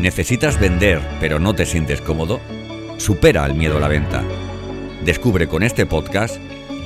¿Necesitas 0.00 0.58
vender 0.58 0.98
pero 1.20 1.38
no 1.38 1.54
te 1.54 1.66
sientes 1.66 2.00
cómodo? 2.00 2.40
Supera 2.96 3.44
el 3.44 3.52
miedo 3.52 3.76
a 3.76 3.80
la 3.80 3.88
venta. 3.88 4.24
Descubre 5.04 5.46
con 5.46 5.62
este 5.62 5.84
podcast 5.84 6.36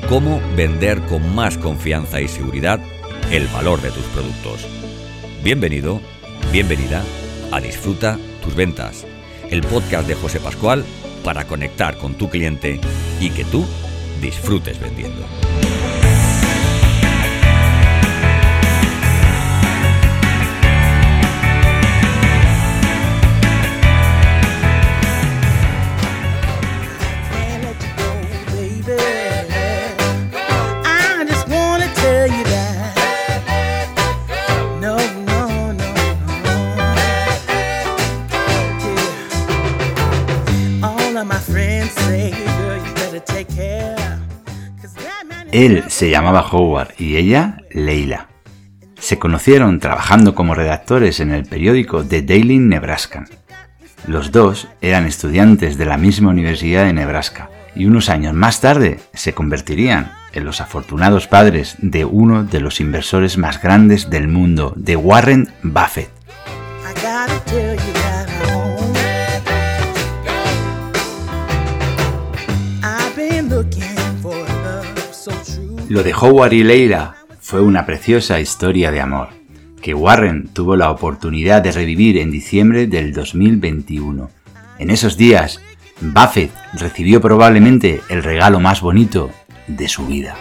cómo 0.08 0.40
vender 0.56 1.00
con 1.02 1.32
más 1.32 1.56
confianza 1.56 2.20
y 2.20 2.26
seguridad 2.26 2.80
el 3.30 3.46
valor 3.48 3.80
de 3.82 3.92
tus 3.92 4.02
productos. 4.06 4.66
Bienvenido, 5.44 6.00
bienvenida 6.50 7.04
a 7.52 7.60
Disfruta 7.60 8.18
tus 8.42 8.56
ventas, 8.56 9.06
el 9.48 9.60
podcast 9.60 10.08
de 10.08 10.16
José 10.16 10.40
Pascual 10.40 10.84
para 11.22 11.44
conectar 11.44 11.96
con 11.98 12.14
tu 12.14 12.28
cliente 12.28 12.80
y 13.20 13.30
que 13.30 13.44
tú 13.44 13.64
disfrutes 14.20 14.80
vendiendo. 14.80 15.24
Él 45.54 45.84
se 45.86 46.10
llamaba 46.10 46.44
Howard 46.50 46.94
y 46.98 47.14
ella 47.14 47.58
Leila. 47.70 48.26
Se 48.98 49.20
conocieron 49.20 49.78
trabajando 49.78 50.34
como 50.34 50.56
redactores 50.56 51.20
en 51.20 51.30
el 51.30 51.44
periódico 51.44 52.04
The 52.04 52.22
Daily 52.22 52.58
Nebraska. 52.58 53.26
Los 54.08 54.32
dos 54.32 54.66
eran 54.80 55.06
estudiantes 55.06 55.78
de 55.78 55.84
la 55.84 55.96
misma 55.96 56.30
universidad 56.30 56.86
de 56.86 56.92
Nebraska 56.92 57.50
y 57.76 57.86
unos 57.86 58.08
años 58.08 58.34
más 58.34 58.60
tarde 58.60 58.98
se 59.12 59.32
convertirían 59.32 60.10
en 60.32 60.44
los 60.44 60.60
afortunados 60.60 61.28
padres 61.28 61.76
de 61.78 62.04
uno 62.04 62.42
de 62.42 62.58
los 62.58 62.80
inversores 62.80 63.38
más 63.38 63.62
grandes 63.62 64.10
del 64.10 64.26
mundo, 64.26 64.72
de 64.74 64.96
Warren 64.96 65.52
Buffett. 65.62 66.10
Lo 75.88 76.02
de 76.02 76.14
Howard 76.14 76.52
y 76.52 76.64
Leila 76.64 77.14
fue 77.40 77.60
una 77.60 77.84
preciosa 77.84 78.40
historia 78.40 78.90
de 78.90 79.00
amor, 79.00 79.28
que 79.82 79.92
Warren 79.92 80.48
tuvo 80.48 80.76
la 80.76 80.90
oportunidad 80.90 81.62
de 81.62 81.72
revivir 81.72 82.16
en 82.18 82.30
diciembre 82.30 82.86
del 82.86 83.12
2021. 83.12 84.30
En 84.78 84.90
esos 84.90 85.16
días, 85.18 85.60
Buffett 86.00 86.50
recibió 86.72 87.20
probablemente 87.20 88.00
el 88.08 88.22
regalo 88.22 88.60
más 88.60 88.80
bonito 88.80 89.30
de 89.66 89.88
su 89.88 90.06
vida. 90.06 90.36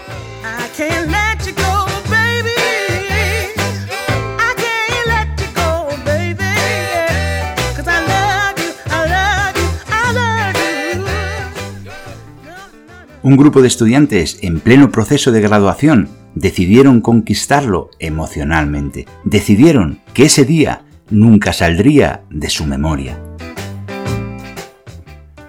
Un 13.24 13.38
grupo 13.38 13.62
de 13.62 13.70
estudiantes 13.70 14.40
en 14.42 14.60
pleno 14.60 14.92
proceso 14.92 15.32
de 15.32 15.40
graduación 15.40 16.10
decidieron 16.36 17.00
conquistarlo 17.00 17.90
emocionalmente. 18.00 19.08
Decidieron 19.24 20.02
que 20.14 20.26
ese 20.26 20.44
día 20.44 20.82
nunca 21.10 21.54
saldría 21.54 22.24
de 22.30 22.50
su 22.50 22.66
memoria. 22.66 23.18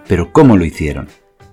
Pero 0.07 0.33
¿cómo 0.33 0.57
lo 0.57 0.65
hicieron? 0.65 1.09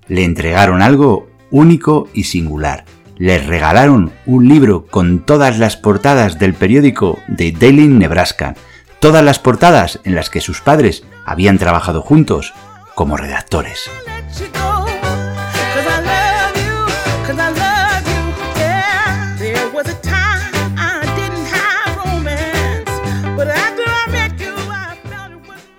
Le 0.08 0.24
entregaron 0.24 0.84
algo 0.84 1.28
único 1.50 2.08
y 2.14 2.26
singular. 2.26 2.86
Les 3.18 3.48
regalaron 3.48 4.12
un 4.28 4.48
libro 4.48 4.86
con 4.86 5.26
todas 5.26 5.58
las 5.58 5.76
portadas 5.76 6.38
del 6.38 6.54
periódico 6.54 7.18
de 7.30 7.52
Daily 7.52 7.88
Nebraska, 7.88 8.54
todas 9.00 9.26
las 9.26 9.40
portadas 9.40 10.00
en 10.04 10.14
las 10.14 10.30
que 10.30 10.40
sus 10.40 10.62
padres 10.62 11.04
habían 11.26 11.58
trabajado 11.58 12.04
juntos 12.04 12.54
como 12.94 13.18
redactores. 13.18 13.90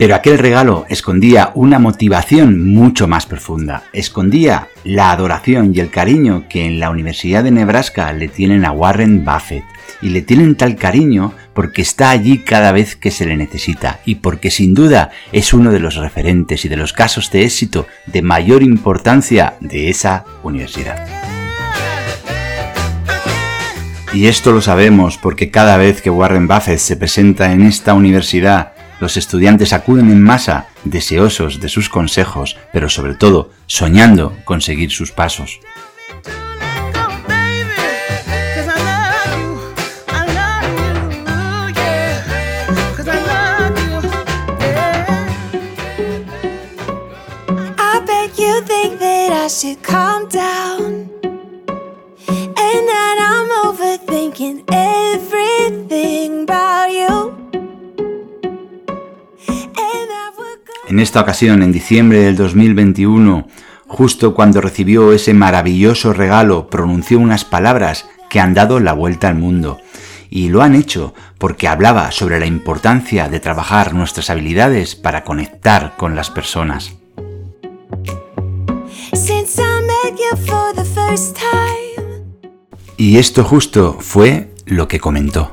Pero 0.02 0.16
aquel 0.16 0.38
regalo 0.38 0.84
escondía 0.88 1.52
una 1.54 1.78
motivación 1.78 2.74
mucho 2.74 3.06
más 3.06 3.24
profunda. 3.24 3.84
Escondía 3.92 4.66
la 4.82 5.12
adoración 5.12 5.70
y 5.72 5.78
el 5.78 5.90
cariño 5.90 6.46
que 6.48 6.66
en 6.66 6.80
la 6.80 6.90
Universidad 6.90 7.44
de 7.44 7.52
Nebraska 7.52 8.12
le 8.12 8.26
tienen 8.26 8.64
a 8.64 8.72
Warren 8.72 9.24
Buffett. 9.24 9.62
Y 10.02 10.08
le 10.08 10.22
tienen 10.22 10.56
tal 10.56 10.74
cariño 10.74 11.34
porque 11.54 11.82
está 11.82 12.10
allí 12.10 12.38
cada 12.38 12.72
vez 12.72 12.96
que 12.96 13.12
se 13.12 13.26
le 13.26 13.36
necesita 13.36 14.00
y 14.04 14.16
porque 14.16 14.50
sin 14.50 14.74
duda 14.74 15.10
es 15.30 15.54
uno 15.54 15.70
de 15.70 15.78
los 15.78 15.94
referentes 15.94 16.64
y 16.64 16.68
de 16.68 16.76
los 16.76 16.92
casos 16.92 17.30
de 17.30 17.44
éxito 17.44 17.86
de 18.06 18.22
mayor 18.22 18.64
importancia 18.64 19.54
de 19.60 19.88
esa 19.88 20.24
universidad. 20.42 21.06
Y 24.12 24.26
esto 24.26 24.50
lo 24.50 24.62
sabemos 24.62 25.16
porque 25.16 25.52
cada 25.52 25.76
vez 25.76 26.02
que 26.02 26.10
Warren 26.10 26.48
Buffett 26.48 26.80
se 26.80 26.96
presenta 26.96 27.52
en 27.52 27.62
esta 27.62 27.94
universidad 27.94 28.72
los 29.02 29.16
estudiantes 29.16 29.72
acuden 29.72 30.12
en 30.12 30.22
masa, 30.22 30.68
deseosos 30.84 31.58
de 31.58 31.68
sus 31.68 31.88
consejos, 31.88 32.56
pero 32.72 32.88
sobre 32.88 33.16
todo 33.16 33.50
soñando 33.66 34.32
con 34.44 34.60
seguir 34.60 34.92
sus 34.92 35.10
pasos. 35.10 35.58
En 60.92 61.00
esta 61.00 61.22
ocasión, 61.22 61.62
en 61.62 61.72
diciembre 61.72 62.18
del 62.18 62.36
2021, 62.36 63.48
justo 63.86 64.34
cuando 64.34 64.60
recibió 64.60 65.14
ese 65.14 65.32
maravilloso 65.32 66.12
regalo, 66.12 66.68
pronunció 66.68 67.18
unas 67.18 67.46
palabras 67.46 68.06
que 68.28 68.40
han 68.40 68.52
dado 68.52 68.78
la 68.78 68.92
vuelta 68.92 69.28
al 69.28 69.36
mundo. 69.36 69.80
Y 70.28 70.50
lo 70.50 70.60
han 70.60 70.74
hecho 70.74 71.14
porque 71.38 71.66
hablaba 71.66 72.10
sobre 72.10 72.38
la 72.38 72.44
importancia 72.44 73.30
de 73.30 73.40
trabajar 73.40 73.94
nuestras 73.94 74.28
habilidades 74.28 74.94
para 74.94 75.24
conectar 75.24 75.94
con 75.96 76.14
las 76.14 76.28
personas. 76.28 76.92
Y 82.98 83.16
esto 83.16 83.44
justo 83.44 83.96
fue 83.98 84.52
lo 84.66 84.88
que 84.88 85.00
comentó. 85.00 85.52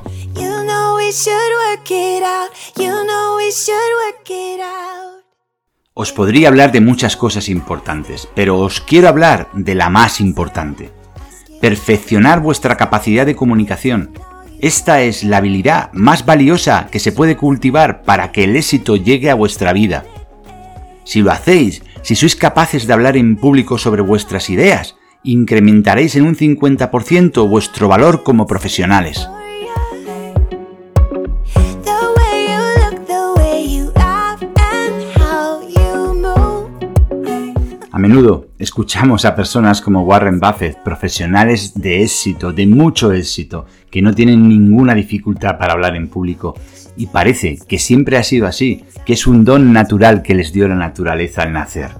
Os 5.92 6.12
podría 6.12 6.46
hablar 6.46 6.70
de 6.70 6.80
muchas 6.80 7.16
cosas 7.16 7.48
importantes, 7.48 8.28
pero 8.36 8.58
os 8.58 8.80
quiero 8.80 9.08
hablar 9.08 9.48
de 9.54 9.74
la 9.74 9.90
más 9.90 10.20
importante. 10.20 10.90
Perfeccionar 11.60 12.40
vuestra 12.40 12.76
capacidad 12.76 13.26
de 13.26 13.34
comunicación. 13.34 14.10
Esta 14.60 15.02
es 15.02 15.24
la 15.24 15.38
habilidad 15.38 15.92
más 15.92 16.24
valiosa 16.24 16.86
que 16.92 17.00
se 17.00 17.10
puede 17.10 17.36
cultivar 17.36 18.02
para 18.02 18.30
que 18.30 18.44
el 18.44 18.54
éxito 18.54 18.94
llegue 18.94 19.30
a 19.30 19.34
vuestra 19.34 19.72
vida. 19.72 20.04
Si 21.02 21.22
lo 21.22 21.32
hacéis, 21.32 21.82
si 22.02 22.14
sois 22.14 22.36
capaces 22.36 22.86
de 22.86 22.92
hablar 22.92 23.16
en 23.16 23.36
público 23.36 23.76
sobre 23.76 24.02
vuestras 24.02 24.48
ideas, 24.48 24.94
incrementaréis 25.24 26.14
en 26.14 26.24
un 26.24 26.36
50% 26.36 27.48
vuestro 27.48 27.88
valor 27.88 28.22
como 28.22 28.46
profesionales. 28.46 29.28
A 37.92 37.98
menudo 37.98 38.46
escuchamos 38.60 39.24
a 39.24 39.34
personas 39.34 39.80
como 39.80 40.02
Warren 40.02 40.38
Buffett, 40.38 40.80
profesionales 40.84 41.72
de 41.74 42.04
éxito, 42.04 42.52
de 42.52 42.64
mucho 42.64 43.10
éxito, 43.10 43.66
que 43.90 44.00
no 44.00 44.14
tienen 44.14 44.48
ninguna 44.48 44.94
dificultad 44.94 45.58
para 45.58 45.72
hablar 45.72 45.96
en 45.96 46.06
público. 46.06 46.54
Y 46.96 47.08
parece 47.08 47.58
que 47.66 47.80
siempre 47.80 48.16
ha 48.16 48.22
sido 48.22 48.46
así, 48.46 48.84
que 49.04 49.14
es 49.14 49.26
un 49.26 49.44
don 49.44 49.72
natural 49.72 50.22
que 50.22 50.36
les 50.36 50.52
dio 50.52 50.68
la 50.68 50.76
naturaleza 50.76 51.42
al 51.42 51.52
nacer. 51.52 51.90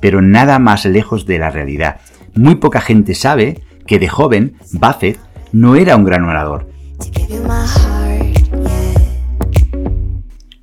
Pero 0.00 0.20
nada 0.20 0.58
más 0.58 0.84
lejos 0.84 1.26
de 1.26 1.38
la 1.38 1.50
realidad. 1.50 2.00
Muy 2.34 2.56
poca 2.56 2.80
gente 2.80 3.14
sabe 3.14 3.60
que 3.86 4.00
de 4.00 4.08
joven 4.08 4.56
Buffett 4.72 5.20
no 5.52 5.76
era 5.76 5.94
un 5.94 6.04
gran 6.04 6.24
orador. 6.24 6.68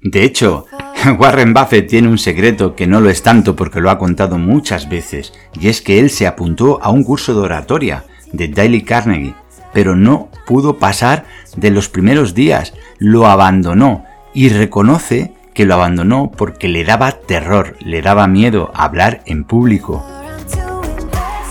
De 0.03 0.23
hecho, 0.23 0.65
Warren 1.19 1.53
Buffett 1.53 1.87
tiene 1.87 2.07
un 2.07 2.17
secreto 2.17 2.75
que 2.75 2.87
no 2.87 2.99
lo 2.99 3.09
es 3.09 3.23
tanto 3.23 3.55
porque 3.55 3.81
lo 3.81 3.89
ha 3.89 3.97
contado 3.97 4.37
muchas 4.37 4.89
veces, 4.89 5.33
y 5.59 5.69
es 5.69 5.81
que 5.81 5.99
él 5.99 6.09
se 6.09 6.27
apuntó 6.27 6.81
a 6.83 6.89
un 6.89 7.03
curso 7.03 7.33
de 7.33 7.41
oratoria 7.41 8.05
de 8.33 8.47
Dale 8.47 8.83
Carnegie, 8.83 9.35
pero 9.73 9.95
no 9.95 10.29
pudo 10.45 10.77
pasar 10.77 11.25
de 11.55 11.71
los 11.71 11.89
primeros 11.89 12.33
días, 12.33 12.73
lo 12.97 13.27
abandonó 13.27 14.05
y 14.33 14.49
reconoce 14.49 15.33
que 15.53 15.65
lo 15.65 15.75
abandonó 15.75 16.31
porque 16.35 16.67
le 16.67 16.83
daba 16.83 17.11
terror, 17.11 17.75
le 17.79 18.01
daba 18.01 18.27
miedo 18.27 18.71
hablar 18.75 19.21
en 19.25 19.43
público. 19.43 20.05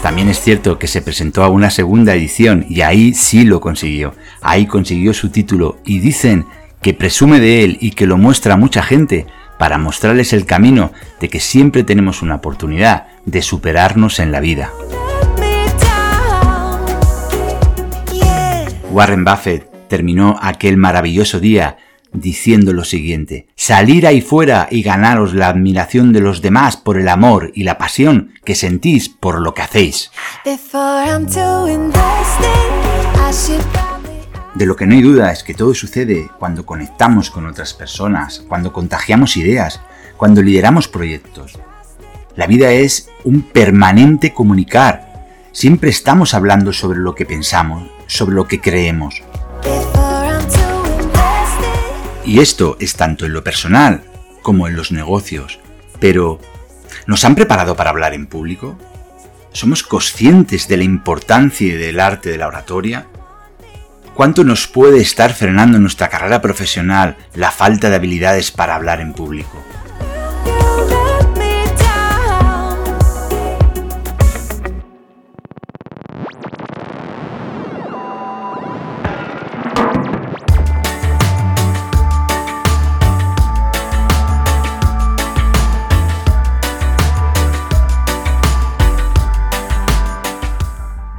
También 0.03 0.29
es 0.29 0.41
cierto 0.41 0.79
que 0.79 0.87
se 0.87 1.03
presentó 1.03 1.43
a 1.43 1.49
una 1.49 1.71
segunda 1.71 2.15
edición 2.15 2.65
y 2.69 2.83
ahí 2.83 3.15
sí 3.15 3.45
lo 3.45 3.61
consiguió. 3.61 4.15
Ahí 4.41 4.67
consiguió 4.67 5.13
su 5.13 5.31
título 5.31 5.79
y 5.85 5.99
dicen 5.99 6.47
que 6.81 6.95
presume 6.95 7.41
de 7.41 7.65
él 7.65 7.79
y 7.81 7.91
que 7.93 8.07
lo 8.07 8.17
muestra 8.17 8.55
a 8.55 8.57
mucha 8.57 8.83
gente 8.83 9.27
para 9.59 9.79
mostrarles 9.79 10.33
el 10.33 10.47
camino 10.47 10.93
de 11.21 11.29
que 11.29 11.41
siempre 11.41 11.85
tenemos 11.85 12.23
una 12.23 12.37
oportunidad 12.37 13.07
de 13.25 13.43
superarnos 13.43 14.19
en 14.19 14.33
la 14.33 14.41
vida. 14.41 14.71
Warren 18.91 19.25
Buffett 19.25 19.89
terminó 19.89 20.39
aquel 20.41 20.77
maravilloso 20.77 21.41
día 21.41 21.77
diciendo 22.13 22.73
lo 22.73 22.85
siguiente, 22.85 23.47
salir 23.57 24.07
ahí 24.07 24.21
fuera 24.21 24.69
y 24.71 24.83
ganaros 24.83 25.35
la 25.35 25.49
admiración 25.49 26.13
de 26.13 26.21
los 26.21 26.41
demás 26.41 26.77
por 26.77 26.99
el 26.99 27.09
amor 27.09 27.53
y 27.55 27.65
la 27.65 27.79
pasión 27.79 28.33
que 28.45 28.55
sentís 28.55 29.09
por 29.09 29.41
lo 29.41 29.55
que 29.55 29.63
hacéis. 29.63 30.11
De 34.57 34.65
lo 34.65 34.75
que 34.75 34.87
no 34.87 34.95
hay 34.95 35.03
duda 35.03 35.33
es 35.33 35.43
que 35.43 35.53
todo 35.53 35.75
sucede 35.75 36.31
cuando 36.39 36.65
conectamos 36.65 37.29
con 37.29 37.45
otras 37.47 37.75
personas, 37.75 38.43
cuando 38.49 38.73
contagiamos 38.73 39.37
ideas, 39.37 39.83
cuando 40.17 40.41
lideramos 40.41 40.89
proyectos. 40.89 41.59
La 42.37 42.47
vida 42.47 42.73
es 42.73 43.11
un 43.25 43.43
permanente 43.43 44.33
comunicar. 44.33 45.27
Siempre 45.53 45.91
estamos 45.91 46.33
hablando 46.33 46.73
sobre 46.73 47.01
lo 47.01 47.15
que 47.15 47.27
pensamos, 47.27 47.91
sobre 48.07 48.35
lo 48.35 48.49
que 48.49 48.59
creemos. 48.59 49.23
Y 52.25 52.41
esto 52.41 52.79
es 52.81 52.97
tanto 52.97 53.27
en 53.27 53.35
lo 53.35 53.45
personal 53.45 54.05
como 54.41 54.69
en 54.69 54.75
los 54.75 54.91
negocios. 54.91 55.61
Pero, 56.01 56.41
¿nos 57.07 57.27
han 57.27 57.35
preparado 57.35 57.77
para 57.77 57.91
hablar 57.91 58.15
en 58.15 58.27
público? 58.27 58.79
¿Somos 59.53 59.83
conscientes 59.83 60.67
de 60.67 60.79
la 60.79 60.85
importancia 60.85 61.77
del 61.77 62.01
arte 62.01 62.31
de 62.31 62.39
la 62.39 62.49
oratoria? 62.49 63.07
¿Cuánto 64.17 64.45
nos 64.45 64.67
puede 64.67 65.03
estar 65.03 65.35
frenando 65.35 65.77
en 65.77 65.83
nuestra 65.83 66.09
carrera 66.09 66.41
profesional 66.41 67.19
la 67.35 67.51
falta 67.51 67.91
de 67.91 67.97
habilidades 67.97 68.51
para 68.51 68.75
hablar 68.75 69.03
en 69.03 69.13
público? 69.13 69.63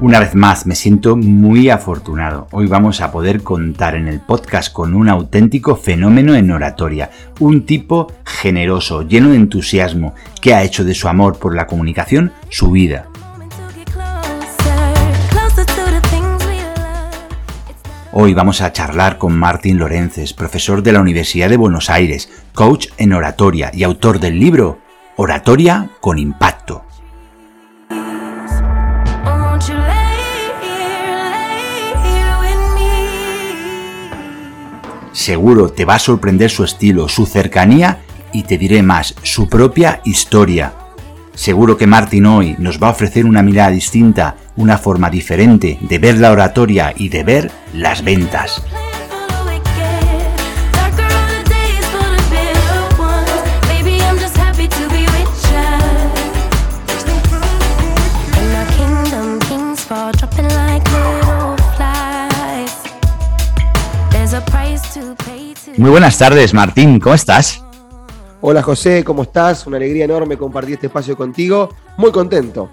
Una 0.07 0.21
vez 0.21 0.36
más, 0.36 0.65
me 0.65 0.74
siento 0.74 1.18
muy 1.18 1.69
afortunado. 1.69 2.48
Hoy 2.51 2.65
vamos 2.65 3.01
a 3.01 3.12
poder 3.12 3.44
contar 3.44 3.94
en 3.94 4.07
el 4.07 4.21
podcast 4.21 4.71
con 4.71 4.95
un 4.95 5.09
auténtico 5.09 5.75
fenómeno 5.75 6.33
en 6.33 6.50
oratoria, 6.50 7.12
un 7.42 7.65
tipo 7.65 8.13
generoso, 8.24 9.01
lleno 9.01 9.31
de 9.31 9.36
entusiasmo, 9.36 10.15
que 10.39 10.54
ha 10.54 10.63
hecho 10.63 10.86
de 10.86 10.94
su 10.94 11.09
amor 11.09 11.38
por 11.39 11.54
la 11.54 11.68
comunicación 11.68 12.31
su 12.48 12.71
vida. 12.71 13.09
Hoy 18.13 18.33
vamos 18.33 18.62
a 18.62 18.71
charlar 18.71 19.18
con 19.18 19.38
Martín 19.38 19.77
Lorences, 19.77 20.31
profesor 20.31 20.83
de 20.83 20.94
la 20.94 21.01
Universidad 21.01 21.50
de 21.50 21.57
Buenos 21.57 21.89
Aires, 21.89 22.30
coach 22.54 22.88
en 22.98 23.12
oratoria 23.12 23.71
y 23.74 23.83
autor 23.83 24.21
del 24.21 24.39
libro 24.39 24.80
Oratoria 25.18 25.89
con 26.00 26.18
Impacto. 26.18 26.87
Seguro 35.18 35.69
te 35.69 35.84
va 35.84 35.96
a 35.96 36.00
sorprender 36.00 36.52
su 36.52 36.64
estilo, 36.64 37.10
su 37.10 37.25
cercanía 37.25 38.02
y 38.31 38.44
te 38.44 38.60
diré 38.60 38.84
más, 38.84 39.16
su 39.24 39.50
propia 39.50 40.00
historia. 40.06 40.74
Seguro 41.34 41.75
que 41.75 41.88
Martin 41.88 42.28
hoy 42.28 42.56
nos 42.60 42.80
va 42.81 42.90
a 42.90 42.92
ofrecer 42.92 43.25
una 43.25 43.42
mirada 43.42 43.72
distinta, 43.72 44.36
una 44.58 44.78
forma 44.78 45.10
diferente 45.10 45.80
de 45.81 45.98
ver 45.98 46.19
la 46.19 46.31
oratoria 46.31 46.94
y 46.96 47.10
de 47.10 47.24
ver 47.24 47.52
las 47.74 48.04
ventas. 48.04 48.62
Muy 65.88 65.94
buenas 65.94 66.18
tardes, 66.18 66.54
Martín, 66.54 67.00
¿cómo 67.00 67.16
estás? 67.16 67.63
Hola 68.42 68.62
José, 68.62 69.06
¿cómo 69.06 69.24
estás? 69.24 69.66
Una 69.68 69.78
alegría 69.78 70.04
enorme 70.04 70.36
compartir 70.36 70.74
este 70.74 70.88
espacio 70.88 71.16
contigo. 71.16 71.69
Muy 71.95 72.12
contento. 72.12 72.72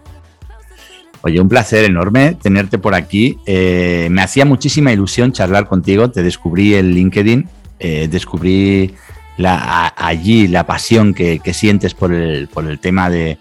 Oye, 1.22 1.40
un 1.40 1.49
placer 1.49 1.84
enorme 1.84 2.37
tenerte 2.43 2.76
por 2.76 2.93
aquí. 2.93 3.38
Eh, 3.46 4.08
me 4.11 4.20
hacía 4.20 4.44
muchísima 4.44 4.93
ilusión 4.93 5.31
charlar 5.31 5.69
contigo. 5.69 6.11
Te 6.11 6.25
descubrí 6.25 6.75
en 6.75 6.90
LinkedIn, 6.90 7.49
eh, 7.78 8.08
descubrí 8.11 8.96
allí 9.38 10.49
la 10.49 10.67
pasión 10.67 11.14
que, 11.14 11.40
sientes 11.55 11.94
por 11.94 12.12
el, 12.12 12.49
por 12.49 12.67
el 12.67 12.81
tema 12.81 13.10
de, 13.10 13.38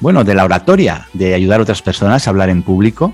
bueno, 0.00 0.24
de 0.24 0.34
la 0.34 0.46
oratoria, 0.46 1.06
de 1.12 1.34
ayudar 1.34 1.60
a 1.60 1.64
otras 1.64 1.82
personas 1.82 2.26
a 2.26 2.30
hablar 2.30 2.48
en 2.48 2.62
público. 2.62 3.12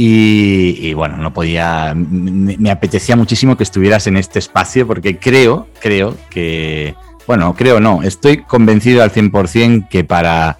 Y, 0.00 0.94
bueno, 0.94 1.16
no 1.16 1.32
podía, 1.32 1.92
me, 1.92 2.70
apetecía 2.70 3.16
muchísimo 3.16 3.56
que 3.56 3.64
estuvieras 3.64 4.06
en 4.06 4.16
este 4.16 4.38
espacio 4.38 4.86
porque 4.86 5.18
creo, 5.18 5.66
creo 5.80 6.16
que, 6.30 6.94
bueno, 7.26 7.52
creo 7.56 7.80
no, 7.80 8.04
estoy 8.04 8.44
convencido 8.44 9.02
al 9.02 9.10
100% 9.10 9.88
que 9.88 10.04
para 10.04 10.56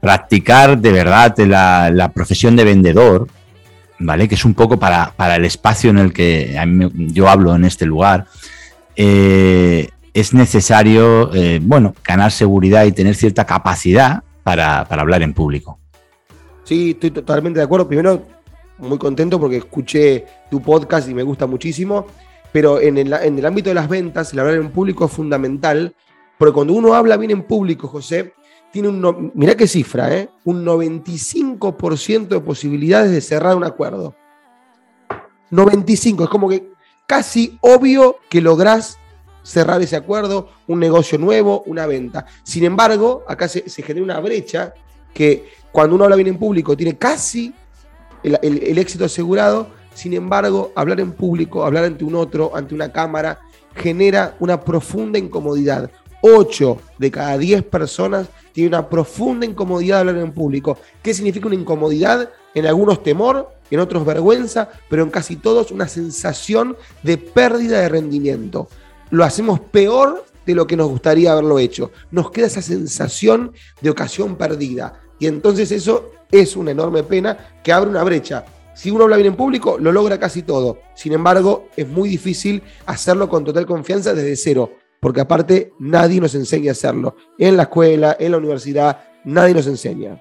practicar 0.00 0.78
de 0.78 0.92
verdad 0.92 1.36
la, 1.40 2.10
profesión 2.14 2.56
de 2.56 2.64
vendedor, 2.64 3.28
¿vale? 3.98 4.26
Que 4.28 4.36
es 4.36 4.46
un 4.46 4.54
poco 4.54 4.78
para, 4.78 5.12
el 5.36 5.44
espacio 5.44 5.90
en 5.90 5.98
el 5.98 6.14
que 6.14 6.58
yo 7.12 7.28
hablo 7.28 7.54
en 7.54 7.66
este 7.66 7.84
lugar, 7.84 8.24
eh, 8.96 9.90
es 10.14 10.32
necesario, 10.32 11.34
eh, 11.34 11.60
bueno, 11.62 11.94
ganar 12.02 12.32
seguridad 12.32 12.86
y 12.86 12.92
tener 12.92 13.14
cierta 13.14 13.44
capacidad 13.44 14.22
para, 14.42 14.86
para 14.86 15.02
hablar 15.02 15.20
en 15.22 15.34
público. 15.34 15.78
Sí, 16.64 16.90
estoy 16.90 17.10
totalmente 17.10 17.60
de 17.60 17.64
acuerdo. 17.64 17.88
Primero, 17.88 18.26
muy 18.78 18.98
contento 18.98 19.38
porque 19.38 19.58
escuché 19.58 20.24
tu 20.50 20.62
podcast 20.62 21.08
y 21.08 21.14
me 21.14 21.22
gusta 21.22 21.46
muchísimo, 21.46 22.06
pero 22.52 22.80
en 22.80 22.98
el, 22.98 23.12
en 23.12 23.38
el 23.38 23.46
ámbito 23.46 23.70
de 23.70 23.74
las 23.74 23.88
ventas, 23.88 24.32
el 24.32 24.38
hablar 24.40 24.54
en 24.54 24.70
público 24.70 25.04
es 25.04 25.12
fundamental, 25.12 25.94
porque 26.38 26.54
cuando 26.54 26.72
uno 26.72 26.94
habla 26.94 27.16
bien 27.16 27.30
en 27.30 27.42
público, 27.42 27.88
José, 27.88 28.34
tiene 28.72 28.88
un, 28.88 29.32
mirá 29.34 29.56
qué 29.56 29.66
cifra, 29.66 30.14
¿eh? 30.14 30.28
un 30.44 30.64
95% 30.64 32.28
de 32.28 32.40
posibilidades 32.40 33.10
de 33.10 33.20
cerrar 33.20 33.56
un 33.56 33.64
acuerdo. 33.64 34.14
95, 35.50 36.24
es 36.24 36.30
como 36.30 36.48
que 36.48 36.70
casi 37.06 37.58
obvio 37.60 38.16
que 38.28 38.40
lográs 38.40 38.98
cerrar 39.42 39.80
ese 39.80 39.96
acuerdo, 39.96 40.50
un 40.66 40.78
negocio 40.78 41.16
nuevo, 41.16 41.62
una 41.66 41.86
venta. 41.86 42.26
Sin 42.42 42.64
embargo, 42.64 43.24
acá 43.26 43.48
se, 43.48 43.68
se 43.68 43.82
genera 43.82 44.04
una 44.04 44.20
brecha 44.20 44.74
que 45.14 45.48
cuando 45.72 45.96
uno 45.96 46.04
habla 46.04 46.16
bien 46.16 46.28
en 46.28 46.38
público 46.38 46.76
tiene 46.76 46.98
casi 46.98 47.54
el, 48.22 48.78
éxito 48.78 49.04
asegurado. 49.04 49.68
Sin 49.94 50.12
embargo, 50.12 50.72
hablar 50.76 51.00
en 51.00 51.12
público, 51.12 51.64
hablar 51.64 51.84
ante 51.84 52.04
un 52.04 52.14
otro, 52.14 52.52
ante 52.54 52.74
una 52.74 52.92
cámara, 52.92 53.40
genera 53.74 54.36
una 54.38 54.60
profunda 54.60 55.18
incomodidad. 55.18 55.90
8 56.20 56.78
de 56.98 57.10
cada 57.10 57.38
10 57.38 57.64
personas 57.64 58.28
tienen 58.52 58.74
una 58.74 58.88
profunda 58.88 59.46
incomodidad 59.46 59.96
de 59.96 60.10
hablar 60.10 60.24
en 60.24 60.32
público. 60.32 60.78
¿Qué 61.02 61.14
significa 61.14 61.46
una 61.46 61.56
incomodidad? 61.56 62.30
En 62.54 62.66
algunos 62.66 63.02
temor, 63.02 63.52
en 63.70 63.80
otros 63.80 64.04
vergüenza, 64.04 64.68
pero 64.88 65.02
en 65.02 65.10
casi 65.10 65.36
todos 65.36 65.70
una 65.70 65.86
sensación 65.86 66.76
de 67.02 67.18
pérdida 67.18 67.80
de 67.80 67.88
rendimiento. 67.88 68.68
Lo 69.10 69.24
hacemos 69.24 69.60
peor 69.60 70.24
de 70.46 70.54
lo 70.54 70.66
que 70.66 70.76
nos 70.76 70.88
gustaría 70.88 71.32
haberlo 71.32 71.58
hecho. 71.58 71.90
Nos 72.10 72.30
queda 72.30 72.46
esa 72.46 72.62
sensación 72.62 73.52
de 73.80 73.90
ocasión 73.90 74.36
perdida. 74.36 75.00
Y 75.18 75.26
entonces 75.26 75.70
eso 75.72 76.12
es 76.30 76.56
una 76.56 76.70
enorme 76.70 77.02
pena 77.02 77.36
que 77.62 77.72
abre 77.72 77.90
una 77.90 78.04
brecha. 78.04 78.44
Si 78.74 78.90
uno 78.90 79.04
habla 79.04 79.16
bien 79.16 79.28
en 79.28 79.36
público, 79.36 79.76
lo 79.78 79.90
logra 79.90 80.18
casi 80.18 80.42
todo. 80.42 80.78
Sin 80.94 81.12
embargo, 81.12 81.68
es 81.76 81.88
muy 81.88 82.08
difícil 82.08 82.62
hacerlo 82.86 83.28
con 83.28 83.44
total 83.44 83.66
confianza 83.66 84.14
desde 84.14 84.36
cero. 84.36 84.72
porque 85.00 85.20
aparte 85.20 85.72
nadie 85.78 86.20
nos 86.20 86.34
enseña 86.34 86.70
a 86.70 86.72
hacerlo. 86.72 87.14
En 87.38 87.56
la 87.56 87.64
escuela, 87.64 88.16
en 88.18 88.32
la 88.32 88.38
universidad, 88.38 88.98
nadie 89.24 89.54
nos 89.54 89.68
enseña. 89.68 90.20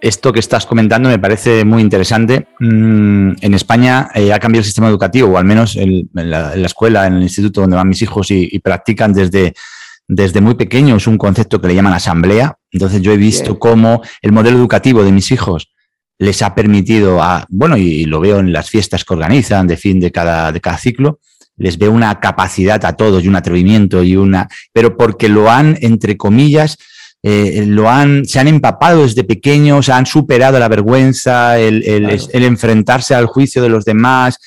Esto 0.00 0.32
que 0.32 0.40
estás 0.40 0.66
comentando 0.66 1.08
me 1.08 1.18
parece 1.18 1.64
muy 1.64 1.80
interesante. 1.80 2.48
Mm, 2.58 3.32
en 3.40 3.54
España 3.54 4.08
eh, 4.14 4.32
ha 4.32 4.40
cambiado 4.40 4.60
el 4.60 4.64
sistema 4.64 4.88
educativo, 4.88 5.28
o 5.28 5.38
al 5.38 5.44
menos 5.44 5.76
en, 5.76 6.08
la, 6.12 6.54
escuela, 6.54 7.06
en 7.06 7.14
el 7.14 7.22
instituto 7.22 7.60
donde 7.60 7.76
van 7.76 7.88
mis 7.88 8.02
hijos 8.02 8.30
y, 8.30 8.58
practican 8.58 9.12
desde, 9.12 9.54
desde 10.12 10.40
muy 10.40 10.54
pequeños 10.54 11.06
un 11.06 11.16
concepto 11.16 11.60
que 11.60 11.68
le 11.68 11.74
llaman 11.74 11.92
asamblea. 11.92 12.56
Entonces 12.72 13.00
yo 13.00 13.12
he 13.12 13.16
visto 13.16 13.58
cómo 13.58 14.02
el 14.22 14.32
modelo 14.32 14.58
educativo 14.58 15.04
de 15.04 15.12
mis 15.12 15.30
hijos 15.30 15.72
les 16.18 16.42
ha 16.42 16.54
permitido, 16.54 17.22
a, 17.22 17.46
bueno, 17.48 17.76
y, 17.76 18.04
lo 18.04 18.20
veo 18.20 18.40
en 18.40 18.52
las 18.52 18.68
fiestas 18.68 19.04
que 19.04 19.14
organizan 19.14 19.66
de 19.66 19.76
fin 19.76 20.00
de 20.00 20.10
cada, 20.10 20.52
de 20.52 20.60
cada 20.60 20.78
ciclo, 20.78 21.20
les 21.56 21.78
veo 21.78 21.92
una 21.92 22.18
capacidad 22.20 22.84
a 22.84 22.94
todos 22.94 23.22
y 23.22 23.28
un 23.28 23.36
atrevimiento 23.36 24.02
y 24.02 24.16
una, 24.16 24.48
pero 24.72 24.96
porque 24.96 25.28
lo 25.28 25.50
han, 25.50 25.78
entre 25.80 26.16
comillas, 26.16 26.76
eh, 27.22 27.64
lo 27.66 27.88
han, 27.88 28.24
se 28.24 28.40
han 28.40 28.48
empapado 28.48 29.02
desde 29.02 29.24
pequeños, 29.24 29.88
han 29.88 30.06
superado 30.06 30.58
la 30.58 30.68
vergüenza, 30.68 31.58
el, 31.58 31.84
enfrentarse 32.32 33.14
al 33.14 33.26
juicio 33.26 33.62
de 33.62 33.68
los 33.68 33.84
demás. 33.84 34.38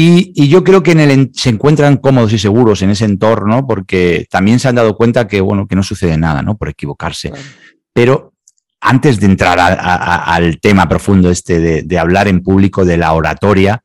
Y, 0.00 0.46
yo 0.48 0.62
creo 0.62 0.80
que 0.84 0.92
en 0.92 1.00
el, 1.00 1.30
se 1.34 1.48
encuentran 1.48 1.96
cómodos 1.96 2.32
y 2.32 2.38
seguros 2.38 2.82
en 2.82 2.90
ese 2.90 3.04
entorno 3.04 3.66
porque 3.66 4.26
también 4.30 4.60
se 4.60 4.68
han 4.68 4.76
dado 4.76 4.96
cuenta 4.96 5.26
que, 5.26 5.40
bueno, 5.40 5.66
que 5.66 5.74
no 5.74 5.82
sucede 5.82 6.16
nada, 6.16 6.40
¿no? 6.40 6.56
Por 6.56 6.68
equivocarse. 6.68 7.32
Pero 7.92 8.32
antes 8.80 9.18
de 9.18 9.26
entrar 9.26 9.58
al 9.58 10.60
tema 10.60 10.88
profundo 10.88 11.32
este 11.32 11.58
de, 11.58 11.82
de, 11.82 11.98
hablar 11.98 12.28
en 12.28 12.44
público 12.44 12.84
de 12.84 12.96
la 12.96 13.12
oratoria, 13.12 13.82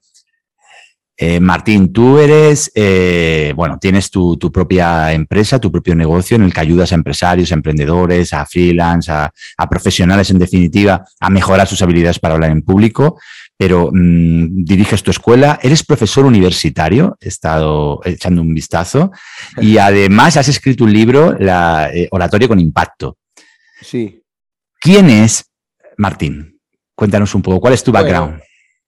eh, 1.16 1.40
Martín, 1.40 1.94
tú 1.94 2.18
eres, 2.18 2.72
eh, 2.74 3.54
bueno, 3.56 3.78
tienes 3.80 4.10
tu, 4.10 4.38
propia 4.52 5.14
empresa, 5.14 5.60
tu 5.60 5.72
propio 5.72 5.94
negocio 5.94 6.36
en 6.36 6.44
el 6.44 6.54
que 6.54 6.60
ayudas 6.60 6.92
a 6.92 6.96
empresarios, 6.96 7.52
a 7.52 7.54
emprendedores, 7.54 8.34
a 8.34 8.46
freelance, 8.48 9.12
a, 9.12 9.32
profesionales 9.70 10.32
en 10.32 10.40
definitiva, 10.40 11.06
a 11.20 11.30
mejorar 11.30 11.68
sus 11.68 11.82
habilidades 11.84 12.18
para 12.18 12.34
hablar 12.34 12.50
en 12.50 12.64
público, 12.64 13.20
pero 13.58 13.90
mm, 13.92 14.64
diriges 14.64 15.04
tu 15.04 15.12
escuela, 15.12 15.60
eres 15.62 15.84
profesor 15.84 16.26
universitario, 16.26 17.18
he 17.20 17.28
estado 17.28 18.02
echando 18.04 18.42
un 18.42 18.54
vistazo, 18.54 19.12
y 19.58 19.78
además 19.80 20.38
has 20.38 20.48
escrito 20.48 20.84
un 20.84 20.94
libro, 20.94 21.36
la, 21.40 21.90
eh, 21.94 22.08
Oratorio 22.12 22.48
con 22.48 22.60
Impacto. 22.60 23.18
Sí. 23.82 24.22
¿Quién 24.80 25.10
es 25.10 25.46
Martín? 25.98 26.60
Cuéntanos 26.96 27.34
un 27.36 27.42
poco, 27.42 27.60
¿cuál 27.60 27.74
es 27.74 27.84
tu 27.84 27.92
background? 27.92 28.42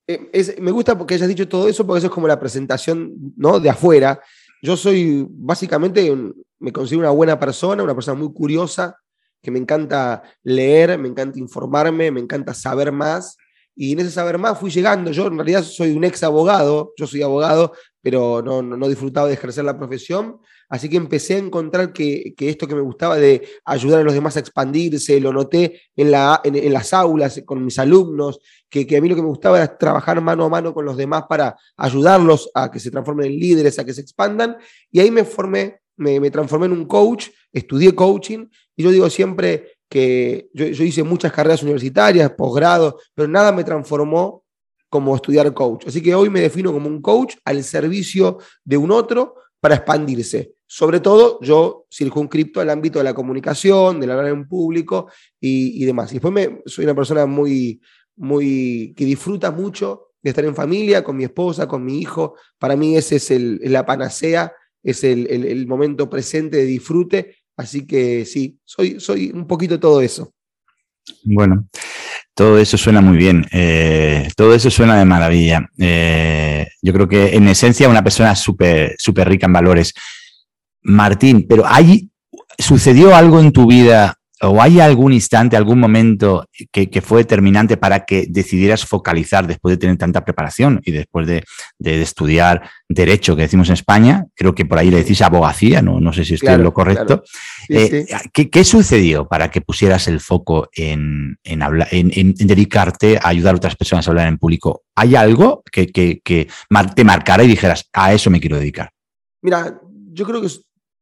Eh, 0.07 0.57
me 0.61 0.71
gusta 0.71 0.97
porque 0.97 1.15
hayas 1.15 1.27
dicho 1.27 1.47
todo 1.47 1.67
eso, 1.67 1.85
porque 1.85 1.99
eso 1.99 2.07
es 2.07 2.13
como 2.13 2.27
la 2.27 2.39
presentación 2.39 3.13
¿no? 3.37 3.59
de 3.59 3.69
afuera. 3.69 4.19
Yo 4.61 4.77
soy 4.77 5.25
básicamente, 5.29 6.13
me 6.59 6.71
considero 6.71 7.01
una 7.01 7.09
buena 7.09 7.39
persona, 7.39 7.83
una 7.83 7.95
persona 7.95 8.17
muy 8.17 8.31
curiosa, 8.31 8.97
que 9.41 9.51
me 9.51 9.59
encanta 9.59 10.23
leer, 10.43 10.97
me 10.97 11.07
encanta 11.07 11.39
informarme, 11.39 12.11
me 12.11 12.19
encanta 12.19 12.53
saber 12.53 12.91
más. 12.91 13.37
Y 13.75 13.93
en 13.93 13.99
ese 13.99 14.11
saber 14.11 14.37
más 14.37 14.57
fui 14.57 14.71
llegando. 14.71 15.11
Yo 15.11 15.27
en 15.27 15.35
realidad 15.35 15.63
soy 15.63 15.91
un 15.91 16.03
ex 16.03 16.23
abogado, 16.23 16.93
yo 16.97 17.05
soy 17.05 17.21
abogado, 17.21 17.73
pero 18.01 18.41
no, 18.41 18.61
no, 18.61 18.87
disfrutaba 18.87 19.27
de 19.27 19.33
ejercer 19.33 19.65
la 19.65 19.77
profesión. 19.77 20.39
Así 20.69 20.89
que 20.89 20.97
empecé 20.97 21.35
a 21.35 21.39
encontrar 21.39 21.91
que, 21.91 22.33
esto 22.37 22.67
que 22.67 22.75
me 22.75 22.81
gustaba 22.81 23.17
de 23.17 23.47
ayudar 23.65 24.01
a 24.01 24.03
los 24.03 24.13
demás 24.13 24.37
a 24.37 24.39
expandirse, 24.39 25.19
lo 25.19 25.33
noté 25.33 25.81
en, 25.95 26.11
la, 26.11 26.41
en, 26.43 26.71
las 26.71 26.93
aulas 26.93 27.41
con 27.45 27.63
mis 27.63 27.77
alumnos, 27.77 28.39
que, 28.69 28.87
a 28.95 29.01
mí 29.01 29.09
lo 29.09 29.15
que 29.15 29.21
me 29.21 29.27
gustaba 29.27 29.57
era 29.57 29.77
trabajar 29.77 30.21
mano 30.21 30.45
a 30.45 30.49
mano 30.49 30.73
con 30.73 30.85
los 30.85 30.97
demás 30.97 31.23
para 31.27 31.55
ayudarlos 31.77 32.49
a 32.53 32.71
que 32.71 32.79
se 32.79 32.91
transformen 32.91 33.27
en 33.27 33.39
líderes, 33.39 33.77
a 33.79 33.85
que 33.85 33.93
se 33.93 34.01
expandan. 34.01 34.57
Y 34.91 34.99
ahí 34.99 35.11
me 35.11 35.23
formé, 35.23 35.81
me, 35.97 36.31
transformé 36.31 36.67
en 36.67 36.73
un 36.73 36.85
coach, 36.85 37.29
estudié 37.51 37.93
coaching 37.93 38.47
y 38.75 38.83
yo 38.83 38.91
digo 38.91 39.09
siempre 39.09 39.74
que 39.89 40.49
yo, 40.53 40.65
yo 40.65 40.83
hice 40.83 41.03
muchas 41.03 41.31
carreras 41.31 41.63
universitarias, 41.63 42.31
posgrado, 42.31 42.99
pero 43.13 43.27
nada 43.27 43.51
me 43.51 43.63
transformó 43.63 44.43
como 44.89 45.15
estudiar 45.15 45.53
coach. 45.53 45.87
Así 45.87 46.01
que 46.01 46.15
hoy 46.15 46.29
me 46.29 46.41
defino 46.41 46.71
como 46.71 46.87
un 46.87 47.01
coach 47.01 47.35
al 47.43 47.63
servicio 47.63 48.37
de 48.63 48.77
un 48.77 48.91
otro 48.91 49.35
para 49.59 49.75
expandirse. 49.75 50.53
Sobre 50.67 50.99
todo, 50.99 51.39
yo 51.41 51.85
circunscripto 51.91 52.59
al 52.59 52.69
ámbito 52.69 52.99
de 52.99 53.05
la 53.05 53.13
comunicación, 53.13 53.99
del 53.99 54.11
hablar 54.11 54.27
en 54.27 54.47
público 54.47 55.09
y, 55.39 55.83
demás. 55.85 56.11
Y 56.11 56.15
después 56.15 56.33
me, 56.33 56.61
soy 56.65 56.85
una 56.85 56.95
persona 56.95 57.25
muy, 57.25 57.81
muy, 58.15 58.93
que 58.95 59.05
disfruta 59.05 59.51
mucho 59.51 60.11
de 60.21 60.31
estar 60.31 60.45
en 60.45 60.55
familia, 60.55 61.03
con 61.03 61.17
mi 61.17 61.23
esposa, 61.23 61.67
con 61.67 61.83
mi 61.83 61.99
hijo. 61.99 62.35
Para 62.57 62.75
mí 62.75 62.97
ese 62.97 63.17
es 63.17 63.31
el, 63.31 63.59
la 63.63 63.85
panacea, 63.85 64.53
es 64.81 65.03
el, 65.03 65.27
el, 65.27 65.67
momento 65.67 66.09
presente 66.09 66.57
de 66.57 66.65
disfrute. 66.65 67.35
Así 67.57 67.85
que 67.85 68.25
sí, 68.25 68.59
soy, 68.63 68.99
soy 68.99 69.31
un 69.33 69.47
poquito 69.47 69.79
todo 69.79 70.01
eso. 70.01 70.33
Bueno, 71.23 71.67
todo 72.33 72.57
eso 72.57 72.77
suena 72.77 72.99
muy 72.99 73.17
bien, 73.17 73.45
eh, 73.51 74.27
todo 74.35 74.53
eso 74.53 74.69
suena 74.69 74.97
de 74.97 75.05
maravilla. 75.05 75.69
Eh, 75.77 76.67
yo 76.81 76.93
creo 76.93 77.07
que 77.07 77.35
en 77.35 77.47
esencia 77.47 77.89
una 77.89 78.03
persona 78.03 78.35
súper 78.35 78.95
súper 78.97 79.29
rica 79.29 79.45
en 79.45 79.53
valores. 79.53 79.93
Martín, 80.81 81.47
pero 81.47 81.63
¿hay, 81.65 82.09
¿sucedió 82.57 83.15
algo 83.15 83.39
en 83.39 83.51
tu 83.51 83.67
vida 83.67 84.19
o 84.49 84.61
hay 84.61 84.79
algún 84.79 85.13
instante, 85.13 85.57
algún 85.57 85.79
momento 85.79 86.45
que, 86.71 87.01
fue 87.01 87.19
determinante 87.19 87.77
para 87.77 88.05
que 88.05 88.27
decidieras 88.29 88.85
focalizar 88.85 89.47
después 89.47 89.73
de 89.73 89.77
tener 89.77 89.97
tanta 89.97 90.23
preparación 90.23 90.81
y 90.83 90.91
después 90.91 91.27
de, 91.27 91.43
estudiar 91.79 92.69
derecho 92.87 93.35
que 93.35 93.43
decimos 93.43 93.69
en 93.69 93.73
España? 93.73 94.25
Creo 94.35 94.55
que 94.55 94.65
por 94.65 94.77
ahí 94.77 94.89
le 94.89 94.97
decís 94.97 95.21
abogacía, 95.21 95.81
no, 95.81 95.99
no 95.99 96.13
sé 96.13 96.25
si 96.25 96.35
estoy 96.35 96.55
en 96.55 96.63
lo 96.63 96.73
correcto. 96.73 97.23
Eh, 97.69 98.05
¿qué, 98.31 98.63
sucedió 98.63 99.27
para 99.27 99.49
que 99.49 99.61
pusieras 99.61 100.07
el 100.07 100.19
foco 100.19 100.69
en, 100.73 101.37
en, 101.43 102.33
dedicarte 102.35 103.17
a 103.17 103.29
ayudar 103.29 103.55
a 103.55 103.57
otras 103.57 103.75
personas 103.75 104.07
a 104.07 104.11
hablar 104.11 104.27
en 104.27 104.37
público? 104.37 104.83
¿Hay 104.95 105.15
algo 105.15 105.63
que, 105.71 105.87
que 105.87 106.47
te 106.95 107.03
marcara 107.03 107.43
y 107.43 107.47
dijeras, 107.47 107.89
a 107.93 108.13
eso 108.13 108.29
me 108.29 108.39
quiero 108.39 108.57
dedicar? 108.57 108.89
Mira, 109.41 109.79
yo 110.11 110.25
creo 110.25 110.41
que 110.41 110.49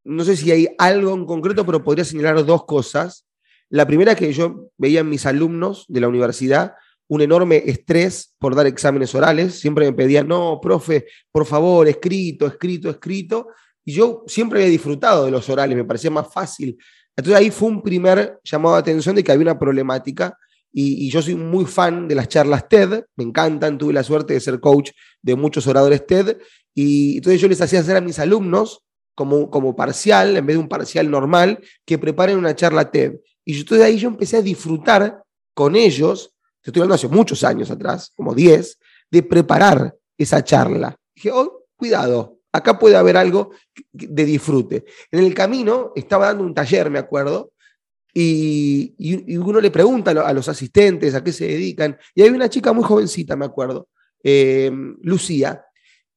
no 0.05 0.23
sé 0.23 0.35
si 0.35 0.51
hay 0.51 0.67
algo 0.77 1.13
en 1.13 1.25
concreto, 1.25 1.65
pero 1.65 1.83
podría 1.83 2.03
señalar 2.03 2.45
dos 2.45 2.65
cosas. 2.65 3.25
La 3.73 3.87
primera 3.87 4.13
que 4.13 4.31
yo 4.31 4.69
veía 4.77 4.99
en 4.99 5.09
mis 5.09 5.25
alumnos 5.25 5.85
de 5.87 5.99
la 5.99 6.07
universidad 6.07 6.75
un 7.07 7.21
enorme 7.21 7.63
estrés 7.65 8.35
por 8.37 8.53
dar 8.53 8.67
exámenes 8.67 9.15
orales. 9.15 9.59
Siempre 9.59 9.85
me 9.87 9.93
pedían, 9.93 10.27
no, 10.27 10.59
profe, 10.61 11.07
por 11.31 11.47
favor, 11.47 11.87
escrito, 11.87 12.45
escrito, 12.45 12.91
escrito. 12.91 13.47
Y 13.83 13.93
yo 13.93 14.25
siempre 14.27 14.59
había 14.59 14.69
disfrutado 14.69 15.25
de 15.25 15.31
los 15.31 15.49
orales, 15.49 15.75
me 15.75 15.85
parecía 15.85 16.11
más 16.11 16.31
fácil. 16.31 16.77
Entonces 17.15 17.41
ahí 17.41 17.49
fue 17.49 17.69
un 17.69 17.81
primer 17.81 18.39
llamado 18.43 18.75
de 18.75 18.81
atención 18.81 19.15
de 19.15 19.23
que 19.23 19.31
había 19.31 19.41
una 19.41 19.57
problemática. 19.57 20.37
Y, 20.71 21.07
y, 21.07 21.09
yo 21.09 21.23
soy 21.23 21.33
muy 21.33 21.65
fan 21.65 22.07
de 22.07 22.13
las 22.13 22.27
charlas 22.27 22.69
TED, 22.69 23.05
me 23.15 23.23
encantan, 23.23 23.79
tuve 23.79 23.93
la 23.93 24.03
suerte 24.03 24.35
de 24.35 24.39
ser 24.39 24.59
coach 24.59 24.91
de 25.19 25.35
muchos 25.35 25.65
oradores 25.65 26.05
TED. 26.05 26.37
Y 26.75 27.17
entonces 27.17 27.41
yo 27.41 27.47
les 27.47 27.59
hacía 27.59 27.79
hacer 27.79 27.97
a 27.97 28.01
mis 28.01 28.19
alumnos 28.19 28.83
como, 29.15 29.49
como 29.49 29.75
parcial, 29.75 30.37
en 30.37 30.45
vez 30.45 30.57
de 30.57 30.61
un 30.61 30.69
parcial 30.69 31.09
normal, 31.09 31.59
que 31.85 31.97
preparen 31.97 32.37
una 32.37 32.55
charla 32.55 32.91
TED. 32.91 33.13
Y 33.45 33.59
entonces 33.59 33.85
ahí 33.85 33.97
yo 33.97 34.09
empecé 34.09 34.37
a 34.37 34.41
disfrutar 34.41 35.23
con 35.53 35.75
ellos, 35.75 36.33
te 36.61 36.69
estoy 36.69 36.81
hablando 36.81 36.95
hace 36.95 37.07
muchos 37.07 37.43
años 37.43 37.69
atrás, 37.69 38.11
como 38.15 38.33
10, 38.33 38.77
de 39.11 39.23
preparar 39.23 39.95
esa 40.17 40.43
charla. 40.43 40.95
Dije, 41.15 41.31
oh, 41.31 41.65
cuidado, 41.75 42.39
acá 42.51 42.79
puede 42.79 42.95
haber 42.95 43.17
algo 43.17 43.51
de 43.91 44.25
disfrute. 44.25 44.85
En 45.11 45.23
el 45.23 45.33
camino 45.33 45.91
estaba 45.95 46.27
dando 46.27 46.43
un 46.43 46.53
taller, 46.53 46.89
me 46.89 46.99
acuerdo, 46.99 47.51
y, 48.13 48.93
uno 49.37 49.59
le 49.59 49.71
pregunta 49.71 50.11
a 50.11 50.33
los 50.33 50.47
asistentes 50.47 51.15
a 51.15 51.23
qué 51.23 51.31
se 51.31 51.47
dedican, 51.47 51.97
y 52.13 52.21
hay 52.21 52.29
una 52.29 52.49
chica 52.49 52.71
muy 52.71 52.83
jovencita, 52.83 53.35
me 53.35 53.45
acuerdo, 53.45 53.89
eh, 54.23 54.71
Lucía, 55.01 55.65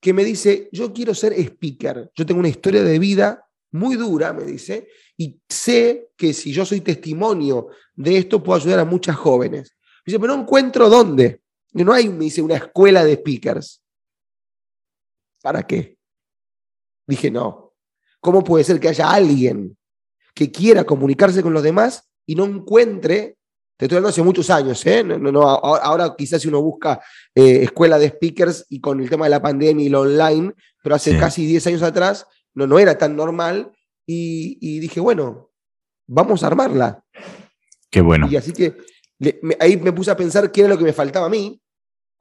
que 0.01 0.13
me 0.13 0.25
dice, 0.25 0.69
yo 0.73 0.93
quiero 0.93 1.15
ser 1.15 1.33
speaker, 1.33 2.11
yo 2.15 2.27
tengo 2.27 2.41
una 2.41 2.49
historia 2.49 2.83
de 2.83 2.99
vida 2.99 3.46
muy 3.77 3.97
dura, 3.97 4.33
me 4.33 4.45
dice, 4.45 4.89
y 5.17 5.41
sé 5.49 6.11
que 6.17 6.33
si 6.33 6.53
yo 6.53 6.65
soy 6.65 6.81
testimonio 6.81 7.69
de 7.95 8.19
esto, 8.19 8.43
puedo 8.43 8.61
ayudar 8.61 8.81
a 8.81 8.85
muchas 8.85 9.17
jóvenes. 9.17 9.77
Me 10.05 10.13
dice, 10.13 10.21
pero 10.21 10.35
no 10.35 10.43
encuentro 10.43 10.89
dónde. 10.89 11.43
No 11.73 11.93
hay, 11.93 12.09
me 12.09 12.25
dice, 12.25 12.43
una 12.43 12.57
escuela 12.57 13.05
de 13.05 13.15
speakers. 13.15 13.83
¿Para 15.43 15.67
qué? 15.67 15.99
Dije, 17.07 17.31
no. 17.31 17.75
¿Cómo 18.21 18.43
puede 18.43 18.65
ser 18.65 18.81
que 18.81 18.89
haya 18.89 19.11
alguien 19.11 19.77
que 20.35 20.51
quiera 20.51 20.85
comunicarse 20.85 21.43
con 21.43 21.53
los 21.53 21.63
demás 21.63 22.09
y 22.27 22.35
no 22.35 22.45
encuentre 22.45 23.37
te 23.77 23.85
estoy 23.85 23.97
hablando 23.97 24.09
hace 24.09 24.23
muchos 24.23 24.49
años, 24.49 24.87
¿eh? 24.87 25.05
No, 25.05 25.19
no, 25.19 25.43
ahora 25.43 26.15
quizás 26.17 26.41
si 26.41 26.49
uno 26.49 26.63
busca 26.63 26.99
eh, 27.35 27.65
escuela 27.65 27.99
de 27.99 28.09
speakers 28.09 28.65
y 28.71 28.81
con 28.81 29.03
el 29.03 29.11
tema 29.11 29.27
de 29.27 29.31
la 29.31 29.43
pandemia 29.43 29.85
y 29.85 29.91
lo 29.91 30.01
online, 30.01 30.55
pero 30.83 30.95
hace 30.95 31.19
casi 31.19 31.45
10 31.45 31.67
años 31.67 31.83
atrás 31.83 32.27
no, 32.57 32.67
no 32.67 32.79
era 32.79 32.99
tan 32.99 33.15
normal 33.15 33.71
y, 34.07 34.81
dije, 34.81 34.99
bueno, 34.99 35.51
vamos 36.07 36.43
a 36.43 36.49
armarla. 36.49 37.05
Qué 37.91 38.01
bueno. 38.01 38.29
Y 38.31 38.37
así 38.37 38.53
que 38.53 38.77
ahí 39.61 39.77
me 39.77 39.93
puse 39.93 40.11
a 40.11 40.17
pensar 40.17 40.51
qué 40.51 40.63
era 40.63 40.71
lo 40.71 40.79
que 40.79 40.85
me 40.85 40.93
faltaba 40.93 41.27
a 41.27 41.31
mí, 41.31 41.61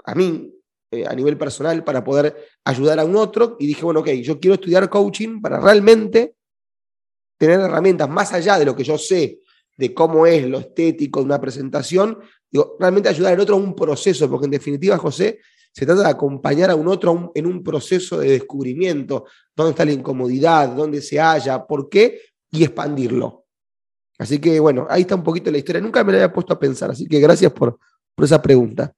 a 0.03 0.13
mí, 0.13 0.53
eh, 0.91 1.05
a 1.07 1.13
nivel 1.13 1.37
personal, 1.37 1.83
para 1.83 2.03
poder 2.03 2.35
ayudar 2.65 2.99
a 2.99 3.05
un 3.05 3.15
otro 3.15 3.55
y 3.59 3.67
dije, 3.67 3.83
bueno, 3.83 4.01
ok, 4.01 4.09
yo 4.21 4.39
quiero 4.39 4.55
estudiar 4.55 4.89
coaching 4.89 5.41
para 5.41 5.59
realmente 5.59 6.35
tener 7.37 7.59
herramientas 7.59 8.09
más 8.09 8.33
allá 8.33 8.59
de 8.59 8.65
lo 8.65 8.75
que 8.75 8.83
yo 8.83 8.97
sé 8.97 9.39
de 9.77 9.93
cómo 9.93 10.25
es 10.25 10.47
lo 10.47 10.59
estético 10.59 11.19
de 11.19 11.25
una 11.25 11.41
presentación, 11.41 12.19
digo, 12.49 12.77
realmente 12.79 13.09
ayudar 13.09 13.33
al 13.33 13.39
otro 13.39 13.55
a 13.55 13.59
un 13.59 13.75
proceso, 13.75 14.29
porque 14.29 14.45
en 14.45 14.51
definitiva, 14.51 14.97
José, 14.97 15.39
se 15.75 15.85
trata 15.85 16.03
de 16.03 16.09
acompañar 16.09 16.71
a 16.71 16.75
un 16.75 16.87
otro 16.87 17.33
en 17.35 17.45
un 17.45 17.61
proceso 17.61 18.17
de 18.19 18.29
descubrimiento, 18.31 19.25
dónde 19.53 19.71
está 19.71 19.83
la 19.83 19.91
incomodidad, 19.91 20.69
dónde 20.69 21.01
se 21.01 21.19
halla, 21.19 21.65
por 21.67 21.89
qué, 21.89 22.21
y 22.49 22.63
expandirlo. 22.63 23.43
Así 24.17 24.39
que 24.39 24.57
bueno, 24.61 24.87
ahí 24.89 25.01
está 25.01 25.15
un 25.15 25.23
poquito 25.23 25.51
la 25.51 25.57
historia. 25.57 25.81
Nunca 25.81 26.01
me 26.05 26.13
la 26.13 26.19
había 26.19 26.33
puesto 26.33 26.53
a 26.53 26.59
pensar, 26.59 26.91
así 26.91 27.05
que 27.07 27.19
gracias 27.19 27.51
por, 27.51 27.77
esa 28.17 28.41
pregunta. 28.41 28.93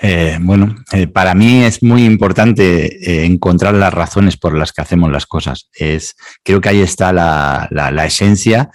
Eh, 0.00 0.38
bueno, 0.40 0.72
eh, 0.92 1.08
para 1.08 1.34
mí 1.34 1.64
es 1.64 1.82
muy 1.82 2.04
importante 2.04 2.86
eh, 2.86 3.24
encontrar 3.24 3.74
las 3.74 3.92
razones 3.92 4.36
por 4.36 4.56
las 4.56 4.72
que 4.72 4.82
hacemos 4.82 5.10
las 5.10 5.26
cosas. 5.26 5.68
Es, 5.74 6.14
creo 6.44 6.60
que 6.60 6.68
ahí 6.68 6.80
está 6.80 7.12
la, 7.12 7.66
la 7.72 8.06
esencia 8.06 8.70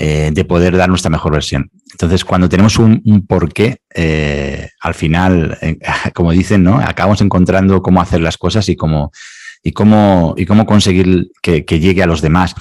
de 0.00 0.44
poder 0.44 0.76
dar 0.76 0.88
nuestra 0.88 1.10
mejor 1.10 1.32
versión. 1.32 1.70
Entonces, 1.92 2.24
cuando 2.24 2.48
tenemos 2.48 2.78
un, 2.78 3.26
porqué, 3.26 3.82
eh, 3.94 4.68
al 4.80 4.94
final, 4.94 5.58
eh, 5.60 5.78
como 6.14 6.32
dicen, 6.32 6.62
¿no? 6.62 6.78
Acabamos 6.78 7.20
encontrando 7.20 7.82
cómo 7.82 8.00
hacer 8.00 8.20
las 8.20 8.36
cosas 8.36 8.68
y 8.68 8.76
cómo, 8.76 9.10
y 9.62 9.72
cómo, 9.72 10.34
y 10.36 10.46
cómo 10.46 10.66
conseguir 10.66 11.30
que, 11.42 11.62
llegue 11.62 12.02
a 12.02 12.06
los 12.06 12.20
demás. 12.20 12.54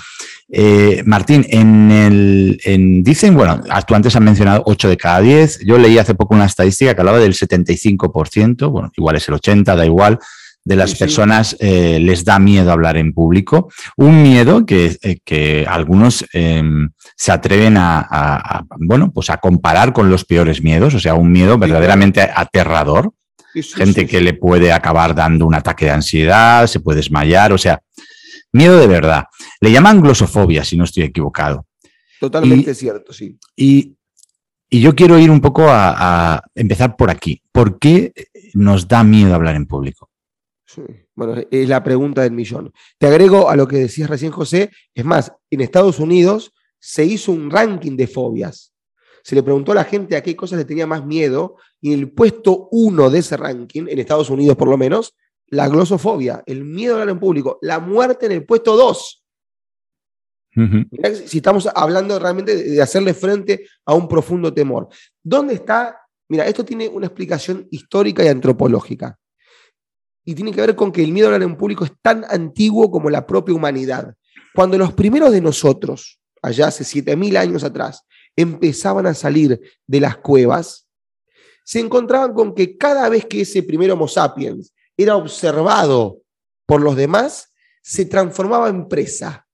Eh, 0.50 1.03
Martín, 1.06 1.46
en 1.50 1.91
el, 1.91 2.60
en, 2.63 3.03
dicen, 3.03 3.36
bueno, 3.36 3.62
tú 3.86 3.96
antes 3.96 4.15
has 4.15 4.22
mencionado 4.22 4.63
8 4.65 4.89
de 4.89 4.98
cada 4.98 5.22
10. 5.22 5.60
Yo 5.65 5.77
leí 5.77 5.98
hace 5.98 6.15
poco 6.15 6.34
una 6.34 6.46
estadística 6.46 6.96
que 6.96 7.01
hablaba 7.01 7.20
del 7.20 7.34
75%, 7.34 8.72
bueno, 8.72 8.91
igual 8.96 9.17
es 9.17 9.27
el 9.27 9.36
80, 9.36 9.75
da 9.75 9.86
igual, 9.86 10.20
de 10.68 10.76
las 10.76 10.96
personas 10.96 11.56
eh, 11.62 11.98
les 11.98 12.26
da 12.26 12.40
miedo 12.40 12.74
hablar 12.74 12.98
en 12.98 13.14
público. 13.14 13.72
Un 13.96 14.22
miedo 14.22 14.66
que, 14.66 14.98
eh, 15.02 15.20
que 15.24 15.66
algunos 15.66 16.26
em, 16.34 16.90
se 17.16 17.32
atreven 17.32 17.76
a, 17.78 18.66
bueno, 18.78 19.14
pues 19.14 19.30
a 19.30 19.38
comparar 19.38 19.94
con 19.94 20.10
los 20.10 20.26
peores 20.26 20.62
miedos, 20.62 20.94
o 20.94 21.00
sea, 21.00 21.14
un 21.14 21.32
miedo 21.32 21.58
verdaderamente 21.58 22.22
aterrador. 22.22 23.14
Gente 23.54 24.06
que 24.06 24.20
le 24.20 24.34
puede 24.34 24.74
acabar 24.74 25.16
dando 25.16 25.48
un 25.48 25.56
ataque 25.56 25.86
de 25.86 25.92
ansiedad, 25.92 26.68
se 26.68 26.82
puede 26.82 26.98
desmayar, 26.98 27.54
o 27.54 27.58
sea, 27.58 27.82
miedo 28.52 28.78
de 28.78 28.88
verdad. 28.88 29.24
Le 29.62 29.72
llaman 29.72 30.02
glosofobia, 30.02 30.66
si 30.66 30.76
no 30.76 30.84
estoy 30.84 31.04
equivocado. 31.04 31.66
Totalmente 32.20 32.76
cierto, 32.76 33.14
sí. 33.14 33.40
Y, 33.56 33.96
y, 34.70 34.82
yo 34.82 34.94
quiero 34.96 35.18
ir 35.18 35.32
un 35.32 35.40
poco 35.40 35.66
a 35.70 36.44
empezar 36.54 36.98
por 36.98 37.10
aquí. 37.10 37.42
¿Por 37.52 37.80
qué 37.80 38.12
nos 38.54 38.88
da 38.88 39.04
miedo 39.04 39.34
hablar 39.34 39.56
en 39.56 39.66
público? 39.66 40.10
Bueno, 41.16 41.36
es 41.50 41.70
la 41.70 41.84
pregunta 41.84 42.22
del 42.24 42.34
millón. 42.34 42.74
Te 42.98 43.08
agrego 43.08 43.50
a 43.50 43.56
lo 43.56 43.68
que 43.68 43.78
decías 43.78 44.10
recién, 44.10 44.32
José. 44.32 44.72
Es 44.94 45.06
más, 45.06 45.32
en 45.50 45.62
Estados 45.62 46.00
Unidos 46.00 46.54
se 46.80 47.06
hizo 47.06 47.32
un 47.32 47.50
ranking 47.50 47.96
de 47.96 48.08
fobias. 48.08 48.74
Se 49.24 49.36
le 49.36 49.44
preguntó 49.44 49.72
a 49.72 49.76
la 49.76 49.84
gente 49.84 50.16
a 50.16 50.24
qué 50.24 50.36
cosas 50.36 50.60
le 50.60 50.66
tenía 50.66 50.88
más 50.88 51.06
miedo 51.06 51.56
y 51.82 51.94
en 51.94 52.00
el 52.00 52.12
puesto 52.12 52.70
uno 52.72 53.10
de 53.10 53.20
ese 53.20 53.36
ranking, 53.36 53.88
en 53.88 54.00
Estados 54.00 54.30
Unidos 54.30 54.56
por 54.56 54.70
lo 54.70 54.78
menos, 54.78 55.16
la 55.48 55.68
glosofobia, 55.68 56.44
el 56.46 56.64
miedo 56.64 56.96
a 56.96 57.02
hablar 57.02 57.14
en 57.14 57.20
público, 57.20 57.60
la 57.62 57.80
muerte 57.80 58.26
en 58.26 58.34
el 58.34 58.46
puesto 58.46 58.76
dos. 58.76 59.24
Si 61.26 61.38
estamos 61.38 61.70
hablando 61.74 62.18
realmente 62.18 62.56
de 62.56 62.82
hacerle 62.82 63.14
frente 63.14 63.68
a 63.86 63.94
un 63.94 64.08
profundo 64.08 64.52
temor. 64.52 64.88
¿Dónde 65.22 65.54
está? 65.54 66.00
Mira, 66.30 66.48
esto 66.48 66.66
tiene 66.66 66.88
una 66.88 67.06
explicación 67.06 67.68
histórica 67.70 68.24
y 68.24 68.28
antropológica 68.28 69.20
y 70.28 70.36
tiene 70.36 70.52
que 70.52 70.60
ver 70.60 70.76
con 70.76 70.92
que 70.92 71.02
el 71.02 71.14
miedo 71.14 71.30
a 71.30 71.34
hablar 71.34 71.50
en 71.50 71.56
público 71.56 71.86
es 71.86 71.94
tan 72.02 72.26
antiguo 72.28 72.92
como 72.92 73.10
la 73.10 73.26
propia 73.26 73.56
humanidad. 73.56 74.14
Cuando 74.54 74.78
los 74.78 74.92
primeros 74.92 75.32
de 75.32 75.40
nosotros, 75.40 76.20
allá 76.42 76.68
hace 76.68 76.84
7.000 76.84 77.38
años 77.38 77.63
atrás, 77.63 78.04
empezaban 78.36 79.06
a 79.06 79.13
salir 79.13 79.58
de 79.88 80.02
las 80.02 80.18
cuevas, 80.18 80.86
se 81.63 81.80
encontraban 81.80 82.34
con 82.34 82.54
que 82.54 82.76
cada 82.76 83.08
vez 83.08 83.26
que 83.26 83.40
ese 83.40 83.63
primer 83.63 83.90
Homo 83.90 84.10
sapiens 84.10 84.74
era 84.98 85.16
observado 85.16 86.20
por 86.66 86.82
los 86.82 86.98
demás, 86.98 87.54
se 87.82 88.04
transformaba 88.04 88.68
en 88.68 88.90
presa, 88.90 89.48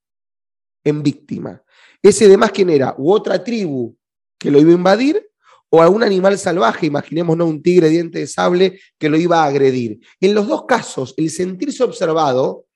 en 0.83 1.03
víctima. 1.03 1.61
Ese 2.01 2.27
demás, 2.27 2.51
¿quién 2.51 2.71
era? 2.71 2.95
U 2.97 3.11
otra 3.11 3.43
tribu 3.43 3.95
que 4.39 4.49
lo 4.49 4.59
iba 4.59 4.71
a 4.71 4.73
invadir 4.73 5.29
o 5.75 5.81
algún 5.81 6.03
animal 6.03 6.37
salvaje, 6.37 6.85
imaginémonos 6.85 7.49
un 7.49 7.63
tigre 7.63 7.89
diente 7.89 8.19
de 8.19 8.27
sable 8.27 8.79
que 8.99 9.09
lo 9.09 9.17
iba 9.17 9.41
a 9.41 9.47
agredir. 9.47 9.99
En 10.19 10.35
los 10.35 10.47
dos 10.47 10.65
casos, 10.67 11.15
el 11.17 11.31
sentirse 11.31 11.83
observado 11.83 12.67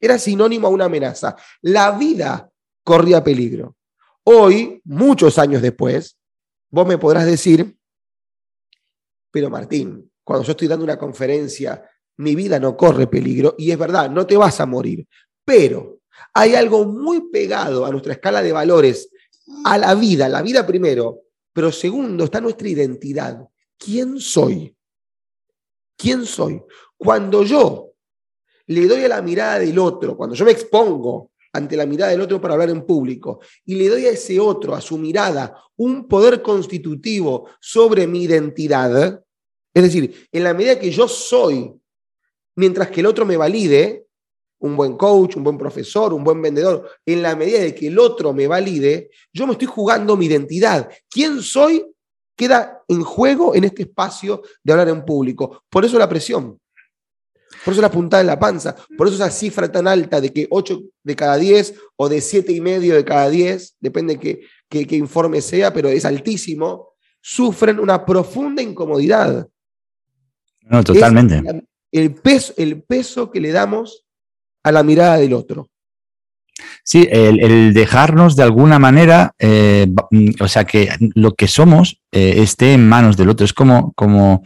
era 0.00 0.18
sinónimo 0.18 0.66
a 0.66 0.70
una 0.70 0.86
amenaza. 0.86 1.36
La 1.62 1.92
vida 1.92 2.50
corría 2.82 3.22
peligro. 3.22 3.76
Hoy, 4.24 4.80
muchos 4.82 5.38
años 5.38 5.62
después, 5.62 6.18
vos 6.72 6.88
me 6.88 6.98
podrás 6.98 7.24
decir, 7.24 7.78
pero 9.30 9.48
Martín, 9.48 10.10
cuando 10.24 10.44
yo 10.44 10.50
estoy 10.50 10.66
dando 10.66 10.84
una 10.84 10.98
conferencia, 10.98 11.88
mi 12.16 12.34
vida 12.34 12.58
no 12.58 12.76
corre 12.76 13.06
peligro 13.06 13.54
y 13.58 13.70
es 13.70 13.78
verdad, 13.78 14.10
no 14.10 14.26
te 14.26 14.36
vas 14.36 14.58
a 14.58 14.66
morir, 14.66 15.06
pero 15.44 16.00
hay 16.34 16.56
algo 16.56 16.84
muy 16.84 17.30
pegado 17.30 17.86
a 17.86 17.92
nuestra 17.92 18.14
escala 18.14 18.42
de 18.42 18.50
valores, 18.50 19.08
a 19.64 19.78
la 19.78 19.94
vida, 19.94 20.28
la 20.28 20.42
vida 20.42 20.66
primero, 20.66 21.29
pero 21.60 21.70
segundo, 21.70 22.24
está 22.24 22.40
nuestra 22.40 22.70
identidad. 22.70 23.46
¿Quién 23.76 24.18
soy? 24.18 24.74
¿Quién 25.94 26.24
soy? 26.24 26.62
Cuando 26.96 27.44
yo 27.44 27.92
le 28.68 28.86
doy 28.86 29.04
a 29.04 29.08
la 29.08 29.20
mirada 29.20 29.58
del 29.58 29.78
otro, 29.78 30.16
cuando 30.16 30.34
yo 30.34 30.46
me 30.46 30.52
expongo 30.52 31.32
ante 31.52 31.76
la 31.76 31.84
mirada 31.84 32.12
del 32.12 32.22
otro 32.22 32.40
para 32.40 32.54
hablar 32.54 32.70
en 32.70 32.86
público 32.86 33.40
y 33.66 33.74
le 33.74 33.90
doy 33.90 34.06
a 34.06 34.12
ese 34.12 34.40
otro, 34.40 34.74
a 34.74 34.80
su 34.80 34.96
mirada, 34.96 35.54
un 35.76 36.08
poder 36.08 36.40
constitutivo 36.40 37.50
sobre 37.60 38.06
mi 38.06 38.22
identidad, 38.22 39.22
es 39.74 39.82
decir, 39.82 40.28
en 40.32 40.44
la 40.44 40.54
medida 40.54 40.80
que 40.80 40.90
yo 40.90 41.06
soy, 41.08 41.74
mientras 42.56 42.90
que 42.90 43.00
el 43.00 43.06
otro 43.06 43.26
me 43.26 43.36
valide, 43.36 44.06
un 44.60 44.76
buen 44.76 44.96
coach, 44.96 45.36
un 45.36 45.44
buen 45.44 45.58
profesor, 45.58 46.12
un 46.12 46.24
buen 46.24 46.40
vendedor, 46.40 46.88
en 47.04 47.22
la 47.22 47.34
medida 47.34 47.60
de 47.60 47.74
que 47.74 47.88
el 47.88 47.98
otro 47.98 48.32
me 48.32 48.46
valide, 48.46 49.10
yo 49.32 49.46
me 49.46 49.52
estoy 49.52 49.66
jugando 49.66 50.16
mi 50.16 50.26
identidad. 50.26 50.88
¿Quién 51.08 51.42
soy? 51.42 51.84
Queda 52.36 52.82
en 52.88 53.02
juego 53.02 53.54
en 53.54 53.64
este 53.64 53.82
espacio 53.82 54.42
de 54.62 54.72
hablar 54.72 54.88
en 54.88 55.04
público. 55.04 55.64
Por 55.68 55.84
eso 55.84 55.98
la 55.98 56.08
presión. 56.08 56.58
Por 57.64 57.72
eso 57.72 57.82
la 57.82 57.90
puntada 57.90 58.22
en 58.22 58.28
la 58.28 58.38
panza. 58.38 58.74
Por 58.96 59.06
eso 59.06 59.16
esa 59.16 59.30
cifra 59.30 59.70
tan 59.70 59.86
alta 59.86 60.20
de 60.20 60.32
que 60.32 60.46
8 60.50 60.80
de 61.02 61.16
cada 61.16 61.36
10 61.36 61.74
o 61.96 62.08
de 62.08 62.20
7 62.20 62.52
y 62.52 62.60
medio 62.60 62.94
de 62.94 63.04
cada 63.04 63.28
10, 63.28 63.76
depende 63.80 64.18
qué 64.18 64.40
que, 64.70 64.96
informe 64.96 65.40
sea, 65.40 65.72
pero 65.72 65.88
es 65.88 66.04
altísimo, 66.04 66.94
sufren 67.20 67.80
una 67.80 68.06
profunda 68.06 68.62
incomodidad. 68.62 69.48
No, 70.62 70.84
totalmente. 70.84 71.42
el, 71.90 72.14
peso, 72.14 72.54
el 72.56 72.82
peso 72.82 73.30
que 73.30 73.40
le 73.40 73.50
damos 73.50 74.06
a 74.62 74.72
la 74.72 74.82
mirada 74.82 75.16
del 75.16 75.34
otro. 75.34 75.70
Sí, 76.84 77.08
el, 77.10 77.72
dejarnos 77.72 78.36
de 78.36 78.42
alguna 78.42 78.78
manera, 78.78 79.32
eh, 79.38 79.86
o 80.40 80.48
sea, 80.48 80.64
que 80.64 80.88
lo 81.14 81.34
que 81.34 81.46
somos 81.46 82.00
eh, 82.12 82.34
esté 82.38 82.74
en 82.74 82.88
manos 82.88 83.16
del 83.16 83.28
otro. 83.28 83.44
Es 83.44 83.52
como, 83.52 83.92
como 83.92 84.42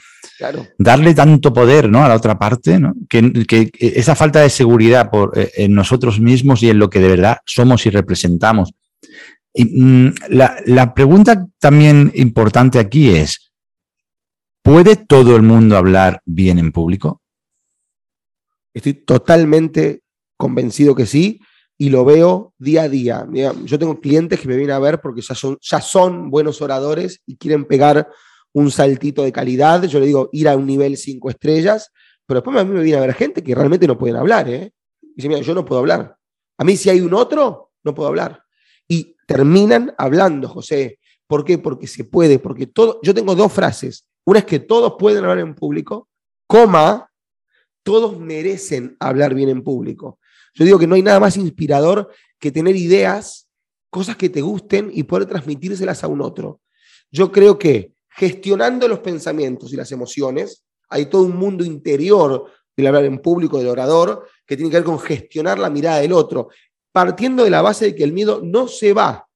darle 0.78 1.14
tanto 1.14 1.52
poder 1.52 1.88
¿no? 1.88 2.04
a 2.04 2.08
la 2.08 2.16
otra 2.16 2.38
parte, 2.38 2.78
¿no? 2.78 2.94
que, 3.08 3.70
esa 3.78 4.14
falta 4.14 4.40
de 4.40 4.50
seguridad 4.50 5.10
por, 5.10 5.38
eh, 5.38 5.50
en 5.56 5.74
nosotros 5.74 6.20
mismos 6.20 6.62
y 6.62 6.70
en 6.70 6.78
lo 6.78 6.90
que 6.90 7.00
de 7.00 7.08
verdad 7.08 7.38
somos 7.46 7.86
y 7.86 7.90
representamos. 7.90 8.72
Y, 9.52 9.64
mm, 9.64 10.14
la, 10.30 10.56
la 10.66 10.94
pregunta 10.94 11.46
también 11.58 12.12
importante 12.14 12.78
aquí 12.78 13.10
es, 13.10 13.52
¿puede 14.62 14.96
todo 14.96 15.36
el 15.36 15.42
mundo 15.42 15.76
hablar 15.76 16.20
bien 16.24 16.58
en 16.58 16.72
público? 16.72 17.22
Estoy 18.74 18.94
totalmente 18.94 20.03
convencido 20.36 20.94
que 20.94 21.06
sí, 21.06 21.40
y 21.76 21.90
lo 21.90 22.04
veo 22.04 22.54
día 22.58 22.82
a 22.82 22.88
día. 22.88 23.26
yo 23.64 23.78
tengo 23.78 24.00
clientes 24.00 24.40
que 24.40 24.48
me 24.48 24.56
vienen 24.56 24.74
a 24.74 24.78
ver 24.78 25.00
porque 25.00 25.20
ya 25.20 25.34
son, 25.34 25.58
ya 25.60 25.80
son 25.80 26.30
buenos 26.30 26.62
oradores 26.62 27.20
y 27.26 27.36
quieren 27.36 27.64
pegar 27.64 28.08
un 28.52 28.70
saltito 28.70 29.22
de 29.22 29.32
calidad. 29.32 29.82
Yo 29.84 29.98
le 29.98 30.06
digo 30.06 30.30
ir 30.32 30.48
a 30.48 30.56
un 30.56 30.66
nivel 30.66 30.96
cinco 30.96 31.30
estrellas, 31.30 31.90
pero 32.26 32.40
después 32.40 32.56
a 32.56 32.64
mí 32.64 32.72
me 32.72 32.82
viene 32.82 32.98
a 32.98 33.06
ver 33.06 33.14
gente 33.14 33.42
que 33.42 33.54
realmente 33.54 33.86
no 33.86 33.98
pueden 33.98 34.16
hablar. 34.16 34.48
¿eh? 34.48 34.72
Dice, 35.00 35.28
mira, 35.28 35.40
yo 35.40 35.54
no 35.54 35.64
puedo 35.64 35.80
hablar. 35.80 36.16
A 36.58 36.64
mí 36.64 36.76
si 36.76 36.90
hay 36.90 37.00
un 37.00 37.12
otro, 37.12 37.72
no 37.82 37.94
puedo 37.94 38.08
hablar. 38.08 38.44
Y 38.86 39.16
terminan 39.26 39.94
hablando, 39.98 40.48
José. 40.48 41.00
¿Por 41.26 41.44
qué? 41.44 41.58
Porque 41.58 41.86
se 41.86 42.04
puede, 42.04 42.38
porque 42.38 42.66
todo, 42.66 43.00
yo 43.02 43.14
tengo 43.14 43.34
dos 43.34 43.52
frases. 43.52 44.06
Una 44.24 44.40
es 44.40 44.44
que 44.44 44.60
todos 44.60 44.94
pueden 44.98 45.24
hablar 45.24 45.38
en 45.38 45.54
público, 45.54 46.08
coma, 46.46 47.10
todos 47.82 48.18
merecen 48.18 48.96
hablar 49.00 49.34
bien 49.34 49.48
en 49.48 49.62
público. 49.62 50.18
Yo 50.54 50.64
digo 50.64 50.78
que 50.78 50.86
no 50.86 50.94
hay 50.94 51.02
nada 51.02 51.20
más 51.20 51.36
inspirador 51.36 52.10
que 52.38 52.52
tener 52.52 52.76
ideas, 52.76 53.48
cosas 53.90 54.16
que 54.16 54.28
te 54.28 54.40
gusten 54.40 54.90
y 54.92 55.02
poder 55.02 55.26
transmitírselas 55.26 56.04
a 56.04 56.08
un 56.08 56.20
otro. 56.20 56.60
Yo 57.10 57.30
creo 57.30 57.58
que 57.58 57.92
gestionando 58.08 58.86
los 58.86 59.00
pensamientos 59.00 59.72
y 59.72 59.76
las 59.76 59.90
emociones, 59.92 60.64
hay 60.88 61.06
todo 61.06 61.22
un 61.22 61.36
mundo 61.36 61.64
interior 61.64 62.50
del 62.76 62.86
hablar 62.86 63.04
en 63.04 63.18
público, 63.18 63.58
del 63.58 63.68
orador, 63.68 64.28
que 64.46 64.56
tiene 64.56 64.70
que 64.70 64.76
ver 64.76 64.84
con 64.84 64.98
gestionar 64.98 65.58
la 65.58 65.70
mirada 65.70 66.00
del 66.00 66.12
otro. 66.12 66.48
partiendo 66.92 67.42
de 67.42 67.50
la 67.50 67.60
base 67.60 67.86
de 67.86 67.94
que 67.96 68.04
el 68.04 68.12
miedo 68.12 68.40
no 68.44 68.68
se 68.68 68.92
va. 68.92 69.26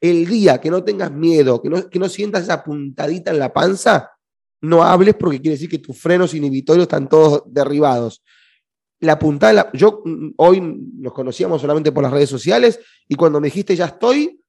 El 0.00 0.26
día 0.26 0.60
que 0.60 0.70
no 0.70 0.84
tengas 0.84 1.10
miedo, 1.10 1.60
que 1.60 1.68
no, 1.68 1.90
que 1.90 1.98
no 1.98 2.08
sientas 2.08 2.44
esa 2.44 2.62
puntadita 2.62 3.32
en 3.32 3.40
la 3.40 3.52
panza, 3.52 4.12
no 4.60 4.84
hables 4.84 5.16
porque 5.16 5.40
quiere 5.40 5.56
decir 5.56 5.68
que 5.68 5.78
tus 5.78 5.98
frenos 5.98 6.34
inhibitorios 6.34 6.84
están 6.84 7.08
todos 7.08 7.42
derribados. 7.46 8.22
La 9.00 9.18
puntada, 9.18 9.70
yo 9.72 10.02
mm, 10.04 10.30
hoy 10.36 10.60
nos 10.60 11.12
conocíamos 11.12 11.60
solamente 11.60 11.92
por 11.92 12.02
las 12.02 12.12
redes 12.12 12.30
sociales 12.30 12.80
y 13.08 13.14
cuando 13.14 13.40
me 13.40 13.48
dijiste 13.48 13.76
ya 13.76 13.86
estoy, 13.86 14.40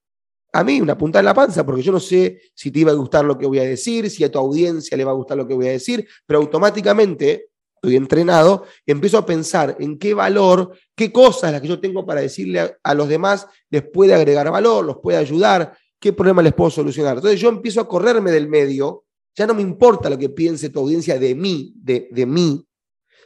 a 0.52 0.64
mí 0.64 0.80
una 0.80 0.96
puntada 0.96 1.20
en 1.20 1.26
la 1.26 1.34
panza, 1.34 1.66
porque 1.66 1.82
yo 1.82 1.92
no 1.92 2.00
sé 2.00 2.40
si 2.54 2.70
te 2.70 2.80
iba 2.80 2.90
a 2.90 2.94
gustar 2.94 3.24
lo 3.24 3.36
que 3.36 3.46
voy 3.46 3.58
a 3.58 3.64
decir, 3.64 4.08
si 4.08 4.24
a 4.24 4.30
tu 4.30 4.38
audiencia 4.38 4.96
le 4.96 5.04
va 5.04 5.10
a 5.10 5.14
gustar 5.14 5.36
lo 5.36 5.46
que 5.46 5.54
voy 5.54 5.68
a 5.68 5.72
decir, 5.72 6.06
pero 6.24 6.40
automáticamente 6.40 7.50
estoy 7.74 7.96
entrenado, 7.96 8.64
empiezo 8.86 9.18
a 9.18 9.26
pensar 9.26 9.76
en 9.78 9.98
qué 9.98 10.14
valor, 10.14 10.72
qué 10.94 11.12
cosas 11.12 11.52
las 11.52 11.60
que 11.60 11.68
yo 11.68 11.78
tengo 11.78 12.06
para 12.06 12.20
decirle 12.20 12.76
a, 12.82 12.94
los 12.94 13.08
demás 13.08 13.46
les 13.70 13.82
puede 13.82 14.14
agregar 14.14 14.50
valor, 14.50 14.84
los 14.84 14.96
puede 15.02 15.18
ayudar, 15.18 15.76
qué 16.00 16.12
problema 16.12 16.42
les 16.42 16.54
puedo 16.54 16.70
solucionar. 16.70 17.16
Entonces 17.16 17.40
yo 17.40 17.48
empiezo 17.48 17.80
a 17.80 17.88
correrme 17.88 18.30
del 18.30 18.48
medio, 18.48 19.04
ya 19.36 19.46
no 19.46 19.54
me 19.54 19.62
importa 19.62 20.08
lo 20.08 20.18
que 20.18 20.30
piense 20.30 20.70
tu 20.70 20.80
audiencia 20.80 21.18
de 21.18 21.34
mí, 21.34 21.74
de, 21.76 22.08
de 22.10 22.26
mí, 22.26 22.66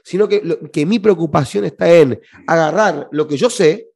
sino 0.05 0.29
que, 0.29 0.59
que 0.73 0.87
mi 0.87 0.99
preocupación 0.99 1.65
está 1.65 1.93
en 1.93 2.21
agarrar 2.47 3.09
lo 3.13 3.27
que 3.27 3.37
yo 3.37 3.51
sé 3.51 3.91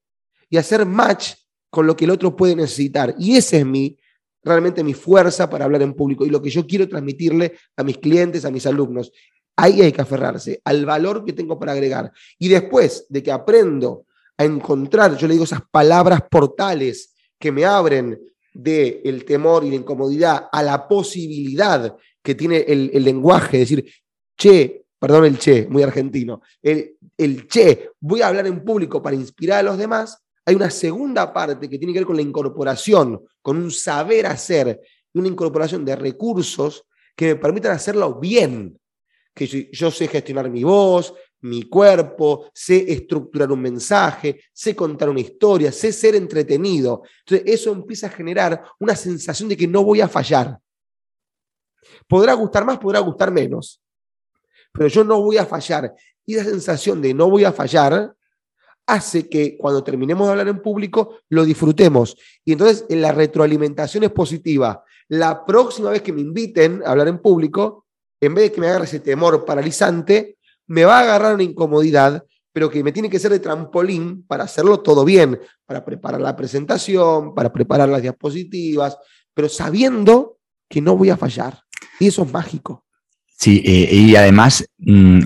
y 0.48 0.56
hacer 0.56 0.86
match 0.86 1.34
con 1.70 1.86
lo 1.86 1.96
que 1.96 2.04
el 2.04 2.10
otro 2.12 2.36
puede 2.36 2.54
necesitar. 2.54 3.14
Y 3.18 3.36
ese 3.36 3.58
es 3.58 3.66
mi, 3.66 3.98
realmente 4.42 4.84
mi 4.84 4.94
fuerza 4.94 5.50
para 5.50 5.64
hablar 5.64 5.82
en 5.82 5.94
público 5.94 6.24
y 6.24 6.30
lo 6.30 6.40
que 6.40 6.50
yo 6.50 6.66
quiero 6.66 6.88
transmitirle 6.88 7.54
a 7.76 7.82
mis 7.82 7.98
clientes, 7.98 8.44
a 8.44 8.50
mis 8.50 8.66
alumnos. 8.66 9.10
Ahí 9.56 9.82
hay 9.82 9.92
que 9.92 10.02
aferrarse 10.02 10.60
al 10.64 10.84
valor 10.84 11.24
que 11.24 11.32
tengo 11.32 11.58
para 11.58 11.72
agregar. 11.72 12.12
Y 12.38 12.48
después 12.48 13.06
de 13.08 13.22
que 13.22 13.32
aprendo 13.32 14.06
a 14.36 14.44
encontrar, 14.44 15.16
yo 15.16 15.26
le 15.26 15.34
digo 15.34 15.44
esas 15.44 15.62
palabras 15.70 16.22
portales 16.30 17.14
que 17.38 17.52
me 17.52 17.64
abren 17.64 18.18
del 18.52 19.00
el 19.04 19.24
temor 19.24 19.64
y 19.64 19.70
la 19.70 19.76
incomodidad 19.76 20.48
a 20.50 20.62
la 20.62 20.86
posibilidad 20.86 21.96
que 22.22 22.34
tiene 22.34 22.58
el, 22.58 23.04
lenguaje, 23.04 23.58
decir, 23.58 23.84
che, 24.36 24.83
perdón 25.04 25.26
el 25.26 25.38
che, 25.38 25.66
muy 25.68 25.82
argentino, 25.82 26.40
el, 26.62 27.46
che, 27.46 27.90
voy 28.00 28.22
a 28.22 28.28
hablar 28.28 28.46
en 28.46 28.64
público 28.64 29.02
para 29.02 29.14
inspirar 29.14 29.58
a 29.58 29.62
los 29.62 29.76
demás, 29.76 30.24
hay 30.46 30.54
una 30.54 30.70
segunda 30.70 31.30
parte 31.30 31.68
que 31.68 31.76
tiene 31.76 31.92
que 31.92 31.98
ver 31.98 32.06
con 32.06 32.16
la 32.16 32.22
incorporación, 32.22 33.22
con 33.42 33.58
un 33.58 33.70
saber 33.70 34.24
hacer, 34.24 34.80
una 35.12 35.28
incorporación 35.28 35.84
de 35.84 35.94
recursos 35.94 36.86
que 37.14 37.26
me 37.26 37.36
permitan 37.36 37.72
hacerlo 37.72 38.18
bien, 38.18 38.80
que 39.34 39.46
yo, 39.46 39.90
sé 39.90 40.08
gestionar 40.08 40.48
mi 40.48 40.64
voz, 40.64 41.12
mi 41.42 41.64
cuerpo, 41.64 42.50
sé 42.54 42.90
estructurar 42.90 43.52
un 43.52 43.60
mensaje, 43.60 44.40
sé 44.54 44.74
contar 44.74 45.10
una 45.10 45.20
historia, 45.20 45.70
sé 45.70 45.92
ser 45.92 46.14
entretenido. 46.14 47.02
Entonces 47.26 47.54
eso 47.54 47.72
empieza 47.72 48.06
a 48.06 48.10
generar 48.10 48.64
una 48.78 48.96
sensación 48.96 49.50
de 49.50 49.56
que 49.58 49.68
no 49.68 49.84
voy 49.84 50.00
a 50.00 50.08
fallar. 50.08 50.58
Podrá 52.08 52.32
gustar 52.32 52.64
más, 52.64 52.78
podrá 52.78 53.00
gustar 53.00 53.30
menos, 53.30 53.83
pero 54.74 54.88
yo 54.88 55.04
no 55.04 55.22
voy 55.22 55.38
a 55.38 55.46
fallar. 55.46 55.94
Y 56.26 56.34
esa 56.34 56.50
sensación 56.50 57.00
de 57.00 57.14
no 57.14 57.30
voy 57.30 57.44
a 57.44 57.52
fallar 57.52 58.14
hace 58.86 59.28
que 59.28 59.56
cuando 59.56 59.84
terminemos 59.84 60.26
de 60.26 60.32
hablar 60.32 60.48
en 60.48 60.60
público 60.60 61.18
lo 61.28 61.44
disfrutemos. 61.44 62.16
Y 62.44 62.52
entonces 62.52 62.84
la 62.88 63.12
retroalimentación 63.12 64.04
es 64.04 64.10
positiva. 64.10 64.84
La 65.08 65.44
próxima 65.44 65.90
vez 65.90 66.02
que 66.02 66.12
me 66.12 66.20
inviten 66.20 66.82
a 66.84 66.90
hablar 66.90 67.08
en 67.08 67.18
público, 67.18 67.86
en 68.20 68.34
vez 68.34 68.44
de 68.44 68.52
que 68.52 68.60
me 68.60 68.66
agarre 68.66 68.84
ese 68.84 69.00
temor 69.00 69.44
paralizante, 69.44 70.38
me 70.66 70.84
va 70.84 70.98
a 70.98 71.02
agarrar 71.02 71.34
una 71.34 71.44
incomodidad, 71.44 72.24
pero 72.52 72.68
que 72.68 72.82
me 72.82 72.92
tiene 72.92 73.08
que 73.08 73.18
ser 73.18 73.30
de 73.30 73.38
trampolín 73.38 74.24
para 74.26 74.44
hacerlo 74.44 74.80
todo 74.80 75.04
bien, 75.04 75.40
para 75.66 75.84
preparar 75.84 76.20
la 76.20 76.34
presentación, 76.34 77.34
para 77.34 77.52
preparar 77.52 77.88
las 77.88 78.02
diapositivas, 78.02 78.98
pero 79.34 79.48
sabiendo 79.48 80.38
que 80.68 80.80
no 80.80 80.96
voy 80.96 81.10
a 81.10 81.16
fallar. 81.16 81.60
Y 82.00 82.08
eso 82.08 82.22
es 82.22 82.32
mágico. 82.32 82.84
Sí, 83.36 83.62
eh, 83.64 83.94
y 83.94 84.16
además 84.16 84.64
mm, 84.78 85.20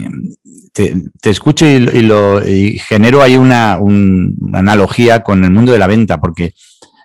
te, 0.72 1.30
escucho 1.30 1.66
y, 1.66 1.78
lo, 2.02 2.40
genero 2.40 3.22
ahí 3.22 3.36
una, 3.36 3.78
una 3.78 4.58
analogía 4.58 5.22
con 5.22 5.44
el 5.44 5.50
mundo 5.50 5.72
de 5.72 5.78
la 5.78 5.86
venta, 5.86 6.18
porque 6.18 6.54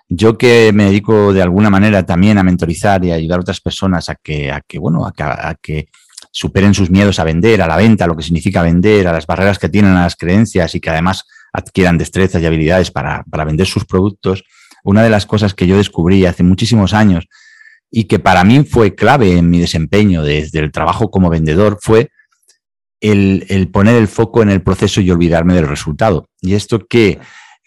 yo 0.08 0.36
que 0.38 0.70
me 0.72 0.84
dedico 0.84 1.32
de 1.32 1.42
alguna 1.42 1.70
manera 1.70 2.04
también 2.04 2.38
a 2.38 2.42
mentorizar 2.42 3.04
y 3.04 3.10
a 3.10 3.14
ayudar 3.14 3.38
a 3.38 3.42
otras 3.42 3.60
personas 3.60 4.08
a 4.08 4.16
que, 4.16 4.50
a 4.50 4.60
que 4.60 4.78
bueno, 4.78 5.06
a 5.06 5.54
que, 5.60 5.88
superen 6.30 6.74
sus 6.74 6.90
miedos 6.90 7.20
a 7.20 7.24
vender, 7.24 7.62
a 7.62 7.68
la 7.68 7.76
venta, 7.76 8.08
lo 8.08 8.16
que 8.16 8.24
significa 8.24 8.60
vender, 8.60 9.06
a 9.06 9.12
las 9.12 9.24
barreras 9.24 9.56
que 9.56 9.68
tienen 9.68 9.92
a 9.92 10.02
las 10.02 10.16
creencias 10.16 10.74
y 10.74 10.80
que 10.80 10.90
además 10.90 11.24
adquieran 11.52 11.96
destrezas 11.96 12.42
y 12.42 12.46
habilidades 12.46 12.90
para, 12.90 13.22
para 13.30 13.44
vender 13.44 13.68
sus 13.68 13.84
productos, 13.84 14.42
una 14.82 15.04
de 15.04 15.10
las 15.10 15.26
cosas 15.26 15.54
que 15.54 15.68
yo 15.68 15.76
descubrí 15.76 16.26
hace 16.26 16.42
muchísimos 16.42 16.92
años 16.92 17.28
y 17.96 18.04
que 18.04 18.18
para 18.18 18.42
mí 18.42 18.64
fue 18.64 18.96
clave 18.96 19.38
en 19.38 19.48
mi 19.48 19.60
desempeño 19.60 20.24
desde 20.24 20.58
el 20.58 20.72
trabajo 20.72 21.12
como 21.12 21.30
vendedor 21.30 21.78
fue 21.80 22.10
el, 23.00 23.70
poner 23.72 23.94
el 23.94 24.08
foco 24.08 24.42
en 24.42 24.50
el 24.50 24.62
proceso 24.62 25.00
y 25.00 25.12
olvidarme 25.12 25.54
del 25.54 25.68
resultado. 25.68 26.28
Y 26.40 26.54
esto 26.54 26.88
que 26.88 27.20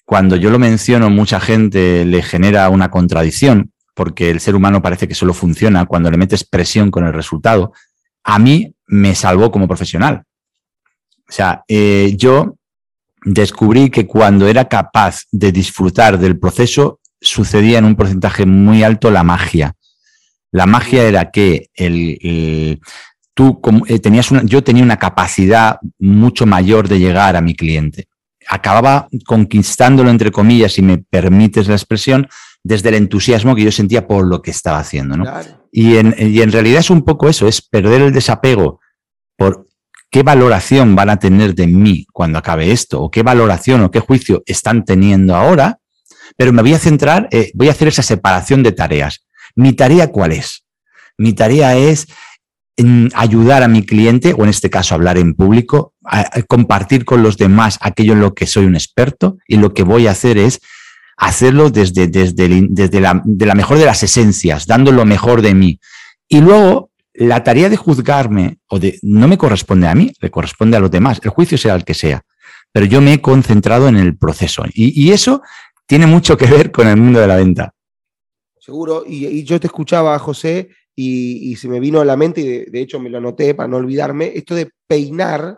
cuando 0.04 0.36
yo 0.36 0.50
lo 0.50 0.60
menciono, 0.60 1.10
mucha 1.10 1.40
gente 1.40 2.04
le 2.04 2.22
genera 2.22 2.68
una 2.68 2.92
contradicción, 2.92 3.72
porque 3.94 4.30
el 4.30 4.42
ser 4.42 4.56
humano 4.56 4.82
parece 4.82 5.08
que 5.08 5.16
solo 5.16 5.34
funciona 5.34 5.86
cuando 5.86 6.12
le 6.12 6.18
metes 6.18 6.44
presión 6.44 6.92
con 6.92 7.06
el 7.06 7.14
resultado. 7.14 7.72
A 8.26 8.38
mí 8.38 8.76
me 8.86 9.16
salvó 9.16 9.50
como 9.50 9.66
profesional. 9.66 10.24
O 11.30 11.32
sea, 11.32 11.64
eh, 11.70 12.16
yo 12.18 12.58
descubrí 13.24 13.90
que 13.90 14.06
cuando 14.06 14.46
era 14.46 14.68
capaz 14.68 15.22
de 15.32 15.54
disfrutar 15.54 16.20
del 16.20 16.38
proceso, 16.38 17.00
sucedía 17.22 17.78
en 17.78 17.86
un 17.86 17.96
porcentaje 17.96 18.46
muy 18.46 18.84
alto 18.84 19.10
la 19.10 19.24
magia. 19.24 19.74
La 20.52 20.66
magia 20.66 21.04
era 21.04 21.32
que 21.32 21.70
el, 21.76 22.80
tú 23.34 23.62
eh, 23.88 24.00
tenías 24.00 24.32
una, 24.32 24.44
yo 24.44 24.64
tenía 24.64 24.84
una 24.84 24.98
capacidad 24.98 25.80
mucho 26.00 26.46
mayor 26.46 26.88
de 26.88 27.00
llegar 27.00 27.36
a 27.36 27.42
mi 27.42 27.56
cliente 27.56 28.08
acababa 28.48 29.08
conquistándolo, 29.26 30.10
entre 30.10 30.32
comillas, 30.32 30.74
si 30.74 30.82
me 30.82 30.98
permites 30.98 31.68
la 31.68 31.76
expresión, 31.76 32.28
desde 32.64 32.90
el 32.90 32.96
entusiasmo 32.96 33.56
que 33.56 33.64
yo 33.64 33.72
sentía 33.72 34.08
por 34.08 34.26
lo 34.26 34.42
que 34.42 34.52
estaba 34.52 34.80
haciendo. 34.80 35.18
Y, 35.72 35.98
en, 35.98 36.16
y 36.18 36.42
en 36.42 36.52
realidad 36.52 36.80
es 36.80 36.90
un 36.90 37.04
poco 37.04 37.30
eso, 37.30 37.48
es 37.48 37.62
perder 37.62 38.02
el 38.02 38.14
desapego 38.14 38.80
por 39.36 39.68
qué 40.10 40.24
valoración 40.24 40.96
van 40.96 41.10
a 41.10 41.20
tener 41.20 41.54
de 41.54 41.68
mí 41.68 42.06
cuando 42.12 42.40
acabe 42.40 42.72
esto, 42.72 43.02
o 43.02 43.12
qué 43.12 43.24
valoración 43.24 43.82
o 43.84 43.92
qué 43.92 44.00
juicio 44.00 44.42
están 44.46 44.86
teniendo 44.86 45.36
ahora, 45.36 45.80
pero 46.36 46.52
me 46.54 46.62
voy 46.62 46.74
a 46.74 46.80
centrar, 46.80 47.28
eh, 47.32 47.52
voy 47.54 47.68
a 47.68 47.72
hacer 47.72 47.90
esa 47.90 48.02
separación 48.02 48.64
de 48.64 48.72
tareas. 48.72 49.27
¿Mi 49.58 49.74
tarea 49.74 50.12
cuál 50.12 50.34
es? 50.34 50.64
Mi 51.18 51.34
tarea 51.34 51.76
es 51.76 52.08
en 52.78 53.10
ayudar 53.16 53.64
a 53.64 53.68
mi 53.68 53.84
cliente, 53.84 54.36
o 54.38 54.44
en 54.44 54.50
este 54.50 54.70
caso 54.70 54.94
hablar 54.94 55.18
en 55.18 55.34
público, 55.34 55.96
compartir 56.48 57.06
con 57.06 57.24
los 57.24 57.38
demás 57.38 57.80
aquello 57.82 58.14
en 58.14 58.22
lo 58.22 58.36
que 58.36 58.46
soy 58.46 58.66
un 58.66 58.76
experto 58.76 59.40
y 59.48 59.58
lo 59.58 59.74
que 59.74 59.82
voy 59.82 60.06
a 60.06 60.12
hacer 60.12 60.38
es 60.38 60.62
hacerlo 61.18 61.72
desde, 61.72 62.08
desde, 62.08 62.68
desde 62.70 63.02
la, 63.02 63.56
mejor 63.56 63.80
de 63.80 63.86
las 63.86 64.04
esencias, 64.04 64.68
dando 64.68 64.92
lo 64.92 65.06
mejor 65.06 65.42
de 65.42 65.56
mí. 65.56 65.80
Y 66.30 66.40
luego, 66.40 66.92
la 67.16 67.44
tarea 67.44 67.68
de 67.70 67.78
juzgarme 67.78 68.60
o 68.68 68.78
de 68.78 69.00
no 69.02 69.28
me 69.28 69.40
corresponde 69.40 69.88
a 69.88 69.96
mí, 69.96 70.14
le 70.22 70.30
corresponde 70.30 70.78
a 70.78 70.80
los 70.80 70.92
demás, 70.92 71.20
el 71.24 71.32
juicio 71.32 71.58
sea 71.58 71.74
el 71.74 71.84
que 71.84 71.96
sea, 71.96 72.22
pero 72.72 72.86
yo 72.86 73.02
me 73.02 73.14
he 73.14 73.22
concentrado 73.22 73.88
en 73.88 73.98
el 73.98 74.16
proceso 74.16 74.64
y 74.72 75.12
eso 75.12 75.42
tiene 75.88 76.06
mucho 76.06 76.38
que 76.38 76.46
ver 76.46 76.70
con 76.70 76.88
el 76.88 76.98
mundo 76.98 77.20
de 77.20 77.28
la 77.28 77.38
venta. 77.38 77.74
Seguro, 78.68 79.06
y, 79.08 79.46
yo 79.46 79.62
te 79.62 79.68
escuchaba, 79.68 80.20
José, 80.20 80.68
y, 80.94 81.56
se 81.56 81.70
me 81.70 81.80
vino 81.80 82.02
a 82.02 82.06
la 82.06 82.18
mente, 82.18 82.42
y 82.42 82.70
de, 82.70 82.82
hecho 82.82 83.00
me 83.00 83.10
lo 83.10 83.20
anoté 83.20 83.56
para 83.56 83.70
no 83.70 83.78
olvidarme, 83.78 84.34
esto 84.36 84.56
de 84.56 84.70
peinar, 84.86 85.58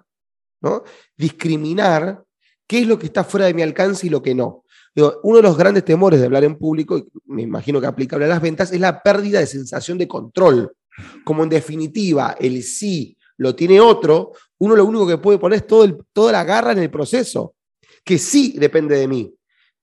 ¿no? 0.62 0.84
discriminar 1.18 2.24
qué 2.68 2.82
es 2.82 2.88
lo 2.88 3.00
que 3.00 3.08
está 3.08 3.24
fuera 3.24 3.48
de 3.48 3.56
mi 3.56 3.64
alcance 3.64 4.06
y 4.06 4.12
lo 4.12 4.22
que 4.22 4.36
no. 4.36 4.64
uno 5.24 5.38
de 5.38 5.42
los 5.42 5.58
grandes 5.58 5.84
temores 5.86 6.20
de 6.20 6.28
hablar 6.28 6.44
en 6.44 6.60
público, 6.60 7.00
y 7.00 7.08
me 7.26 7.42
imagino 7.42 7.82
que 7.82 7.88
aplicable 7.88 8.26
a 8.26 8.30
las 8.30 8.44
ventas, 8.44 8.72
es 8.72 8.80
la 8.80 9.02
pérdida 9.02 9.40
de 9.40 9.48
sensación 9.48 9.98
de 9.98 10.08
control. 10.08 10.72
Como 11.24 11.42
en 11.42 11.50
definitiva 11.50 12.36
el 12.40 12.62
sí 12.62 13.18
lo 13.38 13.56
tiene 13.56 13.82
otro, 13.82 14.34
uno 14.60 14.76
lo 14.76 14.86
único 14.86 15.08
que 15.08 15.18
puede 15.18 15.40
poner 15.40 15.62
es 15.62 15.66
todo 15.66 15.84
el, 15.84 15.98
toda 16.14 16.32
la 16.32 16.44
garra 16.44 16.74
en 16.74 16.80
el 16.80 16.92
proceso, 16.92 17.56
que 18.04 18.20
sí 18.20 18.54
depende 18.60 18.98
de 18.98 19.08
mí 19.08 19.34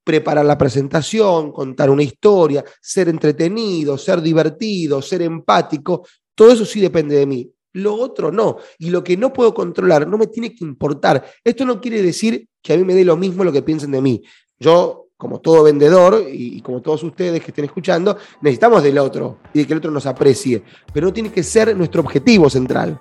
preparar 0.06 0.46
la 0.46 0.56
presentación, 0.56 1.50
contar 1.50 1.90
una 1.90 2.04
historia, 2.04 2.64
ser 2.80 3.08
entretenido, 3.08 3.98
ser 3.98 4.22
divertido, 4.22 5.02
ser 5.02 5.22
empático, 5.22 6.06
todo 6.32 6.52
eso 6.52 6.64
sí 6.64 6.80
depende 6.80 7.16
de 7.16 7.26
mí. 7.26 7.50
Lo 7.72 7.94
otro 7.94 8.30
no. 8.30 8.58
Y 8.78 8.90
lo 8.90 9.02
que 9.02 9.16
no 9.16 9.32
puedo 9.32 9.52
controlar 9.52 10.06
no 10.06 10.16
me 10.16 10.28
tiene 10.28 10.54
que 10.54 10.64
importar. 10.64 11.26
Esto 11.42 11.64
no 11.64 11.80
quiere 11.80 12.02
decir 12.02 12.46
que 12.62 12.74
a 12.74 12.76
mí 12.76 12.84
me 12.84 12.94
dé 12.94 13.04
lo 13.04 13.16
mismo 13.16 13.42
lo 13.42 13.50
que 13.50 13.62
piensen 13.62 13.90
de 13.90 14.00
mí. 14.00 14.22
Yo, 14.60 15.08
como 15.16 15.40
todo 15.40 15.64
vendedor 15.64 16.24
y, 16.30 16.60
como 16.60 16.80
todos 16.80 17.02
ustedes 17.02 17.42
que 17.42 17.50
estén 17.50 17.64
escuchando, 17.64 18.16
necesitamos 18.42 18.84
del 18.84 18.98
otro 18.98 19.40
y 19.52 19.58
de 19.58 19.66
que 19.66 19.72
el 19.72 19.78
otro 19.80 19.90
nos 19.90 20.06
aprecie. 20.06 20.62
Pero 20.92 21.08
no 21.08 21.12
tiene 21.12 21.32
que 21.32 21.42
ser 21.42 21.76
nuestro 21.76 22.02
objetivo 22.02 22.48
central. 22.48 23.00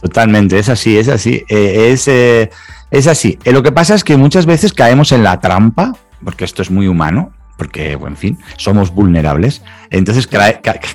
Totalmente, 0.00 0.58
es 0.58 0.68
así, 0.68 0.96
es 0.96 1.08
así. 1.08 1.44
Eh, 1.48 1.90
es, 1.92 2.06
eh, 2.08 2.50
es 2.90 3.06
así. 3.06 3.38
Eh, 3.44 3.52
lo 3.52 3.62
que 3.62 3.72
pasa 3.72 3.94
es 3.94 4.04
que 4.04 4.16
muchas 4.16 4.46
veces 4.46 4.72
caemos 4.72 5.12
en 5.12 5.22
la 5.22 5.40
trampa, 5.40 5.94
porque 6.24 6.44
esto 6.44 6.62
es 6.62 6.70
muy 6.70 6.86
humano, 6.86 7.32
porque, 7.56 7.92
en 7.92 8.16
fin, 8.16 8.38
somos 8.56 8.92
vulnerables. 8.92 9.62
Entonces 9.90 10.28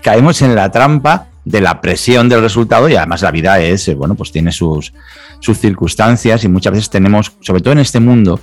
caemos 0.01 0.41
en 0.41 0.55
la 0.55 0.71
trampa 0.71 1.27
de 1.43 1.59
la 1.59 1.81
presión 1.81 2.29
del 2.29 2.41
resultado 2.41 2.87
y 2.87 2.95
además 2.95 3.21
la 3.21 3.31
vida 3.31 3.59
es, 3.59 3.93
bueno, 3.97 4.15
pues 4.15 4.31
tiene 4.31 4.53
sus, 4.53 4.93
sus 5.39 5.59
circunstancias 5.59 6.45
y 6.45 6.47
muchas 6.47 6.71
veces 6.71 6.89
tenemos, 6.89 7.33
sobre 7.41 7.61
todo 7.61 7.73
en 7.73 7.79
este 7.79 7.99
mundo, 7.99 8.39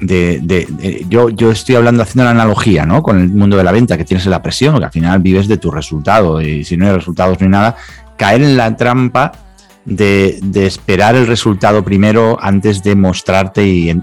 de, 0.00 0.68
yo, 1.08 1.30
yo 1.30 1.50
estoy 1.50 1.76
hablando, 1.76 2.02
haciendo 2.02 2.24
la 2.24 2.30
analogía, 2.30 2.84
¿no? 2.84 3.02
Con 3.02 3.18
el 3.18 3.30
mundo 3.30 3.56
de 3.56 3.64
la 3.64 3.72
venta, 3.72 3.96
que 3.96 4.04
tienes 4.04 4.26
la 4.26 4.42
presión, 4.42 4.78
que 4.78 4.84
al 4.84 4.92
final 4.92 5.20
vives 5.20 5.48
de 5.48 5.56
tu 5.56 5.70
resultado 5.70 6.42
y 6.42 6.64
si 6.64 6.76
no 6.76 6.86
hay 6.86 6.92
resultados 6.92 7.40
ni 7.40 7.48
nada, 7.48 7.76
caer 8.18 8.42
en 8.42 8.58
la 8.58 8.76
trampa 8.76 9.32
de, 9.88 10.66
esperar 10.66 11.16
el 11.16 11.26
resultado 11.26 11.82
primero 11.82 12.38
antes 12.40 12.82
de 12.82 12.94
mostrarte 12.94 13.66
y, 13.66 13.98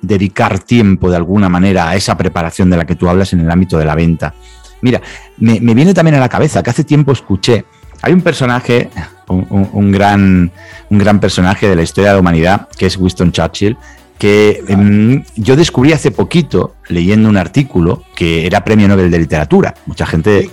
dedicar 0.00 0.58
tiempo 0.58 1.10
de 1.10 1.16
alguna 1.16 1.48
manera 1.48 1.88
a 1.88 1.96
esa 1.96 2.16
preparación 2.16 2.70
de 2.70 2.76
la 2.78 2.86
que 2.86 2.94
tú 2.94 3.08
hablas 3.08 3.32
en 3.32 3.40
el 3.40 3.50
ámbito 3.50 3.78
de 3.78 3.84
la 3.84 3.94
venta. 3.94 4.34
Mira, 4.80 5.00
me, 5.38 5.58
viene 5.58 5.94
también 5.94 6.16
a 6.16 6.20
la 6.20 6.28
cabeza 6.28 6.62
que 6.62 6.70
hace 6.70 6.84
tiempo 6.84 7.12
escuché, 7.12 7.64
hay 8.02 8.12
un 8.12 8.20
personaje, 8.20 8.90
un, 9.28 9.92
gran, 9.92 10.50
un 10.90 10.98
gran 10.98 11.20
personaje 11.20 11.68
de 11.68 11.76
la 11.76 11.82
historia 11.82 12.10
de 12.10 12.16
la 12.16 12.20
humanidad, 12.20 12.68
que 12.76 12.86
es 12.86 12.96
Winston 12.96 13.32
Churchill, 13.32 13.76
que 14.18 14.62
em, 14.68 15.24
yo 15.36 15.56
descubrí 15.56 15.92
hace 15.92 16.10
poquito, 16.10 16.76
leyendo 16.88 17.28
un 17.28 17.36
artículo, 17.36 18.04
que 18.14 18.46
era 18.46 18.64
Premio 18.64 18.86
Nobel 18.86 19.10
de 19.10 19.18
Literatura. 19.18 19.74
Mucha 19.86 20.06
gente, 20.06 20.50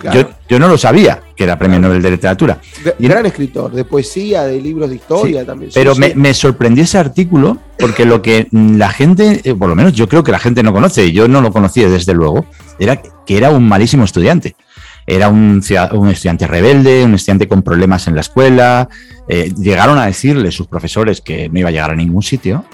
yo, 0.50 0.60
no 0.60 0.68
lo 0.68 0.78
sabía 0.78 1.22
que 1.36 1.44
era 1.44 1.58
Premio 1.58 1.80
Nobel 1.80 2.02
de 2.02 2.12
Literatura. 2.12 2.60
gran 3.00 3.26
escritor, 3.26 3.72
de 3.72 3.86
poesía, 3.86 4.44
de 4.44 4.60
libros 4.60 4.90
de 4.90 4.96
historia 4.96 5.46
también. 5.46 5.72
Pero 5.74 5.94
me, 5.96 6.34
sorprendió 6.34 6.84
ese 6.84 6.98
artículo 6.98 7.58
porque 7.78 8.06
lo 8.06 8.22
que 8.22 8.48
la 8.52 8.90
gente, 8.90 9.42
eh, 9.44 9.54
por 9.54 9.70
lo 9.70 9.76
menos 9.76 9.94
yo 9.94 10.10
creo 10.10 10.24
que 10.24 10.32
la 10.32 10.40
gente 10.40 10.64
no 10.64 10.74
conoce, 10.74 11.12
yo 11.12 11.28
no 11.28 11.42
lo 11.42 11.52
conocía 11.52 11.90
desde 11.90 12.14
luego, 12.14 12.46
era 12.80 12.98
que 12.98 13.38
era 13.38 13.52
un 13.52 13.68
malísimo 13.68 14.04
estudiante. 14.04 14.56
Era 15.08 15.30
un, 15.30 15.64
un 15.94 16.10
estudiante 16.10 16.48
rebelde, 16.48 17.04
un 17.04 17.16
estudiante 17.16 17.48
con 17.48 17.64
problemas 17.64 18.08
en 18.08 18.16
la 18.16 18.22
escuela. 18.22 18.88
Eh, 19.28 19.52
llegaron 19.58 19.98
a 19.98 20.06
decirle 20.06 20.52
sus 20.52 20.68
profesores 20.68 21.22
que 21.22 21.50
no 21.50 21.60
iba 21.60 21.70
a 21.70 21.72
llegar 21.72 21.92
a 21.92 21.96
ningún 21.96 22.22
sitio 22.22 22.66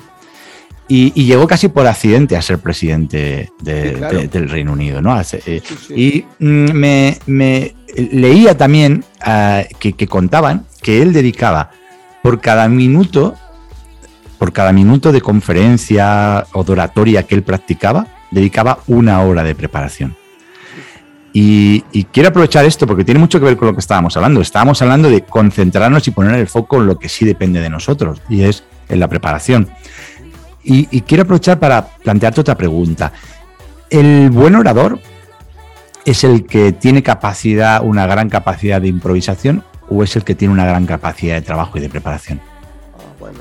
y, 0.90 1.26
llegó 1.26 1.48
casi 1.48 1.68
por 1.68 1.86
accidente 1.86 2.38
a 2.38 2.42
ser 2.42 2.60
presidente 2.60 3.52
del 3.62 4.50
Reino 4.50 4.72
Unido, 4.72 5.02
¿no? 5.02 5.20
Eh, 5.20 5.62
y 5.90 6.26
mm, 6.40 6.72
me, 7.26 7.76
leía 7.96 8.56
también 8.56 9.04
ah, 9.22 9.64
que, 9.80 10.08
contaban 10.08 10.66
que 10.82 11.02
él 11.02 11.12
dedicaba 11.12 11.72
por 12.24 12.40
cada 12.40 12.70
minuto, 12.70 13.36
por 14.38 14.54
cada 14.54 14.72
minuto 14.72 15.12
de 15.12 15.20
conferencia 15.20 16.46
o 16.54 16.64
de 16.64 16.72
oratoria 16.72 17.24
que 17.24 17.36
él 17.36 17.44
practicaba, 17.44 18.08
dedicaba 18.32 18.80
una 18.88 19.22
hora 19.22 19.44
de 19.44 19.56
preparación. 19.56 20.16
Y, 21.34 21.84
y, 21.92 22.06
quiero 22.06 22.30
aprovechar 22.30 22.66
esto 22.66 22.88
porque 22.88 23.04
tiene 23.04 23.20
mucho 23.20 23.40
que 23.40 23.46
ver 23.46 23.58
con 23.58 23.68
lo 23.68 23.74
que 23.74 23.82
estábamos 23.82 24.16
hablando. 24.16 24.42
Estábamos 24.42 24.82
hablando 24.82 25.10
de 25.10 25.22
concentrarnos 25.22 26.08
y 26.08 26.12
poner 26.12 26.36
el 26.36 26.48
foco 26.48 26.78
en 26.78 26.88
lo 26.88 26.98
que 26.98 27.10
sí 27.10 27.26
depende 27.26 27.60
de 27.60 27.70
nosotros, 27.70 28.22
y 28.30 28.44
es 28.44 28.64
en 28.90 29.00
la 29.00 29.08
preparación. 29.08 29.70
Y, 30.70 31.02
quiero 31.02 31.24
aprovechar 31.24 31.60
para 31.60 31.88
plantearte 31.88 32.42
otra 32.42 32.56
pregunta. 32.56 33.14
¿El 33.90 34.30
buen 34.30 34.54
orador 34.54 35.00
es 36.04 36.26
el 36.26 36.46
que 36.46 36.74
tiene 36.74 37.02
capacidad, 37.02 37.82
una 37.86 38.06
gran 38.06 38.30
capacidad 38.30 38.82
de 38.82 38.90
improvisación 38.90 39.64
o 39.90 40.04
es 40.04 40.18
el 40.18 40.26
que 40.26 40.36
tiene 40.36 40.54
una 40.54 40.66
gran 40.66 40.86
capacidad 40.86 41.36
de 41.36 41.42
trabajo 41.42 41.78
y 41.78 41.82
de 41.82 41.88
preparación? 41.88 42.42
Ah, 42.98 43.14
bueno. 43.18 43.40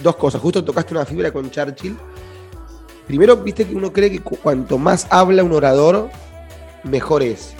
dos 0.00 0.14
cosas. 0.14 0.40
Justo 0.40 0.62
tocaste 0.62 0.94
una 0.94 1.04
fibra 1.04 1.32
con 1.32 1.50
Churchill. 1.50 1.96
Primero, 3.08 3.36
viste 3.38 3.66
que 3.66 3.74
uno 3.74 3.92
cree 3.92 4.12
que 4.12 4.20
cuanto 4.20 4.78
más 4.78 5.08
habla 5.10 5.42
un 5.42 5.54
orador, 5.54 6.08
mejor 6.84 7.24
es. 7.24 7.54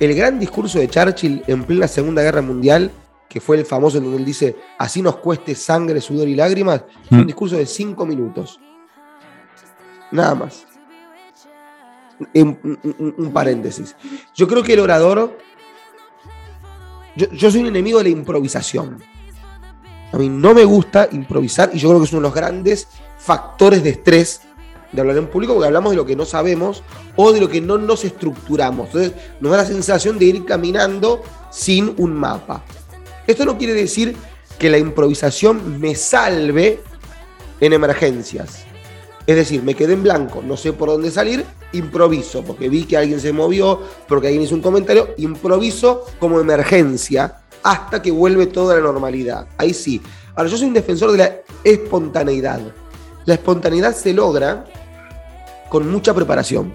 El 0.00 0.14
gran 0.14 0.38
discurso 0.38 0.78
de 0.78 0.88
Churchill 0.88 1.42
en 1.46 1.64
plena 1.64 1.88
Segunda 1.88 2.22
Guerra 2.22 2.40
Mundial 2.40 2.90
que 3.34 3.40
fue 3.40 3.56
el 3.56 3.66
famoso 3.66 3.98
en 3.98 4.04
donde 4.04 4.18
él 4.18 4.24
dice, 4.24 4.54
así 4.78 5.02
nos 5.02 5.16
cueste 5.16 5.56
sangre, 5.56 6.00
sudor 6.00 6.28
y 6.28 6.36
lágrimas, 6.36 6.84
un 7.10 7.22
mm. 7.22 7.26
discurso 7.26 7.56
de 7.56 7.66
cinco 7.66 8.06
minutos. 8.06 8.60
Nada 10.12 10.36
más. 10.36 10.64
Un, 12.32 13.32
paréntesis. 13.34 13.96
Yo 14.36 14.46
creo 14.46 14.62
que 14.62 14.74
el 14.74 14.78
orador, 14.78 15.36
yo, 17.16 17.50
soy 17.50 17.62
un 17.62 17.66
enemigo 17.66 17.98
de 17.98 18.04
la 18.04 18.10
improvisación. 18.10 19.02
A 20.12 20.16
mí 20.16 20.28
no 20.28 20.54
me 20.54 20.64
gusta 20.64 21.08
improvisar 21.10 21.70
y 21.74 21.80
yo 21.80 21.88
creo 21.88 21.98
que 21.98 22.06
es 22.06 22.12
uno 22.12 22.20
de 22.20 22.28
los 22.28 22.34
grandes 22.34 22.86
factores 23.18 23.82
de 23.82 23.90
estrés 23.90 24.42
de 24.92 25.00
hablar 25.00 25.16
en 25.16 25.26
público 25.26 25.54
porque 25.54 25.66
hablamos 25.66 25.90
de 25.90 25.96
lo 25.96 26.06
que 26.06 26.14
no 26.14 26.24
sabemos 26.24 26.84
o 27.16 27.32
de 27.32 27.40
lo 27.40 27.48
que 27.48 27.60
no 27.60 27.78
nos 27.78 28.04
estructuramos. 28.04 28.86
Entonces 28.86 29.12
nos 29.40 29.50
da 29.50 29.56
la 29.56 29.66
sensación 29.66 30.20
de 30.20 30.26
ir 30.26 30.44
caminando 30.44 31.20
sin 31.50 31.96
un 31.98 32.14
mapa. 32.14 32.62
Esto 33.26 33.44
no 33.44 33.56
quiere 33.56 33.74
decir 33.74 34.16
que 34.58 34.70
la 34.70 34.78
improvisación 34.78 35.80
me 35.80 35.94
salve 35.94 36.80
en 37.60 37.72
emergencias. 37.72 38.64
Es 39.26 39.36
decir, 39.36 39.62
me 39.62 39.74
quedé 39.74 39.94
en 39.94 40.02
blanco, 40.02 40.42
no 40.42 40.56
sé 40.56 40.74
por 40.74 40.90
dónde 40.90 41.10
salir, 41.10 41.46
improviso, 41.72 42.44
porque 42.44 42.68
vi 42.68 42.84
que 42.84 42.96
alguien 42.96 43.18
se 43.20 43.32
movió, 43.32 43.80
porque 44.06 44.26
alguien 44.26 44.44
hizo 44.44 44.54
un 44.54 44.60
comentario, 44.60 45.14
improviso 45.16 46.04
como 46.18 46.40
emergencia 46.40 47.40
hasta 47.62 48.02
que 48.02 48.10
vuelve 48.10 48.46
toda 48.46 48.74
la 48.74 48.82
normalidad. 48.82 49.46
Ahí 49.56 49.72
sí. 49.72 50.02
Ahora, 50.36 50.50
yo 50.50 50.58
soy 50.58 50.68
un 50.68 50.74
defensor 50.74 51.12
de 51.12 51.18
la 51.18 51.32
espontaneidad. 51.64 52.60
La 53.24 53.34
espontaneidad 53.34 53.94
se 53.94 54.12
logra 54.12 54.66
con 55.70 55.90
mucha 55.90 56.12
preparación. 56.12 56.74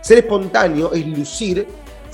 Ser 0.00 0.18
espontáneo 0.18 0.92
es 0.92 1.06
lucir 1.06 1.68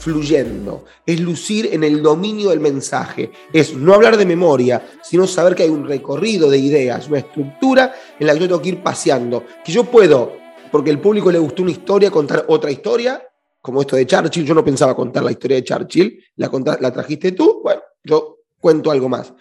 fluyendo, 0.07 0.85
es 1.05 1.19
lucir 1.19 1.71
en 1.73 1.83
el 1.83 2.01
dominio 2.01 2.51
del 2.51 2.61
mensaje, 2.61 3.33
es 3.53 3.75
no 3.75 3.93
hablar 3.93 4.17
de 4.17 4.25
memoria, 4.25 5.01
sino 5.03 5.27
saber 5.27 5.57
que 5.57 5.65
hay 5.65 5.69
un 5.69 5.85
recorrido 5.85 6.49
de 6.49 6.59
ideas, 6.59 7.09
una 7.09 7.19
estructura 7.19 7.93
en 8.17 8.29
la 8.29 8.35
que 8.35 8.39
yo 8.39 8.47
tengo 8.47 8.63
que 8.63 8.69
ir 8.69 8.83
paseando, 8.85 9.43
que 9.65 9.73
yo 9.73 9.83
puedo, 9.83 10.37
porque 10.71 10.93
al 10.93 11.01
público 11.01 11.33
le 11.33 11.41
gustó 11.41 11.65
una 11.65 11.73
historia, 11.73 12.09
contar 12.13 12.45
otra 12.47 12.71
historia, 12.71 13.21
como 13.61 13.81
esto 13.81 13.97
de 13.97 14.07
Churchill, 14.07 14.45
yo 14.45 14.55
no 14.55 14.65
pensaba 14.65 14.95
contar 14.95 15.25
la 15.25 15.33
historia 15.33 15.57
de 15.57 15.65
Churchill, 15.65 16.25
la, 16.37 16.53
la 16.79 16.93
trajiste 16.93 17.33
tú, 17.33 17.63
bueno, 17.65 17.83
yo 18.05 18.43
cuento 18.61 18.93
algo 18.93 19.09
más. 19.09 19.35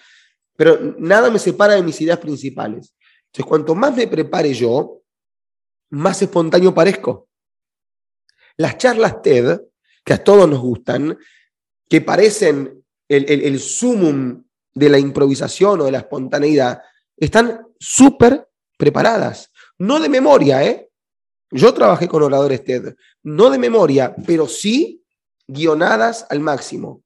Pero 0.58 0.96
nada 0.98 1.30
me 1.30 1.38
separa 1.38 1.76
de 1.76 1.84
mis 1.84 2.02
ideas 2.02 2.18
principales. 2.18 2.96
Entonces, 3.28 3.46
cuanto 3.48 3.76
más 3.76 3.96
me 3.96 4.08
prepare 4.08 4.52
yo, 4.52 5.02
más 5.92 6.20
espontáneo 6.24 6.74
parezco. 6.74 7.28
Las 8.58 8.80
charlas 8.80 9.22
TED 9.22 9.60
que 10.06 10.14
a 10.14 10.24
todos 10.24 10.48
nos 10.48 10.60
gustan, 10.60 11.18
que 11.90 12.00
parecen 12.00 12.86
el, 13.10 13.60
sumum 13.60 14.44
de 14.74 14.90
la 14.90 15.00
improvisación 15.00 15.82
o 15.82 15.86
de 15.86 15.92
la 15.92 16.00
espontaneidad, 16.00 16.82
están 17.18 17.68
súper 17.80 18.48
preparadas. 18.78 19.52
No 19.80 20.00
de 20.00 20.08
memoria, 20.08 20.64
¿eh? 20.64 20.90
Yo 21.52 21.74
trabajé 21.74 22.08
con 22.08 22.24
oradores 22.24 22.64
TED, 22.64 22.96
no 23.24 23.50
de 23.50 23.58
memoria, 23.58 24.16
pero 24.26 24.48
sí 24.48 25.04
guionadas 25.48 26.26
al 26.30 26.40
máximo. 26.40 27.04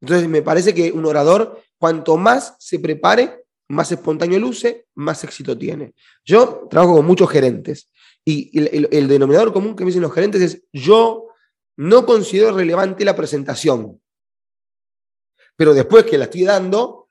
Entonces 0.00 0.28
me 0.28 0.42
parece 0.42 0.74
que 0.74 0.92
un 0.92 1.04
orador, 1.04 1.62
cuanto 1.78 2.16
más 2.16 2.54
se 2.58 2.78
prepare, 2.78 3.44
más 3.68 3.90
espontáneo 3.90 4.38
luce, 4.38 4.86
más 4.94 5.24
éxito 5.24 5.56
tiene. 5.58 5.94
Yo 6.24 6.68
trabajo 6.70 6.96
con 6.96 7.06
muchos 7.06 7.30
gerentes 7.30 7.90
y 8.24 8.56
el, 8.58 8.88
el 8.90 9.08
denominador 9.08 9.52
común 9.52 9.74
que 9.74 9.84
me 9.84 9.88
dicen 9.88 10.02
los 10.02 10.12
gerentes 10.12 10.42
es 10.42 10.62
yo 10.72 11.26
no 11.76 12.06
considero 12.06 12.56
relevante 12.56 13.04
la 13.04 13.16
presentación. 13.16 14.00
Pero 15.56 15.74
después 15.74 16.04
que 16.04 16.18
la 16.18 16.24
estoy 16.24 16.44
dando, 16.44 17.08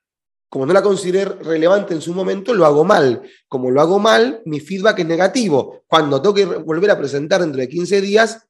como 0.49 0.65
no 0.65 0.73
la 0.73 0.81
considero 0.81 1.37
relevante 1.41 1.93
en 1.93 2.01
su 2.01 2.13
momento, 2.13 2.53
lo 2.53 2.65
hago 2.65 2.83
mal. 2.83 3.21
Como 3.47 3.71
lo 3.71 3.81
hago 3.81 3.99
mal, 3.99 4.41
mi 4.45 4.59
feedback 4.59 4.99
es 4.99 5.05
negativo. 5.05 5.83
Cuando 5.87 6.21
tengo 6.21 6.35
que 6.35 6.45
volver 6.45 6.91
a 6.91 6.97
presentar 6.97 7.41
dentro 7.41 7.59
de 7.59 7.67
15 7.67 8.01
días, 8.01 8.47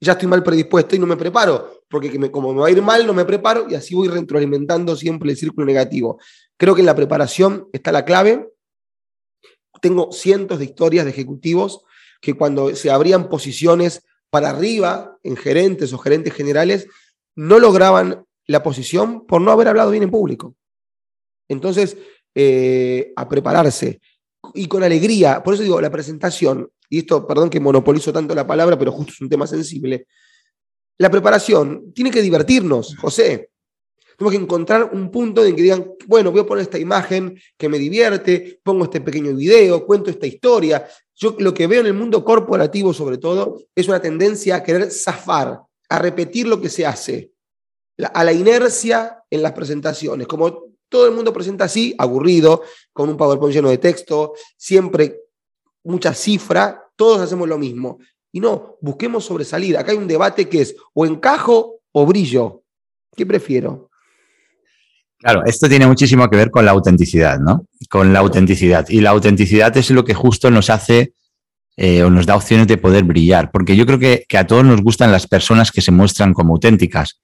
ya 0.00 0.12
estoy 0.12 0.28
mal 0.28 0.42
predispuesto 0.42 0.94
y 0.94 0.98
no 0.98 1.06
me 1.06 1.16
preparo, 1.16 1.82
porque 1.88 2.30
como 2.30 2.54
me 2.54 2.60
va 2.60 2.68
a 2.68 2.70
ir 2.70 2.80
mal, 2.80 3.04
no 3.06 3.12
me 3.12 3.24
preparo 3.24 3.66
y 3.68 3.74
así 3.74 3.94
voy 3.94 4.08
retroalimentando 4.08 4.94
siempre 4.94 5.30
el 5.30 5.36
círculo 5.36 5.66
negativo. 5.66 6.20
Creo 6.56 6.74
que 6.74 6.82
en 6.82 6.86
la 6.86 6.94
preparación 6.94 7.68
está 7.72 7.90
la 7.90 8.04
clave. 8.04 8.48
Tengo 9.80 10.12
cientos 10.12 10.60
de 10.60 10.66
historias 10.66 11.04
de 11.04 11.10
ejecutivos 11.10 11.82
que 12.20 12.34
cuando 12.34 12.74
se 12.76 12.90
abrían 12.90 13.28
posiciones 13.28 14.04
para 14.30 14.50
arriba, 14.50 15.18
en 15.22 15.36
gerentes 15.36 15.92
o 15.92 15.98
gerentes 15.98 16.34
generales, 16.34 16.86
no 17.34 17.58
lograban 17.58 18.24
la 18.46 18.62
posición 18.62 19.26
por 19.26 19.40
no 19.40 19.52
haber 19.52 19.68
hablado 19.68 19.90
bien 19.90 20.02
en 20.02 20.10
público. 20.10 20.56
Entonces, 21.48 21.96
eh, 22.34 23.12
a 23.16 23.28
prepararse 23.28 24.00
y 24.54 24.66
con 24.68 24.82
alegría, 24.82 25.42
por 25.42 25.54
eso 25.54 25.62
digo, 25.62 25.80
la 25.80 25.90
presentación, 25.90 26.70
y 26.88 26.98
esto, 26.98 27.26
perdón 27.26 27.50
que 27.50 27.60
monopolizo 27.60 28.12
tanto 28.12 28.34
la 28.34 28.46
palabra, 28.46 28.78
pero 28.78 28.92
justo 28.92 29.12
es 29.12 29.20
un 29.20 29.28
tema 29.28 29.46
sensible, 29.46 30.06
la 30.98 31.10
preparación 31.10 31.92
tiene 31.94 32.10
que 32.10 32.22
divertirnos, 32.22 32.96
José. 32.96 33.50
Tenemos 34.16 34.36
que 34.36 34.42
encontrar 34.42 34.90
un 34.92 35.12
punto 35.12 35.44
en 35.44 35.54
que 35.54 35.62
digan, 35.62 35.92
bueno, 36.08 36.32
voy 36.32 36.40
a 36.40 36.46
poner 36.46 36.62
esta 36.62 36.78
imagen 36.78 37.38
que 37.56 37.68
me 37.68 37.78
divierte, 37.78 38.60
pongo 38.64 38.84
este 38.84 39.00
pequeño 39.00 39.34
video, 39.36 39.86
cuento 39.86 40.10
esta 40.10 40.26
historia. 40.26 40.88
Yo 41.18 41.34
lo 41.38 41.52
que 41.52 41.66
veo 41.66 41.80
en 41.80 41.86
el 41.86 41.94
mundo 41.94 42.24
corporativo, 42.24 42.94
sobre 42.94 43.18
todo, 43.18 43.60
es 43.74 43.88
una 43.88 44.00
tendencia 44.00 44.56
a 44.56 44.62
querer 44.62 44.90
zafar, 44.90 45.60
a 45.88 45.98
repetir 45.98 46.46
lo 46.46 46.60
que 46.60 46.68
se 46.68 46.86
hace, 46.86 47.32
a 48.14 48.22
la 48.22 48.32
inercia 48.32 49.24
en 49.28 49.42
las 49.42 49.52
presentaciones. 49.52 50.28
Como 50.28 50.68
todo 50.88 51.06
el 51.06 51.12
mundo 51.12 51.32
presenta 51.32 51.64
así, 51.64 51.92
aburrido, 51.98 52.62
con 52.92 53.08
un 53.08 53.16
PowerPoint 53.16 53.52
lleno 53.52 53.68
de 53.68 53.78
texto, 53.78 54.34
siempre 54.56 55.22
mucha 55.82 56.14
cifra, 56.14 56.84
todos 56.94 57.20
hacemos 57.20 57.48
lo 57.48 57.58
mismo. 57.58 57.98
Y 58.30 58.38
no, 58.38 58.76
busquemos 58.80 59.24
sobresalir. 59.24 59.76
Acá 59.76 59.90
hay 59.90 59.98
un 59.98 60.06
debate 60.06 60.48
que 60.48 60.60
es 60.60 60.76
o 60.94 61.04
encajo 61.04 61.80
o 61.90 62.06
brillo. 62.06 62.62
¿Qué 63.16 63.26
prefiero? 63.26 63.87
Claro, 65.18 65.42
esto 65.44 65.68
tiene 65.68 65.86
muchísimo 65.86 66.28
que 66.30 66.36
ver 66.36 66.50
con 66.50 66.64
la 66.64 66.70
autenticidad, 66.70 67.40
¿no? 67.40 67.66
Con 67.90 68.12
la 68.12 68.20
autenticidad. 68.20 68.86
Y 68.88 69.00
la 69.00 69.10
autenticidad 69.10 69.76
es 69.76 69.90
lo 69.90 70.04
que 70.04 70.14
justo 70.14 70.50
nos 70.50 70.70
hace 70.70 71.12
eh, 71.76 72.04
o 72.04 72.10
nos 72.10 72.26
da 72.26 72.36
opciones 72.36 72.68
de 72.68 72.76
poder 72.76 73.04
brillar, 73.04 73.50
porque 73.50 73.76
yo 73.76 73.84
creo 73.84 73.98
que, 73.98 74.24
a 74.36 74.46
todos 74.46 74.64
nos 74.64 74.80
gustan 74.80 75.10
las 75.10 75.26
personas 75.26 75.72
que 75.72 75.80
se 75.80 75.90
muestran 75.90 76.34
como 76.34 76.54
auténticas. 76.54 77.20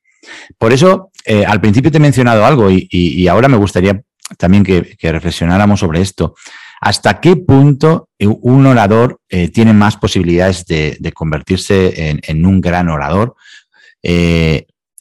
Por 0.59 0.73
eso, 0.73 1.11
eh, 1.25 1.45
al 1.45 1.61
principio 1.61 1.91
te 1.91 1.99
he 1.99 2.01
mencionado 2.01 2.45
algo 2.45 2.69
y, 2.71 3.29
ahora 3.29 3.49
me 3.49 3.57
gustaría 3.57 4.01
también 4.39 4.65
que, 4.65 4.97
reflexionáramos 5.01 5.81
sobre 5.81 6.01
esto. 6.01 6.35
¿Hasta 6.81 7.21
qué 7.21 7.37
punto 7.37 8.09
un 8.19 8.67
orador 8.67 9.21
eh, 9.29 9.49
tiene 9.49 9.73
más 9.73 9.97
posibilidades 9.97 10.67
de, 10.67 11.13
convertirse 11.15 12.11
en, 12.11 12.21
en, 12.27 12.45
un 12.45 12.61
gran 12.61 12.89
orador? 12.89 13.35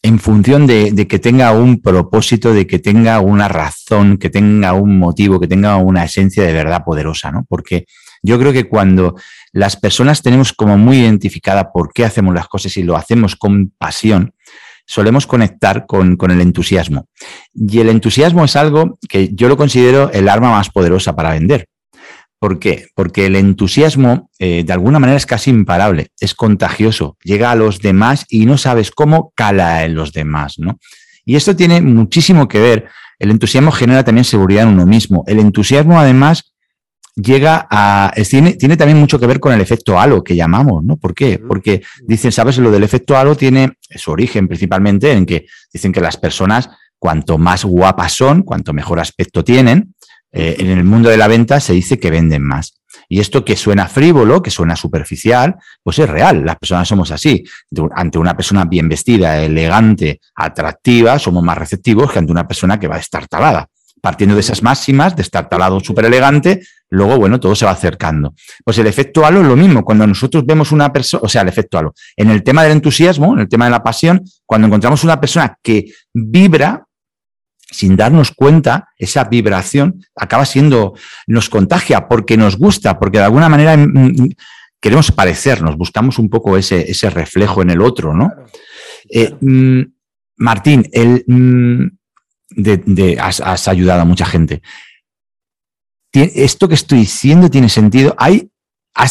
En 0.03 0.19
función 0.19 0.67
de, 0.67 1.07
que 1.07 1.17
tenga 1.17 1.53
un 1.53 1.81
propósito, 1.81 2.53
de 2.53 2.67
que 2.67 2.77
tenga 2.77 3.21
una 3.21 3.47
razón, 3.47 4.17
que 4.17 4.29
tenga 4.29 4.73
un 4.73 4.99
motivo, 4.99 5.39
que 5.39 5.47
tenga 5.47 5.77
una 5.77 6.03
esencia 6.03 6.43
de 6.43 6.51
verdad 6.51 6.83
poderosa, 6.83 7.31
¿no? 7.31 7.45
Porque 7.47 7.85
yo 8.21 8.37
creo 8.37 8.51
que 8.51 8.65
cuando 8.65 9.15
las 9.53 9.77
personas 9.77 10.21
tenemos 10.21 10.51
como 10.51 10.77
muy 10.77 10.97
identificada 10.97 11.71
por 11.71 11.93
qué 11.93 12.03
hacemos 12.03 12.35
las 12.35 12.49
cosas 12.49 12.75
y 12.75 12.83
lo 12.83 12.97
hacemos 12.97 13.37
con 13.37 13.71
pasión, 13.77 14.33
solemos 14.85 15.25
conectar 15.25 15.85
con, 15.85 16.17
con 16.17 16.31
el 16.31 16.41
entusiasmo. 16.41 17.07
Y 17.53 17.79
el 17.79 17.87
entusiasmo 17.87 18.43
es 18.43 18.57
algo 18.57 18.97
que 19.07 19.29
yo 19.33 19.47
lo 19.47 19.55
considero 19.55 20.11
el 20.11 20.27
arma 20.27 20.51
más 20.51 20.69
poderosa 20.69 21.15
para 21.15 21.31
vender. 21.31 21.69
¿Por 22.43 22.59
qué? 22.59 22.87
Porque 22.93 23.27
el 23.27 23.37
entusiasmo 23.37 24.29
eh, 24.37 24.65
de 24.65 24.73
alguna 24.73 24.99
manera 24.99 25.15
es 25.15 25.25
casi 25.25 25.49
imparable, 25.49 26.09
es 26.19 26.35
contagioso, 26.35 27.15
llega 27.23 27.51
a 27.51 27.55
los 27.55 27.79
demás 27.79 28.25
y 28.27 28.45
no 28.45 28.57
sabes 28.57 28.91
cómo 28.91 29.31
cala 29.33 29.85
en 29.85 29.95
los 29.95 30.11
demás, 30.11 30.55
¿no? 30.57 30.77
Y 31.23 31.37
esto 31.37 31.55
tiene 31.55 31.79
muchísimo 31.79 32.49
que 32.49 32.59
ver. 32.59 32.89
El 33.17 33.31
entusiasmo 33.31 33.71
genera 33.71 34.03
también 34.03 34.25
seguridad 34.25 34.63
en 34.63 34.73
uno 34.73 34.85
mismo. 34.85 35.23
El 35.25 35.39
entusiasmo, 35.39 35.97
además, 35.97 36.53
llega 37.15 37.65
a. 37.71 38.11
Tiene, 38.29 38.55
tiene 38.55 38.75
también 38.75 38.99
mucho 38.99 39.21
que 39.21 39.27
ver 39.27 39.39
con 39.39 39.53
el 39.53 39.61
efecto 39.61 39.97
halo 39.97 40.21
que 40.21 40.35
llamamos, 40.35 40.83
¿no? 40.83 40.97
¿Por 40.97 41.15
qué? 41.15 41.39
Porque 41.39 41.81
dicen, 42.05 42.33
¿sabes? 42.33 42.57
Lo 42.57 42.71
del 42.71 42.83
efecto 42.83 43.15
halo 43.15 43.37
tiene 43.37 43.77
su 43.95 44.11
origen 44.11 44.49
principalmente 44.49 45.13
en 45.13 45.25
que 45.25 45.45
dicen 45.71 45.93
que 45.93 46.01
las 46.01 46.17
personas, 46.17 46.69
cuanto 46.99 47.37
más 47.37 47.63
guapas 47.63 48.11
son, 48.11 48.41
cuanto 48.41 48.73
mejor 48.73 48.99
aspecto 48.99 49.45
tienen, 49.45 49.93
eh, 50.33 50.55
en 50.57 50.67
el 50.67 50.83
mundo 50.83 51.09
de 51.09 51.17
la 51.17 51.27
venta 51.27 51.59
se 51.59 51.73
dice 51.73 51.99
que 51.99 52.09
venden 52.09 52.43
más. 52.43 52.73
Y 53.07 53.19
esto 53.19 53.45
que 53.45 53.55
suena 53.55 53.87
frívolo, 53.87 54.41
que 54.41 54.49
suena 54.49 54.75
superficial, 54.75 55.55
pues 55.83 55.99
es 55.99 56.09
real. 56.09 56.43
Las 56.43 56.57
personas 56.57 56.87
somos 56.87 57.11
así. 57.11 57.43
Ante 57.95 58.17
una 58.17 58.35
persona 58.35 58.65
bien 58.65 58.89
vestida, 58.89 59.39
elegante, 59.39 60.19
atractiva, 60.35 61.19
somos 61.19 61.43
más 61.43 61.57
receptivos 61.57 62.11
que 62.11 62.19
ante 62.19 62.31
una 62.31 62.47
persona 62.47 62.79
que 62.79 62.87
va 62.87 62.95
a 62.95 62.99
estar 62.99 63.27
talada. 63.27 63.67
Partiendo 64.01 64.35
de 64.35 64.41
esas 64.41 64.63
máximas, 64.63 65.15
de 65.15 65.21
estar 65.21 65.47
talado 65.47 65.79
súper 65.79 66.05
elegante, 66.05 66.61
luego, 66.89 67.17
bueno, 67.17 67.39
todo 67.39 67.55
se 67.55 67.65
va 67.65 67.71
acercando. 67.71 68.33
Pues 68.65 68.77
el 68.79 68.87
efecto 68.87 69.25
halo 69.25 69.41
es 69.41 69.47
lo 69.47 69.55
mismo. 69.55 69.85
Cuando 69.85 70.05
nosotros 70.05 70.45
vemos 70.45 70.71
una 70.71 70.91
persona, 70.91 71.21
o 71.23 71.29
sea, 71.29 71.43
el 71.43 71.47
efecto 71.47 71.77
halo. 71.77 71.93
En 72.17 72.29
el 72.29 72.43
tema 72.43 72.63
del 72.63 72.73
entusiasmo, 72.73 73.33
en 73.33 73.41
el 73.41 73.47
tema 73.47 73.65
de 73.65 73.71
la 73.71 73.83
pasión, 73.83 74.23
cuando 74.45 74.67
encontramos 74.67 75.03
una 75.03 75.21
persona 75.21 75.57
que 75.61 75.85
vibra, 76.13 76.83
sin 77.73 77.95
darnos 77.95 78.31
cuenta, 78.31 78.89
esa 78.97 79.23
vibración 79.25 80.05
acaba 80.15 80.45
siendo, 80.45 80.93
nos 81.27 81.49
contagia 81.49 82.07
porque 82.07 82.37
nos 82.37 82.57
gusta, 82.57 82.99
porque 82.99 83.17
de 83.17 83.25
alguna 83.25 83.49
manera 83.49 83.75
mm, 83.75 83.81
mm, 83.81 84.29
queremos 84.79 85.11
parecernos, 85.11 85.75
buscamos 85.75 86.19
un 86.19 86.29
poco 86.29 86.55
ese, 86.55 86.89
ese 86.89 87.09
reflejo 87.09 87.61
en 87.61 87.71
el 87.71 87.81
otro, 87.81 88.13
¿no? 88.13 88.31
Eh, 89.09 89.33
mm, 89.41 89.81
Martín, 90.37 90.87
el, 90.91 91.25
de, 92.49 93.17
has, 93.19 93.67
ayudado 93.67 94.01
a 94.01 94.05
mucha 94.05 94.25
gente. 94.25 94.61
¿Esto 96.11 96.67
que 96.67 96.75
estoy 96.75 96.99
diciendo 96.99 97.49
tiene 97.49 97.69
sentido? 97.69 98.13
¿Hay, 98.19 98.51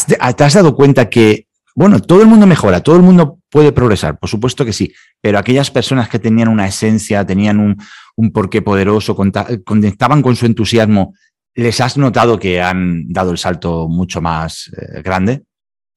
¿Te 0.07 0.43
has 0.43 0.53
dado 0.53 0.75
cuenta 0.75 1.09
que, 1.09 1.47
bueno, 1.75 1.99
todo 1.99 2.21
el 2.21 2.27
mundo 2.27 2.45
mejora, 2.45 2.81
todo 2.81 2.95
el 2.95 3.01
mundo 3.01 3.39
puede 3.49 3.71
progresar? 3.71 4.19
Por 4.19 4.29
supuesto 4.29 4.63
que 4.63 4.73
sí, 4.73 4.93
pero 5.21 5.39
aquellas 5.39 5.71
personas 5.71 6.09
que 6.09 6.19
tenían 6.19 6.47
una 6.47 6.67
esencia, 6.67 7.25
tenían 7.25 7.59
un, 7.59 7.77
un 8.15 8.31
porqué 8.31 8.61
poderoso, 8.61 9.15
conectaban 9.15 10.21
con 10.21 10.35
su 10.35 10.45
entusiasmo, 10.45 11.15
¿les 11.55 11.81
has 11.81 11.97
notado 11.97 12.39
que 12.39 12.61
han 12.61 13.07
dado 13.09 13.31
el 13.31 13.37
salto 13.37 13.87
mucho 13.87 14.21
más 14.21 14.71
eh, 14.77 15.01
grande? 15.01 15.43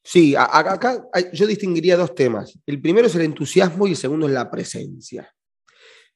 Sí, 0.03 0.35
acá, 0.37 1.05
yo 1.33 1.47
distinguiría 1.49 1.97
dos 1.97 2.15
temas. 2.15 2.57
El 2.65 2.81
primero 2.81 3.09
es 3.09 3.15
el 3.17 3.23
entusiasmo 3.23 3.87
y 3.87 3.91
el 3.91 3.97
segundo 3.97 4.27
es 4.27 4.33
la 4.33 4.49
presencia. 4.49 5.35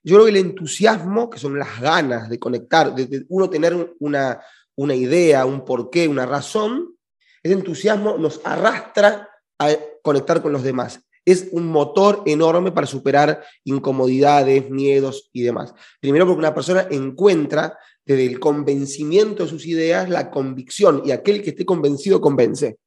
Yo 0.02 0.14
creo 0.14 0.26
que 0.26 0.30
el 0.30 0.36
entusiasmo, 0.36 1.28
que 1.28 1.40
son 1.40 1.58
las 1.58 1.80
ganas 1.80 2.30
de 2.30 2.38
conectar, 2.38 2.94
de, 2.94 3.26
uno 3.28 3.50
tener 3.50 3.94
una, 3.98 4.40
una 4.76 4.94
idea, 4.94 5.44
un 5.44 5.64
porqué, 5.64 6.06
una 6.06 6.24
razón, 6.24 6.94
ese 7.42 7.54
entusiasmo 7.54 8.16
nos 8.16 8.40
arrastra 8.44 9.29
a 9.60 9.76
conectar 10.02 10.42
con 10.42 10.52
los 10.52 10.64
demás 10.64 11.00
es 11.24 11.48
un 11.52 11.68
motor 11.68 12.22
enorme 12.26 12.72
para 12.72 12.86
superar 12.86 13.44
incomodidades, 13.64 14.70
miedos 14.70 15.30
y 15.32 15.42
demás. 15.42 15.74
Primero 16.00 16.26
porque 16.26 16.38
una 16.38 16.54
persona 16.54 16.86
encuentra 16.90 17.78
desde 18.04 18.26
el 18.26 18.40
convencimiento 18.40 19.44
de 19.44 19.50
sus 19.50 19.66
ideas 19.66 20.08
la 20.08 20.30
convicción 20.30 21.02
y 21.04 21.12
aquel 21.12 21.42
que 21.42 21.50
esté 21.50 21.64
convencido 21.64 22.20
convence. 22.20 22.78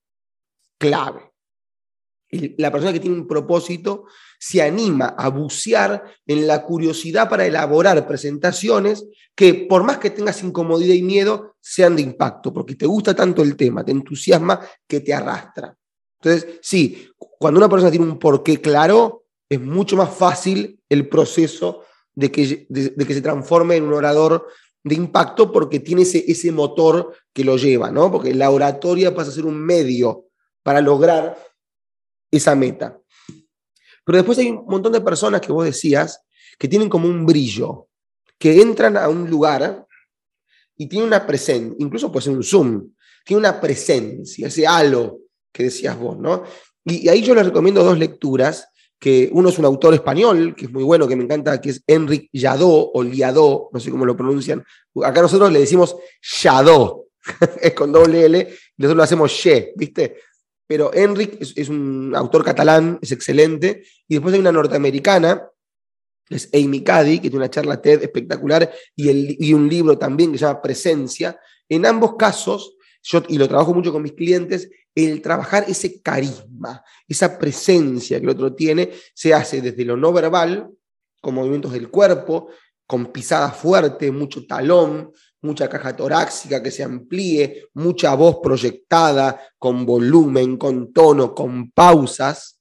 Clave. 0.78 1.32
la 2.58 2.72
persona 2.72 2.92
que 2.92 3.00
tiene 3.00 3.16
un 3.16 3.28
propósito 3.28 4.06
se 4.40 4.62
anima 4.62 5.16
a 5.18 5.30
bucear 5.30 6.04
en 6.26 6.48
la 6.48 6.64
curiosidad 6.64 7.30
para 7.30 7.46
elaborar 7.46 8.06
presentaciones 8.06 9.06
que 9.36 9.54
por 9.54 9.84
más 9.84 10.00
que 10.00 10.10
tengas 10.10 10.44
incomodidad 10.44 10.96
y 10.96 11.04
miedo, 11.04 11.56
sean 11.62 11.96
de 11.96 12.02
impacto, 12.02 12.52
porque 12.52 12.76
te 12.76 12.86
gusta 12.86 13.16
tanto 13.16 13.42
el 13.42 13.56
tema, 13.56 13.86
te 13.86 13.92
entusiasma 13.92 14.60
que 14.86 15.00
te 15.00 15.14
arrastra. 15.14 15.74
Entonces, 16.24 16.60
sí, 16.62 17.10
cuando 17.18 17.58
una 17.60 17.68
persona 17.68 17.92
tiene 17.92 18.06
un 18.06 18.18
porqué 18.18 18.62
claro, 18.62 19.26
es 19.50 19.60
mucho 19.60 19.98
más 19.98 20.16
fácil 20.16 20.82
el 20.88 21.10
proceso 21.10 21.84
de 22.16 22.32
que, 22.32 22.66
que 22.66 23.14
se 23.14 23.22
transforme 23.22 23.76
en 23.76 23.84
un 23.84 23.94
orador 23.94 24.48
de 24.84 24.96
impacto 24.96 25.52
porque 25.52 25.82
tiene 25.82 26.04
ese, 26.04 26.24
ese 26.26 26.52
motor 26.52 27.14
que 27.34 27.44
lo 27.44 27.58
lleva, 27.58 27.92
¿no? 27.92 28.10
Porque 28.10 28.34
la 28.34 28.50
oratoria 28.52 29.14
pasa 29.14 29.32
a 29.32 29.34
ser 29.34 29.46
un 29.46 29.60
medio 29.60 30.28
para 30.62 30.80
lograr 30.80 31.38
esa 32.32 32.56
meta. 32.56 32.98
Pero 34.06 34.18
después 34.18 34.38
hay 34.38 34.50
un 34.50 34.66
montón 34.66 34.94
de 34.94 35.02
personas 35.02 35.42
que 35.42 35.52
vos 35.52 35.66
decías 35.66 36.24
que 36.58 36.70
tienen 36.70 36.88
como 36.88 37.10
un 37.10 37.26
brillo, 37.26 37.90
que 38.38 38.62
entran 38.62 38.96
a 38.96 39.10
un 39.10 39.30
lugar 39.30 39.86
y 40.78 40.88
tienen 40.88 41.08
una 41.08 41.28
presencia, 41.28 41.76
incluso 41.80 42.12
puede 42.12 42.26
ser 42.26 42.36
un 42.36 42.44
Zoom, 42.44 42.94
tiene 43.26 43.40
una 43.40 43.60
presencia, 43.60 44.48
ese 44.48 44.66
halo 44.66 45.23
que 45.54 45.63
decías 45.63 45.98
vos, 45.98 46.18
¿no? 46.18 46.44
Y, 46.84 47.08
ahí 47.08 47.22
yo 47.22 47.36
les 47.36 47.46
recomiendo 47.46 47.84
dos 47.84 47.98
lecturas, 47.98 48.68
que 49.00 49.30
uno 49.34 49.50
es 49.50 49.60
un 49.60 49.66
autor 49.66 49.94
español, 49.94 50.56
que 50.56 50.65
es 50.65 50.71
muy 50.71 50.84
bueno, 50.84 51.08
que 51.08 51.15
me 51.15 51.23
encanta, 51.23 51.60
que 51.62 51.69
es 51.69 51.84
Enric 51.88 52.30
Jadot, 52.34 52.92
o 52.94 53.04
Liadó, 53.04 53.69
no 53.71 53.80
sé 53.80 53.92
cómo 53.92 54.06
lo 54.06 54.15
pronuncian. 54.15 54.63
Acá 55.04 55.21
nosotros 55.21 55.52
le 55.52 55.60
decimos 55.60 55.96
Jadot, 56.21 57.08
es 57.62 57.73
con 57.73 57.92
doble 57.92 58.25
L, 58.25 58.40
y 58.40 58.82
nosotros 58.82 58.98
lo 58.98 59.04
hacemos 59.04 59.32
She, 59.32 59.73
¿viste? 59.75 60.17
Pero 60.65 60.94
Enric 60.94 61.38
es, 61.40 61.69
un 61.69 62.13
autor 62.15 62.44
catalán, 62.44 62.98
es 63.02 63.12
excelente, 63.12 63.84
y 64.08 64.15
después 64.15 64.34
hay 64.34 64.40
una 64.40 64.52
norteamericana, 64.52 65.50
es 66.30 66.50
Amy 66.54 66.82
Cady, 66.82 67.17
que 67.17 67.30
tiene 67.30 67.38
una 67.38 67.50
charla 67.50 67.82
TED 67.82 68.04
espectacular, 68.04 68.71
y, 68.96 69.10
el, 69.10 69.36
y 69.38 69.54
un 69.54 69.67
libro 69.67 69.98
también 69.98 70.32
que 70.32 70.38
se 70.38 70.46
llama 70.46 70.62
Presencia. 70.62 71.38
En 71.67 71.86
ambos 71.86 72.15
casos, 72.15 72.77
yo, 73.04 73.21
y 73.27 73.38
lo 73.38 73.50
trabajo 73.50 73.73
mucho 73.73 73.92
con 73.92 74.02
mis 74.02 74.13
clientes, 74.13 74.69
el 74.96 75.21
trabajar 75.21 75.65
ese 75.67 76.02
carisma, 76.02 76.83
esa 77.08 77.37
presencia 77.37 78.19
que 78.19 78.25
el 78.25 78.29
otro 78.29 78.54
tiene, 78.54 78.91
se 79.13 79.33
hace 79.33 79.62
desde 79.62 79.85
lo 79.85 79.98
no 79.98 80.13
verbal, 80.13 80.69
con 81.21 81.35
movimientos 81.35 81.71
del 81.71 81.89
cuerpo, 81.89 82.50
con 82.85 83.08
pisada 83.08 83.52
fuerte, 83.52 84.12
mucho 84.12 84.46
talón, 84.46 85.12
mucha 85.41 85.67
caja 85.69 85.96
torácica 85.96 86.62
que 86.62 86.71
se 86.71 86.83
amplíe, 86.83 87.69
mucha 87.73 88.13
voz 88.15 88.37
proyectada, 88.41 89.39
con 89.58 89.85
volumen, 89.85 90.58
con 90.58 90.91
tono, 90.94 91.33
con 91.33 91.71
pausas. 91.71 92.60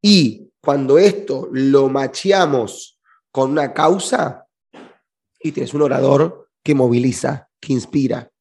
Y 0.00 0.50
cuando 0.60 0.98
esto 0.98 1.48
lo 1.52 1.88
macheamos 1.88 2.98
con 3.30 3.50
una 3.52 3.72
causa, 3.72 4.46
y 5.40 5.52
tienes 5.52 5.74
un 5.74 5.82
orador 5.82 6.50
que 6.62 6.74
moviliza, 6.74 7.48
que 7.60 7.72
inspira. 7.72 8.32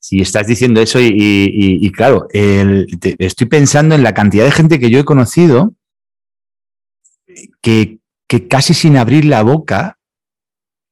Si 0.00 0.20
estás 0.20 0.46
diciendo 0.46 0.80
eso 0.80 0.98
y, 0.98 1.92
claro, 1.94 2.26
estoy 2.32 3.46
pensando 3.46 3.94
en 3.94 4.02
la 4.02 4.14
cantidad 4.14 4.44
de 4.44 4.50
gente 4.50 4.80
que 4.80 4.88
yo 4.88 4.98
he 4.98 5.04
conocido 5.04 5.74
que, 7.60 7.98
casi 8.48 8.72
sin 8.72 8.96
abrir 8.96 9.26
la 9.26 9.42
boca 9.42 9.98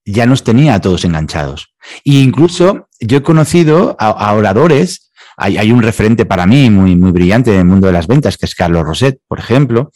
ya 0.04 0.26
nos 0.26 0.44
tenía 0.44 0.74
a 0.74 0.80
todos 0.80 1.04
enganchados. 1.04 1.74
E 2.04 2.20
incluso 2.20 2.88
yo 3.00 3.18
he 3.18 3.22
conocido 3.22 3.96
a, 3.98 4.32
oradores, 4.34 5.10
hay, 5.38 5.72
un 5.72 5.82
referente 5.82 6.26
para 6.26 6.46
mí 6.46 6.68
muy, 6.68 6.94
muy 6.94 7.10
brillante 7.10 7.52
en 7.52 7.60
el 7.60 7.64
mundo 7.64 7.86
de 7.86 7.94
las 7.94 8.08
ventas, 8.08 8.36
que 8.36 8.44
es 8.44 8.54
Carlos 8.54 8.84
Roset, 8.84 9.20
por 9.26 9.38
ejemplo, 9.38 9.90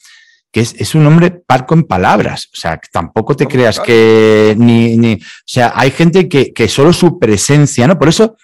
que 0.51 0.61
es, 0.61 0.95
un 0.95 1.07
hombre 1.07 1.31
parco 1.31 1.75
en 1.75 1.85
palabras. 1.85 2.49
O 2.53 2.57
sea, 2.57 2.81
tampoco 2.91 3.37
te 3.37 3.47
creas 3.47 3.79
que 3.79 4.55
ni, 4.57 4.97
ni, 4.97 5.15
O 5.15 5.45
sea, 5.45 5.73
hay 5.75 5.91
gente 5.91 6.31
que, 6.31 6.55
que, 6.55 6.69
solo 6.69 6.95
su 6.95 7.19
presencia, 7.19 7.87
¿no? 7.87 7.99
Por 7.99 8.09
eso 8.09 8.37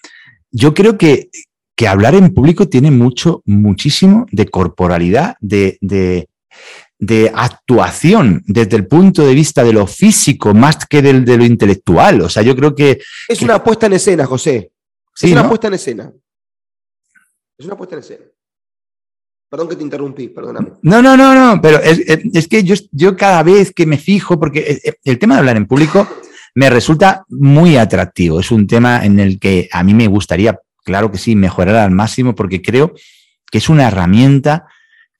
yo 0.51 0.75
creo 0.75 0.99
que, 0.99 1.31
que 1.77 1.89
hablar 1.89 2.15
en 2.15 2.35
público 2.35 2.69
tiene 2.69 2.91
mucho, 2.91 3.43
muchísimo 3.45 4.27
de 4.31 4.49
corporalidad, 4.49 5.37
de, 5.41 5.79
de, 5.81 6.29
de 6.99 7.31
actuación 7.35 8.43
desde 8.47 8.77
el 8.77 8.87
punto 8.87 9.25
de 9.25 9.35
vista 9.35 9.63
de 9.63 9.73
lo 9.73 9.87
físico 9.87 10.55
más 10.55 10.87
que 10.87 11.03
del, 11.03 11.25
de 11.25 11.37
lo 11.37 11.45
intelectual. 11.45 12.23
O 12.23 12.29
sea, 12.29 12.43
yo 12.43 12.57
creo 12.57 12.75
que... 12.75 13.01
Es 13.29 13.43
una 13.43 13.63
puesta 13.63 13.87
en 13.87 13.93
escena, 13.95 14.27
José. 14.27 14.73
es 15.21 15.33
una 15.33 15.49
puesta 15.49 15.69
en 15.69 15.75
escena. 15.75 16.13
Es 17.57 17.67
una 17.67 17.77
puesta 17.77 17.97
en 17.97 18.01
escena. 18.01 18.25
Perdón 19.51 19.69
que 19.69 19.77
te 19.77 19.83
interrumpí, 19.83 20.29
perdóname. 20.29 20.73
No, 20.83 21.01
no, 21.01 21.17
no, 21.17 21.35
no, 21.35 21.61
pero 21.63 21.79
es, 21.81 22.49
que 22.49 22.63
yo, 22.63 22.75
yo, 22.93 23.17
cada 23.17 23.43
vez 23.43 23.73
que 23.73 23.87
me 23.87 23.97
fijo, 23.97 24.39
porque 24.39 24.79
el 25.05 25.19
tema 25.19 25.35
de 25.35 25.39
hablar 25.39 25.57
en 25.57 25.67
público 25.67 26.07
me 26.59 26.71
resulta 26.71 27.25
muy 27.29 27.77
atractivo. 27.77 28.41
Es 28.41 28.51
un 28.51 28.67
tema 28.67 29.05
en 29.05 29.21
el 29.21 29.39
que 29.39 29.69
a 29.71 29.85
mí 29.85 29.95
me 29.95 30.09
gustaría, 30.09 30.59
claro 30.85 31.13
que 31.13 31.17
sí, 31.17 31.37
mejorar 31.37 31.77
al 31.77 31.93
máximo, 31.93 32.35
porque 32.35 32.61
creo 32.61 32.95
que 33.49 33.59
es 33.59 33.69
una 33.69 33.87
herramienta 33.87 34.67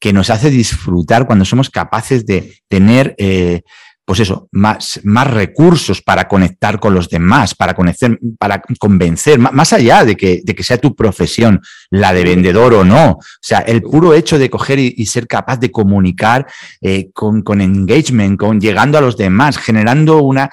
que 0.01 0.13
nos 0.13 0.31
hace 0.31 0.51
disfrutar 0.51 1.29
cuando 1.29 1.45
somos 1.45 1.71
capaces 1.71 2.27
de 2.27 2.55
tener, 2.67 3.15
eh, 3.19 3.63
pues 4.05 4.19
eso, 4.19 4.49
más, 4.51 4.99
más 5.05 5.31
recursos 5.31 6.03
para 6.03 6.27
conectar 6.27 6.81
con 6.81 6.93
los 6.93 7.09
demás, 7.09 7.55
para, 7.55 7.75
conocer, 7.75 8.19
para 8.37 8.61
convencer, 8.81 9.39
más 9.39 9.73
allá 9.73 10.05
de 10.05 10.17
que, 10.17 10.41
de 10.43 10.57
que 10.57 10.65
sea 10.65 10.79
tu 10.79 10.97
profesión, 10.97 11.61
la 11.89 12.13
de 12.15 12.25
vendedor 12.25 12.75
o 12.75 12.85
no. 12.85 13.11
O 13.11 13.21
sea, 13.41 13.61
el 13.61 13.83
puro 13.83 14.13
hecho 14.13 14.41
de 14.41 14.51
coger 14.51 14.81
y, 14.81 15.07
ser 15.07 15.29
capaz 15.29 15.61
de 15.61 15.71
comunicar 15.71 16.49
eh, 16.81 17.11
con, 17.13 17.43
con 17.43 17.61
engagement, 17.61 18.41
con 18.41 18.61
llegando 18.61 18.99
a 18.99 19.03
los 19.03 19.17
demás, 19.17 19.57
generando 19.57 20.21
una 20.21 20.51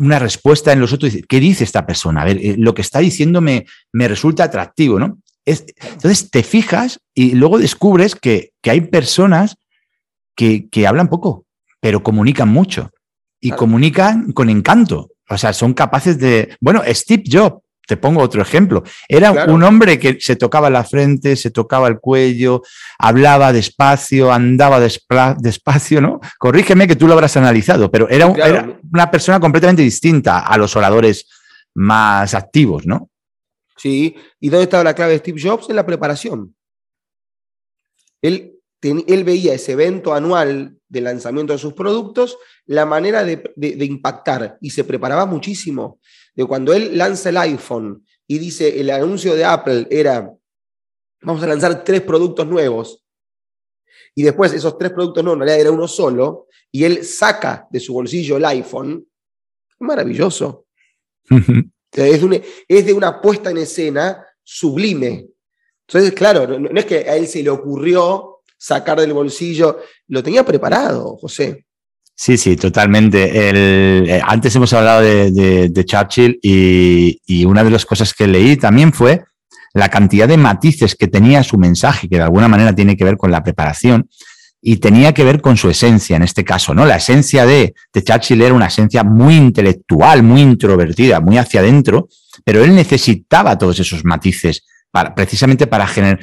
una 0.00 0.18
respuesta 0.18 0.72
en 0.72 0.80
los 0.80 0.92
otros. 0.92 1.12
¿Qué 1.28 1.40
dice 1.40 1.64
esta 1.64 1.86
persona? 1.86 2.22
A 2.22 2.24
ver, 2.24 2.38
eh, 2.38 2.56
lo 2.58 2.74
que 2.74 2.82
está 2.82 2.98
diciendo 2.98 3.40
me, 3.40 3.66
me 3.92 4.08
resulta 4.08 4.44
atractivo, 4.44 4.98
¿no? 4.98 5.18
entonces 5.44 6.30
te 6.30 6.42
fijas 6.42 7.00
y 7.14 7.32
luego 7.32 7.58
descubres 7.58 8.14
que, 8.14 8.52
hay 8.64 8.82
personas 8.82 9.56
que, 10.36 10.68
hablan 10.86 11.08
poco, 11.08 11.44
pero 11.80 12.02
comunican 12.02 12.48
mucho 12.48 12.90
y 13.40 13.50
comunican 13.50 14.32
con 14.32 14.50
encanto. 14.50 15.10
O 15.28 15.38
sea, 15.38 15.52
son 15.52 15.74
capaces 15.74 16.18
de... 16.18 16.56
Bueno, 16.60 16.82
Steve 16.88 17.24
Jobs, 17.30 17.62
te 17.90 17.96
pongo 17.96 18.22
otro 18.22 18.40
ejemplo. 18.40 18.84
Era 19.08 19.32
un 19.48 19.64
hombre 19.64 19.98
que 19.98 20.18
se 20.20 20.36
tocaba 20.36 20.70
la 20.70 20.84
frente, 20.84 21.34
se 21.34 21.50
tocaba 21.50 21.88
el 21.88 21.98
cuello, 21.98 22.62
hablaba 23.00 23.52
despacio, 23.52 24.32
andaba 24.32 24.78
despacio, 24.78 26.00
¿no? 26.00 26.20
Corrígeme 26.38 26.86
que 26.86 26.94
tú 26.94 27.08
lo 27.08 27.14
habrás 27.14 27.36
analizado, 27.36 27.90
pero 27.90 28.08
era, 28.08 28.30
era 28.30 28.78
una 28.92 29.10
persona 29.10 29.40
completamente 29.40 29.82
distinta 29.82 30.38
a 30.38 30.56
los 30.56 30.76
oradores 30.76 31.26
más 31.74 32.32
activos, 32.34 32.86
¿no? 32.86 33.10
¿sí? 33.76 34.14
¿Y 34.38 34.50
dónde 34.50 34.64
estaba 34.64 34.84
la 34.84 34.94
clave 34.94 35.14
de 35.14 35.18
Steve 35.18 35.40
Jobs? 35.42 35.68
En 35.68 35.74
la 35.74 35.84
preparación. 35.84 36.54
Él, 38.22 38.60
él 38.82 39.24
veía 39.24 39.54
ese 39.54 39.72
evento 39.72 40.14
anual 40.14 40.76
de 40.88 41.00
lanzamiento 41.00 41.52
de 41.52 41.58
sus 41.58 41.72
productos, 41.72 42.38
la 42.66 42.86
manera 42.86 43.24
de, 43.24 43.84
impactar, 43.84 44.58
y 44.60 44.70
se 44.70 44.84
preparaba 44.84 45.26
muchísimo. 45.26 45.98
De 46.34 46.44
cuando 46.44 46.72
él 46.72 46.96
lanza 46.96 47.28
el 47.30 47.36
iPhone 47.36 48.04
y 48.26 48.38
dice, 48.38 48.80
el 48.80 48.90
anuncio 48.90 49.34
de 49.34 49.44
Apple 49.44 49.86
era, 49.90 50.32
vamos 51.22 51.42
a 51.42 51.46
lanzar 51.46 51.82
tres 51.84 52.02
productos 52.02 52.46
nuevos, 52.46 53.04
y 54.14 54.22
después 54.22 54.52
esos 54.52 54.76
tres 54.78 54.92
productos 54.92 55.22
nuevos, 55.22 55.36
en 55.36 55.46
realidad 55.46 55.60
era 55.60 55.70
uno 55.70 55.88
solo, 55.88 56.48
y 56.70 56.84
él 56.84 57.04
saca 57.04 57.66
de 57.70 57.80
su 57.80 57.92
bolsillo 57.92 58.36
el 58.36 58.44
iPhone, 58.44 59.06
maravilloso. 59.80 60.66
es, 61.92 62.86
de 62.86 62.92
una 62.92 63.20
puesta 63.20 63.50
en 63.50 63.58
escena 63.58 64.24
sublime. 64.42 65.28
Entonces, 65.86 66.12
claro, 66.12 66.58
no, 66.58 66.78
es 66.78 66.84
que 66.84 66.98
a 66.98 67.16
él 67.16 67.26
se 67.26 67.42
le 67.42 67.50
ocurrió 67.50 68.42
sacar 68.56 69.00
del 69.00 69.12
bolsillo, 69.12 69.80
lo 70.08 70.22
tenía 70.22 70.44
preparado, 70.44 71.16
José. 71.16 71.66
Sí, 72.22 72.36
sí, 72.36 72.54
totalmente. 72.54 73.30
Eh, 73.32 74.20
antes 74.22 74.54
hemos 74.54 74.70
hablado 74.74 75.00
de, 75.00 75.84
Churchill 75.86 76.38
y, 76.42 77.46
una 77.46 77.64
de 77.64 77.70
las 77.70 77.86
cosas 77.86 78.12
que 78.12 78.26
leí 78.26 78.58
también 78.58 78.92
fue 78.92 79.24
la 79.72 79.88
cantidad 79.88 80.28
de 80.28 80.36
matices 80.36 80.96
que 80.96 81.08
tenía 81.08 81.42
su 81.42 81.56
mensaje, 81.56 82.10
que 82.10 82.16
de 82.16 82.22
alguna 82.24 82.46
manera 82.46 82.74
tiene 82.74 82.94
que 82.94 83.04
ver 83.04 83.16
con 83.16 83.30
la 83.30 83.42
preparación 83.42 84.10
y 84.60 84.76
tenía 84.76 85.14
que 85.14 85.24
ver 85.24 85.40
con 85.40 85.56
su 85.56 85.70
esencia 85.70 86.16
en 86.16 86.22
este 86.22 86.44
caso, 86.44 86.74
¿no? 86.74 86.84
La 86.84 86.96
esencia 86.96 87.46
de, 87.46 87.72
Churchill 87.94 88.42
era 88.42 88.52
una 88.52 88.66
esencia 88.66 89.02
muy 89.02 89.36
intelectual, 89.36 90.22
muy 90.22 90.42
introvertida, 90.42 91.20
muy 91.20 91.38
hacia 91.38 91.60
adentro, 91.60 92.10
pero 92.44 92.62
él 92.62 92.74
necesitaba 92.74 93.56
todos 93.56 93.80
esos 93.80 94.04
matices 94.04 94.66
precisamente 95.16 95.66
para 95.66 95.86
generar, 95.86 96.20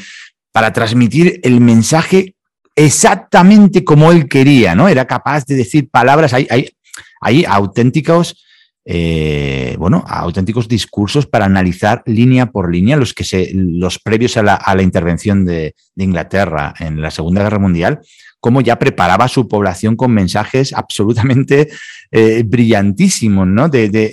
para 0.51 0.71
transmitir 0.71 1.39
el 1.41 1.59
mensaje 1.59 2.35
exactamente 2.77 3.83
como 3.83 4.11
él 4.11 4.29
quería, 4.29 4.75
¿no? 4.75 4.87
Era 4.87 5.05
capaz 5.05 5.45
de 5.45 5.55
decir 5.55 5.89
palabras, 5.89 6.31
hay, 6.33 7.45
auténticos, 7.45 8.45
eh, 8.85 9.75
bueno, 9.79 10.05
auténticos 10.07 10.67
discursos 10.67 11.25
para 11.25 11.45
analizar 11.45 12.03
línea 12.05 12.45
por 12.45 12.71
línea 12.71 12.95
los 12.95 13.15
que 13.15 13.23
se, 13.23 13.49
los 13.53 13.97
previos 13.97 14.37
a 14.37 14.43
la, 14.43 14.81
intervención 14.83 15.43
de, 15.43 15.73
Inglaterra 15.95 16.75
en 16.79 17.01
la 17.01 17.09
Segunda 17.09 17.41
Guerra 17.41 17.57
Mundial, 17.57 17.99
cómo 18.39 18.61
ya 18.61 18.77
preparaba 18.77 19.27
su 19.27 19.47
población 19.47 19.95
con 19.95 20.11
mensajes 20.11 20.71
absolutamente 20.71 21.69
eh, 22.11 22.43
brillantísimos, 22.45 23.47
¿no? 23.47 23.71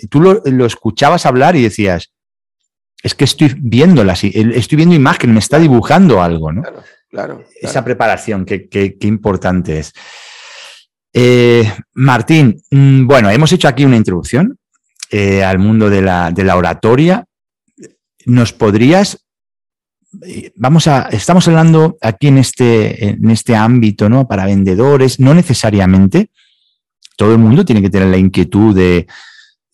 Tú 0.08 0.20
lo, 0.22 0.64
escuchabas 0.64 1.26
hablar 1.26 1.54
y 1.54 1.62
decías, 1.62 2.12
es 3.02 3.14
que 3.14 3.24
estoy 3.24 3.54
viendo 3.58 4.02
estoy 4.10 4.76
viendo 4.76 4.94
imagen, 4.94 5.34
me 5.34 5.40
está 5.40 5.58
dibujando 5.58 6.22
algo, 6.22 6.50
¿no? 6.50 6.62
Claro, 6.62 6.82
claro. 7.14 7.44
Esa 7.60 7.84
preparación, 7.84 8.44
qué, 8.44 8.96
importante 9.02 9.78
es. 9.78 9.92
Eh, 11.12 11.72
Martín, 11.92 12.60
mm, 12.70 13.06
bueno, 13.06 13.30
hemos 13.30 13.52
hecho 13.52 13.68
aquí 13.68 13.84
una 13.84 13.96
introducción 13.96 14.58
eh, 15.10 15.44
al 15.44 15.58
mundo 15.58 15.88
de 15.88 16.02
la, 16.02 16.32
de 16.32 16.44
la 16.44 16.56
oratoria. 16.56 17.24
¿Nos 18.26 18.52
podrías 18.52 19.20
vamos 20.54 20.86
a, 20.86 21.08
estamos 21.10 21.48
hablando 21.48 21.96
aquí 22.00 22.28
en 22.28 22.38
este, 22.38 23.08
en 23.10 23.30
este 23.30 23.56
ámbito, 23.56 24.08
¿no? 24.08 24.28
Para 24.28 24.46
vendedores, 24.46 25.18
no 25.18 25.34
necesariamente 25.34 26.30
todo 27.16 27.32
el 27.32 27.38
mundo 27.38 27.64
tiene 27.64 27.82
que 27.82 27.90
tener 27.90 28.08
la 28.08 28.16
inquietud 28.16 28.74
de, 28.74 29.06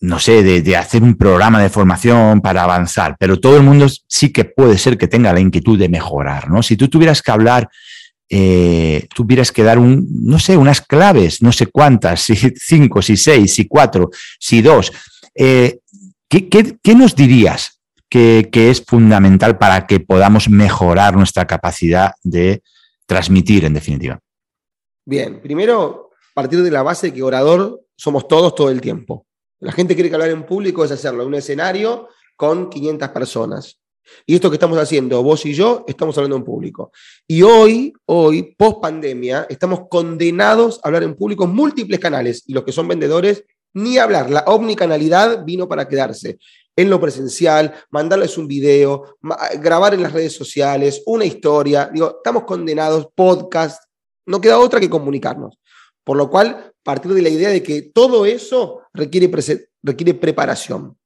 no 0.01 0.19
sé, 0.19 0.43
de, 0.43 0.75
hacer 0.75 1.03
un 1.03 1.15
programa 1.15 1.61
de 1.61 1.69
formación 1.69 2.41
para 2.41 2.63
avanzar, 2.63 3.15
pero 3.19 3.39
todo 3.39 3.57
el 3.57 3.63
mundo 3.63 3.87
sí 4.07 4.33
que 4.33 4.45
puede 4.45 4.77
ser 4.77 4.97
que 4.97 5.07
tenga 5.07 5.31
la 5.31 5.39
inquietud 5.39 5.77
de 5.77 5.89
mejorar, 5.89 6.49
¿no? 6.49 6.63
Si 6.63 6.75
tú 6.75 6.87
tuvieras 6.89 7.21
que 7.21 7.31
hablar, 7.31 7.69
eh, 8.29 9.07
tuvieras 9.13 9.51
que 9.51 9.63
dar 9.63 9.77
un, 9.77 10.07
no 10.23 10.39
sé, 10.39 10.57
unas 10.57 10.81
claves, 10.81 11.41
no 11.41 11.51
sé 11.51 11.67
cuántas, 11.67 12.21
si 12.21 12.35
cinco, 12.35 13.01
si 13.01 13.15
seis, 13.15 13.53
si 13.53 13.67
cuatro, 13.67 14.09
si 14.39 14.61
dos, 14.61 14.91
eh, 15.35 15.79
¿qué, 16.27 16.49
qué 16.49 16.95
nos 16.95 17.15
dirías 17.15 17.81
que, 18.11 18.49
es 18.53 18.83
fundamental 18.85 19.57
para 19.57 19.87
que 19.87 19.99
podamos 19.99 20.49
mejorar 20.49 21.15
nuestra 21.15 21.47
capacidad 21.47 22.13
de 22.23 22.61
transmitir, 23.05 23.65
en 23.65 23.73
definitiva? 23.73 24.19
Bien, 25.05 25.41
primero, 25.41 26.09
partir 26.33 26.61
de 26.61 26.71
la 26.71 26.83
base 26.83 27.07
de 27.07 27.13
que 27.13 27.23
orador 27.23 27.81
somos 27.95 28.27
todos 28.27 28.53
todo 28.53 28.69
el 28.69 28.81
tiempo. 28.81 29.25
La 29.61 29.71
gente 29.71 29.93
quiere 29.93 30.09
que 30.09 30.15
hablar 30.15 30.31
en 30.31 30.43
público 30.43 30.83
es 30.83 30.91
hacerlo 30.91 31.21
en 31.21 31.27
un 31.29 31.35
escenario 31.35 32.09
con 32.35 32.67
500 32.67 33.09
personas. 33.09 33.79
Y 34.25 34.33
esto 34.33 34.49
que 34.49 34.55
estamos 34.55 34.79
haciendo, 34.79 35.21
vos 35.21 35.45
y 35.45 35.53
yo, 35.53 35.85
estamos 35.87 36.17
hablando 36.17 36.35
en 36.35 36.43
público. 36.43 36.91
Y 37.27 37.43
hoy, 37.43 37.93
hoy, 38.05 38.55
post 38.57 38.81
pandemia, 38.81 39.45
estamos 39.49 39.81
condenados 39.87 40.79
a 40.83 40.87
hablar 40.87 41.03
en 41.03 41.15
público 41.15 41.43
en 41.43 41.51
múltiples 41.51 41.99
canales. 41.99 42.43
Y 42.47 42.53
los 42.53 42.63
que 42.63 42.71
son 42.71 42.87
vendedores, 42.87 43.45
ni 43.75 43.99
hablar. 43.99 44.31
La 44.31 44.41
omnicanalidad 44.47 45.45
vino 45.45 45.67
para 45.67 45.87
quedarse 45.87 46.39
en 46.75 46.89
lo 46.89 46.99
presencial, 46.99 47.71
mandarles 47.91 48.39
un 48.39 48.47
video, 48.47 49.17
grabar 49.59 49.93
en 49.93 50.01
las 50.01 50.11
redes 50.11 50.33
sociales, 50.33 51.03
una 51.05 51.25
historia. 51.25 51.87
Digo, 51.93 52.15
estamos 52.17 52.45
condenados, 52.45 53.09
podcast, 53.13 53.83
No 54.25 54.41
queda 54.41 54.57
otra 54.57 54.79
que 54.79 54.89
comunicarnos. 54.89 55.59
Por 56.03 56.17
lo 56.17 56.31
cual, 56.31 56.73
partir 56.81 57.13
de 57.13 57.21
la 57.21 57.29
idea 57.29 57.49
de 57.49 57.61
que 57.61 57.83
todo 57.83 58.25
eso 58.25 58.80
requiere, 58.93 59.31
requiere 59.83 60.13
preparación. 60.13 60.97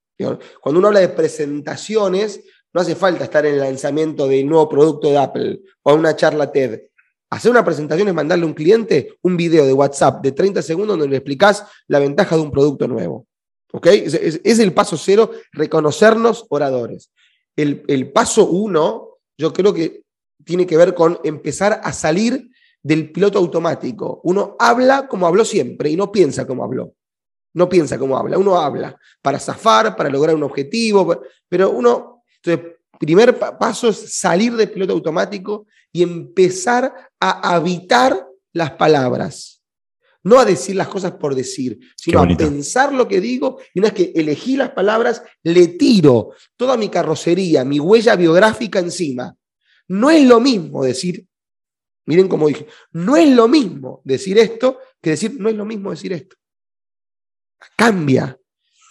Cuando 0.61 0.79
uno 0.79 0.87
habla 0.87 1.01
de 1.01 1.09
presentaciones, 1.09 2.41
no 2.73 2.81
hace 2.81 2.95
falta 2.95 3.23
estar 3.23 3.45
en 3.45 3.55
el 3.55 3.61
lanzamiento 3.61 4.27
del 4.27 4.47
nuevo 4.47 4.67
producto 4.67 5.09
de 5.09 5.17
Apple 5.17 5.61
o 5.83 5.93
en 5.93 5.99
una 5.99 6.15
charla 6.15 6.51
TED. 6.51 6.81
Hacer 7.29 7.51
una 7.51 7.65
presentación 7.65 8.07
es 8.07 8.13
mandarle 8.13 8.43
a 8.43 8.47
un 8.47 8.53
cliente 8.53 9.17
un 9.21 9.35
video 9.35 9.65
de 9.65 9.73
WhatsApp 9.73 10.21
de 10.21 10.31
30 10.31 10.61
segundos 10.61 10.97
donde 10.97 11.09
le 11.09 11.17
explicás 11.17 11.65
la 11.87 11.99
ventaja 11.99 12.35
de 12.35 12.41
un 12.41 12.51
producto 12.51 12.87
nuevo. 12.87 13.27
¿Ok? 13.71 13.87
Es, 13.87 14.59
el 14.59 14.73
paso 14.73 14.95
cero, 14.97 15.31
reconocernos 15.51 16.45
oradores. 16.49 17.11
El, 17.55 17.83
el 17.87 18.11
paso 18.11 18.47
uno, 18.47 19.17
yo 19.37 19.51
creo 19.51 19.73
que 19.73 20.03
tiene 20.45 20.65
que 20.65 20.77
ver 20.77 20.93
con 20.93 21.19
empezar 21.23 21.81
a 21.83 21.91
salir 21.91 22.49
del 22.83 23.11
piloto 23.11 23.39
automático. 23.39 24.21
Uno 24.23 24.55
habla 24.59 25.07
como 25.07 25.27
habló 25.27 25.43
siempre 25.43 25.89
y 25.89 25.95
no 25.95 26.11
piensa 26.11 26.45
como 26.45 26.63
habló. 26.63 26.93
No 27.55 27.69
piensa 27.69 27.97
como 27.97 28.17
habla, 28.17 28.37
uno 28.37 28.59
habla 28.59 28.99
para 29.21 29.39
zafar, 29.39 29.95
para 29.95 30.09
lograr 30.09 30.35
un 30.35 30.43
objetivo, 30.43 31.21
pero 31.47 31.71
uno, 31.71 32.23
entonces, 32.43 32.75
primer 32.99 33.39
paso 33.39 33.87
es 33.87 34.13
salir 34.13 34.55
del 34.55 34.69
piloto 34.69 34.91
automático 34.91 35.65
y 35.91 36.03
empezar 36.03 36.93
a 37.17 37.55
habitar 37.55 38.27
las 38.51 38.71
palabras. 38.71 39.63
No 40.23 40.37
a 40.37 40.43
decir 40.43 40.75
las 40.75 40.89
cosas 40.89 41.13
por 41.13 41.33
decir, 41.33 41.79
sino 41.95 42.19
a 42.19 42.27
pensar 42.27 42.91
lo 42.91 43.07
que 43.07 43.21
digo 43.21 43.59
y 43.73 43.79
una 43.79 43.89
vez 43.89 43.93
que 43.93 44.19
elegí 44.19 44.57
las 44.57 44.71
palabras, 44.71 45.23
le 45.43 45.69
tiro 45.69 46.31
toda 46.57 46.75
mi 46.75 46.89
carrocería, 46.89 47.63
mi 47.63 47.79
huella 47.79 48.17
biográfica 48.17 48.79
encima. 48.79 49.33
No 49.87 50.09
es 50.09 50.27
lo 50.27 50.41
mismo 50.41 50.83
decir, 50.83 51.25
miren 52.05 52.27
cómo 52.27 52.49
dije, 52.49 52.67
no 52.91 53.15
es 53.15 53.29
lo 53.29 53.47
mismo 53.47 54.01
decir 54.03 54.37
esto 54.39 54.79
que 55.01 55.11
decir, 55.11 55.39
no 55.39 55.47
es 55.47 55.55
lo 55.55 55.63
mismo 55.63 55.91
decir 55.91 56.11
esto. 56.11 56.35
Cambia. 57.75 58.37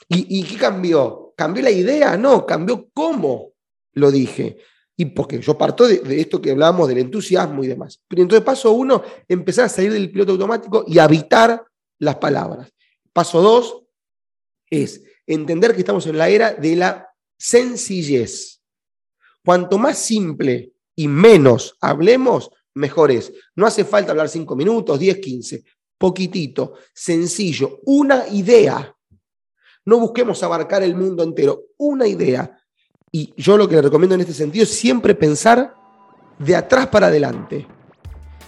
¿Y, 0.09 0.45
qué 0.45 0.57
cambió? 0.57 1.33
¿Cambió 1.37 1.63
la 1.63 1.71
idea? 1.71 2.17
No, 2.17 2.47
cambió 2.47 2.89
cómo 2.93 3.53
lo 3.93 4.11
dije. 4.11 4.59
Y 4.97 5.07
porque 5.07 5.41
yo 5.41 5.59
parto 5.59 5.89
de, 5.89 6.21
esto 6.21 6.41
que 6.41 6.53
hablábamos 6.53 6.89
del 6.89 6.99
entusiasmo 6.99 7.65
y 7.65 7.69
demás. 7.69 8.01
Pero 8.07 8.23
entonces, 8.23 8.45
paso 8.45 8.73
uno, 8.73 9.03
empezar 9.27 9.65
a 9.65 9.69
salir 9.69 9.93
del 9.93 10.11
piloto 10.11 10.33
automático 10.33 10.85
y 10.87 10.99
habitar 10.99 11.65
las 11.99 12.17
palabras. 12.17 12.73
Paso 13.13 13.41
dos 13.41 13.83
es 14.71 15.03
entender 15.27 15.73
que 15.73 15.81
estamos 15.81 16.07
en 16.07 16.19
la 16.19 16.29
era 16.29 16.53
de 16.53 16.77
la 16.77 17.09
sencillez. 17.37 18.63
Cuanto 19.45 19.79
más 19.79 19.99
simple 19.99 20.73
y 20.95 21.09
menos 21.09 21.77
hablemos, 21.81 22.51
mejor 22.75 23.11
es. 23.11 23.33
No 23.55 23.67
hace 23.67 23.85
falta 23.85 24.13
hablar 24.13 24.29
cinco 24.29 24.57
minutos, 24.57 24.99
10, 24.99 25.19
15. 25.19 25.65
Poquitito, 25.99 26.75
sencillo, 26.93 27.81
una 27.85 28.27
idea. 28.29 28.95
No 29.85 30.01
busquemos 30.01 30.43
abarcar 30.43 30.83
el 30.83 30.97
mundo 30.97 31.23
entero, 31.23 31.63
una 31.77 32.07
idea. 32.07 32.59
Y 33.13 33.33
yo 33.37 33.57
lo 33.57 33.69
que 33.69 33.77
le 33.77 33.83
recomiendo 33.83 34.15
en 34.15 34.23
este 34.23 34.33
sentido 34.33 34.65
es 34.65 34.71
siempre 34.71 35.15
pensar 35.15 35.75
de 36.39 36.57
atrás 36.57 36.89
para 36.89 37.09
adelante. 37.09 37.67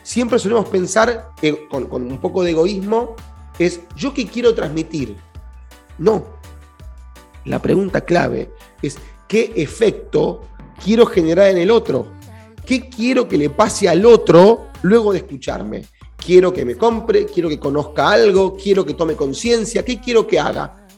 Siempre 0.03 0.39
solemos 0.39 0.69
pensar 0.69 1.31
con, 1.71 1.87
con 1.87 2.11
un 2.11 2.21
poco 2.21 2.43
de 2.43 2.51
egoísmo, 2.51 3.17
es 3.59 3.81
yo 3.97 4.13
qué 4.13 4.27
quiero 4.27 4.55
transmitir. 4.55 5.17
No. 5.99 6.37
La 7.45 7.61
pregunta 7.63 8.01
clave 8.01 8.51
es 8.83 8.99
qué 9.29 9.53
efecto 9.57 10.43
quiero 10.83 11.07
generar 11.07 11.49
en 11.49 11.59
el 11.59 11.71
otro. 11.71 12.13
¿Qué 12.65 12.89
quiero 12.89 13.29
que 13.29 13.39
le 13.39 13.51
pase 13.51 13.89
al 13.89 14.05
otro 14.05 14.69
luego 14.83 15.13
de 15.13 15.19
escucharme? 15.19 15.85
Quiero 16.27 16.53
que 16.53 16.65
me 16.65 16.75
compre, 16.75 17.25
quiero 17.25 17.49
que 17.49 17.61
conozca 17.61 18.11
algo, 18.11 18.57
quiero 18.57 18.85
que 18.85 18.95
tome 18.95 19.15
conciencia, 19.15 19.85
¿qué 19.85 20.01
quiero 20.01 20.27
que 20.27 20.41
haga? 20.41 20.89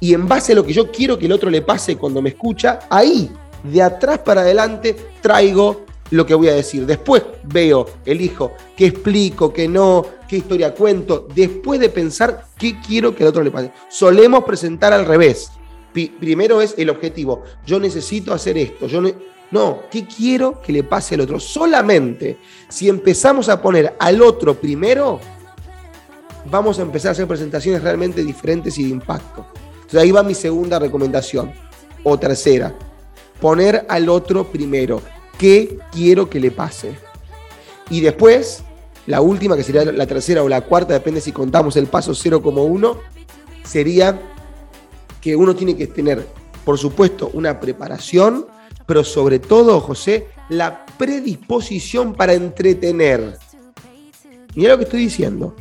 Y 0.00 0.14
en 0.14 0.26
base 0.26 0.52
a 0.52 0.54
lo 0.54 0.64
que 0.64 0.72
yo 0.72 0.90
quiero 0.90 1.18
que 1.18 1.26
el 1.26 1.32
otro 1.32 1.50
le 1.50 1.60
pase 1.60 1.98
cuando 1.98 2.22
me 2.22 2.30
escucha, 2.30 2.78
ahí, 2.88 3.30
de 3.62 3.82
atrás 3.82 4.20
para 4.20 4.40
adelante, 4.40 4.96
traigo 5.20 5.84
lo 6.10 6.24
que 6.24 6.34
voy 6.34 6.48
a 6.48 6.54
decir. 6.54 6.86
Después 6.86 7.22
veo, 7.42 7.84
elijo, 8.06 8.52
qué 8.74 8.86
explico, 8.86 9.52
qué 9.52 9.68
no, 9.68 10.06
qué 10.26 10.38
historia 10.38 10.74
cuento, 10.74 11.28
después 11.34 11.78
de 11.78 11.90
pensar 11.90 12.46
qué 12.56 12.80
quiero 12.80 13.14
que 13.14 13.24
el 13.24 13.28
otro 13.28 13.42
le 13.42 13.50
pase. 13.50 13.72
Solemos 13.90 14.44
presentar 14.44 14.94
al 14.94 15.04
revés. 15.04 15.50
primero 15.92 16.62
es 16.62 16.74
el 16.78 16.88
objetivo. 16.88 17.42
Yo 17.66 17.78
necesito 17.78 18.32
hacer 18.32 18.56
esto. 18.56 18.86
Yo 18.86 19.02
no, 19.50 19.82
¿qué 19.90 20.06
quiero 20.06 20.60
que 20.60 20.72
le 20.72 20.82
pase 20.82 21.14
al 21.14 21.22
otro? 21.22 21.38
Solamente 21.38 22.38
si 22.68 22.88
empezamos 22.88 23.48
a 23.48 23.62
poner 23.62 23.94
al 23.98 24.20
otro 24.22 24.54
primero, 24.54 25.20
vamos 26.50 26.78
a 26.78 26.82
empezar 26.82 27.10
a 27.10 27.12
hacer 27.12 27.26
presentaciones 27.26 27.82
realmente 27.82 28.24
diferentes 28.24 28.76
y 28.78 28.84
de 28.84 28.90
impacto. 28.90 29.46
Entonces 29.74 30.00
ahí 30.00 30.10
va 30.10 30.22
mi 30.22 30.34
segunda 30.34 30.78
recomendación. 30.78 31.52
O 32.02 32.18
tercera, 32.18 32.74
poner 33.40 33.84
al 33.88 34.08
otro 34.08 34.44
primero. 34.44 35.00
¿Qué 35.38 35.78
quiero 35.92 36.30
que 36.30 36.40
le 36.40 36.50
pase? 36.50 36.96
Y 37.90 38.00
después, 38.00 38.62
la 39.06 39.20
última, 39.20 39.56
que 39.56 39.62
sería 39.62 39.84
la 39.84 40.06
tercera 40.06 40.42
o 40.42 40.48
la 40.48 40.62
cuarta, 40.62 40.94
depende 40.94 41.20
si 41.20 41.32
contamos 41.32 41.76
el 41.76 41.86
paso 41.86 42.12
0,1, 42.12 42.96
sería 43.64 44.20
que 45.20 45.36
uno 45.36 45.54
tiene 45.54 45.76
que 45.76 45.88
tener, 45.88 46.26
por 46.64 46.78
supuesto, 46.78 47.30
una 47.34 47.60
preparación 47.60 48.46
pero 48.86 49.02
sobre 49.04 49.40
todo, 49.40 49.80
José, 49.80 50.28
la 50.48 50.86
predisposición 50.96 52.14
para 52.14 52.34
entretener. 52.34 53.36
Mira 54.54 54.72
lo 54.72 54.78
que 54.78 54.84
estoy 54.84 55.00
diciendo. 55.00 55.54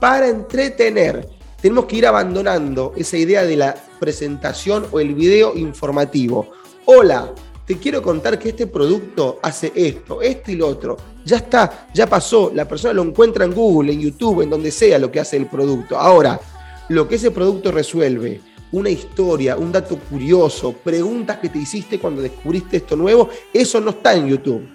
Para 0.00 0.28
entretener. 0.28 1.28
Tenemos 1.60 1.84
que 1.84 1.96
ir 1.96 2.06
abandonando 2.06 2.94
esa 2.96 3.18
idea 3.18 3.42
de 3.44 3.56
la 3.56 3.74
presentación 3.98 4.86
o 4.92 5.00
el 5.00 5.14
video 5.14 5.54
informativo. 5.56 6.52
Hola, 6.86 7.34
te 7.66 7.76
quiero 7.76 8.00
contar 8.00 8.38
que 8.38 8.48
este 8.48 8.66
producto 8.66 9.38
hace 9.42 9.70
esto, 9.74 10.22
esto 10.22 10.50
y 10.50 10.56
lo 10.56 10.68
otro. 10.68 10.96
Ya 11.24 11.36
está, 11.36 11.88
ya 11.92 12.06
pasó. 12.06 12.50
La 12.54 12.66
persona 12.66 12.94
lo 12.94 13.02
encuentra 13.02 13.44
en 13.44 13.52
Google, 13.52 13.92
en 13.92 14.00
YouTube, 14.00 14.40
en 14.40 14.50
donde 14.50 14.70
sea 14.70 14.98
lo 14.98 15.12
que 15.12 15.20
hace 15.20 15.36
el 15.36 15.46
producto. 15.46 15.98
Ahora, 15.98 16.40
lo 16.88 17.06
que 17.06 17.16
ese 17.16 17.30
producto 17.30 17.70
resuelve, 17.70 18.40
una 18.72 18.90
historia, 18.90 19.56
un 19.56 19.72
dato 19.72 19.98
curioso, 19.98 20.72
preguntas 20.72 21.38
que 21.38 21.48
te 21.48 21.58
hiciste 21.58 21.98
cuando 21.98 22.22
descubriste 22.22 22.78
esto 22.78 22.96
nuevo, 22.96 23.28
eso 23.52 23.80
no 23.80 23.90
está 23.90 24.14
en 24.14 24.28
YouTube. 24.28 24.68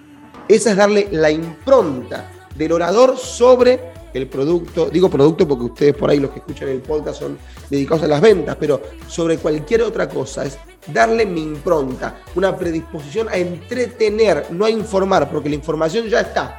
Esa 0.48 0.70
es 0.70 0.76
darle 0.76 1.08
la 1.12 1.30
impronta 1.30 2.30
del 2.54 2.72
orador 2.72 3.16
sobre 3.16 3.96
el 4.12 4.28
producto, 4.28 4.88
digo 4.88 5.10
producto 5.10 5.46
porque 5.46 5.64
ustedes 5.64 5.94
por 5.94 6.08
ahí 6.08 6.20
los 6.20 6.30
que 6.30 6.38
escuchan 6.38 6.68
el 6.68 6.80
podcast 6.80 7.18
son 7.18 7.38
dedicados 7.68 8.04
a 8.04 8.06
las 8.06 8.20
ventas, 8.20 8.56
pero 8.58 8.80
sobre 9.06 9.38
cualquier 9.38 9.82
otra 9.82 10.08
cosa, 10.08 10.44
es 10.44 10.58
darle 10.86 11.26
mi 11.26 11.42
impronta, 11.42 12.22
una 12.34 12.56
predisposición 12.56 13.28
a 13.28 13.36
entretener, 13.36 14.46
no 14.50 14.64
a 14.64 14.70
informar, 14.70 15.30
porque 15.30 15.48
la 15.48 15.56
información 15.56 16.06
ya 16.06 16.20
está. 16.20 16.58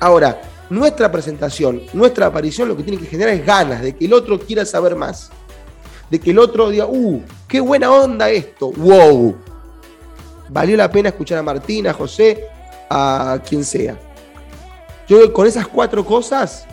Ahora, 0.00 0.40
nuestra 0.70 1.10
presentación, 1.10 1.82
nuestra 1.92 2.26
aparición 2.26 2.68
lo 2.68 2.76
que 2.76 2.82
tiene 2.82 3.00
que 3.00 3.06
generar 3.06 3.34
es 3.34 3.44
ganas 3.44 3.82
de 3.82 3.96
que 3.96 4.04
el 4.04 4.12
otro 4.12 4.38
quiera 4.38 4.64
saber 4.64 4.94
más 4.94 5.30
de 6.14 6.20
que 6.20 6.30
el 6.30 6.38
otro 6.38 6.70
diga, 6.70 6.86
uh, 6.86 7.20
qué 7.48 7.58
buena 7.58 7.90
onda 7.90 8.30
esto, 8.30 8.70
wow. 8.70 9.36
Valió 10.48 10.76
la 10.76 10.88
pena 10.88 11.08
escuchar 11.08 11.38
a 11.38 11.42
Martina, 11.42 11.90
a 11.90 11.94
José, 11.94 12.44
a 12.88 13.40
quien 13.44 13.64
sea. 13.64 13.98
Yo 15.08 15.32
con 15.32 15.48
esas 15.48 15.66
cuatro 15.66 16.04
cosas 16.04 16.68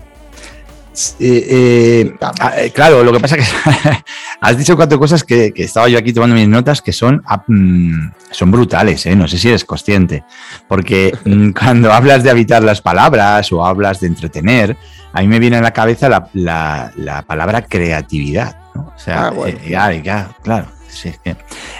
eh, 1.19 1.47
eh, 1.49 2.15
ah, 2.19 2.53
eh, 2.57 2.71
claro, 2.71 3.03
lo 3.03 3.13
que 3.13 3.19
pasa 3.19 3.37
es 3.37 3.49
que 3.49 4.03
has 4.41 4.57
dicho 4.57 4.75
cuatro 4.75 4.99
cosas 4.99 5.23
que, 5.23 5.51
estaba 5.55 5.87
yo 5.87 5.97
aquí 5.97 6.13
tomando 6.13 6.35
mis 6.35 6.47
notas 6.47 6.83
que 6.83 6.91
son, 6.91 7.23
mm, 7.47 8.11
son 8.29 8.51
brutales, 8.51 9.07
no 9.15 9.27
sé 9.27 9.37
si 9.37 9.47
eres 9.47 9.65
consciente, 9.65 10.23
porque 10.67 11.17
mm, 11.25 11.51
cuando 11.59 11.91
hablas 11.91 12.23
de 12.23 12.29
habitar 12.29 12.61
las 12.61 12.81
palabras 12.81 13.51
o 13.51 13.65
hablas 13.65 14.01
de 14.01 14.07
entretener, 14.07 14.77
a 15.13 15.21
mí 15.21 15.27
me 15.27 15.39
viene 15.39 15.57
a 15.57 15.61
la 15.61 15.71
cabeza 15.71 16.27
la, 16.33 17.23
palabra 17.25 17.63
creatividad. 17.63 18.60
O 18.75 18.93
sea, 18.97 19.27
ah, 19.27 20.35
claro, 20.43 20.67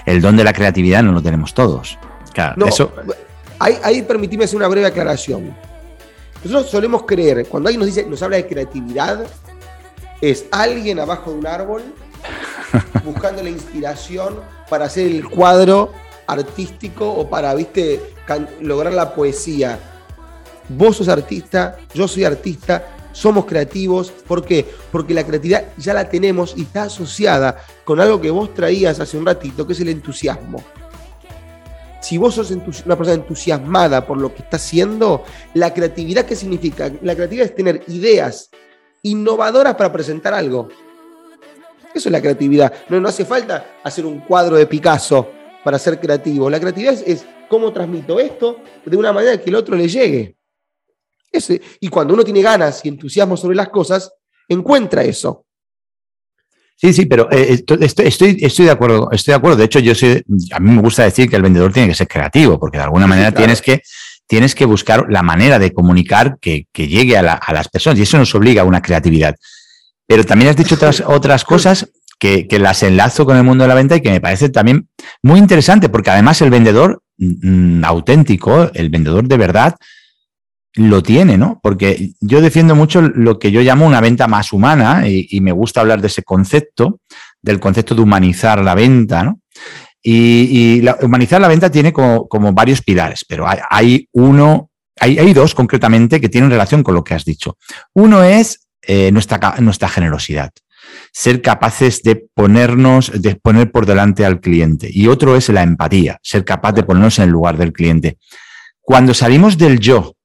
el 0.06 0.22
don 0.22 0.38
de 0.38 0.44
la 0.44 0.54
creatividad 0.54 1.04
no 1.04 1.12
lo 1.12 1.22
tenemos 1.22 1.54
todos. 1.54 1.98
Claro, 2.34 2.66
eso... 2.66 2.92
ahí, 3.60 3.78
ahí 3.84 4.02
permitime 4.02 4.46
hacer 4.46 4.58
una 4.58 4.68
breve 4.68 4.88
aclaración. 4.88 5.56
Nosotros 6.44 6.72
solemos 6.72 7.04
creer, 7.04 7.46
cuando 7.48 7.68
alguien 7.68 7.80
nos 7.80 7.88
dice, 7.88 8.08
nos 8.08 8.22
habla 8.24 8.38
de 8.38 8.48
creatividad, 8.48 9.26
es 10.22 10.46
alguien 10.52 11.00
abajo 11.00 11.32
de 11.32 11.38
un 11.38 11.48
árbol 11.48 11.82
buscando 13.04 13.44
la 13.44 13.50
inspiración 13.50 14.39
para 14.70 14.86
hacer 14.86 15.08
el 15.08 15.30
cuadro 15.30 15.92
artístico 16.28 17.12
o 17.12 17.30
para, 17.30 17.54
viste, 17.54 18.14
lograr 18.62 18.94
la 18.94 19.14
poesía. 19.14 19.78
Vos 20.70 20.98
sos 20.98 21.10
artista, 21.10 21.78
yo 21.94 22.08
soy 22.08 22.24
artista, 22.24 22.86
somos 23.12 23.45
creativos. 23.45 24.12
¿Por 24.12 24.45
qué? 24.45 24.66
Porque 24.91 25.14
la 25.14 25.26
creatividad 25.26 25.66
ya 25.78 25.93
la 25.93 26.09
tenemos 26.09 26.53
y 26.57 26.64
está 26.64 26.84
asociada 26.84 27.57
con 27.84 27.99
algo 27.99 28.22
que 28.22 28.32
vos 28.32 28.53
traías 28.53 28.99
hace 28.99 29.18
un 29.18 29.26
ratito, 29.26 29.66
que 29.66 29.74
es 29.74 29.80
el 29.80 29.89
entusiasmo. 29.89 30.64
si 32.01 32.18
vos 32.18 32.34
sos 32.34 32.49
una 32.51 32.97
persona 32.97 33.14
entusiasmada 33.14 34.05
por 34.07 34.18
lo 34.18 34.34
que 34.34 34.41
está 34.41 34.57
haciendo, 34.57 35.24
la 35.53 35.74
creatividad, 35.74 36.26
¿qué 36.26 36.36
significa? 36.36 36.91
La 37.03 37.16
creatividad 37.16 37.45
es 37.45 37.55
tener 37.55 37.84
ideas 37.88 38.49
innovadoras 39.03 39.76
para 39.76 39.91
presentar 39.91 40.34
algo. 40.34 40.70
Eso 41.93 42.09
es 42.09 42.12
la 42.12 42.22
creatividad. 42.22 42.74
No, 42.89 42.99
no 42.99 43.09
hace 43.09 43.26
falta 43.26 43.78
hacer 43.84 44.05
un 44.05 44.22
cuadro 44.22 44.55
de 44.55 44.66
Picasso 44.66 45.28
para 45.64 45.78
ser 45.78 45.99
creativo. 45.99 46.49
La 46.49 46.59
creatividad 46.59 46.97
es, 47.05 47.26
cómo 47.51 47.74
transmito 47.74 48.18
esto 48.18 48.59
de 48.86 48.95
una 48.95 49.12
manera 49.12 49.38
que 49.38 49.49
el 49.49 49.55
otro 49.57 49.76
le 49.76 49.89
llegue. 49.89 50.38
Ese, 51.32 51.62
y 51.80 51.88
cuando 51.88 52.14
uno 52.14 52.24
tiene 52.24 52.42
ganas 52.42 52.82
y 52.84 52.90
entusiasmo 52.90 53.38
sobre 53.38 53.56
las 53.56 53.70
cosas, 53.70 54.12
encuentra 54.48 55.04
eso. 55.04 55.46
Sí, 56.76 56.94
sí, 56.94 57.06
pero 57.06 57.32
eh, 57.32 57.64
estoy, 57.80 58.38
estoy, 58.42 58.66
de 58.66 58.72
acuerdo, 58.72 59.10
estoy 59.12 59.34
de 59.34 59.36
acuerdo. 59.36 59.58
De 59.58 59.66
hecho, 59.66 59.80
yo 59.80 59.94
soy, 59.94 60.24
a 60.52 60.60
mí 60.60 60.72
me 60.72 60.82
gusta 60.82 61.04
decir 61.04 61.30
que 61.30 61.36
el 61.36 61.44
vendedor 61.44 61.72
tiene 61.72 61.90
que 61.90 61.94
ser 61.94 62.08
creativo, 62.08 62.60
porque 62.60 62.80
de 62.80 62.86
alguna 62.86 63.06
manera 63.06 63.32
tienes, 63.32 63.62
que, 63.62 63.84
tienes 64.26 64.56
que 64.56 64.66
buscar 64.66 65.06
la 65.08 65.22
manera 65.22 65.60
de 65.60 65.74
comunicar 65.74 66.40
que, 66.42 66.66
llegue 66.74 67.18
a, 67.18 67.22
las 67.22 67.68
personas 67.70 68.00
y 68.00 68.02
eso 68.02 68.18
nos 68.18 68.34
obliga 68.34 68.64
a 68.64 68.66
una 68.66 68.82
creatividad. 68.82 69.36
Pero 70.08 70.26
también 70.26 70.50
has 70.50 70.58
dicho 70.58 70.74
otras, 70.74 71.02
otras 71.06 71.44
cosas 71.44 71.88
que, 72.18 72.48
las 72.60 72.82
enlazo 72.82 73.26
con 73.26 73.38
el 73.38 73.44
mundo 73.44 73.64
de 73.64 73.68
la 73.68 73.76
venta 73.76 73.96
y 73.96 74.02
que 74.02 74.10
me 74.10 74.20
parece 74.20 74.50
también 74.50 74.88
muy 75.22 75.40
interesante, 75.40 75.88
porque 75.88 76.10
además 76.10 76.42
el 76.42 76.50
vendedor 76.50 77.04
mm, 77.18 77.80
mm, 77.80 77.86
auténtico, 77.86 78.72
el 78.74 78.90
vendedor 78.90 79.28
de 79.28 79.38
verdad, 79.38 79.76
lo 80.76 81.03
tiene, 81.03 81.38
¿no? 81.38 81.59
Porque 81.61 82.11
yo 82.22 82.41
defiendo 82.41 82.76
mucho 82.76 83.01
lo 83.01 83.39
que 83.39 83.51
yo 83.51 83.61
llamo 83.61 83.86
una 83.86 84.01
venta 84.01 84.28
más 84.28 84.53
humana 84.53 85.07
y, 85.07 85.41
me 85.41 85.51
gusta 85.51 85.82
hablar 85.82 86.01
de 86.01 86.07
ese 86.07 86.24
concepto, 86.24 86.99
del 87.41 87.59
concepto 87.59 87.95
de 87.95 88.01
humanizar 88.01 88.63
la 88.63 88.76
venta, 88.76 89.24
¿no? 89.24 89.41
Y, 90.01 90.82
humanizar 91.01 91.41
la 91.41 91.47
venta 91.47 91.69
tiene 91.69 91.91
como, 91.91 92.53
varios 92.53 92.82
pilares, 92.82 93.26
pero 93.28 93.45
hay, 93.69 94.07
uno, 94.13 94.69
hay, 94.99 95.34
dos 95.34 95.53
concretamente 95.53 96.22
que 96.22 96.30
tienen 96.30 96.49
relación 96.49 96.84
con 96.84 96.95
lo 96.95 97.03
que 97.03 97.15
has 97.15 97.26
dicho. 97.26 97.57
Uno 97.93 98.24
es 98.24 98.67
eh, 98.82 99.11
nuestra, 99.11 99.55
nuestra 99.59 99.89
generosidad 99.89 100.51
ser 101.13 101.41
capaces 101.41 102.01
de 102.03 102.28
ponernos, 102.34 103.11
de 103.22 103.36
poner 103.36 103.72
por 103.72 103.86
delante 103.86 104.26
al 104.26 104.39
cliente. 104.39 104.89
Y 104.91 105.07
otro 105.07 105.36
es 105.36 105.49
la 105.49 105.63
empatía, 105.63 106.19
ser 106.24 106.43
capaz 106.43 106.74
de 106.74 106.84
ponernos 106.84 107.19
en 107.19 107.26
el 107.26 107.30
lugar 107.32 107.57
del 107.57 107.74
cliente. 107.74 108.17
Cuando 108.82 109.13
salimos 109.13 109.57
del 109.57 109.80
yo 109.80 110.15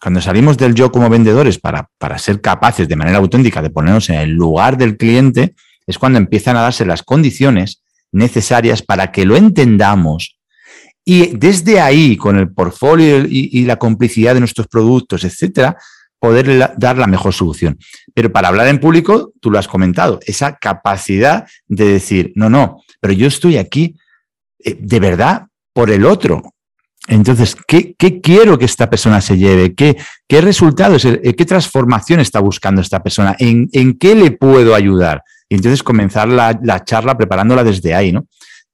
cuando 0.00 0.20
salimos 0.20 0.56
del 0.56 0.74
yo 0.74 0.90
como 0.90 1.10
vendedores 1.10 1.58
para, 1.58 1.88
para 1.98 2.18
ser 2.18 2.40
capaces 2.40 2.88
de 2.88 2.96
manera 2.96 3.18
auténtica 3.18 3.60
de 3.60 3.70
ponernos 3.70 4.08
en 4.10 4.16
el 4.16 4.30
lugar 4.30 4.78
del 4.78 4.96
cliente, 4.96 5.54
es 5.86 5.98
cuando 5.98 6.18
empiezan 6.18 6.56
a 6.56 6.62
darse 6.62 6.86
las 6.86 7.02
condiciones 7.02 7.82
necesarias 8.12 8.82
para 8.82 9.12
que 9.12 9.24
lo 9.24 9.36
entendamos 9.36 10.40
y 11.04 11.36
desde 11.36 11.80
ahí, 11.80 12.16
con 12.16 12.38
el 12.38 12.52
portfolio 12.52 13.24
y, 13.26 13.64
la 13.64 13.80
complicidad 13.80 14.34
de 14.34 14.40
nuestros 14.40 14.68
productos, 14.68 15.24
etcétera, 15.24 15.76
poder 16.18 16.74
dar 16.76 16.98
la 16.98 17.06
mejor 17.06 17.32
solución. 17.32 17.78
Pero 18.14 18.30
para 18.30 18.48
hablar 18.48 18.68
en 18.68 18.78
público, 18.78 19.32
tú 19.40 19.50
lo 19.50 19.58
has 19.58 19.66
comentado, 19.66 20.20
esa 20.26 20.56
capacidad 20.56 21.48
de 21.66 21.86
decir, 21.86 22.32
no, 22.36 22.50
no, 22.50 22.82
pero 23.00 23.14
yo 23.14 23.26
estoy 23.26 23.56
aquí 23.56 23.96
eh, 24.62 24.76
de 24.78 25.00
verdad 25.00 25.46
por 25.72 25.90
el 25.90 26.04
otro, 26.04 26.42
entonces, 27.10 27.56
¿qué, 27.66 27.94
quiero 28.22 28.56
que 28.56 28.64
esta 28.64 28.88
persona 28.88 29.20
se 29.20 29.36
lleve? 29.36 29.74
¿Qué, 29.74 29.96
qué 30.28 30.40
resultados, 30.40 31.04
eh, 31.04 31.34
qué 31.36 31.44
transformación 31.44 32.20
está 32.20 32.38
buscando 32.38 32.80
esta 32.80 33.02
persona? 33.02 33.34
¿En, 33.38 33.98
qué 33.98 34.14
le 34.14 34.30
puedo 34.30 34.76
ayudar? 34.76 35.24
Y 35.48 35.56
entonces 35.56 35.82
comenzar 35.82 36.28
la, 36.28 36.84
charla 36.84 37.18
preparándola 37.18 37.64
desde 37.64 37.94
ahí, 37.94 38.12
¿no? 38.12 38.26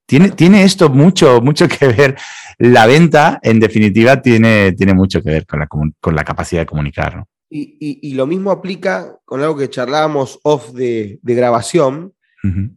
Tiene, 0.05 0.28
tiene, 0.30 0.64
esto 0.64 0.91
mucho, 0.91 1.41
mucho 1.41 1.66
que 1.66 1.89
ver. 1.89 2.16
La 2.59 2.87
venta, 2.87 3.41
en 3.43 3.59
definitiva, 3.59 4.20
tiene, 4.20 4.72
tiene 4.72 4.93
mucho 4.93 5.22
que 5.22 5.30
ver 5.30 5.47
con 5.47 5.61
la, 5.61 5.66
con 5.66 6.14
la 6.14 6.22
capacidad 6.22 6.61
de 6.61 6.66
comunicar. 6.66 7.16
¿no? 7.16 7.26
Y, 7.49 8.12
lo 8.12 8.26
mismo 8.26 8.51
aplica 8.51 9.18
con 9.24 9.41
algo 9.41 9.57
que 9.57 9.70
charlábamos 9.70 10.41
off 10.43 10.72
de, 10.72 11.18
grabación, 11.22 12.12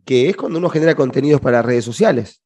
que 0.05 0.29
es 0.29 0.37
cuando 0.37 0.57
uno 0.57 0.69
genera 0.69 0.95
contenidos 0.95 1.41
para 1.41 1.61
redes 1.61 1.85
sociales. 1.85 2.41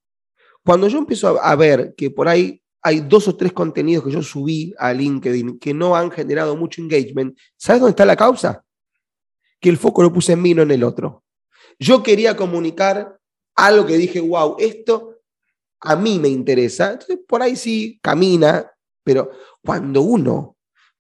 Cuando 0.66 0.88
yo 0.88 0.98
empiezo 0.98 1.42
a 1.42 1.56
ver 1.56 1.94
que 1.96 2.10
por 2.10 2.28
ahí 2.28 2.63
hay 2.84 3.00
dos 3.00 3.30
o 3.30 3.36
tres 3.36 3.54
contenidos 3.54 4.04
que 4.04 4.12
yo 4.12 4.22
subí 4.22 4.76
a 4.78 4.92
LinkedIn 4.92 5.58
que 5.58 5.74
no 5.74 5.96
han 5.96 6.12
generado 6.12 6.58
mucho 6.58 6.82
engagement. 6.82 7.38
¿Sabes 7.56 7.80
dónde 7.80 7.92
está 7.92 8.06
la 8.06 8.18
causa? 8.18 8.64
Que 9.62 9.70
el 9.70 9.78
foco 9.78 10.04
lo 10.04 10.12
puse 10.12 10.34
en 10.34 10.42
mí, 10.42 10.54
no 10.54 10.64
en 10.64 10.72
el 10.72 10.84
otro. 10.84 11.24
Yo 11.80 12.04
quería 12.04 12.36
comunicar 12.36 13.18
algo 13.56 13.86
que 13.86 13.98
dije, 13.98 14.20
wow, 14.20 14.58
esto 14.60 15.22
a 15.80 15.96
mí 15.96 16.20
me 16.20 16.28
interesa. 16.28 16.92
Entonces, 16.92 17.20
por 17.26 17.42
ahí 17.42 17.56
sí 17.56 18.00
camina, 18.02 18.70
pero 19.02 19.32
cuando 19.64 20.02
uno 20.02 20.58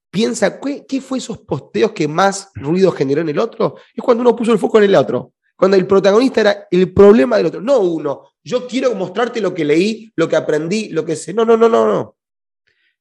piensa, 0.09 0.59
¿qué, 0.61 1.01
fue 1.01 1.17
esos 1.17 1.39
posteos 1.39 1.91
que 1.91 2.07
más 2.07 2.49
ruido 2.55 2.91
generó 2.91 3.19
en 3.19 3.29
el 3.29 3.39
otro? 3.39 3.75
Es 3.93 4.01
cuando 4.01 4.21
uno 4.21 4.35
puso 4.35 4.53
el 4.53 4.59
foco 4.59 4.77
en 4.77 4.85
el 4.85 4.95
otro. 4.95 5.32
Cuando 5.55 5.77
el 5.77 5.87
protagonista 5.87 6.41
era 6.41 6.67
el 6.69 6.91
problema 6.91 7.37
del 7.37 7.47
otro, 7.47 7.61
no 7.61 7.79
uno. 7.79 8.29
Yo 8.43 8.67
quiero 8.67 8.93
mostrarte 8.95 9.39
lo 9.39 9.53
que 9.53 9.63
leí, 9.63 10.11
lo 10.15 10.27
que 10.27 10.35
aprendí, 10.35 10.89
lo 10.89 11.05
que 11.05 11.15
sé. 11.15 11.33
No, 11.33 11.45
no, 11.45 11.55
no, 11.55 11.69
no, 11.69 11.85
no. 11.85 12.17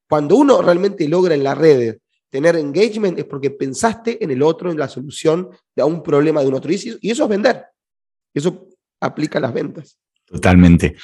Cuando 0.07 0.35
uno 0.35 0.61
realmente 0.61 1.07
logra 1.07 1.33
en 1.33 1.43
la 1.43 1.55
red 1.55 1.97
tener 2.29 2.55
engagement 2.55 3.19
es 3.19 3.25
porque 3.25 3.51
pensaste 3.51 4.23
en 4.23 4.31
el 4.31 4.41
otro, 4.41 4.71
en 4.71 4.77
la 4.79 4.87
solución 4.87 5.49
de 5.75 5.83
un 5.83 6.01
problema 6.01 6.41
de 6.41 6.47
un 6.47 6.55
otro. 6.55 6.71
Y 6.71 7.11
eso 7.11 7.23
es 7.23 7.29
vender. 7.29 7.65
Eso 8.33 8.69
aplica 8.99 9.37
a 9.37 9.41
las 9.41 9.53
ventas. 9.53 9.99
Totalmente. 10.25 10.95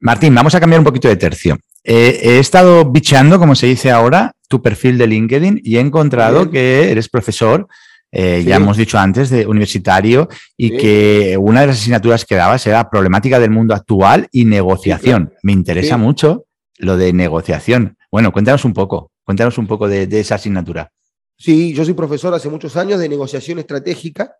Martín, 0.00 0.34
vamos 0.34 0.54
a 0.54 0.60
cambiar 0.60 0.80
un 0.80 0.86
poquito 0.86 1.08
de 1.08 1.16
tercio. 1.16 1.58
Eh, 1.84 2.20
he 2.22 2.38
estado 2.38 2.90
bicheando, 2.90 3.38
como 3.38 3.54
se 3.54 3.66
dice 3.66 3.90
ahora, 3.90 4.32
tu 4.48 4.62
perfil 4.62 4.96
de 4.98 5.06
LinkedIn 5.06 5.60
y 5.62 5.76
he 5.76 5.80
encontrado 5.80 6.50
que 6.50 6.90
eres 6.90 7.08
profesor 7.08 7.68
eh, 8.12 8.44
ya 8.44 8.56
hemos 8.56 8.76
dicho 8.76 8.98
antes, 8.98 9.30
de 9.30 9.46
universitario, 9.46 10.28
y 10.56 10.76
que 10.76 11.36
una 11.38 11.62
de 11.62 11.66
las 11.68 11.78
asignaturas 11.78 12.24
que 12.24 12.34
dabas 12.34 12.66
era 12.66 12.88
problemática 12.88 13.38
del 13.40 13.50
mundo 13.50 13.74
actual 13.74 14.28
y 14.32 14.44
negociación. 14.44 15.32
Me 15.42 15.52
interesa 15.52 15.96
mucho 15.96 16.46
lo 16.78 16.96
de 16.96 17.12
negociación. 17.12 17.96
Bueno, 18.10 18.32
cuéntanos 18.32 18.64
un 18.64 18.72
poco, 18.72 19.12
cuéntanos 19.24 19.58
un 19.58 19.66
poco 19.66 19.88
de, 19.88 20.08
esa 20.18 20.36
asignatura. 20.36 20.90
Sí, 21.36 21.74
yo 21.74 21.84
soy 21.84 21.94
profesor 21.94 22.32
hace 22.32 22.48
muchos 22.48 22.76
años 22.76 23.00
de 23.00 23.08
negociación 23.08 23.58
estratégica, 23.58 24.36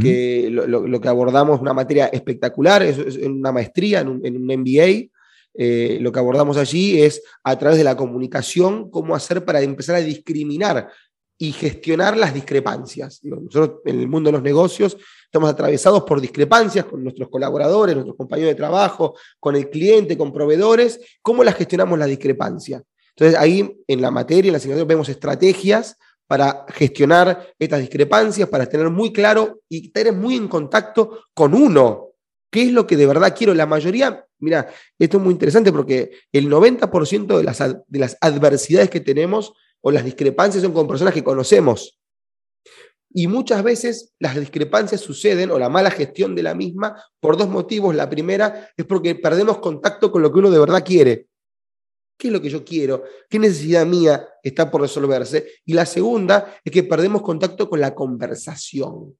que 0.00 0.48
lo, 0.50 1.00
que 1.00 1.08
abordamos 1.08 1.56
es 1.56 1.62
una 1.62 1.74
materia 1.74 2.06
espectacular, 2.06 2.82
es, 2.82 2.98
una 3.16 3.52
maestría 3.52 4.00
en 4.00 4.08
un, 4.08 4.60
MBA. 4.60 5.10
Eh, 5.58 5.98
lo 6.02 6.12
que 6.12 6.18
abordamos 6.18 6.58
allí 6.58 7.00
es 7.00 7.22
a 7.42 7.58
través 7.58 7.78
de 7.78 7.84
la 7.84 7.96
comunicación 7.96 8.90
cómo 8.90 9.16
hacer 9.16 9.42
para 9.42 9.62
empezar 9.62 9.96
a 9.96 10.00
discriminar 10.00 10.88
y 11.38 11.52
gestionar 11.52 12.16
las 12.16 12.32
discrepancias. 12.32 13.20
Nosotros 13.22 13.80
en 13.84 14.00
el 14.00 14.08
mundo 14.08 14.28
de 14.28 14.32
los 14.32 14.42
negocios 14.42 14.96
estamos 15.24 15.50
atravesados 15.50 16.04
por 16.04 16.20
discrepancias 16.20 16.86
con 16.86 17.02
nuestros 17.02 17.28
colaboradores, 17.28 17.94
nuestros 17.94 18.16
compañeros 18.16 18.52
de 18.52 18.56
trabajo, 18.56 19.14
con 19.38 19.54
el 19.54 19.68
cliente, 19.68 20.16
con 20.16 20.32
proveedores. 20.32 21.00
¿Cómo 21.20 21.44
las 21.44 21.56
gestionamos 21.56 21.98
la 21.98 22.06
discrepancia? 22.06 22.82
Entonces 23.10 23.38
ahí 23.38 23.82
en 23.86 24.00
la 24.00 24.10
materia, 24.10 24.48
en 24.48 24.52
la 24.52 24.58
asignatura, 24.58 24.86
vemos 24.86 25.08
estrategias 25.08 25.96
para 26.26 26.66
gestionar 26.68 27.54
estas 27.58 27.80
discrepancias, 27.80 28.48
para 28.48 28.66
tener 28.66 28.90
muy 28.90 29.12
claro 29.12 29.60
y 29.68 29.90
tener 29.90 30.12
muy 30.12 30.36
en 30.36 30.48
contacto 30.48 31.20
con 31.34 31.54
uno. 31.54 32.12
¿Qué 32.50 32.62
es 32.62 32.72
lo 32.72 32.86
que 32.86 32.96
de 32.96 33.06
verdad 33.06 33.34
quiero? 33.36 33.54
La 33.54 33.66
mayoría, 33.66 34.24
mira, 34.38 34.68
esto 34.98 35.18
es 35.18 35.22
muy 35.22 35.32
interesante 35.32 35.70
porque 35.70 36.12
el 36.32 36.48
90% 36.48 37.36
de 37.36 37.44
las, 37.44 37.58
de 37.58 37.98
las 37.98 38.16
adversidades 38.20 38.90
que 38.90 39.00
tenemos 39.00 39.52
o 39.80 39.90
las 39.90 40.04
discrepancias 40.04 40.62
son 40.62 40.72
con 40.72 40.88
personas 40.88 41.14
que 41.14 41.24
conocemos. 41.24 41.98
Y 43.18 43.28
muchas 43.28 43.62
veces 43.62 44.12
las 44.18 44.36
discrepancias 44.36 45.00
suceden, 45.00 45.50
o 45.50 45.58
la 45.58 45.70
mala 45.70 45.90
gestión 45.90 46.34
de 46.34 46.42
la 46.42 46.54
misma, 46.54 47.02
por 47.18 47.36
dos 47.36 47.48
motivos. 47.48 47.94
La 47.94 48.10
primera 48.10 48.70
es 48.76 48.84
porque 48.84 49.14
perdemos 49.14 49.58
contacto 49.58 50.12
con 50.12 50.20
lo 50.20 50.30
que 50.30 50.38
uno 50.38 50.50
de 50.50 50.58
verdad 50.58 50.84
quiere. 50.84 51.28
¿Qué 52.18 52.28
es 52.28 52.32
lo 52.32 52.40
que 52.40 52.50
yo 52.50 52.64
quiero? 52.64 53.04
¿Qué 53.28 53.38
necesidad 53.38 53.86
mía 53.86 54.28
está 54.42 54.70
por 54.70 54.80
resolverse? 54.80 55.46
Y 55.64 55.74
la 55.74 55.86
segunda 55.86 56.58
es 56.64 56.72
que 56.72 56.82
perdemos 56.82 57.22
contacto 57.22 57.68
con 57.68 57.80
la 57.80 57.94
conversación. 57.94 59.16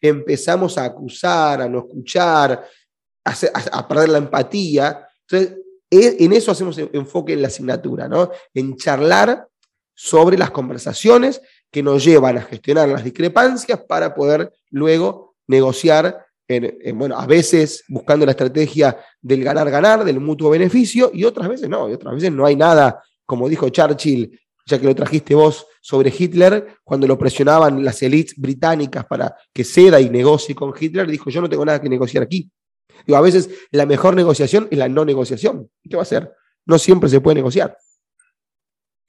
Empezamos 0.00 0.78
a 0.78 0.84
acusar, 0.84 1.62
a 1.62 1.68
no 1.68 1.80
escuchar, 1.80 2.66
a, 3.24 3.88
perder 3.88 4.08
la 4.10 4.18
empatía. 4.18 5.06
Entonces, 5.28 5.58
e, 5.90 6.16
en 6.20 6.32
eso 6.32 6.52
hacemos 6.52 6.78
enfoque 6.78 7.32
en 7.32 7.42
la 7.42 7.48
asignatura, 7.48 8.08
¿no? 8.08 8.30
En 8.52 8.76
charlar 8.76 9.48
sobre 10.00 10.38
las 10.38 10.52
conversaciones 10.52 11.42
que 11.72 11.82
nos 11.82 12.04
llevan 12.04 12.38
a 12.38 12.42
gestionar 12.42 12.88
las 12.88 13.02
discrepancias 13.02 13.80
para 13.80 14.14
poder 14.14 14.52
luego 14.70 15.34
negociar, 15.48 16.24
bueno, 16.94 17.18
a 17.18 17.26
veces 17.26 17.82
buscando 17.88 18.24
la 18.24 18.30
estrategia 18.30 18.96
del 19.20 19.42
ganar-ganar, 19.42 20.04
del 20.04 20.20
mutuo 20.20 20.50
beneficio, 20.50 21.10
y 21.12 21.24
otras 21.24 21.48
veces 21.48 21.68
no, 21.68 21.90
y 21.90 21.94
otras 21.94 22.14
veces 22.14 22.30
no 22.30 22.46
hay 22.46 22.54
nada, 22.54 23.02
como 23.26 23.48
dijo 23.48 23.70
Churchill, 23.70 24.38
ya 24.66 24.78
que 24.78 24.86
lo 24.86 24.94
trajiste 24.94 25.34
vos 25.34 25.66
sobre 25.80 26.14
Hitler, 26.16 26.76
cuando 26.84 27.08
lo 27.08 27.18
presionaban 27.18 27.84
las 27.84 28.00
élites 28.00 28.36
británicas 28.36 29.04
para 29.04 29.34
que 29.52 29.64
ceda 29.64 30.00
y 30.00 30.10
negocie 30.10 30.54
con 30.54 30.72
Hitler, 30.78 31.10
dijo, 31.10 31.28
yo 31.28 31.40
no 31.40 31.48
tengo 31.48 31.64
nada 31.64 31.80
que 31.80 31.88
negociar 31.88 32.22
aquí. 32.22 32.48
Digo, 33.04 33.16
a 33.16 33.20
veces 33.20 33.50
la 33.72 33.84
mejor 33.84 34.14
negociación 34.14 34.68
es 34.70 34.78
la 34.78 34.88
no 34.88 35.04
negociación. 35.04 35.68
¿Qué 35.82 35.96
va 35.96 36.02
a 36.02 36.04
hacer? 36.04 36.32
No 36.66 36.78
siempre 36.78 37.10
se 37.10 37.20
puede 37.20 37.34
negociar. 37.34 37.76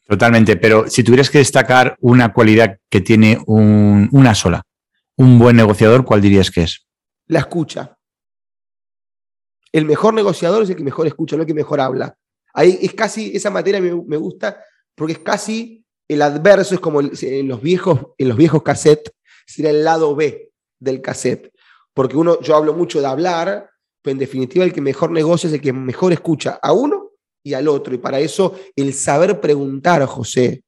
Totalmente, 0.10 0.58
pero 0.58 0.90
si 0.90 1.04
tuvieras 1.04 1.30
que 1.30 1.38
destacar 1.38 1.96
una 2.02 2.34
cualidad 2.34 2.80
que 2.90 3.00
tiene 3.00 3.38
una 3.46 4.34
sola, 4.34 4.64
un 5.16 5.38
buen 5.38 5.56
negociador, 5.56 6.04
¿cuál 6.04 6.20
dirías 6.20 6.50
que 6.50 6.64
es? 6.64 6.88
La 7.28 7.42
escucha. 7.42 7.96
El 9.72 9.86
mejor 9.86 10.16
negociador 10.16 10.64
es 10.64 10.70
el 10.72 10.78
que 10.78 10.84
mejor 10.84 11.06
escucha, 11.06 11.36
no 11.36 11.44
el 11.44 11.48
que 11.48 11.54
mejor 11.54 11.80
habla. 11.80 12.18
Ahí 12.56 12.80
es 12.82 12.96
casi, 12.96 13.36
esa 13.36 13.52
materia 13.52 13.80
me, 13.80 14.18
gusta 14.18 14.64
porque 14.96 15.14
es 15.14 15.20
casi 15.20 15.86
el 16.08 16.24
adverso, 16.24 16.74
es 16.74 16.82
como 16.82 17.02
en 17.02 17.48
los 17.48 17.62
viejos, 17.62 18.08
en 18.18 18.30
los 18.30 18.38
viejos 18.38 18.64
cassettes, 18.64 19.14
sería 19.46 19.70
el 19.70 19.84
lado 19.84 20.16
B 20.16 20.52
del 20.80 21.04
cassette. 21.04 21.54
Porque 21.94 22.18
uno, 22.18 22.42
yo 22.42 22.56
hablo 22.56 22.74
mucho 22.74 23.00
de 23.00 23.06
hablar, 23.06 23.70
pero 24.02 24.14
en 24.14 24.18
definitiva 24.18 24.66
el 24.66 24.74
que 24.74 24.82
mejor 24.82 25.12
negocia 25.12 25.50
es 25.50 25.54
el 25.54 25.62
que 25.62 25.72
mejor 25.72 26.14
escucha 26.14 26.58
a 26.60 26.74
uno 26.74 27.09
y 27.44 27.54
al 27.54 27.68
otro. 27.68 27.94
Y 27.94 27.98
para 27.98 28.20
eso 28.20 28.54
el 28.76 28.94
saber 28.94 29.40
preguntar, 29.40 30.06
José, 30.06 30.64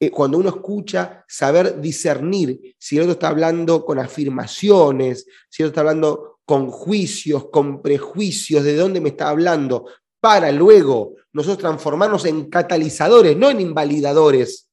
eh, 0.00 0.10
cuando 0.10 0.38
uno 0.38 0.48
escucha, 0.48 1.24
saber 1.28 1.80
discernir 1.80 2.76
si 2.78 2.96
el 2.96 3.02
otro 3.02 3.12
está 3.12 3.28
hablando 3.28 3.84
con 3.84 3.98
afirmaciones, 3.98 5.26
si 5.48 5.62
el 5.62 5.68
otro 5.68 5.72
está 5.72 5.80
hablando 5.80 6.38
con 6.44 6.70
juicios, 6.70 7.50
con 7.50 7.82
prejuicios, 7.82 8.64
de 8.64 8.76
dónde 8.76 9.00
me 9.00 9.10
está 9.10 9.28
hablando, 9.28 9.86
para 10.20 10.50
luego 10.52 11.14
nosotros 11.32 11.58
transformarnos 11.58 12.24
en 12.24 12.48
catalizadores, 12.48 13.36
no 13.36 13.50
en 13.50 13.60
invalidadores 13.60 14.68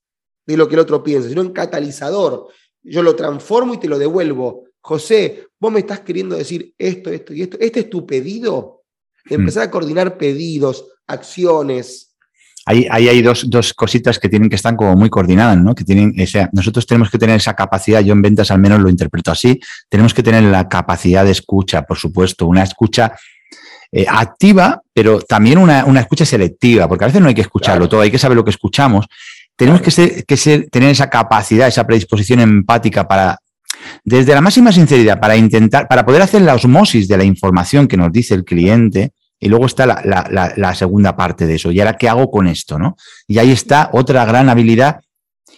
de 0.45 0.57
lo 0.57 0.67
que 0.67 0.75
el 0.75 0.81
otro 0.81 1.03
piensa, 1.03 1.29
sino 1.29 1.41
en 1.41 1.51
catalizador. 1.51 2.47
Yo 2.83 3.01
lo 3.01 3.15
transformo 3.15 3.73
y 3.73 3.79
te 3.79 3.87
lo 3.87 3.97
devuelvo. 3.97 4.65
José, 4.79 5.47
vos 5.59 5.71
me 5.71 5.79
estás 5.79 6.01
queriendo 6.01 6.35
decir 6.35 6.73
esto, 6.77 7.09
esto 7.09 7.33
y 7.33 7.41
esto. 7.41 7.57
¿Este 7.59 7.81
es 7.81 7.89
tu 7.89 8.05
pedido? 8.05 8.74
Empezar 9.29 9.63
a 9.63 9.71
coordinar 9.71 10.17
pedidos, 10.17 10.85
acciones. 11.07 12.11
Ahí, 12.67 12.87
hay 12.89 13.21
dos, 13.21 13.73
cositas 13.75 14.17
que 14.17 14.27
tienen 14.27 14.49
que 14.49 14.55
estar 14.55 14.75
como 14.75 14.95
muy 14.95 15.09
coordinadas, 15.09 15.57
¿no? 15.57 15.75
Que 15.75 15.83
tienen, 15.83 16.15
o 16.19 16.25
sea, 16.25 16.49
nosotros 16.51 16.87
tenemos 16.87 17.11
que 17.11 17.19
tener 17.19 17.35
esa 17.35 17.53
capacidad, 17.53 18.01
yo 18.01 18.13
en 18.13 18.23
ventas 18.23 18.49
al 18.49 18.59
menos 18.59 18.79
lo 18.79 18.89
interpreto 18.89 19.31
así, 19.31 19.59
tenemos 19.87 20.15
que 20.15 20.23
tener 20.23 20.43
la 20.43 20.67
capacidad 20.67 21.23
de 21.23 21.31
escucha, 21.31 21.83
por 21.83 21.97
supuesto, 21.97 22.47
una 22.47 22.63
escucha 22.63 23.15
eh, 23.91 24.05
activa, 24.09 24.81
pero 24.91 25.21
también 25.21 25.59
una, 25.59 25.99
escucha 25.99 26.25
selectiva, 26.25 26.87
porque 26.87 27.05
a 27.05 27.07
veces 27.07 27.21
no 27.21 27.27
hay 27.27 27.35
que 27.35 27.41
escucharlo 27.41 27.87
todo, 27.87 28.01
hay 28.01 28.11
que 28.11 28.17
saber 28.17 28.35
lo 28.35 28.43
que 28.43 28.49
escuchamos. 28.49 29.05
Tenemos 29.55 29.81
que, 29.81 29.91
ser, 29.91 30.25
que 30.25 30.35
ser, 30.35 30.67
tener 30.71 30.89
esa 30.89 31.09
capacidad, 31.09 31.67
esa 31.67 31.85
predisposición 31.85 32.39
empática 32.39 33.07
para, 33.07 33.37
desde 34.03 34.33
la 34.33 34.41
máxima 34.41 34.71
sinceridad, 34.71 35.19
para 35.19 35.35
intentar, 35.35 35.87
para 35.87 36.05
poder 36.05 36.21
hacer 36.21 36.41
la 36.41 36.55
osmosis 36.55 37.07
de 37.07 37.17
la 37.17 37.23
información 37.23 37.87
que 37.87 37.97
nos 37.97 38.11
dice 38.11 38.33
el 38.33 38.43
cliente, 38.43 39.11
y 39.39 39.49
luego 39.49 39.65
está 39.65 39.85
la, 39.85 40.53
la, 40.55 40.75
segunda 40.75 41.15
parte 41.15 41.45
de 41.45 41.55
eso. 41.55 41.71
¿Y 41.71 41.79
ahora 41.79 41.97
qué 41.97 42.07
hago 42.07 42.31
con 42.31 42.47
esto? 42.47 42.79
¿no? 42.79 42.95
Y 43.27 43.37
ahí 43.37 43.51
está 43.51 43.89
otra 43.93 44.25
gran 44.25 44.49
habilidad 44.49 45.01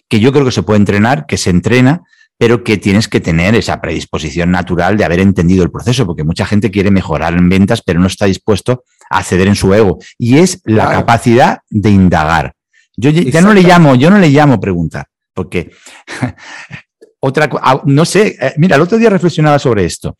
que 0.10 0.20
yo 0.20 0.32
creo 0.32 0.46
que 0.46 0.52
se 0.52 0.64
puede 0.64 0.80
entrenar, 0.80 1.26
que 1.26 1.38
se 1.38 1.52
entrena, 1.52 2.02
pero 2.38 2.64
que 2.64 2.78
tienes 2.78 3.08
que 3.08 3.20
tener 3.20 3.56
esa 3.56 3.82
predisposición 3.82 4.52
natural 4.52 4.98
de 4.98 5.06
haber 5.06 5.20
entendido 5.20 5.64
el 5.64 5.72
proceso, 5.72 6.06
porque 6.06 6.24
mucha 6.24 6.46
gente 6.46 6.72
quiere 6.72 6.92
mejorar 6.92 7.34
en 7.34 7.50
ventas, 7.50 7.82
pero 7.82 8.00
no 8.00 8.08
está 8.08 8.26
dispuesto 8.26 8.84
a 9.10 9.24
ceder 9.24 9.48
en 9.48 9.56
su 9.56 9.74
ego. 9.74 10.00
Y 10.18 10.38
es 10.38 10.62
la 10.66 10.90
capacidad 10.90 11.60
de 11.70 11.90
indagar. 11.90 12.54
Yo 12.96 13.10
ya 13.10 13.42
no 13.42 13.54
le 13.54 13.62
llamo, 13.62 13.96
yo 13.96 14.10
no 14.10 14.18
le 14.18 14.30
llamo 14.30 14.60
preguntar, 14.60 15.08
porque 15.34 15.72
otra, 17.20 17.50
no 17.86 18.06
sé, 18.06 18.38
eh, 18.40 18.54
mira, 18.58 18.76
el 18.76 18.82
otro 18.82 18.98
día 18.98 19.10
reflexionaba 19.10 19.60
sobre 19.60 19.86
esto. 19.86 20.18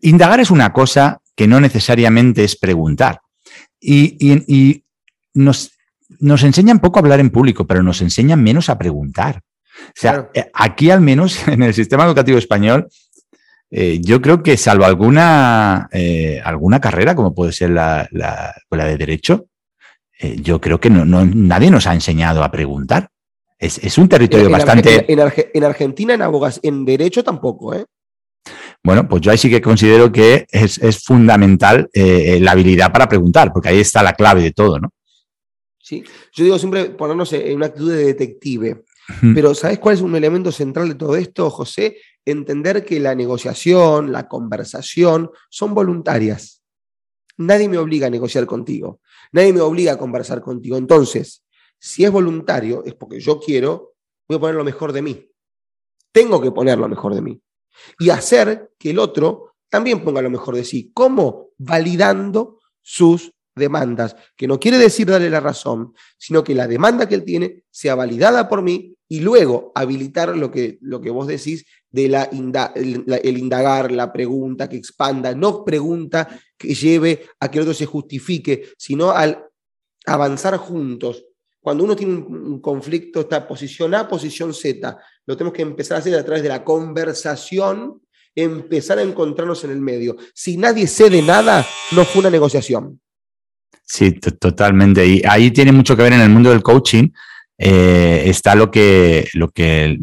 Indagar 0.00 0.40
es 0.40 0.50
una 0.50 0.72
cosa 0.72 1.20
que 1.34 1.46
no 1.46 1.60
necesariamente 1.60 2.44
es 2.44 2.56
preguntar. 2.56 3.20
Y, 3.80 4.16
y 4.20 4.84
nos, 5.34 5.72
nos 6.20 6.42
enseñan 6.42 6.80
poco 6.80 6.98
a 6.98 7.02
hablar 7.02 7.20
en 7.20 7.30
público, 7.30 7.66
pero 7.66 7.82
nos 7.82 8.00
enseñan 8.02 8.42
menos 8.42 8.68
a 8.68 8.78
preguntar. 8.78 9.42
O 9.78 9.92
sea, 9.94 10.30
eh, 10.34 10.50
aquí 10.54 10.90
al 10.90 11.00
menos 11.00 11.46
en 11.48 11.62
el 11.62 11.74
sistema 11.74 12.04
educativo 12.04 12.38
español, 12.38 12.88
eh, 13.70 14.00
yo 14.00 14.20
creo 14.20 14.42
que 14.42 14.56
salvo 14.56 14.84
alguna, 14.84 15.88
eh, 15.92 16.40
alguna 16.42 16.80
carrera, 16.80 17.14
como 17.14 17.34
puede 17.34 17.52
ser 17.52 17.70
la, 17.70 18.08
la, 18.10 18.54
de 18.70 18.96
Derecho, 18.96 19.46
yo 20.20 20.60
creo 20.60 20.80
que 20.80 20.90
no, 20.90 21.04
nadie 21.04 21.70
nos 21.70 21.86
ha 21.86 21.94
enseñado 21.94 22.42
a 22.42 22.50
preguntar. 22.50 23.08
Es, 23.58 23.98
un 23.98 24.08
territorio 24.08 24.48
bastante... 24.48 25.04
en, 25.12 25.64
Argentina, 25.64 26.14
en, 26.14 26.22
abogas, 26.22 26.60
en 26.62 26.84
Derecho 26.84 27.24
tampoco, 27.24 27.74
¿eh? 27.74 27.84
Bueno, 28.84 29.08
pues 29.08 29.20
yo 29.20 29.32
ahí 29.32 29.38
sí 29.38 29.50
que 29.50 29.60
considero 29.60 30.12
que 30.12 30.46
es, 30.50 30.78
es 30.78 31.02
fundamental 31.02 31.90
la 31.92 32.52
habilidad 32.52 32.92
para 32.92 33.08
preguntar, 33.08 33.52
porque 33.52 33.70
ahí 33.70 33.80
está 33.80 34.02
la 34.02 34.12
clave 34.12 34.42
de 34.42 34.52
todo, 34.52 34.78
¿no? 34.78 34.90
Sí, 35.88 36.04
yo 36.32 36.44
digo 36.44 36.58
siempre 36.58 36.90
ponernos 36.90 37.32
en 37.32 37.56
una 37.56 37.66
actitud 37.66 37.90
de 37.90 38.04
detective. 38.04 38.84
Pero 39.34 39.54
¿sabes 39.54 39.78
cuál 39.78 39.94
es 39.94 40.02
un 40.02 40.14
elemento 40.14 40.52
central 40.52 40.86
de 40.86 40.94
todo 40.96 41.16
esto, 41.16 41.48
José? 41.48 41.96
Entender 42.26 42.84
que 42.84 43.00
la 43.00 43.14
negociación, 43.14 44.12
la 44.12 44.28
conversación 44.28 45.30
son 45.48 45.72
voluntarias. 45.72 46.62
Nadie 47.38 47.70
me 47.70 47.78
obliga 47.78 48.08
a 48.08 48.10
negociar 48.10 48.44
contigo. 48.44 49.00
Nadie 49.32 49.54
me 49.54 49.62
obliga 49.62 49.92
a 49.92 49.98
conversar 49.98 50.42
contigo. 50.42 50.76
Entonces, 50.76 51.42
si 51.78 52.04
es 52.04 52.10
voluntario, 52.10 52.82
es 52.84 52.94
porque 52.94 53.20
yo 53.20 53.38
quiero, 53.40 53.94
voy 54.28 54.36
a 54.36 54.40
poner 54.40 54.56
lo 54.56 54.64
mejor 54.64 54.92
de 54.92 55.02
mí. 55.02 55.30
Tengo 56.12 56.40
que 56.40 56.50
poner 56.50 56.78
lo 56.78 56.88
mejor 56.88 57.14
de 57.14 57.22
mí. 57.22 57.40
Y 57.98 58.10
hacer 58.10 58.72
que 58.78 58.90
el 58.90 58.98
otro 58.98 59.54
también 59.68 60.02
ponga 60.02 60.22
lo 60.22 60.30
mejor 60.30 60.56
de 60.56 60.64
sí. 60.64 60.90
¿Cómo? 60.92 61.50
Validando 61.58 62.58
sus 62.82 63.32
demandas, 63.54 64.16
que 64.36 64.46
no 64.46 64.58
quiere 64.58 64.78
decir 64.78 65.08
darle 65.08 65.28
la 65.28 65.40
razón, 65.40 65.92
sino 66.16 66.42
que 66.42 66.54
la 66.54 66.66
demanda 66.66 67.08
que 67.08 67.16
él 67.16 67.24
tiene 67.24 67.64
sea 67.70 67.94
validada 67.94 68.48
por 68.48 68.62
mí 68.62 68.94
y 69.08 69.20
luego 69.20 69.72
habilitar 69.74 70.36
lo 70.36 70.50
que, 70.50 70.78
lo 70.80 71.00
que 71.00 71.10
vos 71.10 71.26
decís 71.26 71.66
de 71.90 72.08
la, 72.08 72.24
el, 72.24 73.38
indagar, 73.38 73.90
la 73.90 74.12
pregunta 74.12 74.68
que 74.68 74.76
expanda, 74.76 75.34
no 75.34 75.64
pregunta 75.64 76.28
que 76.56 76.74
lleve 76.74 77.26
a 77.40 77.50
que 77.50 77.58
el 77.58 77.62
otro 77.62 77.74
se 77.74 77.86
justifique, 77.86 78.68
sino 78.76 79.10
al 79.10 79.46
avanzar 80.06 80.56
juntos. 80.58 81.24
Cuando 81.68 81.84
uno 81.84 81.94
tiene 81.94 82.14
un, 82.14 82.62
conflicto, 82.62 83.20
está 83.20 83.46
posición 83.46 83.94
A, 83.94 84.08
posición 84.08 84.54
Z, 84.54 84.96
lo 85.26 85.36
tenemos 85.36 85.54
que 85.54 85.60
empezar 85.60 85.96
a 85.96 86.00
hacer 86.00 86.14
a 86.14 86.24
través 86.24 86.42
de 86.42 86.48
la 86.48 86.64
conversación, 86.64 88.00
empezar 88.34 88.98
a 88.98 89.02
encontrarnos 89.02 89.64
en 89.64 89.72
el 89.72 89.78
medio. 89.78 90.16
Si 90.32 90.56
nadie 90.56 90.86
cede 90.86 91.20
nada, 91.20 91.66
no 91.92 92.06
fue 92.06 92.20
una 92.20 92.30
negociación. 92.30 92.98
Sí, 93.84 94.12
totalmente. 94.12 95.06
Y 95.06 95.20
ahí 95.28 95.50
tiene 95.50 95.70
mucho 95.70 95.94
que 95.94 96.04
ver 96.04 96.14
en 96.14 96.22
el 96.22 96.30
mundo 96.30 96.48
del 96.48 96.62
coaching, 96.62 97.10
eh, 97.58 98.22
está 98.24 98.54
lo 98.54 98.70
que, 98.70 99.28
lo 99.34 99.50
que 99.50 99.98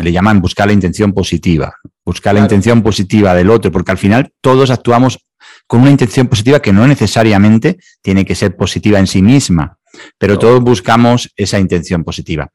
le 0.00 0.12
llaman 0.12 0.40
buscar 0.40 0.68
la 0.68 0.72
intención 0.72 1.12
positiva, 1.12 1.74
buscar 2.04 2.32
la 2.32 2.42
intención 2.42 2.80
positiva 2.80 3.34
del 3.34 3.50
otro, 3.50 3.72
porque 3.72 3.90
al 3.90 3.98
final 3.98 4.30
todos 4.40 4.70
actuamos 4.70 5.18
con 5.66 5.80
una 5.80 5.90
intención 5.90 6.28
positiva 6.28 6.62
que 6.62 6.72
no 6.72 6.86
necesariamente 6.86 7.78
tiene 8.02 8.24
que 8.24 8.36
ser 8.36 8.56
positiva 8.56 9.00
en 9.00 9.08
sí 9.08 9.20
misma, 9.20 9.77
pero 10.18 10.38
todos 10.38 10.60
buscamos 10.60 11.32
esa 11.36 11.58
intención 11.58 12.04
positiva. 12.04 12.50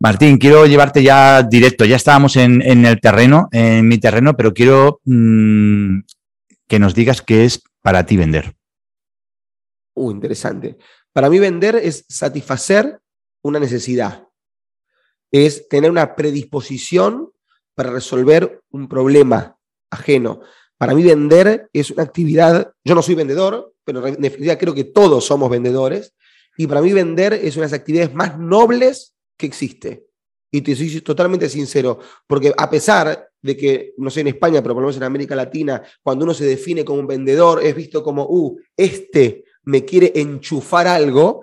Martín, 0.00 0.38
quiero 0.38 0.64
llevarte 0.66 1.02
ya 1.02 1.42
directo, 1.42 1.84
ya 1.84 1.96
estábamos 1.96 2.36
en, 2.36 2.62
el 2.62 3.00
terreno, 3.00 3.48
en 3.50 3.88
mi 3.88 3.98
terreno, 3.98 4.36
pero 4.36 4.54
quiero 4.54 5.00
mm, 5.04 6.00
que 6.68 6.78
nos 6.78 6.94
digas 6.94 7.20
qué 7.20 7.44
es 7.44 7.62
para 7.82 8.06
ti 8.06 8.16
vender. 8.16 8.54
Uh, 9.94 10.12
interesante. 10.12 10.78
Para 11.12 11.28
mí 11.28 11.40
vender 11.40 11.74
es 11.74 12.04
satisfacer 12.08 13.00
una 13.42 13.58
necesidad, 13.58 14.28
es 15.32 15.68
tener 15.68 15.90
una 15.90 16.14
predisposición 16.14 17.32
para 17.74 17.90
resolver 17.90 18.60
un 18.70 18.88
problema 18.88 19.56
ajeno. 19.90 20.42
Para 20.76 20.94
mí 20.94 21.02
vender 21.02 21.68
es 21.72 21.90
una 21.90 22.04
actividad, 22.04 22.72
yo 22.84 22.94
no 22.94 23.02
soy 23.02 23.16
vendedor, 23.16 23.74
pero 23.84 24.06
en 24.06 24.20
definitiva 24.20 24.56
creo 24.56 24.74
que 24.74 24.84
todos 24.84 25.24
somos 25.24 25.50
vendedores, 25.50 26.14
y 26.58 26.66
para 26.66 26.82
mí 26.82 26.92
vender 26.92 27.32
es 27.32 27.56
una 27.56 27.64
de 27.64 27.72
las 27.72 27.80
actividades 27.80 28.12
más 28.14 28.38
nobles 28.38 29.14
que 29.38 29.46
existe. 29.46 30.04
Y 30.50 30.60
te 30.60 30.76
soy 30.76 31.00
totalmente 31.00 31.48
sincero, 31.48 31.98
porque 32.26 32.52
a 32.54 32.68
pesar 32.68 33.28
de 33.40 33.56
que, 33.56 33.94
no 33.96 34.10
sé 34.10 34.20
en 34.20 34.28
España, 34.28 34.60
pero 34.60 34.74
por 34.74 34.82
lo 34.82 34.88
menos 34.88 34.96
en 34.96 35.04
América 35.04 35.36
Latina, 35.36 35.82
cuando 36.02 36.24
uno 36.24 36.34
se 36.34 36.44
define 36.44 36.84
como 36.84 37.00
un 37.00 37.06
vendedor, 37.06 37.62
es 37.62 37.74
visto 37.74 38.02
como, 38.02 38.26
uh, 38.28 38.58
este 38.76 39.44
me 39.64 39.84
quiere 39.84 40.12
enchufar 40.14 40.86
algo, 40.86 41.42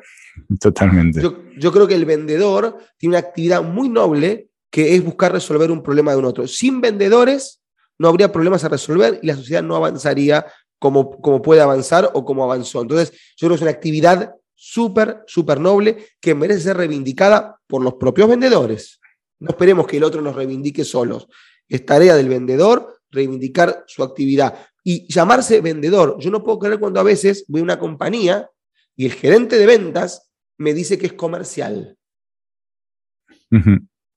Totalmente. 0.60 1.22
Yo, 1.58 1.72
creo 1.72 1.88
que 1.88 1.96
el 1.96 2.06
vendedor 2.06 2.78
tiene 2.98 3.16
una 3.16 3.20
actividad 3.20 3.64
muy 3.64 3.90
noble 3.90 4.50
que 4.70 4.96
es 4.96 5.04
buscar 5.04 5.32
resolver 5.32 5.72
un 5.72 5.82
problema 5.82 6.12
de 6.12 6.18
un 6.18 6.26
otro. 6.26 6.48
Sin 6.48 6.82
vendedores 6.82 7.62
no 7.98 8.10
habría 8.10 8.32
problemas 8.32 8.64
a 8.64 8.70
resolver 8.70 9.20
y 9.22 9.28
la 9.28 9.36
sociedad 9.36 9.64
no 9.64 9.76
avanzaría 9.76 10.46
como, 10.80 11.22
como 11.22 11.42
puede 11.42 11.62
avanzar 11.62 12.12
o 12.14 12.26
como 12.26 12.44
avanzó. 12.44 12.82
Entonces, 12.82 13.12
yo 13.38 13.48
creo 13.48 13.52
que 13.52 13.56
es 13.56 13.62
una 13.62 13.72
actividad 13.72 14.36
súper, 14.56 15.24
súper 15.28 15.60
noble 15.60 16.08
que 16.20 16.34
merece 16.34 16.62
ser 16.62 16.78
reivindicada 16.78 17.60
por 17.68 17.84
los 17.84 17.96
propios 17.96 18.30
vendedores. 18.30 19.00
No 19.40 19.50
esperemos 19.50 19.86
que 19.86 19.98
el 19.98 20.04
otro 20.04 20.22
nos 20.22 20.36
reivindique 20.36 20.84
solos. 20.84 21.28
Es 21.68 21.86
tarea 21.86 22.16
del 22.16 22.30
vendedor 22.30 23.02
reivindicar 23.12 23.84
su 23.88 24.04
actividad 24.04 24.68
y 24.84 25.12
llamarse 25.12 25.62
vendedor. 25.62 26.18
Yo 26.20 26.30
no 26.30 26.44
puedo 26.44 26.60
creer 26.60 26.80
cuando 26.80 27.00
a 27.00 27.04
veces 27.04 27.46
voy 27.48 27.62
a 27.62 27.64
una 27.64 27.80
compañía 27.80 28.50
Y 28.96 29.06
el 29.06 29.14
gerente 29.14 29.58
de 29.58 29.66
ventas 29.66 30.32
me 30.58 30.74
dice 30.74 30.98
que 30.98 31.08
es 31.08 31.14
comercial. 31.14 31.98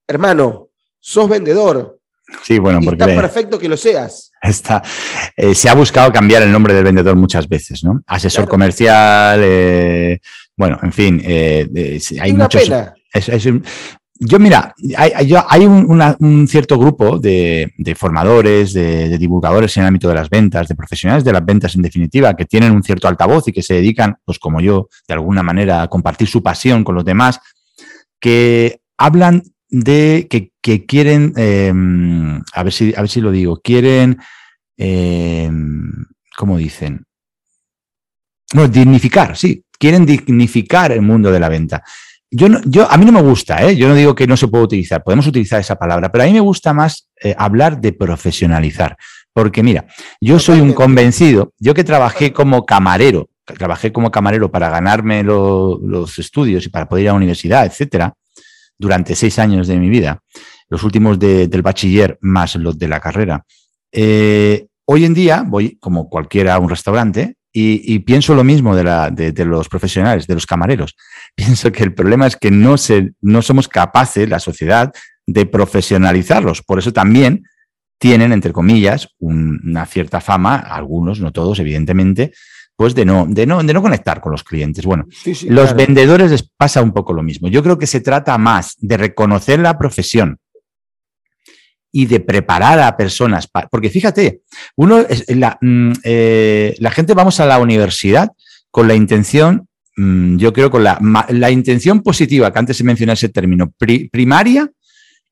Hermano, 0.06 0.70
sos 1.00 1.28
vendedor. 1.28 1.97
Sí, 2.42 2.58
bueno, 2.58 2.80
porque. 2.84 3.04
Está 3.04 3.20
perfecto 3.20 3.58
que 3.58 3.68
lo 3.68 3.76
seas. 3.76 4.32
Está, 4.40 4.82
eh, 5.36 5.54
se 5.54 5.68
ha 5.68 5.74
buscado 5.74 6.12
cambiar 6.12 6.42
el 6.42 6.52
nombre 6.52 6.74
del 6.74 6.84
vendedor 6.84 7.16
muchas 7.16 7.48
veces, 7.48 7.82
¿no? 7.82 8.02
Asesor 8.06 8.48
comercial, 8.48 9.40
eh, 9.42 10.20
bueno, 10.56 10.78
en 10.82 10.92
fin, 10.92 11.22
eh, 11.24 11.98
hay 12.20 12.32
muchos. 12.32 12.70
yo, 14.20 14.38
mira, 14.38 14.74
hay, 14.96 15.66
un, 15.66 16.48
cierto 16.48 16.78
grupo 16.78 17.18
de, 17.18 17.72
formadores, 17.96 18.72
de, 18.74 19.18
divulgadores 19.18 19.76
en 19.76 19.84
el 19.84 19.88
ámbito 19.88 20.08
de 20.08 20.14
las 20.14 20.28
ventas, 20.28 20.68
de 20.68 20.74
profesionales 20.74 21.24
de 21.24 21.32
las 21.32 21.44
ventas 21.44 21.74
en 21.74 21.82
definitiva, 21.82 22.34
que 22.34 22.44
tienen 22.44 22.72
un 22.72 22.82
cierto 22.82 23.08
altavoz 23.08 23.48
y 23.48 23.52
que 23.52 23.62
se 23.62 23.74
dedican, 23.74 24.16
pues 24.24 24.38
como 24.38 24.60
yo, 24.60 24.88
de 25.06 25.14
alguna 25.14 25.42
manera, 25.42 25.82
a 25.82 25.88
compartir 25.88 26.28
su 26.28 26.42
pasión 26.42 26.84
con 26.84 26.94
los 26.94 27.04
demás, 27.04 27.40
que 28.20 28.80
hablan 28.96 29.42
de 29.70 30.26
que, 30.28 30.86
quieren, 30.86 31.32
em, 31.36 32.42
a, 32.52 32.62
ver 32.62 32.72
si, 32.72 32.94
a 32.96 33.00
ver 33.00 33.08
si 33.08 33.20
lo 33.20 33.30
digo, 33.30 33.60
quieren, 33.60 34.18
eh, 34.76 35.50
¿cómo 36.36 36.56
dicen? 36.58 37.04
No, 38.54 38.66
dignificar, 38.66 39.36
sí, 39.36 39.64
quieren 39.78 40.06
dignificar 40.06 40.92
el 40.92 41.02
mundo 41.02 41.30
de 41.30 41.40
la 41.40 41.48
venta. 41.48 41.82
Yo, 42.30 42.48
no, 42.48 42.60
yo 42.64 42.90
a 42.90 42.96
mí 42.96 43.04
no 43.06 43.12
me 43.12 43.22
gusta, 43.22 43.62
¿eh? 43.62 43.76
yo 43.76 43.88
no 43.88 43.94
digo 43.94 44.14
que 44.14 44.26
no 44.26 44.36
se 44.36 44.48
pueda 44.48 44.64
utilizar, 44.64 45.02
podemos 45.02 45.26
utilizar 45.26 45.60
esa 45.60 45.76
palabra, 45.76 46.12
pero 46.12 46.24
a 46.24 46.26
mí 46.26 46.32
me 46.34 46.40
gusta 46.40 46.74
más 46.74 47.08
eh, 47.22 47.34
hablar 47.38 47.80
de 47.80 47.92
profesionalizar, 47.92 48.96
porque 49.32 49.62
mira, 49.62 49.86
yo 50.20 50.38
soy 50.38 50.60
un 50.60 50.74
convencido, 50.74 51.54
yo 51.58 51.72
que 51.72 51.84
trabajé 51.84 52.32
como 52.32 52.66
camarero, 52.66 53.30
trabajé 53.44 53.92
como 53.92 54.10
camarero 54.10 54.50
para 54.50 54.68
ganarme 54.68 55.22
los 55.22 56.18
estudios 56.18 56.66
y 56.66 56.68
para 56.68 56.86
poder 56.86 57.04
ir 57.04 57.08
a 57.08 57.12
la 57.12 57.16
universidad, 57.16 57.64
etcétera, 57.64 58.12
durante 58.78 59.14
seis 59.14 59.38
años 59.38 59.66
de 59.66 59.76
mi 59.76 59.88
vida, 59.88 60.22
los 60.68 60.82
últimos 60.84 61.18
del 61.18 61.62
bachiller 61.62 62.18
más 62.20 62.54
los 62.56 62.78
de 62.78 62.88
la 62.88 63.00
carrera. 63.00 63.44
Eh, 63.90 64.66
hoy 64.84 65.04
en 65.04 65.14
día 65.14 65.44
voy, 65.46 65.78
como 65.78 66.08
cualquiera, 66.08 66.54
a 66.54 66.58
un 66.58 66.68
restaurante 66.68 67.36
y, 67.52 67.98
pienso 68.00 68.34
lo 68.34 68.44
mismo 68.44 68.76
de, 68.76 69.44
los 69.44 69.68
profesionales, 69.68 70.26
de 70.26 70.34
los 70.34 70.46
camareros. 70.46 70.94
Pienso 71.34 71.72
que 71.72 71.82
el 71.82 71.92
problema 71.92 72.26
es 72.26 72.36
que 72.36 72.50
no, 72.52 72.76
se, 72.76 73.12
no 73.20 73.42
somos 73.42 73.66
capaces, 73.66 74.28
la 74.28 74.38
sociedad, 74.38 74.92
de 75.26 75.44
profesionalizarlos. 75.44 76.62
Por 76.62 76.78
eso 76.78 76.92
también 76.92 77.44
tienen, 77.98 78.32
entre 78.32 78.52
comillas, 78.52 79.08
una 79.18 79.86
cierta 79.86 80.20
fama, 80.20 80.56
algunos, 80.56 81.20
no 81.20 81.32
todos, 81.32 81.58
evidentemente, 81.58 82.32
pues 82.78 82.94
de 82.94 83.04
no, 83.04 83.26
de 83.28 83.44
no, 83.44 83.60
de 83.60 83.74
no 83.74 83.82
conectar 83.82 84.20
con 84.20 84.30
los 84.30 84.44
clientes. 84.44 84.84
Bueno, 84.86 85.04
los 85.48 85.74
vendedores 85.74 86.30
les 86.30 86.44
pasa 86.44 86.80
un 86.80 86.92
poco 86.92 87.12
lo 87.12 87.24
mismo. 87.24 87.48
Yo 87.48 87.60
creo 87.60 87.76
que 87.76 87.88
se 87.88 87.98
trata 87.98 88.38
más 88.38 88.76
de 88.78 88.96
reconocer 88.96 89.58
la 89.58 89.76
profesión 89.76 90.38
y 91.90 92.06
de 92.06 92.20
preparar 92.20 92.78
a 92.78 92.96
personas, 92.96 93.50
porque 93.68 93.90
fíjate, 93.90 94.42
uno 94.76 95.04
la, 95.26 95.58
mm, 95.60 95.92
eh, 96.04 96.76
la 96.78 96.92
gente 96.92 97.14
vamos 97.14 97.40
a 97.40 97.46
la 97.46 97.58
universidad 97.58 98.30
con 98.70 98.86
la 98.86 98.94
intención, 98.94 99.66
mm, 99.96 100.36
yo 100.36 100.52
creo 100.52 100.70
con 100.70 100.84
la, 100.84 101.00
la, 101.30 101.50
intención 101.50 102.00
positiva, 102.00 102.52
que 102.52 102.58
antes 102.60 102.76
se 102.76 102.84
mencionó 102.84 103.12
ese 103.12 103.30
término, 103.30 103.72
primaria, 104.12 104.70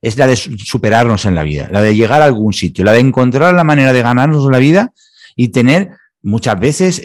es 0.01 0.17
la 0.17 0.27
de 0.27 0.35
superarnos 0.35 1.23
en 1.23 1.35
la 1.35 1.43
vida, 1.43 1.69
la 1.71 1.81
de 1.81 1.95
llegar 1.95 2.21
a 2.21 2.25
algún 2.25 2.51
sitio, 2.51 2.83
la 2.83 2.91
de 2.91 2.99
encontrar 2.99 3.53
la 3.53 3.63
manera 3.63 3.93
de 3.93 4.01
ganarnos 4.01 4.51
la 4.51 4.57
vida 4.57 4.91
y 5.37 5.47
tener 5.47 5.91
muchas 6.21 6.59
veces 6.59 6.99
eh, 6.99 7.03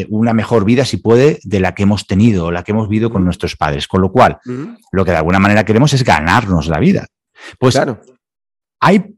eh, 0.00 0.06
una 0.08 0.32
mejor 0.32 0.64
vida, 0.64 0.84
si 0.84 0.96
puede, 0.96 1.38
de 1.44 1.60
la 1.60 1.74
que 1.74 1.84
hemos 1.84 2.06
tenido, 2.06 2.50
la 2.50 2.62
que 2.62 2.72
hemos 2.72 2.88
vivido 2.88 3.10
con 3.10 3.24
nuestros 3.24 3.56
padres. 3.56 3.86
Con 3.86 4.00
lo 4.00 4.10
cual, 4.10 4.38
lo 4.92 5.04
que 5.04 5.10
de 5.10 5.16
alguna 5.16 5.38
manera 5.38 5.64
queremos 5.64 5.92
es 5.92 6.04
ganarnos 6.04 6.68
la 6.68 6.78
vida. 6.78 7.06
Pues 7.58 7.74
claro. 7.74 8.00
hay 8.80 9.16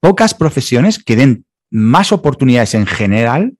pocas 0.00 0.34
profesiones 0.34 1.02
que 1.02 1.16
den 1.16 1.46
más 1.70 2.12
oportunidades 2.12 2.74
en 2.74 2.86
general 2.86 3.54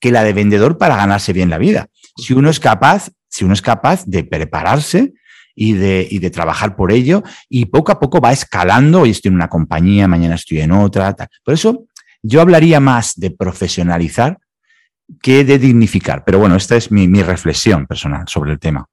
que 0.00 0.10
la 0.10 0.22
de 0.22 0.32
vendedor 0.32 0.76
para 0.78 0.96
ganarse 0.96 1.32
bien 1.32 1.50
la 1.50 1.58
vida. 1.58 1.86
Si 2.16 2.32
uno 2.34 2.50
es 2.50 2.60
capaz, 2.60 3.10
si 3.28 3.44
uno 3.44 3.54
es 3.54 3.62
capaz 3.62 4.04
de 4.06 4.24
prepararse 4.24 5.14
y 5.54 5.72
de, 5.72 6.06
y 6.10 6.18
de 6.18 6.30
trabajar 6.30 6.76
por 6.76 6.92
ello, 6.92 7.22
y 7.48 7.66
poco 7.66 7.92
a 7.92 7.98
poco 7.98 8.20
va 8.20 8.32
escalando, 8.32 9.02
hoy 9.02 9.10
estoy 9.10 9.30
en 9.30 9.36
una 9.36 9.48
compañía, 9.48 10.08
mañana 10.08 10.34
estoy 10.34 10.60
en 10.60 10.72
otra. 10.72 11.14
Por 11.44 11.54
eso 11.54 11.86
yo 12.22 12.40
hablaría 12.40 12.80
más 12.80 13.14
de 13.16 13.30
profesionalizar 13.30 14.38
que 15.20 15.44
de 15.44 15.58
dignificar. 15.58 16.24
Pero 16.24 16.38
bueno, 16.38 16.56
esta 16.56 16.76
es 16.76 16.90
mi, 16.90 17.06
reflexión 17.22 17.86
personal 17.86 18.26
sobre 18.28 18.52
el 18.52 18.58
tema. 18.58 18.88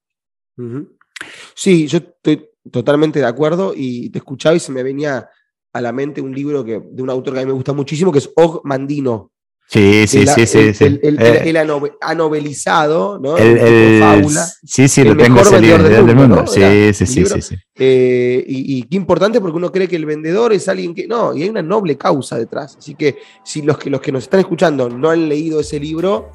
Sí, 1.55 1.87
yo 1.87 1.99
estoy 1.99 2.49
totalmente 2.71 3.19
de 3.19 3.25
acuerdo 3.25 3.73
y 3.75 4.09
te 4.09 4.19
escuchaba 4.19 4.55
y 4.55 4.59
se 4.59 4.71
me 4.71 4.83
venía 4.83 5.29
a 5.73 5.81
la 5.81 5.91
mente 5.91 6.21
un 6.21 6.33
libro 6.33 6.63
que, 6.63 6.81
de 6.83 7.01
un 7.01 7.09
autor 7.09 7.33
que 7.33 7.39
a 7.39 7.43
mí 7.43 7.47
me 7.47 7.53
gusta 7.53 7.73
muchísimo, 7.73 8.11
que 8.11 8.19
es 8.19 8.29
Og 8.35 8.61
Mandino. 8.63 9.31
Sí, 9.71 10.05
sí, 10.05 10.27
sí, 10.27 10.45
sí. 10.45 10.83
El, 10.83 10.99
el, 11.01 11.21
el, 11.21 11.55
eh, 11.55 11.91
ha 12.01 12.13
novelizado, 12.13 13.17
¿no? 13.17 13.37
El, 13.37 14.01
fábula. 14.01 14.45
Sí, 14.65 14.89
sí, 14.89 15.01
lo 15.01 15.15
tengo 15.15 15.39
ese 15.39 15.61
libro 15.61 15.81
del 15.81 16.13
mundo. 16.13 16.45
Sí, 16.45 16.93
sí, 16.93 17.05
sí, 17.05 17.41
sí, 17.41 17.55
eh, 17.77 18.43
y, 18.45 18.79
y, 18.79 18.83
qué 18.83 18.97
importante 18.97 19.39
porque 19.39 19.55
uno 19.55 19.71
cree 19.71 19.87
que 19.87 19.95
el 19.95 20.05
vendedor 20.05 20.51
es 20.51 20.67
alguien 20.67 20.93
que. 20.93 21.07
No, 21.07 21.33
y 21.33 21.43
hay 21.43 21.49
una 21.49 21.61
noble 21.61 21.97
causa 21.97 22.37
detrás. 22.37 22.75
Así 22.77 22.95
que 22.95 23.19
si 23.45 23.61
los 23.61 23.77
que, 23.77 23.89
los 23.89 24.01
que 24.01 24.11
nos 24.11 24.23
están 24.23 24.41
escuchando 24.41 24.89
no 24.89 25.09
han 25.09 25.29
leído 25.29 25.61
ese 25.61 25.79
libro, 25.79 26.31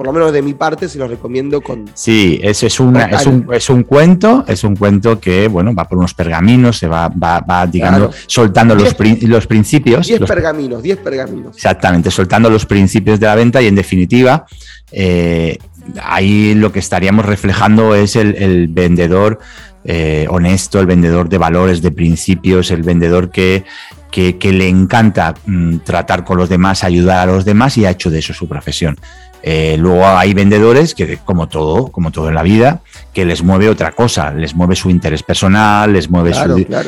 por 0.00 0.06
lo 0.06 0.14
menos 0.14 0.32
de 0.32 0.40
mi 0.40 0.54
parte, 0.54 0.88
se 0.88 0.96
los 0.96 1.10
recomiendo 1.10 1.60
con. 1.60 1.84
Sí, 1.92 2.40
es, 2.42 2.62
es, 2.62 2.80
una, 2.80 3.04
es, 3.04 3.26
un, 3.26 3.46
es 3.52 3.68
un 3.68 3.82
cuento, 3.82 4.46
es 4.48 4.64
un 4.64 4.74
cuento 4.74 5.20
que, 5.20 5.46
bueno, 5.46 5.74
va 5.74 5.86
por 5.86 5.98
unos 5.98 6.14
pergaminos, 6.14 6.78
se 6.78 6.88
va, 6.88 7.08
va, 7.10 7.40
va 7.40 7.66
digamos, 7.66 8.16
soltando 8.26 8.74
los, 8.74 8.96
los 9.24 9.46
principios. 9.46 10.06
Diez 10.06 10.20
pergaminos, 10.20 10.82
diez 10.82 10.96
pergaminos. 10.96 11.54
Exactamente, 11.54 12.10
soltando 12.10 12.48
los 12.48 12.64
principios 12.64 13.20
de 13.20 13.26
la 13.26 13.34
venta 13.34 13.60
y, 13.60 13.66
en 13.66 13.74
definitiva, 13.74 14.46
eh, 14.90 15.58
ahí 16.02 16.54
lo 16.54 16.72
que 16.72 16.78
estaríamos 16.78 17.26
reflejando 17.26 17.94
es 17.94 18.16
el, 18.16 18.68
vendedor. 18.68 19.38
Eh, 19.84 20.26
honesto, 20.30 20.80
el 20.80 20.86
vendedor 20.86 21.28
de 21.28 21.36
valores, 21.36 21.82
de 21.82 21.90
principios, 21.90 22.70
el 22.70 22.82
vendedor 22.82 23.30
que, 23.30 23.64
que, 24.10 24.52
le 24.52 24.68
encanta 24.68 25.34
mm, 25.46 25.78
tratar 25.78 26.24
con 26.24 26.38
los 26.38 26.48
demás, 26.48 26.84
ayudar 26.84 27.28
a 27.28 27.32
los 27.32 27.44
demás 27.44 27.76
y 27.78 27.84
ha 27.84 27.90
hecho 27.90 28.10
de 28.10 28.18
eso 28.18 28.32
su 28.34 28.48
profesión. 28.48 28.98
Eh, 29.42 29.76
luego 29.78 30.06
hay 30.06 30.34
vendedores 30.34 30.94
que, 30.94 31.18
como 31.18 31.48
todo, 31.48 31.88
como 31.88 32.10
todo 32.10 32.28
en 32.28 32.34
la 32.34 32.42
vida, 32.42 32.80
que 33.12 33.24
les 33.24 33.42
mueve 33.42 33.68
otra 33.68 33.92
cosa, 33.92 34.32
les 34.32 34.54
mueve 34.54 34.76
su 34.76 34.90
interés 34.90 35.22
personal, 35.22 35.92
les 35.92 36.10
mueve 36.10 36.32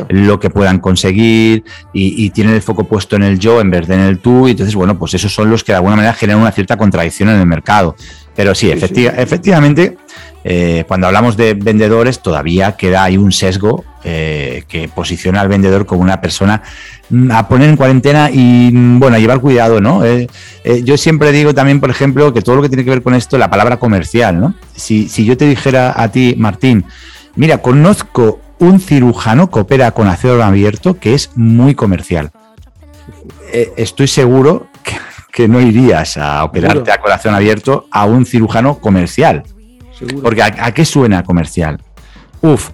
lo 0.08 0.38
que 0.38 0.50
puedan 0.50 0.78
conseguir 0.78 1.64
y, 1.92 2.30
tienen 2.30 2.54
el 2.54 2.62
foco 2.62 2.84
puesto 2.84 3.16
en 3.16 3.22
el 3.22 3.38
yo 3.38 3.60
en 3.60 3.70
vez 3.70 3.86
de 3.86 3.94
en 3.94 4.00
el 4.00 4.18
tú. 4.18 4.48
Y 4.48 4.52
entonces, 4.52 4.74
bueno, 4.74 4.98
pues 4.98 5.14
esos 5.14 5.32
son 5.34 5.50
los 5.50 5.64
que 5.64 5.72
de 5.72 5.76
alguna 5.76 5.96
manera 5.96 6.14
generan 6.14 6.40
una 6.40 6.52
cierta 6.52 6.76
contradicción 6.76 7.28
en 7.28 7.40
el 7.40 7.46
mercado. 7.46 7.96
Pero 8.34 8.54
sí, 8.54 8.70
efectivamente, 8.70 9.98
eh, 10.44 10.84
cuando 10.88 11.06
hablamos 11.06 11.36
de 11.36 11.54
vendedores, 11.54 12.20
todavía 12.20 12.72
queda 12.72 13.04
ahí 13.04 13.16
un 13.16 13.32
sesgo 13.32 13.84
eh, 14.04 14.64
que 14.66 14.88
posiciona 14.88 15.40
al 15.40 15.48
vendedor 15.48 15.86
como 15.86 16.02
una 16.02 16.20
persona 16.20 16.62
mm, 17.10 17.30
a 17.30 17.46
poner 17.46 17.68
en 17.68 17.76
cuarentena 17.76 18.30
y, 18.30 18.70
mm, 18.72 18.98
bueno, 18.98 19.16
a 19.16 19.20
llevar 19.20 19.40
cuidado, 19.40 19.80
¿no? 19.80 20.04
Eh, 20.04 20.28
yo 20.82 20.96
siempre 20.96 21.30
digo 21.30 21.54
también, 21.54 21.78
por 21.78 21.90
ejemplo, 21.90 22.32
que 22.32 22.42
todo 22.42 22.56
lo 22.56 22.62
que 22.62 22.68
tiene 22.68 22.84
que 22.84 22.90
ver 22.90 23.02
con 23.02 23.14
esto, 23.14 23.38
la 23.38 23.48
palabra 23.48 23.78
comercial, 23.78 24.40
¿no? 24.40 24.54
Si, 24.74 25.08
si 25.08 25.24
yo 25.24 25.36
te 25.36 25.46
dijera 25.46 25.94
a 25.96 26.08
ti, 26.08 26.34
Martín, 26.36 26.84
mira, 27.36 27.58
conozco 27.58 28.40
un 28.58 28.80
cirujano 28.80 29.50
que 29.50 29.60
opera 29.60 29.92
con 29.92 30.08
acero 30.08 30.42
abierto 30.42 30.98
que 30.98 31.14
es 31.14 31.30
muy 31.36 31.74
comercial. 31.74 32.30
estoy 33.76 34.08
seguro 34.08 34.68
que, 35.32 35.48
no 35.48 35.60
irías 35.60 36.16
a 36.16 36.44
operarte 36.44 36.90
a 36.90 37.00
corazón 37.00 37.34
abierto 37.34 37.86
a 37.90 38.04
un 38.04 38.26
cirujano 38.26 38.78
comercial. 38.78 39.44
Porque 40.22 40.42
¿a, 40.42 40.72
qué 40.72 40.84
suena 40.84 41.22
comercial? 41.22 41.80
Uf, 42.40 42.70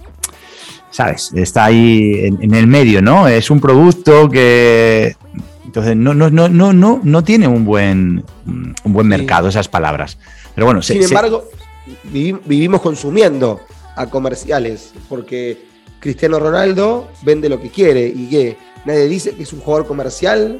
¿sabes? 0.99 1.31
Está 1.33 1.65
ahí 1.65 2.35
en, 2.41 2.53
el 2.53 2.67
medio, 2.67 3.01
¿no? 3.01 3.27
Es 3.27 3.49
un 3.49 3.61
producto 3.61 4.29
que. 4.29 5.15
Entonces, 5.63 5.95
no, 5.95 6.13
no, 6.13 6.29
no, 6.29 6.49
no, 6.49 6.73
no, 6.73 6.99
no 7.01 7.23
tiene 7.23 7.47
un 7.47 7.63
buen, 7.63 8.25
un 8.45 8.93
buen 8.93 9.07
mercado 9.07 9.47
esas 9.47 9.69
palabras. 9.69 10.17
Pero 10.53 10.65
bueno, 10.65 10.81
sin 10.81 11.01
embargo, 11.01 11.45
vivimos 12.11 12.81
consumiendo 12.81 13.61
a 13.95 14.07
comerciales, 14.07 14.93
porque 15.07 15.63
Cristiano 15.99 16.37
Ronaldo 16.37 17.07
vende 17.21 17.47
lo 17.47 17.61
que 17.61 17.69
quiere 17.69 18.05
y 18.05 18.27
que 18.27 18.57
nadie 18.83 19.07
dice 19.07 19.31
que 19.35 19.43
es 19.43 19.53
un 19.53 19.61
jugador 19.61 19.87
comercial. 19.87 20.59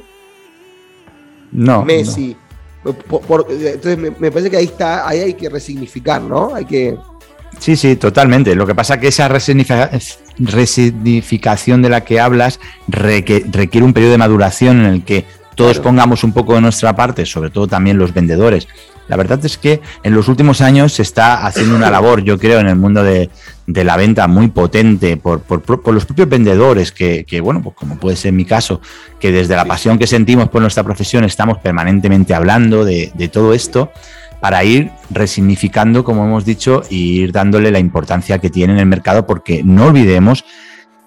No. 1.52 1.84
Messi 1.84 2.34
entonces 2.84 3.98
me, 3.98 4.30
parece 4.30 4.50
que 4.50 4.56
ahí 4.56 4.64
está, 4.64 5.06
ahí 5.06 5.20
hay 5.20 5.34
que 5.34 5.48
resignificar, 5.48 6.22
¿no? 6.22 6.54
Hay 6.54 6.64
que. 6.64 6.96
Sí, 7.58 7.76
sí, 7.76 7.96
totalmente. 7.96 8.54
Lo 8.54 8.66
que 8.66 8.74
pasa 8.74 8.94
es 8.94 9.00
que 9.00 9.08
esa 9.08 9.28
resignificación 9.28 11.82
de 11.82 11.88
la 11.88 12.02
que 12.02 12.20
hablas 12.20 12.60
requiere 12.88 13.84
un 13.84 13.92
periodo 13.92 14.12
de 14.12 14.18
maduración 14.18 14.78
en 14.80 14.86
el 14.86 15.04
que 15.04 15.26
todos 15.54 15.78
pongamos 15.78 16.24
un 16.24 16.32
poco 16.32 16.54
de 16.54 16.62
nuestra 16.62 16.96
parte, 16.96 17.26
sobre 17.26 17.50
todo 17.50 17.66
también 17.66 17.98
los 17.98 18.14
vendedores, 18.14 18.66
La 19.08 19.16
verdad 19.16 19.44
es 19.44 19.58
que 19.58 19.80
en 20.04 20.14
los 20.14 20.28
últimos 20.28 20.60
años 20.60 20.92
se 20.92 21.02
está 21.02 21.44
haciendo 21.44 21.74
una 21.74 21.90
labor, 21.90 22.22
yo 22.22 22.38
creo, 22.38 22.60
en 22.60 22.68
el 22.68 22.76
mundo 22.76 23.02
de, 23.02 23.28
la 23.66 23.96
venta 23.96 24.28
muy 24.28 24.46
potente 24.48 25.16
por, 25.16 25.42
los 25.92 26.06
propios 26.06 26.28
vendedores, 26.28 26.92
que, 26.92 27.40
bueno, 27.42 27.60
pues 27.60 27.74
como 27.74 27.98
puede 27.98 28.16
ser 28.16 28.32
mi 28.32 28.44
caso, 28.44 28.80
que 29.18 29.32
desde 29.32 29.56
la 29.56 29.64
pasión 29.64 29.98
que 29.98 30.06
sentimos 30.06 30.48
por 30.48 30.62
nuestra 30.62 30.84
profesión 30.84 31.24
estamos 31.24 31.58
permanentemente 31.58 32.34
hablando 32.34 32.84
de, 32.84 33.10
de 33.14 33.28
todo 33.28 33.52
esto 33.52 33.90
para 34.40 34.64
ir 34.64 34.90
resignificando, 35.10 36.04
como 36.04 36.24
hemos 36.24 36.44
dicho, 36.44 36.82
e 36.90 36.94
ir 36.94 37.32
dándole 37.32 37.70
la 37.70 37.78
importancia 37.78 38.38
que 38.38 38.50
tiene 38.50 38.72
en 38.72 38.78
el 38.78 38.86
mercado, 38.86 39.26
porque 39.26 39.62
no 39.62 39.86
olvidemos 39.86 40.44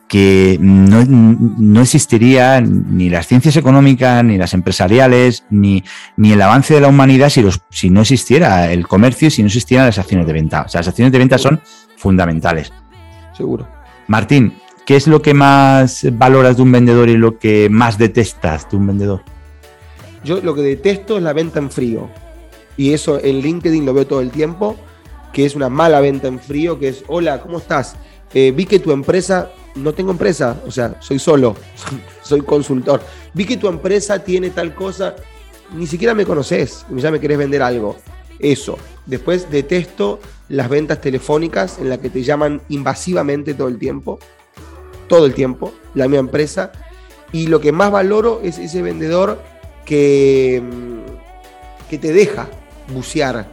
que 0.08 0.60
no, 0.62 1.82
existiría 1.82 2.62
ni 2.62 3.10
las 3.10 3.26
ciencias 3.26 3.58
económicas, 3.58 4.24
ni 4.24 4.38
las 4.38 4.54
empresariales, 4.54 5.44
ni, 5.50 5.84
ni 6.18 6.34
el 6.34 6.42
avance 6.42 6.76
de 6.76 6.82
la 6.82 6.88
humanidad 6.88 7.30
si, 7.30 7.42
los, 7.42 7.62
si 7.72 7.90
no 7.90 8.02
existiera 8.02 8.72
el 8.72 8.88
comercio 8.88 9.30
y 9.30 9.32
si 9.32 9.42
no 9.42 9.48
existieran 9.48 9.88
las 9.88 9.98
acciones 9.98 10.28
de 10.28 10.34
venta. 10.34 10.64
O 10.68 10.70
sea, 10.70 10.82
las 10.82 10.90
acciones 10.90 11.12
de 11.12 11.18
venta 11.18 11.40
son 11.40 11.60
fundamentales. 11.98 12.72
Seguro. 13.36 13.68
Martín, 14.06 14.54
¿qué 14.86 14.98
es 14.98 15.08
lo 15.08 15.22
que 15.22 15.34
más 15.34 16.06
valoras 16.14 16.58
de 16.58 16.62
un 16.62 16.72
vendedor 16.72 17.10
y 17.10 17.18
lo 17.18 17.40
que 17.40 17.70
más 17.72 17.98
detestas 17.98 18.70
de 18.70 18.78
un 18.78 18.86
vendedor? 18.86 19.24
Yo 20.24 20.42
lo 20.42 20.54
que 20.54 20.62
detesto 20.62 21.18
es 21.18 21.24
la 21.24 21.34
venta 21.34 21.58
en 21.58 21.72
frío. 21.72 22.10
Y 22.78 22.94
eso 22.94 23.20
en 23.24 23.40
LinkedIn 23.40 23.86
lo 23.86 23.94
veo 23.94 24.08
todo 24.08 24.22
el 24.22 24.32
tiempo, 24.32 24.76
que 25.32 25.46
es 25.46 25.56
una 25.56 25.70
mala 25.70 26.00
venta 26.00 26.28
en 26.28 26.40
frío, 26.40 26.80
que 26.80 26.90
es, 26.90 27.04
hola, 27.08 27.42
¿cómo 27.42 27.58
estás? 27.58 27.96
Eh, 28.34 28.52
vi 28.56 28.66
que 28.66 28.80
tu 28.80 28.92
empresa 28.92 29.52
no 29.76 29.94
tengo 29.94 30.12
empresa, 30.12 30.62
o 30.66 30.72
sea, 30.72 30.96
soy 31.02 31.20
solo, 31.20 31.56
soy 32.22 32.42
consultor. 32.42 33.02
Vi 33.34 33.46
que 33.46 33.58
tu 33.58 33.68
empresa 33.68 34.24
tiene 34.24 34.50
tal 34.52 34.76
cosa, 34.76 35.16
ni 35.76 35.88
siquiera 35.88 36.14
me 36.14 36.26
conoces, 36.26 36.86
ya 36.92 37.12
me 37.12 37.20
querés 37.20 37.38
vender 37.38 37.62
algo. 37.62 37.96
Eso. 38.40 38.78
Después 39.06 39.50
detesto 39.52 40.20
las 40.50 40.70
ventas 40.70 41.02
telefónicas 41.02 41.80
en 41.80 41.90
las 41.90 42.00
que 42.00 42.10
te 42.10 42.24
llaman 42.24 42.62
invasivamente 42.70 43.54
todo 43.54 43.68
el 43.68 43.78
tiempo, 43.78 44.20
todo 45.08 45.26
el 45.26 45.34
tiempo, 45.34 45.74
la 45.94 46.08
misma 46.08 46.20
empresa. 46.20 46.72
Y 47.32 47.48
lo 47.48 47.60
que 47.60 47.72
más 47.72 47.92
valoro 47.92 48.42
es 48.44 48.60
ese 48.60 48.82
vendedor 48.82 49.42
que, 49.86 50.62
mm, 50.64 51.90
que 51.90 51.98
te 51.98 52.14
deja 52.14 52.50
bucear. 52.88 53.48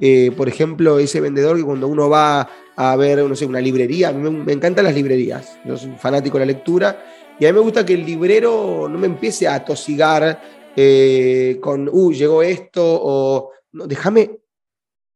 Eh, 0.00 0.32
por 0.36 0.48
ejemplo, 0.48 0.98
ese 0.98 1.20
vendedor 1.20 1.56
que 1.56 1.64
cuando 1.64 1.86
uno 1.86 2.08
va 2.08 2.48
a 2.76 2.96
ver, 2.96 3.22
no 3.22 3.36
sé, 3.36 3.44
una 3.44 3.60
librería. 3.60 4.08
A 4.08 4.12
mí 4.12 4.30
me, 4.30 4.52
encantan 4.52 4.84
las 4.84 4.94
librerías. 4.94 5.58
Yo 5.66 5.76
soy 5.76 5.92
fanático 5.98 6.38
de 6.38 6.46
la 6.46 6.52
lectura. 6.52 7.04
Y 7.38 7.44
a 7.44 7.48
mí 7.48 7.54
me 7.54 7.60
gusta 7.60 7.84
que 7.84 7.94
el 7.94 8.06
librero 8.06 8.88
no 8.88 8.98
me 8.98 9.06
empiece 9.06 9.46
a 9.46 9.62
tosigar 9.64 10.40
eh, 10.76 11.58
con, 11.60 11.88
uh, 11.92 12.12
llegó 12.12 12.42
esto, 12.42 12.82
o 12.82 13.50
no, 13.72 13.86
déjame 13.86 14.38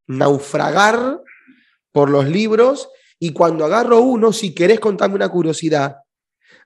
naufragar 0.06 1.22
por 1.92 2.10
los 2.10 2.28
libros. 2.28 2.88
Y 3.18 3.32
cuando 3.32 3.64
agarro 3.64 4.00
uno, 4.00 4.32
si 4.32 4.54
querés 4.54 4.80
contarme 4.80 5.14
una 5.14 5.30
curiosidad 5.30 5.96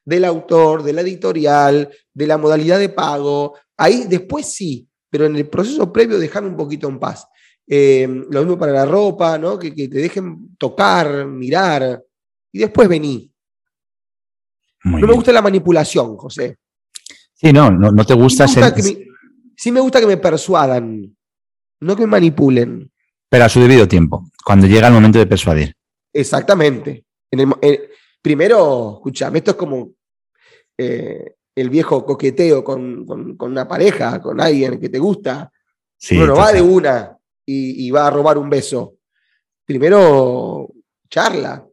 del 0.04 0.24
autor, 0.24 0.82
de 0.82 0.92
la 0.94 1.02
editorial, 1.02 1.90
de 2.12 2.26
la 2.26 2.38
modalidad 2.38 2.78
de 2.78 2.88
pago, 2.88 3.54
ahí 3.76 4.06
después 4.08 4.46
sí, 4.46 4.87
pero 5.10 5.26
en 5.26 5.36
el 5.36 5.48
proceso 5.48 5.92
previo 5.92 6.18
déjame 6.18 6.48
un 6.48 6.56
poquito 6.56 6.88
en 6.88 6.98
paz. 6.98 7.26
Eh, 7.66 8.06
lo 8.30 8.40
mismo 8.40 8.58
para 8.58 8.72
la 8.72 8.86
ropa, 8.86 9.38
¿no? 9.38 9.58
Que, 9.58 9.70
te 9.70 9.88
dejen 9.88 10.56
tocar, 10.56 11.26
mirar 11.26 12.02
y 12.52 12.58
después 12.58 12.88
vení. 12.88 13.30
no 14.84 15.06
me 15.06 15.12
gusta 15.12 15.32
la 15.32 15.42
manipulación, 15.42 16.16
José. 16.16 16.56
Sí, 17.34 17.52
no, 17.52 17.70
no, 17.70 18.04
te 18.04 18.14
gusta, 18.14 18.48
ser... 18.48 18.74
sí 19.56 19.70
me 19.70 19.80
gusta 19.80 20.00
que 20.00 20.06
me 20.06 20.16
persuadan, 20.16 21.16
no 21.80 21.94
que 21.94 22.02
me 22.02 22.08
manipulen. 22.08 22.90
Pero 23.28 23.44
a 23.44 23.48
su 23.48 23.60
debido 23.60 23.86
tiempo, 23.86 24.30
cuando 24.44 24.66
llega 24.66 24.88
el 24.88 24.94
momento 24.94 25.18
de 25.18 25.26
persuadir. 25.26 25.74
Exactamente. 26.12 27.04
primero, 28.20 28.94
escúchame, 28.96 29.38
esto 29.38 29.52
es 29.52 29.56
como 29.56 29.92
eh, 30.76 31.34
el 31.60 31.70
viejo 31.70 32.04
coqueteo 32.04 32.62
con, 32.62 33.04
una 33.40 33.66
pareja, 33.66 34.20
con 34.20 34.40
alguien 34.40 34.78
que 34.78 34.88
te 34.88 34.98
gusta. 34.98 35.50
Sí, 35.96 36.16
Uno 36.16 36.28
no 36.28 36.36
va 36.36 36.52
de 36.52 36.62
una, 36.62 37.16
y, 37.44 37.90
va 37.90 38.06
a 38.06 38.10
robar 38.10 38.38
un 38.38 38.48
beso. 38.48 38.94
Primero, 39.64 40.68
charla. 41.10 41.64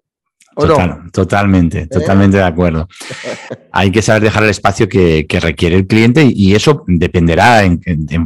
¿o 0.55 0.65
no? 0.65 1.03
Totalmente, 1.11 1.81
¿Eh? 1.81 1.87
totalmente 1.87 2.37
de 2.37 2.43
acuerdo. 2.43 2.87
Hay 3.71 3.91
que 3.91 4.01
saber 4.01 4.23
dejar 4.23 4.43
el 4.43 4.49
espacio 4.49 4.87
que, 4.87 5.27
requiere 5.41 5.75
el 5.75 5.85
cliente 5.85 6.23
y, 6.23 6.55
eso 6.55 6.83
dependerá 6.87 7.63
en, 7.63 7.79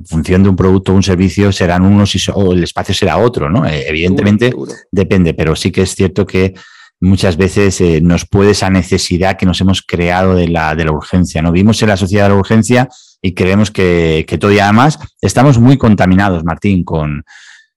función 0.06 0.44
de 0.44 0.50
un 0.50 0.56
producto 0.56 0.94
o 0.94 0.96
un 0.96 1.04
servicio, 1.04 1.52
serán 1.52 1.84
unos 1.84 2.16
y, 2.16 2.32
o 2.34 2.54
el 2.54 2.64
espacio 2.64 2.94
será 2.94 3.18
otro, 3.18 3.50
¿no? 3.50 3.66
Eh, 3.66 3.86
evidentemente 3.90 4.54
depende, 4.92 5.34
pero 5.34 5.56
sí 5.56 5.72
que 5.72 5.82
es 5.82 5.96
cierto 5.96 6.26
que 6.26 6.54
muchas 7.00 7.38
veces 7.38 7.80
eh, 7.82 8.02
nos 8.02 8.26
puede 8.26 8.52
esa 8.52 8.70
necesidad 8.70 9.38
que 9.38 9.46
nos 9.46 9.62
hemos 9.62 9.82
creado 9.82 10.36
de 10.36 10.48
la, 10.48 10.76
de 10.76 10.86
la 10.86 10.92
urgencia. 10.92 11.42
¿no? 11.42 11.52
Vivimos 11.52 11.82
en 11.82 11.90
la 11.90 11.98
sociedad 11.98 12.26
de 12.26 12.30
la 12.30 12.40
urgencia 12.40 12.90
y 13.22 13.34
creemos 13.34 13.72
que, 13.72 14.26
que 14.28 14.38
todo 14.38 14.52
estamos 15.22 15.60
muy 15.60 15.78
contaminados, 15.78 16.44
Martín, 16.44 16.84
con, 16.84 17.24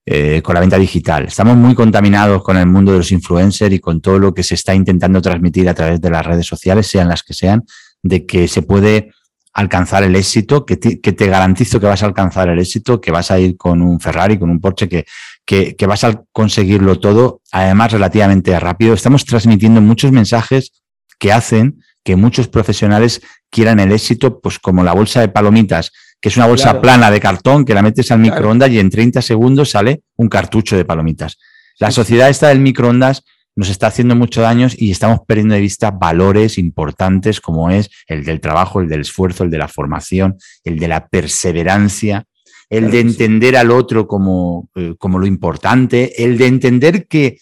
eh, 0.04 0.40
con 0.42 0.54
la 0.54 0.60
venta 0.60 0.78
digital. 0.78 1.24
Estamos 1.26 1.56
muy 1.56 1.74
contaminados 1.74 2.42
con 2.42 2.56
el 2.56 2.66
mundo 2.66 2.92
de 2.92 2.98
los 2.98 3.12
influencers 3.12 3.74
y 3.74 3.78
con 3.78 4.00
todo 4.00 4.18
lo 4.18 4.34
que 4.34 4.42
se 4.42 4.54
está 4.54 4.74
intentando 4.74 5.22
transmitir 5.22 5.68
a 5.68 5.74
través 5.74 6.00
de 6.00 6.10
las 6.10 6.26
redes 6.26 6.46
sociales, 6.46 6.86
sean 6.86 7.08
las 7.08 7.22
que 7.22 7.34
sean, 7.34 7.64
de 8.02 8.26
que 8.26 8.48
se 8.48 8.62
puede 8.62 9.12
alcanzar 9.54 10.02
el 10.02 10.16
éxito, 10.16 10.64
que 10.64 10.76
te, 10.76 11.00
que 11.00 11.12
te 11.12 11.26
garantizo 11.26 11.78
que 11.78 11.86
vas 11.86 12.02
a 12.02 12.06
alcanzar 12.06 12.48
el 12.48 12.58
éxito, 12.58 13.00
que 13.00 13.10
vas 13.10 13.30
a 13.30 13.38
ir 13.38 13.56
con 13.56 13.82
un 13.82 14.00
Ferrari, 14.00 14.38
con 14.38 14.50
un 14.50 14.60
Porsche, 14.60 14.88
que, 14.88 15.04
que, 15.44 15.76
que 15.76 15.86
vas 15.86 16.04
a 16.04 16.22
conseguirlo 16.32 16.98
todo, 17.00 17.40
además 17.50 17.92
relativamente 17.92 18.58
rápido. 18.58 18.94
Estamos 18.94 19.24
transmitiendo 19.24 19.80
muchos 19.80 20.12
mensajes 20.12 20.72
que 21.18 21.32
hacen 21.32 21.82
que 22.04 22.16
muchos 22.16 22.48
profesionales 22.48 23.22
quieran 23.50 23.80
el 23.80 23.92
éxito, 23.92 24.40
pues 24.40 24.58
como 24.58 24.82
la 24.82 24.92
bolsa 24.92 25.20
de 25.20 25.28
palomitas, 25.28 25.92
que 26.20 26.28
es 26.28 26.36
una 26.36 26.46
bolsa 26.46 26.80
plana 26.80 27.10
de 27.10 27.20
cartón 27.20 27.64
que 27.64 27.74
la 27.74 27.82
metes 27.82 28.10
al 28.10 28.20
microondas 28.20 28.70
y 28.70 28.78
en 28.78 28.90
30 28.90 29.22
segundos 29.22 29.70
sale 29.70 30.02
un 30.16 30.28
cartucho 30.28 30.76
de 30.76 30.84
palomitas. 30.84 31.38
La 31.78 31.90
sociedad 31.90 32.28
esta 32.28 32.48
del 32.48 32.60
microondas 32.60 33.24
nos 33.54 33.68
está 33.68 33.88
haciendo 33.88 34.16
mucho 34.16 34.40
daño 34.40 34.68
y 34.76 34.90
estamos 34.90 35.20
perdiendo 35.26 35.54
de 35.54 35.60
vista 35.60 35.90
valores 35.90 36.58
importantes 36.58 37.40
como 37.40 37.70
es 37.70 37.90
el 38.06 38.24
del 38.24 38.40
trabajo, 38.40 38.80
el 38.80 38.88
del 38.88 39.02
esfuerzo, 39.02 39.44
el 39.44 39.50
de 39.50 39.58
la 39.58 39.68
formación, 39.68 40.38
el 40.64 40.78
de 40.78 40.88
la 40.88 41.08
perseverancia, 41.08 42.24
el 42.72 42.90
de 42.90 43.00
entender 43.00 43.54
al 43.54 43.70
otro 43.70 44.08
como, 44.08 44.70
eh, 44.74 44.94
como 44.98 45.18
lo 45.18 45.26
importante, 45.26 46.24
el 46.24 46.38
de 46.38 46.46
entender 46.46 47.06
que 47.06 47.36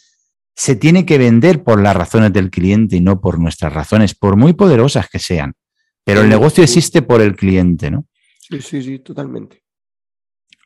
se 0.57 0.75
tiene 0.75 1.07
que 1.07 1.19
vender 1.19 1.63
por 1.63 1.81
las 1.81 1.95
razones 1.95 2.33
del 2.33 2.51
cliente 2.51 2.97
y 2.97 3.01
no 3.01 3.21
por 3.21 3.39
nuestras 3.39 3.73
razones, 3.73 4.17
por 4.17 4.35
muy 4.35 4.55
poderosas 4.55 5.09
que 5.09 5.21
sean. 5.21 5.55
Pero 6.03 6.23
el 6.23 6.29
negocio 6.29 6.65
existe 6.65 7.03
por 7.03 7.21
el 7.21 7.37
cliente, 7.37 7.93
¿no? 7.93 8.07
Sí, 8.41 8.61
sí, 8.61 8.83
sí, 8.83 8.99
totalmente. 8.99 9.63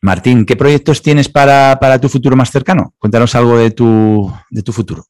Martín, 0.01 0.47
¿qué 0.47 0.57
proyectos 0.57 1.03
tienes 1.03 1.29
para, 1.29 2.01
tu 2.01 2.09
futuro 2.09 2.35
más 2.35 2.51
cercano? 2.51 2.95
Cuéntanos 2.97 3.35
algo 3.35 3.59
de 3.59 3.71
tu, 3.71 4.33
de 4.49 4.63
tu 4.63 4.73
futuro. 4.73 5.05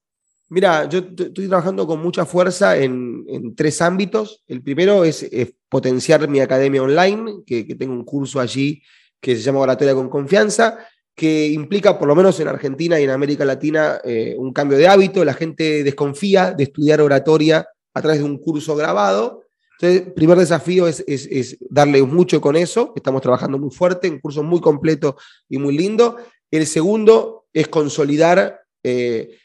Mira, 0.49 0.89
yo 0.89 0.99
estoy 0.99 1.47
trabajando 1.47 1.87
con 1.87 2.03
mucha 2.03 2.27
fuerza 2.27 2.77
en, 2.77 3.55
tres 3.55 3.81
ámbitos. 3.81 4.43
El 4.49 4.63
primero 4.63 5.05
es, 5.05 5.31
potenciar 5.69 6.27
mi 6.29 6.41
academia 6.41 6.83
online, 6.83 7.45
que, 7.47 7.65
que, 7.65 7.77
tengo 7.77 7.93
un 7.93 8.05
curso 8.05 8.41
allí 8.41 8.83
que 9.25 9.35
se 9.35 9.41
llama 9.41 9.61
Oratoria 9.61 9.95
con 9.95 10.11
Confianza, 10.11 10.87
que 11.15 11.47
implica, 11.47 11.99
por 11.99 12.07
lo 12.07 12.15
menos 12.15 12.39
en 12.41 12.49
Argentina 12.49 13.01
y 13.01 13.05
en 13.05 13.11
América 13.11 13.47
Latina, 13.47 13.99
eh, 14.05 14.35
un 14.37 14.53
cambio 14.53 14.77
de 14.77 14.87
hábito. 14.87 15.25
La 15.25 15.33
gente 15.33 15.83
desconfía 15.83 16.53
de 16.53 16.65
estudiar 16.65 17.01
oratoria 17.01 17.67
a 17.95 18.03
través 18.03 18.19
de 18.19 18.27
un 18.27 18.37
curso 18.37 18.77
grabado. 18.77 19.45
Entonces, 19.81 20.13
primer 20.13 20.37
desafío 20.37 20.87
es, 20.87 21.57
darle 21.71 22.03
mucho 22.03 22.39
con 22.43 22.55
eso. 22.55 22.93
Estamos 22.97 23.23
trabajando 23.23 23.59
muy 23.59 23.71
fuerte, 23.71 24.11
un 24.11 24.21
curso 24.21 24.43
muy 24.43 24.61
completo 24.61 25.17
y 25.49 25.57
muy 25.57 25.75
lindo. 25.75 26.19
El 26.51 26.67
segundo 26.67 27.47
es 27.51 27.69
consolidar 27.69 28.61
eh, 28.83 29.39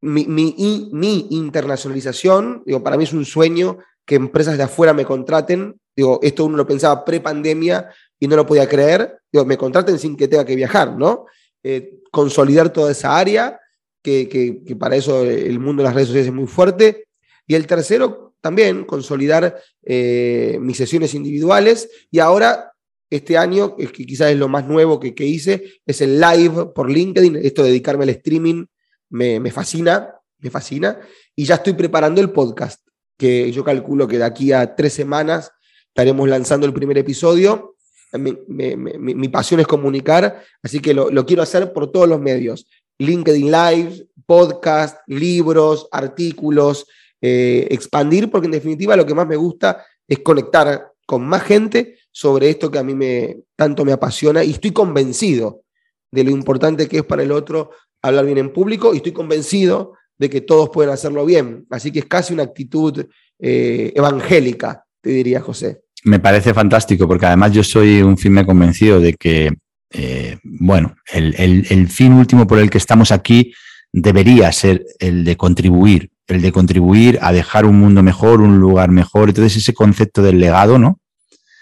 mi, 0.00 0.26
mi, 0.26 1.26
internacionalización. 1.30 2.64
Digo, 2.66 2.82
para 2.82 2.96
mí 2.96 3.04
es 3.04 3.12
un 3.12 3.24
sueño 3.24 3.78
que 4.04 4.16
empresas 4.16 4.56
de 4.56 4.64
afuera 4.64 4.92
me 4.92 5.04
contraten. 5.04 5.80
Digo, 5.94 6.18
esto 6.20 6.46
uno 6.46 6.56
lo 6.56 6.66
pensaba 6.66 7.04
pre-pandemia 7.04 7.90
y 8.20 8.28
no 8.28 8.36
lo 8.36 8.46
podía 8.46 8.68
creer. 8.68 9.18
Me 9.32 9.56
contraten 9.56 9.98
sin 9.98 10.16
que 10.16 10.28
tenga 10.28 10.44
que 10.44 10.54
viajar, 10.54 10.96
¿no? 10.96 11.26
Eh, 11.62 12.00
consolidar 12.12 12.72
toda 12.72 12.92
esa 12.92 13.16
área, 13.16 13.58
que, 14.02 14.76
para 14.78 14.96
eso 14.96 15.24
el 15.24 15.58
mundo 15.58 15.82
de 15.82 15.88
las 15.88 15.94
redes 15.94 16.08
sociales 16.08 16.28
es 16.28 16.34
muy 16.34 16.46
fuerte. 16.46 17.06
Y 17.46 17.54
el 17.54 17.66
tercero, 17.66 18.34
también 18.40 18.84
consolidar 18.84 19.60
eh, 19.82 20.58
mis 20.60 20.76
sesiones 20.76 21.14
individuales. 21.14 21.88
Y 22.10 22.18
ahora, 22.18 22.72
este 23.08 23.36
año, 23.38 23.76
que 23.76 24.06
quizás 24.06 24.30
es 24.30 24.36
lo 24.36 24.48
más 24.48 24.66
nuevo 24.66 25.00
que, 25.00 25.14
hice, 25.24 25.80
es 25.86 26.00
el 26.02 26.20
live 26.20 26.66
por 26.74 26.90
LinkedIn. 26.90 27.36
Esto 27.36 27.62
de 27.62 27.70
dedicarme 27.70 28.04
al 28.04 28.10
streaming 28.10 28.66
me, 29.08 29.40
me 29.40 29.50
fascina, 29.50 30.14
me 30.38 30.50
fascina. 30.50 31.00
Y 31.34 31.44
ya 31.44 31.56
estoy 31.56 31.72
preparando 31.72 32.20
el 32.20 32.30
podcast, 32.30 32.86
que 33.16 33.50
yo 33.50 33.64
calculo 33.64 34.06
que 34.06 34.18
de 34.18 34.24
aquí 34.24 34.52
a 34.52 34.76
tres 34.76 34.92
semanas 34.92 35.52
estaremos 35.88 36.28
lanzando 36.28 36.66
el 36.66 36.72
primer 36.72 36.98
episodio 36.98 37.76
mi, 38.18 39.28
pasión 39.28 39.60
es 39.60 39.66
comunicar, 39.66 40.42
así 40.62 40.80
que 40.80 40.94
lo, 40.94 41.26
quiero 41.26 41.42
hacer 41.42 41.72
por 41.72 41.90
todos 41.90 42.08
los 42.08 42.20
medios. 42.20 42.66
LinkedIn 42.98 43.50
Live, 43.50 44.06
podcast, 44.26 44.98
libros, 45.06 45.88
artículos, 45.90 46.86
eh, 47.20 47.66
expandir, 47.70 48.30
porque 48.30 48.46
en 48.46 48.52
definitiva 48.52 48.96
lo 48.96 49.06
que 49.06 49.14
más 49.14 49.26
me 49.26 49.36
gusta 49.36 49.84
es 50.06 50.18
conectar 50.20 50.92
con 51.06 51.26
más 51.26 51.42
gente 51.42 51.98
sobre 52.12 52.50
esto 52.50 52.70
que 52.70 52.78
a 52.78 52.82
mí 52.82 52.94
me, 52.94 53.38
tanto 53.56 53.84
me 53.84 53.92
apasiona 53.92 54.44
y 54.44 54.50
estoy 54.50 54.72
convencido 54.72 55.62
de 56.10 56.24
lo 56.24 56.30
importante 56.30 56.88
que 56.88 56.98
es 56.98 57.04
para 57.04 57.22
el 57.22 57.32
otro 57.32 57.70
hablar 58.02 58.26
bien 58.26 58.38
en 58.38 58.52
público 58.52 58.92
y 58.92 58.98
estoy 58.98 59.12
convencido 59.12 59.94
de 60.18 60.28
que 60.28 60.40
todos 60.40 60.70
pueden 60.70 60.92
hacerlo 60.92 61.24
bien. 61.24 61.66
Así 61.70 61.90
que 61.90 62.00
es 62.00 62.06
casi 62.06 62.34
una 62.34 62.42
actitud 62.42 63.06
eh, 63.38 63.92
evangélica, 63.94 64.84
te 65.00 65.10
diría 65.10 65.40
José. 65.40 65.82
Me 66.04 66.18
parece 66.18 66.54
fantástico 66.54 67.06
porque 67.06 67.26
además 67.26 67.52
yo 67.52 67.62
soy 67.62 68.02
un 68.02 68.16
firme 68.16 68.46
convencido 68.46 69.00
de 69.00 69.14
que, 69.14 69.52
eh, 69.90 70.38
bueno, 70.42 70.94
el, 71.12 71.88
fin 71.88 72.14
último 72.14 72.46
por 72.46 72.58
el 72.58 72.70
que 72.70 72.78
estamos 72.78 73.12
aquí 73.12 73.52
debería 73.92 74.50
ser 74.52 74.84
el 74.98 75.24
de 75.24 75.36
contribuir, 75.36 76.10
el 76.26 76.40
de 76.40 76.52
contribuir 76.52 77.18
a 77.20 77.32
dejar 77.32 77.66
un 77.66 77.78
mundo 77.78 78.02
mejor, 78.02 78.40
un 78.40 78.58
lugar 78.58 78.90
mejor. 78.90 79.28
Entonces 79.28 79.58
ese 79.58 79.74
concepto 79.74 80.22
del 80.22 80.40
legado, 80.40 80.78
¿no? 80.78 81.00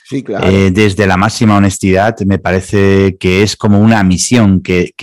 Sí, 0.05 0.23
claro. 0.23 0.47
Eh, 0.47 0.71
desde 0.71 1.07
la 1.07 1.17
máxima 1.17 1.57
honestidad 1.57 2.17
me 2.21 2.39
parece 2.39 3.17
que 3.19 3.43
es 3.43 3.57
como 3.57 3.81
una 3.81 4.03
misión 4.05 4.63
que, 4.63 4.95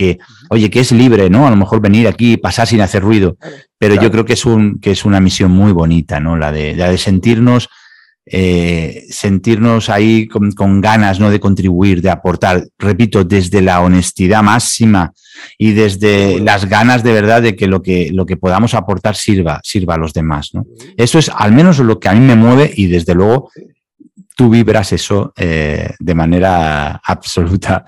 oye, 0.48 0.70
que 0.70 0.80
es 0.80 0.92
libre, 0.92 1.30
¿no? 1.30 1.46
A 1.46 1.50
lo 1.50 1.56
mejor 1.56 1.80
venir 1.80 2.08
aquí 2.08 2.32
y 2.32 2.36
pasar 2.38 2.66
sin 2.66 2.80
hacer 2.80 3.02
ruido, 3.02 3.36
pero 3.78 3.94
yo 3.94 4.10
creo 4.10 4.24
que 4.24 4.32
es, 4.32 4.44
un, 4.44 4.80
que 4.80 4.90
es 4.92 5.04
una 5.04 5.20
misión 5.20 5.52
muy 5.52 5.70
bonita, 5.70 6.18
¿no? 6.18 6.36
La 6.36 6.50
de, 6.50 6.74
la 6.74 6.90
de 6.90 6.98
sentirnos 6.98 7.68
eh, 8.28 9.06
sentirnos 9.08 9.88
ahí 9.88 10.26
con, 10.26 10.80
ganas 10.80 11.20
¿no? 11.20 11.30
de 11.30 11.38
contribuir, 11.38 12.02
de 12.02 12.10
aportar, 12.10 12.66
repito, 12.76 13.22
desde 13.22 13.62
la 13.62 13.80
honestidad 13.80 14.42
máxima 14.42 15.12
y 15.56 15.70
desde 15.70 16.40
las 16.40 16.64
ganas 16.64 17.04
de 17.04 17.12
verdad 17.12 17.40
de 17.40 17.54
que 17.54 17.68
lo 17.68 17.82
que, 17.82 18.10
lo 18.12 18.26
que 18.26 18.36
podamos 18.36 18.74
aportar 18.74 19.14
sirva, 19.14 19.60
sirva 19.62 19.94
a 19.94 19.98
los 19.98 20.12
demás. 20.12 20.50
¿no? 20.54 20.66
Eso 20.96 21.20
es 21.20 21.30
al 21.32 21.52
menos 21.52 21.78
lo 21.78 22.00
que 22.00 22.08
a 22.08 22.14
mí 22.14 22.20
me 22.20 22.34
mueve 22.34 22.72
y 22.74 22.88
desde 22.88 23.14
luego 23.14 23.52
tú 24.34 24.50
vibras 24.50 24.92
eso 24.92 25.32
eh, 25.36 25.90
de 26.00 26.14
manera 26.16 26.96
absoluta, 27.04 27.84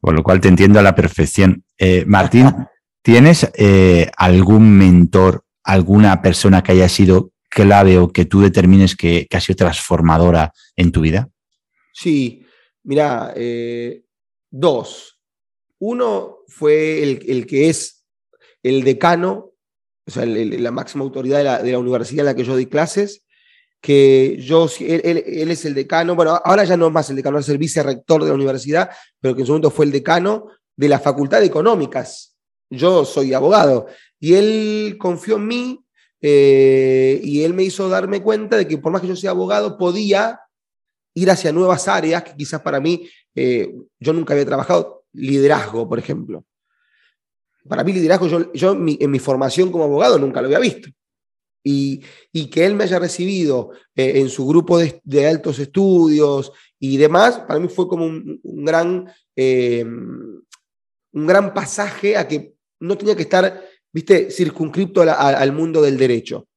por 0.00 0.14
lo 0.14 0.22
cual 0.22 0.40
te 0.40 0.46
entiendo 0.46 0.78
a 0.78 0.84
la 0.84 0.94
perfección. 0.94 1.64
Eh, 1.76 2.04
Martín, 2.06 2.54
¿tienes 3.02 3.50
algún 4.16 4.78
mentor, 4.78 5.42
alguna 5.64 6.22
persona 6.22 6.62
que 6.62 6.70
haya 6.70 6.88
sido 6.88 7.31
clave 7.52 7.98
o 7.98 8.08
que 8.08 8.24
tú 8.24 8.40
determines 8.40 8.96
que, 8.96 9.28
ha 9.30 9.40
sido 9.40 9.56
transformadora 9.56 10.52
en 10.74 10.90
tu 10.90 11.02
vida? 11.02 11.28
Sí, 11.92 12.46
mira, 12.82 13.32
eh, 13.36 14.04
dos. 14.50 15.20
Uno 15.78 16.38
fue 16.48 17.02
el, 17.02 17.46
que 17.46 17.68
es 17.68 18.06
el 18.62 18.84
decano, 18.84 19.52
o 20.06 20.10
sea, 20.10 20.24
la 20.24 20.70
máxima 20.70 21.04
autoridad 21.04 21.62
de 21.62 21.72
la, 21.72 21.78
universidad 21.78 22.20
en 22.20 22.26
la 22.26 22.34
que 22.34 22.44
yo 22.44 22.56
di 22.56 22.66
clases, 22.66 23.24
que 23.80 24.38
yo, 24.40 24.68
él, 24.80 25.24
es 25.26 25.64
el 25.64 25.74
decano, 25.74 26.14
bueno, 26.14 26.40
ahora 26.44 26.64
ya 26.64 26.76
no 26.76 26.86
es 26.86 26.92
más 26.92 27.10
el 27.10 27.16
decano, 27.16 27.38
es 27.38 27.48
el 27.48 27.58
vicerrector 27.58 28.22
de 28.22 28.28
la 28.28 28.34
universidad, 28.34 28.90
pero 29.20 29.34
que 29.34 29.42
en 29.42 29.46
su 29.46 29.52
momento 29.52 29.70
fue 29.70 29.84
el 29.84 29.92
decano 29.92 30.46
de 30.76 30.88
la 30.88 31.00
Facultad 31.00 31.40
de 31.40 31.46
Económicas. 31.46 32.36
Yo 32.70 33.04
soy 33.04 33.34
abogado 33.34 33.88
y 34.18 34.34
él 34.34 34.96
confió 34.98 35.36
en 35.36 35.46
mí 35.46 35.81
eh, 36.24 37.20
y 37.22 37.42
él 37.42 37.52
me 37.52 37.64
hizo 37.64 37.88
darme 37.88 38.22
cuenta 38.22 38.56
de 38.56 38.68
que 38.68 38.78
por 38.78 38.92
más 38.92 39.02
que 39.02 39.08
yo 39.08 39.16
sea 39.16 39.30
abogado, 39.30 39.76
podía 39.76 40.40
ir 41.14 41.30
hacia 41.30 41.52
nuevas 41.52 41.88
áreas 41.88 42.22
que 42.22 42.36
quizás 42.36 42.62
para 42.62 42.80
mí, 42.80 43.08
eh, 43.34 43.74
yo 43.98 44.12
nunca 44.12 44.32
había 44.32 44.46
trabajado, 44.46 45.04
liderazgo, 45.12 45.88
por 45.88 45.98
ejemplo. 45.98 46.44
Para 47.68 47.82
mí 47.82 47.92
liderazgo, 47.92 48.28
yo, 48.28 48.52
yo 48.52 48.72
en 48.72 49.10
mi 49.10 49.18
formación 49.18 49.72
como 49.72 49.84
abogado 49.84 50.18
nunca 50.18 50.40
lo 50.40 50.46
había 50.46 50.60
visto. 50.60 50.88
Y, 51.64 52.02
y 52.32 52.50
que 52.50 52.66
él 52.66 52.74
me 52.74 52.84
haya 52.84 52.98
recibido 52.98 53.70
eh, 53.94 54.20
en 54.20 54.28
su 54.28 54.46
grupo 54.46 54.78
de, 54.78 55.26
altos 55.26 55.58
estudios 55.58 56.52
y 56.78 56.96
demás, 56.96 57.40
para 57.40 57.60
mí 57.60 57.68
fue 57.68 57.86
como 57.88 58.04
un 58.04 58.40
gran, 58.64 59.12
un 59.36 61.26
gran 61.26 61.54
pasaje 61.54 62.16
a 62.16 62.26
que 62.26 62.54
no 62.80 62.98
tenía 62.98 63.14
que 63.14 63.22
estar 63.22 63.62
viste, 63.92 64.30
circunscripto 64.30 65.02
al 65.02 65.52
mundo 65.52 65.82
del 65.82 65.96
derecho. 65.96 66.48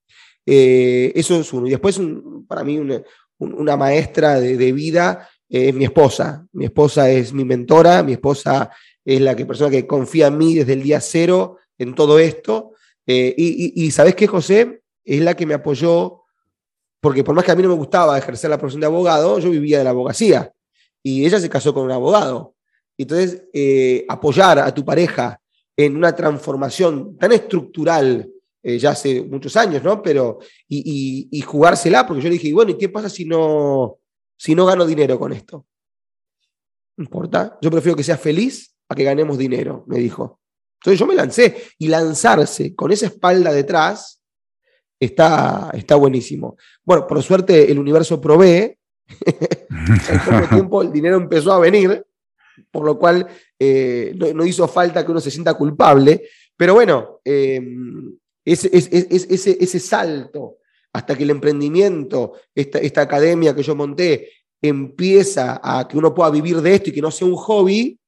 Eh, 0.46 1.12
eso 1.16 1.40
es 1.40 1.52
uno. 1.54 1.68
Y 1.68 1.72
después, 1.72 2.00
para 2.48 2.64
mí, 2.64 2.80
una, 3.40 3.78
maestra 3.78 4.40
de, 4.40 4.72
vida 4.72 5.28
es 5.50 5.74
mi 5.74 5.86
esposa. 5.86 6.46
Mi 6.54 6.66
esposa 6.66 7.10
es 7.10 7.34
mi 7.34 7.44
mentora, 7.44 8.04
mi 8.04 8.14
esposa 8.14 8.70
es 9.04 9.22
la 9.22 9.36
que, 9.36 9.46
persona 9.46 9.70
que 9.70 9.88
confía 9.88 10.28
en 10.28 10.38
mí 10.38 10.56
desde 10.56 10.74
el 10.74 10.84
día 10.84 11.02
cero 11.02 11.58
en 11.78 11.96
todo 11.96 12.20
esto. 12.20 12.72
Eh, 13.06 13.34
y, 13.38 13.92
¿sabes 13.92 14.16
qué, 14.16 14.28
José? 14.28 14.82
Es 15.04 15.22
la 15.22 15.36
que 15.36 15.46
me 15.46 15.54
apoyó, 15.54 16.24
porque 17.00 17.24
por 17.24 17.36
más 17.36 17.46
que 17.46 17.52
a 17.52 17.56
mí 17.56 17.62
no 17.62 17.70
me 17.70 17.76
gustaba 17.76 18.18
ejercer 18.18 18.50
la 18.50 18.58
profesión 18.58 18.82
de 18.82 18.88
abogado, 18.88 19.40
yo 19.40 19.50
vivía 19.50 19.80
de 19.80 19.84
la 19.84 19.92
abogacía. 19.92 20.52
Y 21.04 21.26
ella 21.26 21.40
se 21.40 21.50
casó 21.50 21.74
con 21.74 21.84
un 21.84 21.92
abogado. 21.92 22.56
Entonces, 22.98 23.44
eh, 23.54 24.06
apoyar 24.08 24.58
a 24.58 24.74
tu 24.74 24.84
pareja 24.84 25.40
en 25.78 25.98
una 25.98 26.16
transformación 26.16 27.18
tan 27.18 27.32
estructural 27.32 28.30
eh, 28.68 28.80
ya 28.80 28.92
hace 28.92 29.22
muchos 29.22 29.56
años, 29.58 29.84
¿no? 29.84 30.02
Pero, 30.02 30.40
y, 30.68 31.40
jugársela, 31.42 32.08
porque 32.08 32.24
yo 32.24 32.30
le 32.30 32.34
dije, 32.34 32.52
bueno, 32.52 32.72
¿y 32.72 32.78
qué 32.80 32.90
pasa 32.90 33.10
si 33.10 33.24
no, 33.24 34.00
si 34.36 34.56
no 34.56 34.66
gano 34.66 34.88
dinero 34.88 35.20
con 35.20 35.34
esto? 35.34 35.68
No 36.98 37.04
importa, 37.04 37.60
yo 37.62 37.70
prefiero 37.70 37.96
que 37.96 38.04
seas 38.04 38.20
feliz 38.20 38.76
a 38.90 38.96
que 38.96 39.04
ganemos 39.04 39.38
dinero, 39.38 39.84
me 39.88 40.00
dijo. 40.00 40.40
Entonces 40.80 41.00
yo 41.00 41.06
me 41.06 41.14
lancé 41.14 41.64
y 41.78 41.90
lanzarse 41.90 42.74
con 42.74 42.92
esa 42.92 43.06
espalda 43.06 43.52
detrás 43.52 44.20
está, 45.00 45.70
está 45.74 45.96
buenísimo. 45.96 46.58
Bueno, 46.84 47.06
por 47.06 47.22
suerte 47.22 47.72
el 47.72 47.78
universo 47.78 48.20
provee, 48.20 48.80
en 49.26 50.20
poco 50.26 50.50
tiempo 50.50 50.82
el 50.82 50.92
dinero 50.92 51.18
empezó 51.18 51.54
a 51.54 51.60
venir, 51.60 52.04
por 52.72 52.84
lo 52.84 52.98
cual 52.98 53.28
eh, 53.60 54.14
no, 54.16 54.46
hizo 54.46 54.68
falta 54.68 55.06
que 55.06 55.12
uno 55.12 55.22
se 55.22 55.32
sienta 55.32 55.54
culpable, 55.54 56.28
pero 56.56 56.74
bueno, 56.74 57.20
eh, 57.24 57.62
ese, 58.44 58.70
ese, 58.74 59.80
salto 59.80 60.58
hasta 60.94 61.16
que 61.18 61.24
el 61.24 61.32
emprendimiento, 61.32 62.34
esta, 62.54 62.80
esta 62.80 63.02
academia 63.02 63.56
que 63.56 63.64
yo 63.64 63.76
monté, 63.76 64.30
empieza 64.62 65.60
a 65.64 65.88
que 65.88 65.98
uno 65.98 66.14
pueda 66.14 66.30
vivir 66.30 66.62
de 66.62 66.76
esto 66.76 66.90
y 66.90 66.94
que 66.94 67.02
no 67.02 67.12
sea 67.12 67.28
un 67.28 67.36
hobby, 67.36 68.00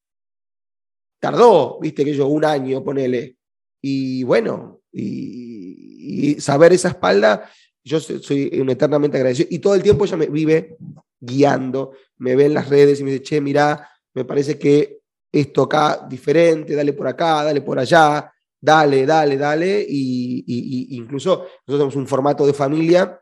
tardó, 1.20 1.80
viste 1.80 2.06
que 2.06 2.14
yo, 2.14 2.28
un 2.28 2.46
año, 2.46 2.84
ponele. 2.84 3.38
Y 3.82 4.24
bueno, 4.24 4.82
y, 4.92 6.36
saber 6.40 6.74
esa 6.74 6.90
espalda, 6.90 7.50
yo 7.84 8.00
soy 8.00 8.60
un 8.60 8.70
eternamente 8.70 9.18
agradecido. 9.18 9.48
Y 9.52 9.60
todo 9.60 9.76
el 9.76 9.84
tiempo 9.84 10.06
ella 10.06 10.18
me 10.18 10.28
vive 10.28 10.78
guiando, 11.20 11.94
me 12.18 12.36
ve 12.36 12.46
en 12.46 12.54
las 12.54 12.70
redes 12.70 13.00
y 13.00 13.04
me 13.04 13.12
dice, 13.12 13.24
che, 13.24 13.42
mira, 13.42 13.90
me 14.14 14.26
parece 14.26 14.58
que 14.58 14.97
esto 15.40 15.64
acá 15.64 16.06
diferente, 16.10 16.76
dale 16.76 16.94
por 16.94 17.08
acá, 17.08 17.44
dale 17.44 17.62
por 17.62 17.78
allá, 17.80 18.32
dale, 18.60 19.06
dale, 19.06 19.38
dale, 19.38 19.86
y, 19.88 20.96
incluso 20.96 21.30
nosotros 21.40 21.52
tenemos 21.66 21.96
un 21.96 22.08
formato 22.08 22.46
de 22.46 22.54
familia, 22.54 23.20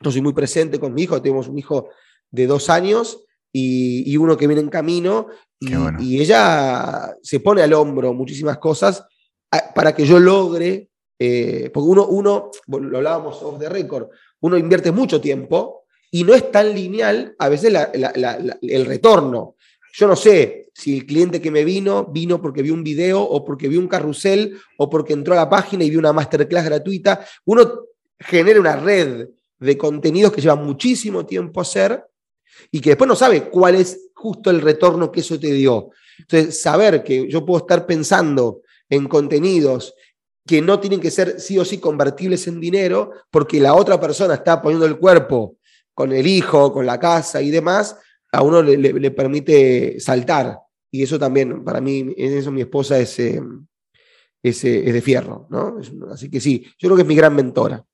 yo 0.00 0.10
soy 0.10 0.20
muy 0.20 0.32
presente 0.32 0.78
con 0.78 0.94
mi 0.94 1.02
hijo, 1.02 1.20
tenemos 1.22 1.48
un 1.48 1.58
hijo 1.58 1.88
de 2.30 2.46
dos 2.46 2.68
años 2.70 3.24
y, 3.52 4.16
uno 4.16 4.36
que 4.36 4.46
viene 4.46 4.62
en 4.62 4.68
camino, 4.68 5.28
y, 5.60 6.20
ella 6.20 7.16
se 7.22 7.40
pone 7.40 7.62
al 7.62 7.72
hombro 7.72 8.12
muchísimas 8.14 8.58
cosas 8.58 9.04
para 9.74 9.94
que 9.94 10.04
yo 10.04 10.18
logre, 10.18 10.90
eh, 11.18 11.70
porque 11.72 11.88
uno, 11.88 12.06
uno, 12.06 12.50
lo 12.66 12.96
hablábamos 12.98 13.42
off 13.42 13.58
the 13.58 13.68
record, 13.68 14.08
uno 14.40 14.56
invierte 14.56 14.92
mucho 14.92 15.20
tiempo 15.20 15.84
y 16.10 16.24
no 16.24 16.34
es 16.34 16.50
tan 16.50 16.74
lineal 16.74 17.34
a 17.38 17.48
veces 17.48 17.72
el 18.62 18.86
retorno. 18.86 19.56
Yo 19.92 20.06
no 20.06 20.16
sé 20.16 20.70
si 20.74 20.98
el 20.98 21.06
cliente 21.06 21.40
que 21.40 21.50
me 21.50 21.64
vino 21.64 22.06
vino 22.06 22.40
porque 22.40 22.62
vio 22.62 22.74
un 22.74 22.84
video 22.84 23.22
o 23.22 23.44
porque 23.44 23.68
vio 23.68 23.80
un 23.80 23.88
carrusel 23.88 24.58
o 24.76 24.88
porque 24.88 25.12
entró 25.12 25.34
a 25.34 25.38
la 25.38 25.48
página 25.48 25.84
y 25.84 25.90
vio 25.90 25.98
una 25.98 26.12
masterclass 26.12 26.64
gratuita. 26.64 27.24
Uno 27.46 27.84
genera 28.18 28.60
una 28.60 28.76
red 28.76 29.28
de 29.58 29.78
contenidos 29.78 30.32
que 30.32 30.40
lleva 30.40 30.56
muchísimo 30.56 31.26
tiempo 31.26 31.60
hacer 31.60 32.04
y 32.70 32.80
que 32.80 32.90
después 32.90 33.08
no 33.08 33.16
sabe 33.16 33.48
cuál 33.48 33.74
es 33.74 34.10
justo 34.14 34.50
el 34.50 34.60
retorno 34.60 35.10
que 35.10 35.20
eso 35.20 35.38
te 35.38 35.52
dio. 35.52 35.90
Entonces, 36.18 36.60
saber 36.60 37.02
que 37.02 37.28
yo 37.28 37.44
puedo 37.44 37.60
estar 37.60 37.86
pensando 37.86 38.62
en 38.88 39.06
contenidos 39.06 39.94
que 40.46 40.62
no 40.62 40.80
tienen 40.80 40.98
que 40.98 41.10
ser 41.10 41.40
sí 41.40 41.58
o 41.58 41.64
sí 41.64 41.78
convertibles 41.78 42.46
en 42.46 42.58
dinero, 42.58 43.12
porque 43.30 43.60
la 43.60 43.74
otra 43.74 44.00
persona 44.00 44.34
está 44.34 44.62
poniendo 44.62 44.86
el 44.86 44.98
cuerpo 44.98 45.56
con 45.92 46.12
el 46.12 46.26
hijo, 46.26 46.72
con 46.72 46.86
la 46.86 46.98
casa 46.98 47.42
y 47.42 47.50
demás, 47.50 47.96
a 48.32 48.42
uno 48.42 48.62
le, 48.62 49.10
permite 49.10 50.00
saltar. 50.00 50.58
Y 50.90 51.02
eso 51.02 51.18
también, 51.18 51.64
para 51.64 51.80
mí, 51.80 52.14
en 52.16 52.38
eso 52.38 52.50
mi 52.50 52.62
esposa 52.62 52.98
es, 52.98 53.18
eh, 53.18 53.40
es, 54.42 54.62
de 54.62 55.02
fierro, 55.02 55.46
¿no? 55.50 55.76
así 56.10 56.30
que 56.30 56.40
sí, 56.40 56.64
yo 56.78 56.88
creo 56.88 56.96
que 56.96 57.02
es 57.02 57.08
mi 57.08 57.14
gran 57.14 57.34
mentora. 57.34 57.84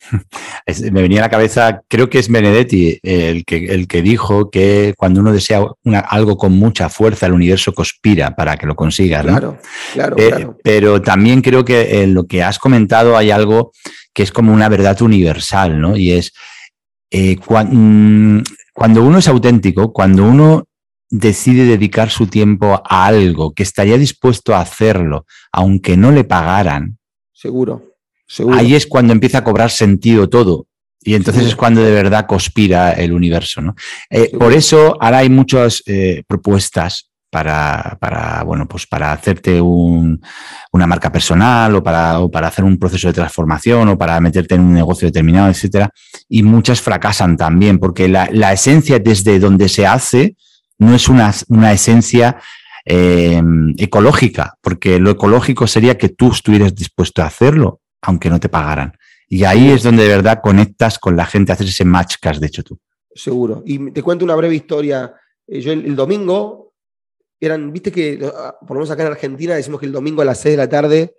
me 0.92 1.02
venía 1.02 1.20
a 1.20 1.22
la 1.22 1.30
cabeza, 1.30 1.82
creo 1.88 2.10
que 2.10 2.18
es 2.18 2.28
Benedetti 2.28 2.98
el 3.02 3.44
que, 3.44 3.66
el 3.66 3.86
que 3.86 4.02
dijo 4.02 4.50
que 4.50 4.94
cuando 4.96 5.20
uno 5.20 5.32
desea 5.32 5.64
algo 6.08 6.36
con 6.36 6.52
mucha 6.52 6.88
fuerza, 6.88 7.26
el 7.26 7.32
universo 7.32 7.72
conspira 7.72 8.34
para 8.34 8.56
que 8.56 8.66
lo 8.66 8.74
consiga. 8.74 9.22
Claro, 9.22 9.58
claro, 9.92 10.16
eh, 10.18 10.28
claro. 10.28 10.58
Pero 10.62 11.02
también 11.02 11.40
creo 11.42 11.64
que 11.64 12.02
en 12.02 12.14
lo 12.14 12.26
que 12.26 12.42
has 12.42 12.58
comentado 12.58 13.16
hay 13.16 13.30
algo 13.30 13.72
que 14.12 14.22
es 14.22 14.32
como 14.32 14.52
una 14.52 14.68
verdad 14.68 15.00
universal, 15.02 15.80
¿no? 15.80 15.96
Y 15.96 16.12
es 16.12 16.32
eh, 17.10 17.36
mm, 17.36 18.40
cuando 18.74 19.02
uno 19.02 19.18
es 19.18 19.28
auténtico, 19.28 19.92
cuando 19.92 20.24
uno 20.24 20.64
decide 21.08 21.64
dedicar 21.64 22.10
su 22.10 22.26
tiempo 22.26 22.82
a 22.84 23.06
algo 23.06 23.54
que 23.54 23.62
estaría 23.62 23.96
dispuesto 23.96 24.54
a 24.54 24.60
hacerlo, 24.60 25.26
aunque 25.52 25.96
no 25.96 26.10
le 26.10 26.24
pagaran. 26.24 26.98
Seguro 27.32 27.94
Ahí 28.52 28.74
es 28.74 28.86
cuando 28.86 29.12
empieza 29.12 29.38
a 29.38 29.44
cobrar 29.44 29.70
sentido 29.70 30.28
todo. 30.28 30.66
Y 31.00 31.14
entonces 31.14 31.44
es 31.44 31.56
cuando 31.56 31.82
de 31.82 31.92
verdad 31.92 32.26
conspira 32.26 32.92
el 32.92 33.12
universo. 33.12 33.60
¿no? 33.60 33.74
Eh, 34.08 34.30
por 34.36 34.52
eso 34.52 34.96
ahora 35.00 35.18
hay 35.18 35.28
muchas 35.28 35.82
eh, 35.86 36.22
propuestas 36.26 37.10
para, 37.34 37.98
para, 37.98 38.44
bueno, 38.44 38.68
pues 38.68 38.86
para 38.86 39.10
hacerte 39.10 39.60
una 39.60 40.86
marca 40.86 41.10
personal 41.10 41.74
o 41.74 41.82
para, 41.82 42.16
para, 42.28 42.46
hacer 42.46 42.64
un 42.64 42.78
proceso 42.78 43.08
de 43.08 43.14
transformación 43.14 43.88
o 43.88 43.98
para 43.98 44.20
meterte 44.20 44.54
en 44.54 44.60
un 44.60 44.72
negocio 44.72 45.08
determinado, 45.08 45.48
etcétera. 45.48 45.90
Y 46.28 46.44
muchas 46.44 46.80
fracasan 46.80 47.36
también, 47.36 47.80
porque 47.80 48.06
la, 48.06 48.52
esencia 48.52 49.00
desde 49.00 49.40
donde 49.40 49.68
se 49.68 49.84
hace 49.84 50.36
no 50.78 50.94
es 50.94 51.08
una, 51.08 51.34
una 51.48 51.72
esencia 51.72 52.36
eh, 52.84 53.42
ecológica, 53.78 54.54
porque 54.60 55.00
lo 55.00 55.10
ecológico 55.10 55.66
sería 55.66 55.98
que 55.98 56.10
tú 56.10 56.30
estuvieras 56.30 56.72
dispuesto 56.72 57.20
a 57.20 57.26
hacerlo 57.26 57.80
aunque 58.00 58.30
no 58.30 58.38
te 58.38 58.48
pagaran. 58.48 58.92
Y 59.28 59.42
ahí 59.42 59.70
es 59.70 59.82
donde 59.82 60.04
de 60.04 60.10
verdad 60.10 60.38
conectas 60.40 61.00
con 61.00 61.16
la 61.16 61.26
gente, 61.26 61.50
haces 61.50 61.70
ese 61.70 61.84
match 61.84 62.16
que 62.22 62.28
has 62.28 62.40
hecho 62.40 62.62
tú. 62.62 62.78
Seguro. 63.12 63.64
Y 63.66 63.90
te 63.90 64.02
cuento 64.04 64.24
una 64.24 64.36
breve 64.36 64.54
historia. 64.54 65.14
Eh, 65.46 65.60
yo 65.60 65.72
el, 65.72 65.96
domingo, 65.96 66.63
eran, 67.46 67.72
viste 67.72 67.90
que, 67.92 68.18
ah, 68.34 68.56
por 68.60 68.70
lo 68.70 68.80
menos 68.80 68.90
acá 68.90 69.02
en 69.02 69.12
Argentina, 69.12 69.54
decimos 69.54 69.80
que 69.80 69.86
el 69.86 69.92
domingo 69.92 70.22
a 70.22 70.24
las 70.24 70.40
6 70.40 70.52
de 70.52 70.56
la 70.56 70.68
tarde 70.68 71.16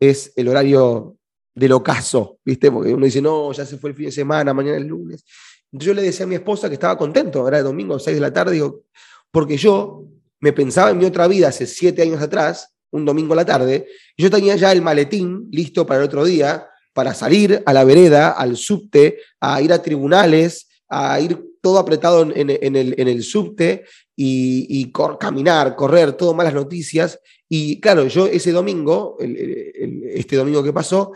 es 0.00 0.32
el 0.36 0.48
horario 0.48 1.16
del 1.54 1.72
ocaso, 1.72 2.38
¿viste? 2.44 2.70
Porque 2.70 2.94
uno 2.94 3.04
dice, 3.04 3.20
no, 3.20 3.52
ya 3.52 3.66
se 3.66 3.78
fue 3.78 3.90
el 3.90 3.96
fin 3.96 4.06
de 4.06 4.12
semana, 4.12 4.54
mañana 4.54 4.78
es 4.78 4.84
lunes. 4.84 5.24
Entonces 5.72 5.86
yo 5.86 5.94
le 5.94 6.02
decía 6.02 6.24
a 6.24 6.28
mi 6.28 6.36
esposa 6.36 6.68
que 6.68 6.74
estaba 6.74 6.96
contento, 6.96 7.46
era 7.46 7.58
el 7.58 7.64
domingo 7.64 7.94
a 7.94 7.96
las 7.96 8.04
6 8.04 8.16
de 8.16 8.20
la 8.20 8.32
tarde, 8.32 8.52
digo, 8.52 8.84
porque 9.30 9.56
yo 9.56 10.04
me 10.40 10.52
pensaba 10.52 10.90
en 10.90 10.98
mi 10.98 11.04
otra 11.04 11.26
vida 11.26 11.48
hace 11.48 11.66
siete 11.66 12.02
años 12.02 12.22
atrás, 12.22 12.74
un 12.90 13.04
domingo 13.04 13.34
a 13.34 13.36
la 13.36 13.44
tarde, 13.44 13.86
y 14.16 14.22
yo 14.22 14.30
tenía 14.30 14.56
ya 14.56 14.72
el 14.72 14.82
maletín 14.82 15.48
listo 15.50 15.86
para 15.86 16.00
el 16.00 16.06
otro 16.06 16.24
día, 16.24 16.68
para 16.92 17.14
salir 17.14 17.62
a 17.66 17.72
la 17.72 17.84
vereda, 17.84 18.30
al 18.30 18.56
subte, 18.56 19.18
a 19.40 19.60
ir 19.60 19.72
a 19.72 19.82
tribunales, 19.82 20.68
a 20.88 21.20
ir 21.20 21.44
todo 21.60 21.78
apretado 21.78 22.22
en, 22.34 22.50
el, 22.50 23.22
subte 23.22 23.84
y, 24.16 24.92
caminar, 25.18 25.76
correr, 25.76 26.12
todo 26.12 26.34
malas 26.34 26.54
noticias. 26.54 27.18
Y 27.48 27.80
claro, 27.80 28.06
yo 28.06 28.26
ese 28.26 28.52
domingo, 28.52 29.16
este 29.20 30.36
domingo 30.36 30.62
que 30.62 30.72
pasó, 30.72 31.12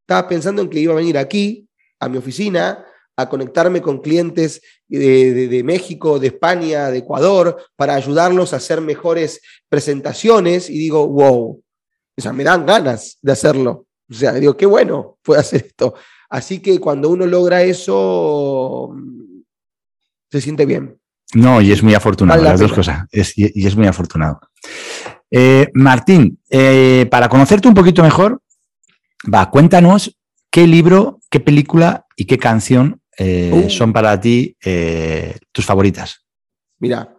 estaba 0.00 0.28
pensando 0.28 0.62
en 0.62 0.70
que 0.70 0.80
iba 0.80 0.92
a 0.92 0.96
venir 0.96 1.18
aquí, 1.18 1.68
a 2.00 2.08
mi 2.08 2.18
oficina, 2.18 2.84
a 3.18 3.28
conectarme 3.28 3.82
con 3.82 3.98
clientes 3.98 4.62
de, 4.86 5.62
México, 5.64 6.20
de 6.20 6.28
España, 6.28 6.88
de 6.90 6.98
Ecuador, 6.98 7.56
para 7.74 7.94
ayudarlos 7.94 8.52
a 8.52 8.56
hacer 8.56 8.80
mejores 8.80 9.40
presentaciones 9.68 10.70
y 10.70 10.78
digo, 10.78 11.06
wow, 11.08 11.62
o 12.16 12.20
sea, 12.20 12.32
me 12.32 12.44
dan 12.44 12.64
ganas 12.64 13.18
de 13.20 13.32
hacerlo. 13.32 13.86
O 14.08 14.14
sea, 14.14 14.32
digo, 14.34 14.56
qué 14.56 14.66
bueno 14.66 15.18
puede 15.22 15.40
hacer 15.40 15.66
esto. 15.66 15.94
Así 16.30 16.60
que 16.60 16.78
cuando 16.78 17.10
uno 17.10 17.26
logra 17.26 17.62
eso, 17.62 18.94
se 20.30 20.40
siente 20.40 20.66
bien. 20.66 20.98
No, 21.34 21.60
y 21.60 21.72
es 21.72 21.82
muy 21.82 21.94
afortunado, 21.94 22.42
las 22.42 22.58
dos 22.58 22.72
cosas, 22.72 23.06
y, 23.12 23.66
es 23.66 23.76
muy 23.76 23.86
afortunado. 23.86 24.40
Eh, 25.30 25.68
Martín, 25.74 26.38
eh, 26.48 27.06
para 27.10 27.28
conocerte 27.28 27.68
un 27.68 27.74
poquito 27.74 28.02
mejor, 28.02 28.40
va, 29.32 29.50
cuéntanos 29.50 30.16
qué 30.50 30.66
libro, 30.66 31.20
qué 31.30 31.40
película 31.40 32.06
y 32.16 32.24
qué 32.24 32.38
canción 32.38 33.02
eh, 33.18 33.66
uh. 33.66 33.70
son 33.70 33.92
para 33.92 34.18
ti 34.18 34.56
tus 35.52 35.66
favoritas? 35.66 36.24
Mira, 36.78 37.14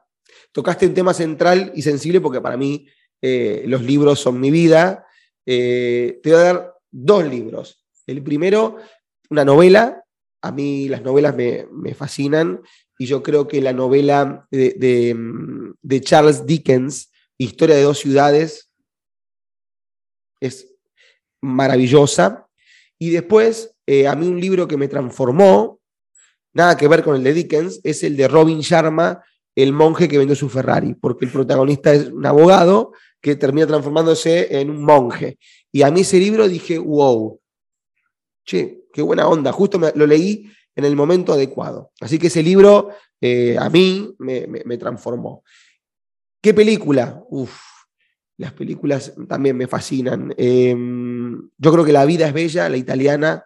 tocaste 0.51 0.87
un 0.87 0.93
tema 0.93 1.13
central 1.13 1.71
y 1.75 1.81
sensible 1.83 2.19
porque 2.19 2.41
para 2.41 2.57
mí 2.57 2.87
los 3.21 3.83
libros 3.83 4.19
son 4.19 4.39
mi 4.39 4.49
vida. 4.49 5.05
te 5.45 6.19
voy 6.23 6.33
a 6.33 6.37
dar 6.37 6.73
dos 6.89 7.25
libros. 7.25 7.85
El 8.07 8.23
primero, 8.23 8.77
una 9.29 9.45
novela. 9.45 10.03
A 10.41 10.51
mí 10.51 10.87
las 10.87 11.01
novelas 11.03 11.35
me, 11.35 11.93
fascinan 11.93 12.61
y 12.99 13.05
yo 13.05 13.23
creo 13.23 13.47
que 13.47 13.61
la 13.61 13.73
novela 13.73 14.45
de, 14.51 15.15
de 15.81 16.01
Charles 16.01 16.45
Dickens, 16.45 17.11
Historia 17.41 17.77
de 17.77 17.83
dos 17.83 17.99
ciudades, 17.99 18.69
es 20.41 20.75
maravillosa. 21.41 22.45
Y 22.97 23.11
después, 23.11 23.73
a 24.07 24.15
mí 24.15 24.27
un 24.27 24.41
libro 24.41 24.67
que 24.67 24.75
me 24.75 24.89
transformó 24.89 25.79
nada 26.53 26.75
que 26.75 26.89
ver 26.89 27.03
con 27.03 27.15
el 27.15 27.23
de 27.23 27.33
Dickens, 27.33 27.79
es 27.83 28.03
el 28.03 28.17
de 28.17 28.27
Robin 28.27 28.59
Sharma, 28.59 29.23
el 29.55 29.71
monje 29.71 30.09
que 30.09 30.17
vendió 30.17 30.35
su 30.35 30.49
Ferrari, 30.49 30.93
porque 30.93 31.25
el 31.25 31.31
protagonista 31.31 31.93
es 31.93 32.09
un 32.09 32.25
abogado 32.25 32.91
que 33.21 33.37
termina 33.37 33.67
transformándose 33.67 34.59
en 34.59 34.69
un 34.69 34.83
monje. 34.83 35.37
Y 35.71 35.83
a 35.83 35.91
mí 35.91 36.01
ese 36.01 36.17
libro 36.17 36.49
dije, 36.49 36.77
wow, 36.77 37.39
che, 38.45 38.81
qué 38.91 39.01
buena 39.01 39.27
onda, 39.27 39.51
justo 39.51 39.79
lo 39.95 40.05
leí 40.05 40.51
en 40.75 40.85
el 40.85 40.95
momento 40.95 41.33
adecuado. 41.33 41.91
Así 41.99 42.19
que 42.19 42.27
ese 42.27 42.43
libro 42.43 42.89
eh, 43.21 43.57
a 43.59 43.69
mí 43.69 44.15
me, 44.19 44.77
transformó. 44.77 45.43
¿Qué 46.41 46.53
película? 46.53 47.21
Uf, 47.29 47.59
las 48.37 48.53
películas 48.53 49.13
también 49.27 49.57
me 49.57 49.67
fascinan. 49.67 50.33
Em, 50.37 51.49
yo 51.57 51.71
creo 51.71 51.83
que 51.83 51.91
La 51.91 52.05
vida 52.05 52.27
es 52.27 52.33
bella, 52.33 52.69
la 52.69 52.77
italiana, 52.77 53.45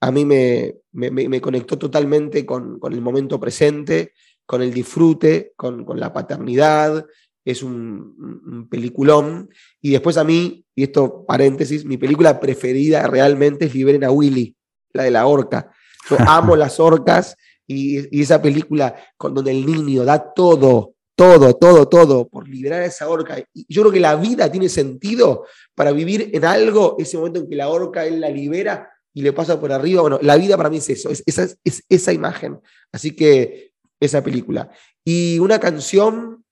a 0.00 0.12
mí 0.12 0.24
me, 0.24 0.76
me, 0.92 1.40
conectó 1.40 1.78
totalmente 1.78 2.44
con, 2.44 2.78
el 2.90 3.00
momento 3.00 3.40
presente, 3.40 4.12
con 4.44 4.62
el 4.62 4.72
disfrute, 4.72 5.52
con, 5.56 5.84
la 5.98 6.12
paternidad. 6.12 7.06
Es 7.44 7.62
un, 7.62 8.68
peliculón. 8.70 9.48
Y 9.80 9.90
después 9.90 10.16
a 10.16 10.24
mí, 10.24 10.64
y 10.74 10.84
esto 10.84 11.24
paréntesis, 11.26 11.84
mi 11.84 11.96
película 11.96 12.38
preferida 12.38 13.06
realmente 13.06 13.66
es 13.66 13.74
Liberen 13.74 14.04
a 14.04 14.10
Willy, 14.10 14.54
la 14.92 15.04
de 15.04 15.10
la 15.10 15.26
orca. 15.26 15.72
Yo 16.08 16.16
amo 16.26 16.56
las 16.56 16.78
orcas 16.80 17.36
y, 17.66 18.20
esa 18.20 18.40
película 18.40 18.94
con 19.16 19.34
donde 19.34 19.50
el 19.50 19.66
niño 19.66 20.04
da 20.04 20.32
todo, 20.32 20.94
todo, 21.14 21.54
todo, 21.54 21.88
todo 21.88 22.28
por 22.28 22.48
liberar 22.48 22.82
a 22.82 22.86
esa 22.86 23.08
orca. 23.08 23.38
Y 23.52 23.66
yo 23.68 23.82
creo 23.82 23.92
que 23.92 24.00
la 24.00 24.16
vida 24.16 24.50
tiene 24.50 24.68
sentido 24.68 25.46
para 25.74 25.92
vivir 25.92 26.30
en 26.32 26.44
algo, 26.44 26.96
ese 26.98 27.16
momento 27.16 27.40
en 27.40 27.48
que 27.48 27.56
la 27.56 27.68
orca 27.68 28.06
él 28.06 28.20
la 28.20 28.30
libera 28.30 28.90
y 29.12 29.22
le 29.22 29.32
pasa 29.32 29.58
por 29.58 29.72
arriba. 29.72 30.02
Bueno, 30.02 30.18
la 30.22 30.36
vida 30.36 30.56
para 30.56 30.70
mí 30.70 30.76
es 30.76 30.88
eso, 30.90 31.10
es, 31.10 31.22
esa, 31.26 31.48
es 31.64 31.82
esa 31.88 32.12
imagen. 32.12 32.60
Así 32.92 33.16
que 33.16 33.72
esa 33.98 34.22
película. 34.22 34.70
Y 35.04 35.38
una 35.38 35.58
canción, 35.58 36.44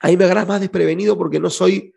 ahí 0.00 0.16
me 0.16 0.24
agarras 0.24 0.46
más 0.46 0.60
desprevenido 0.60 1.18
porque 1.18 1.40
no 1.40 1.50
soy 1.50 1.92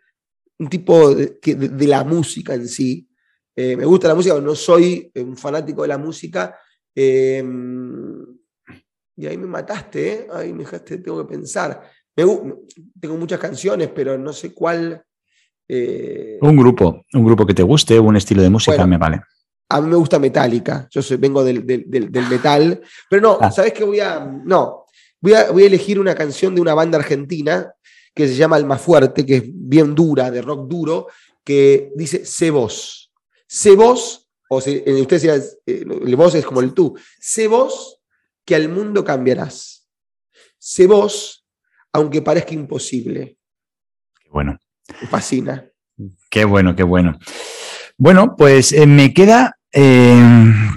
un 0.58 0.68
tipo 0.68 1.14
de, 1.14 1.38
la 1.86 2.04
música 2.04 2.54
en 2.54 2.68
sí. 2.68 3.08
Eh, 3.54 3.76
me 3.76 3.84
gusta 3.84 4.08
la 4.08 4.14
música, 4.14 4.34
pero 4.34 4.46
no 4.46 4.54
soy 4.54 5.10
un 5.14 5.36
fanático 5.36 5.82
de 5.82 5.88
la 5.88 5.98
música. 5.98 6.58
Em, 6.98 8.24
y 9.16 9.26
ahí 9.26 9.36
me 9.36 9.46
mataste, 9.46 10.12
¿eh? 10.12 10.26
ahí 10.32 10.52
me 10.52 10.60
dejaste, 10.60 10.98
tengo 10.98 11.26
que 11.26 11.34
pensar. 11.34 11.82
tengo 12.14 13.16
muchas 13.18 13.38
canciones, 13.38 13.90
pero 13.94 14.16
no 14.16 14.32
sé 14.32 14.54
cuál. 14.54 15.04
Eh, 15.68 16.38
un 16.40 16.56
grupo, 16.56 17.04
un 17.12 17.24
grupo 17.24 17.44
que 17.46 17.52
te 17.52 17.62
guste, 17.62 18.00
un 18.00 18.16
estilo 18.16 18.42
de 18.42 18.50
música, 18.50 18.86
me 18.86 18.96
vale. 18.96 19.20
A 19.68 19.80
mí 19.80 19.90
me 19.90 19.96
gusta 19.96 20.18
Metallica, 20.18 20.88
yo 20.90 21.02
vengo 21.18 21.44
del, 21.44 21.64
metal, 22.30 22.80
pero 23.10 23.22
no, 23.22 23.38
ah. 23.40 23.50
¿sabes 23.50 23.72
qué 23.72 23.84
voy 23.84 24.00
a...? 24.00 24.20
No, 24.44 24.84
voy 25.20 25.34
a, 25.34 25.50
voy 25.50 25.64
a 25.64 25.66
elegir 25.66 25.98
una 25.98 26.14
canción 26.14 26.54
de 26.54 26.60
una 26.60 26.72
banda 26.72 26.98
argentina 26.98 27.74
que 28.14 28.28
se 28.28 28.36
llama 28.36 28.56
Alma 28.56 28.78
Fuerte, 28.78 29.26
que 29.26 29.36
es 29.36 29.42
bien 29.46 29.94
dura, 29.94 30.30
de 30.30 30.40
rock 30.40 30.68
duro, 30.68 31.08
que 31.44 31.92
dice 31.96 32.24
Sé 32.24 32.50
vos. 32.50 33.12
Sé 33.46 33.74
vos, 33.74 34.25
o 34.48 34.60
si 34.60 34.78
usted 34.86 35.16
decía, 35.16 35.36
eh, 35.36 35.84
el 35.86 36.16
vos 36.16 36.34
es 36.34 36.44
como 36.44 36.60
el 36.60 36.72
tú, 36.72 36.96
sé 37.18 37.48
vos 37.48 38.00
que 38.44 38.54
al 38.54 38.68
mundo 38.68 39.04
cambiarás. 39.04 39.88
Sé 40.58 40.86
vos, 40.86 41.44
aunque 41.92 42.22
parezca 42.22 42.54
imposible. 42.54 43.36
Qué 44.22 44.28
bueno. 44.30 44.58
Me 45.00 45.08
fascina. 45.08 45.68
Qué 46.30 46.44
bueno, 46.44 46.76
qué 46.76 46.82
bueno. 46.82 47.18
Bueno, 47.98 48.36
pues 48.36 48.72
eh, 48.72 48.86
me 48.86 49.12
queda 49.12 49.56
eh, 49.78 50.18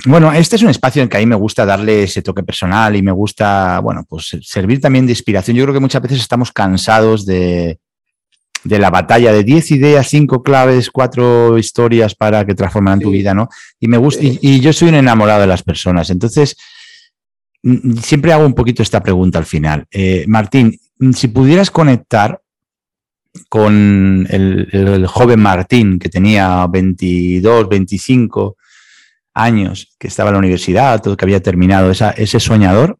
bueno, 0.07 0.33
este 0.33 0.57
es 0.57 0.61
un 0.61 0.69
espacio 0.69 1.01
en 1.01 1.07
que 1.07 1.15
a 1.15 1.19
mí 1.21 1.25
me 1.25 1.35
gusta 1.35 1.65
darle 1.65 2.03
ese 2.03 2.21
toque 2.21 2.43
personal 2.43 2.97
y 2.97 3.01
me 3.01 3.13
gusta, 3.13 3.79
bueno, 3.79 4.05
pues 4.07 4.37
servir 4.41 4.81
también 4.81 5.05
de 5.05 5.13
inspiración. 5.13 5.55
Yo 5.55 5.63
creo 5.63 5.73
que 5.73 5.79
muchas 5.79 6.01
veces 6.01 6.19
estamos 6.19 6.51
cansados 6.51 7.25
de, 7.25 7.79
de 8.63 8.79
la 8.79 8.89
batalla 8.89 9.31
de 9.31 9.43
10 9.43 9.71
ideas, 9.71 10.07
5 10.09 10.43
claves, 10.43 10.89
4 10.91 11.57
historias 11.57 12.15
para 12.15 12.45
que 12.45 12.55
transformen 12.55 12.99
tu 12.99 13.11
vida, 13.11 13.33
¿no? 13.33 13.49
Y 13.79 13.87
me 13.87 13.97
gusta, 13.97 14.23
y, 14.23 14.59
yo 14.59 14.73
soy 14.73 14.89
un 14.89 14.95
enamorado 14.95 15.41
de 15.41 15.47
las 15.47 15.63
personas. 15.63 16.09
Entonces, 16.09 16.57
mm, 17.63 17.97
siempre 17.97 18.33
hago 18.33 18.45
un 18.45 18.53
poquito 18.53 18.83
esta 18.83 19.01
pregunta 19.01 19.39
al 19.39 19.45
final. 19.45 19.85
Eh, 19.91 20.25
Martín, 20.27 20.77
si 21.13 21.29
pudieras 21.29 21.71
conectar 21.71 22.41
con 23.47 24.27
el, 24.29 25.05
joven 25.07 25.39
Martín, 25.39 25.99
que 25.99 26.09
tenía 26.09 26.65
22, 26.67 27.69
25 27.69 28.57
años, 29.35 29.95
que 29.97 30.07
estaba 30.07 30.29
en 30.29 30.33
la 30.33 30.39
universidad, 30.39 31.01
todo 31.01 31.15
que 31.15 31.25
había 31.25 31.41
terminado, 31.41 31.91
ese 31.91 32.39
soñador, 32.39 32.97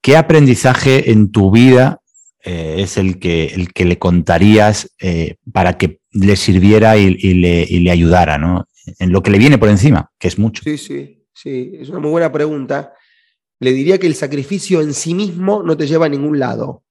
¿qué 0.00 0.16
aprendizaje 0.16 1.10
en 1.10 1.30
tu 1.30 1.50
vida 1.50 2.01
eh, 2.44 2.76
es 2.78 2.96
el 2.96 3.20
que, 3.20 3.46
el 3.46 3.72
que 3.72 3.84
le 3.84 3.98
contarías 3.98 4.90
eh, 5.00 5.36
para 5.52 5.78
que 5.78 6.00
le 6.10 6.36
sirviera 6.36 6.96
y, 6.96 7.34
le, 7.34 7.90
ayudara, 7.90 8.36
¿no? 8.36 8.66
En 8.98 9.12
lo 9.12 9.22
que 9.22 9.30
le 9.30 9.38
viene 9.38 9.58
por 9.58 9.68
encima, 9.68 10.10
que 10.18 10.28
es 10.28 10.38
mucho. 10.38 10.62
Sí, 10.64 10.76
sí, 10.76 11.24
sí, 11.32 11.72
es 11.78 11.88
una 11.88 12.00
muy 12.00 12.10
buena 12.10 12.32
pregunta. 12.32 12.94
Le 13.60 13.72
diría 13.72 13.98
que 13.98 14.08
el 14.08 14.16
sacrificio 14.16 14.80
en 14.80 14.92
sí 14.92 15.14
mismo 15.14 15.62
no 15.62 15.76
te 15.76 15.86
lleva 15.86 16.06
a 16.06 16.08
ningún 16.08 16.40
lado. 16.40 16.82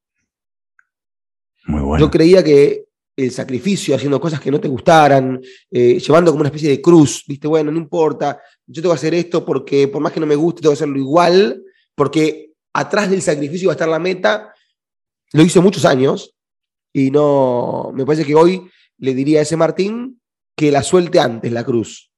Muy 1.65 1.81
bueno. 1.81 2.05
Yo 2.05 2.09
creía 2.09 2.41
que 2.41 2.85
el 3.17 3.31
sacrificio, 3.31 3.93
haciendo 3.93 4.21
cosas 4.21 4.39
que 4.39 4.51
no 4.51 4.61
te 4.61 4.69
gustaran, 4.69 5.41
eh, 5.69 5.99
llevando 5.99 6.31
como 6.31 6.41
una 6.41 6.49
especie 6.49 6.69
de 6.69 6.81
cruz, 6.81 7.25
viste, 7.27 7.47
bueno, 7.47 7.71
no 7.71 7.77
importa, 7.77 8.39
yo 8.65 8.81
tengo 8.81 8.93
que 8.93 8.99
hacer 8.99 9.13
esto 9.13 9.45
porque 9.45 9.89
por 9.89 10.01
más 10.01 10.13
que 10.13 10.21
no 10.21 10.25
me 10.25 10.35
guste, 10.35 10.61
tengo 10.61 10.71
que 10.71 10.77
hacerlo 10.77 10.97
igual, 10.97 11.61
porque 11.93 12.53
atrás 12.73 13.09
del 13.09 13.21
sacrificio 13.21 13.67
va 13.67 13.73
a 13.73 13.75
estar 13.75 13.89
la 13.89 13.99
meta 13.99 14.50
lo 15.33 15.43
hice 15.43 15.59
muchos 15.59 15.85
años 15.85 16.33
y 16.93 17.11
no, 17.11 17.91
me 17.93 18.05
parece 18.05 18.25
que 18.25 18.35
hoy 18.35 18.69
le 18.97 19.13
diría 19.13 19.39
a 19.39 19.43
ese 19.43 19.57
Martín 19.57 20.21
que 20.55 20.71
la 20.71 20.83
suelte 20.83 21.19
antes 21.19 21.51
la 21.51 21.63
cruz. 21.63 22.11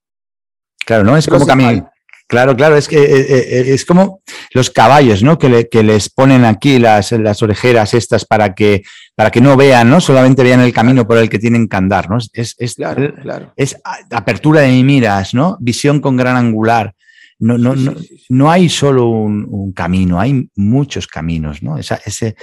Claro, 0.86 1.04
¿no? 1.04 1.16
Es 1.16 1.28
como 1.28 1.46
caminar. 1.46 1.94
Claro, 2.28 2.56
claro, 2.56 2.78
es 2.78 2.88
que 2.88 2.98
eh, 2.98 3.20
eh, 3.20 3.48
eh, 3.50 3.74
es 3.74 3.86
como 3.86 4.22
los 4.54 4.70
caballos, 4.70 5.22
¿no? 5.22 5.38
Que, 5.38 5.68
que 5.70 5.84
les 5.84 6.10
ponen 6.10 6.46
aquí 6.46 6.80
las, 6.80 7.12
las, 7.12 7.44
orejeras 7.44 7.94
estas 7.94 8.26
para 8.26 8.56
que, 8.56 8.84
para 9.16 9.30
que 9.30 9.42
no 9.42 9.56
vean, 9.56 9.90
¿no? 9.90 10.02
Solamente 10.02 10.42
vean 10.42 10.62
el 10.62 10.74
camino 10.74 11.06
por 11.06 11.18
el 11.18 11.30
que 11.30 11.38
tienen 11.38 11.68
que 11.68 11.76
andar, 11.76 12.10
¿no? 12.10 12.18
Es, 12.34 12.56
es, 12.58 12.76
claro, 12.76 13.14
claro. 13.22 13.54
es 13.56 13.80
apertura 14.10 14.62
de 14.62 14.84
miras, 14.84 15.34
¿no? 15.34 15.58
Visión 15.60 16.00
con 16.00 16.18
gran 16.18 16.36
angular. 16.36 16.96
No, 17.40 17.58
no, 17.58 17.76
no, 17.76 17.94
no 18.30 18.50
hay 18.50 18.70
solo 18.70 19.10
un, 19.10 19.46
un, 19.50 19.74
camino, 19.74 20.20
hay 20.20 20.50
muchos 20.56 21.08
caminos, 21.08 21.62
¿no? 21.62 21.78
Esa, 21.78 22.00
ese, 22.06 22.36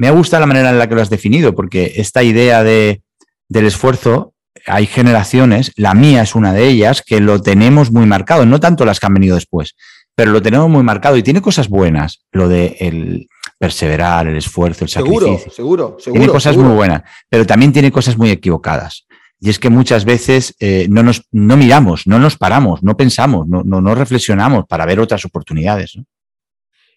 me 0.00 0.10
gusta 0.10 0.40
la 0.40 0.46
manera 0.46 0.70
en 0.70 0.78
la 0.78 0.88
que 0.88 0.94
lo 0.94 1.02
has 1.02 1.10
definido, 1.10 1.54
porque 1.54 1.92
esta 1.96 2.22
idea 2.22 2.64
de, 2.64 3.02
del 3.50 3.66
esfuerzo, 3.66 4.32
hay 4.64 4.86
generaciones, 4.86 5.72
la 5.76 5.92
mía 5.92 6.22
es 6.22 6.34
una 6.34 6.54
de 6.54 6.68
ellas, 6.68 7.02
que 7.02 7.20
lo 7.20 7.42
tenemos 7.42 7.92
muy 7.92 8.06
marcado, 8.06 8.46
no 8.46 8.58
tanto 8.60 8.86
las 8.86 8.98
que 8.98 9.04
han 9.04 9.12
venido 9.12 9.34
después, 9.34 9.76
pero 10.14 10.30
lo 10.30 10.40
tenemos 10.40 10.70
muy 10.70 10.82
marcado 10.82 11.18
y 11.18 11.22
tiene 11.22 11.42
cosas 11.42 11.68
buenas, 11.68 12.24
lo 12.32 12.48
de 12.48 12.78
el 12.80 13.28
perseverar, 13.58 14.26
el 14.26 14.38
esfuerzo, 14.38 14.84
el 14.84 14.88
sacrificio. 14.88 15.38
Seguro, 15.38 15.52
seguro, 15.54 15.96
seguro. 16.00 16.18
Tiene 16.18 16.32
cosas 16.32 16.56
muy 16.56 16.74
buenas, 16.74 17.02
pero 17.28 17.44
también 17.44 17.70
tiene 17.70 17.92
cosas 17.92 18.16
muy 18.16 18.30
equivocadas. 18.30 19.06
Y 19.38 19.50
es 19.50 19.58
que 19.58 19.68
muchas 19.68 20.06
veces 20.06 20.54
eh, 20.60 20.86
no, 20.88 21.02
nos, 21.02 21.26
no 21.30 21.58
miramos, 21.58 22.06
no 22.06 22.18
nos 22.18 22.38
paramos, 22.38 22.82
no 22.82 22.96
pensamos, 22.96 23.46
no, 23.48 23.64
no, 23.64 23.82
no 23.82 23.94
reflexionamos 23.94 24.64
para 24.66 24.86
ver 24.86 24.98
otras 24.98 25.26
oportunidades. 25.26 25.96
¿no? 25.96 26.06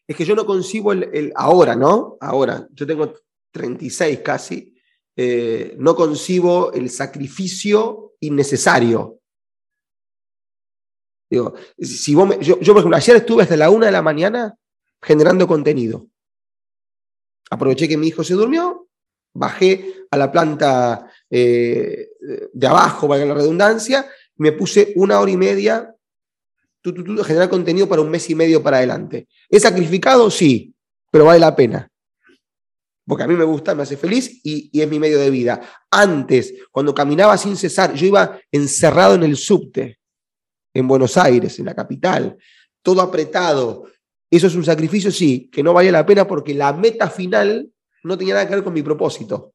Es 0.07 0.15
que 0.15 0.25
yo 0.25 0.35
no 0.35 0.45
concibo 0.45 0.91
el, 0.91 1.31
ahora, 1.35 1.75
¿no? 1.75 2.17
Ahora, 2.19 2.67
yo 2.71 2.85
tengo 2.85 3.13
36 3.51 4.19
casi, 4.19 4.75
eh, 5.15 5.75
no 5.77 5.95
concibo 5.95 6.73
el 6.73 6.89
sacrificio 6.89 8.13
innecesario. 8.19 9.19
Digo, 11.29 11.53
si 11.79 12.13
yo, 12.13 12.27
por 12.27 12.77
ejemplo, 12.77 12.95
ayer 12.95 13.15
estuve 13.15 13.43
hasta 13.43 13.57
la 13.57 13.69
una 13.69 13.87
de 13.87 13.91
la 13.91 14.01
mañana 14.01 14.55
generando 15.01 15.47
contenido. 15.47 16.07
Aproveché 17.49 17.87
que 17.87 17.97
mi 17.97 18.07
hijo 18.07 18.23
se 18.23 18.33
durmió, 18.33 18.87
bajé 19.33 20.05
a 20.11 20.17
la 20.17 20.31
planta 20.31 21.11
eh, 21.29 22.09
de 22.51 22.67
abajo, 22.67 23.07
valga 23.07 23.25
la 23.25 23.33
redundancia, 23.33 24.07
me 24.35 24.51
puse 24.51 24.93
una 24.95 25.19
hora 25.19 25.31
y 25.31 25.37
media 25.37 25.92
tú, 26.83 27.23
generar 27.23 27.49
contenido 27.49 27.87
para 27.87 28.01
un 28.01 28.09
mes 28.09 28.29
y 28.29 28.35
medio 28.35 28.61
para 28.61 28.77
adelante. 28.77 29.27
¿Es 29.49 29.63
sacrificado? 29.63 30.29
Sí, 30.29 30.75
pero 31.09 31.25
vale 31.25 31.39
la 31.39 31.55
pena. 31.55 31.89
Porque 33.05 33.23
a 33.23 33.27
mí 33.27 33.35
me 33.35 33.43
gusta, 33.43 33.73
me 33.75 33.83
hace 33.83 33.97
feliz 33.97 34.41
y, 34.43 34.69
es 34.79 34.89
mi 34.89 34.99
medio 34.99 35.19
de 35.19 35.29
vida. 35.29 35.61
Antes, 35.89 36.53
cuando 36.71 36.93
caminaba 36.93 37.37
sin 37.37 37.57
cesar, 37.57 37.93
yo 37.93 38.07
iba 38.07 38.39
encerrado 38.51 39.15
en 39.15 39.23
el 39.23 39.35
subte, 39.35 39.99
en 40.73 40.87
Buenos 40.87 41.17
Aires, 41.17 41.59
en 41.59 41.65
la 41.65 41.75
capital, 41.75 42.37
todo 42.81 43.01
apretado. 43.01 43.85
¿Eso 44.29 44.47
es 44.47 44.55
un 44.55 44.63
sacrificio? 44.63 45.11
Sí, 45.11 45.49
que 45.51 45.63
no 45.63 45.73
vale 45.73 45.91
la 45.91 46.05
pena 46.05 46.27
porque 46.27 46.53
la 46.53 46.73
meta 46.73 47.09
final 47.09 47.69
no 48.03 48.17
tenía 48.17 48.35
nada 48.35 48.47
que 48.47 48.55
ver 48.55 48.63
con 48.63 48.73
mi 48.73 48.81
propósito. 48.81 49.53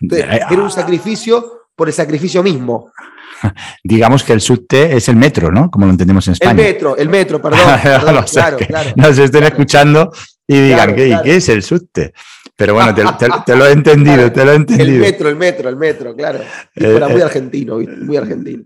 era 0.00 0.62
un 0.62 0.70
sacrificio 0.70 1.59
por 1.80 1.88
el 1.88 1.94
sacrificio 1.94 2.42
mismo. 2.42 2.92
digamos 3.82 4.22
que 4.22 4.34
el 4.34 4.42
subte 4.42 4.94
es 4.94 5.08
el 5.08 5.16
metro, 5.16 5.50
¿no? 5.50 5.70
Como 5.70 5.86
lo 5.86 5.92
entendemos 5.92 6.26
en 6.26 6.34
España. 6.34 6.50
El 6.50 6.74
metro, 6.74 6.94
el 6.94 7.08
metro, 7.08 7.40
perdón. 7.40 7.60
claro, 7.82 8.58
claro, 8.58 8.90
Nos 8.96 9.16
estén 9.16 9.44
escuchando 9.44 10.12
y 10.46 10.60
digan, 10.60 10.94
¿qué, 10.94 11.18
¿qué, 11.24 11.36
es 11.36 11.48
el 11.48 11.62
subte? 11.62 12.12
Pero 12.54 12.74
bueno, 12.74 12.94
te, 12.94 13.56
lo 13.56 13.66
he 13.66 13.72
entendido, 13.72 14.30
te 14.30 14.44
lo 14.44 14.52
he 14.52 14.56
entendido. 14.56 14.90
El 14.90 15.00
metro, 15.00 15.28
el 15.30 15.36
metro, 15.36 15.68
el 15.70 15.76
metro, 15.76 16.14
claro. 16.14 16.40
Eh, 16.74 17.00
muy 17.10 17.20
eh. 17.22 17.24
argentino, 17.24 17.78
muy 17.78 18.16
argentino. 18.18 18.64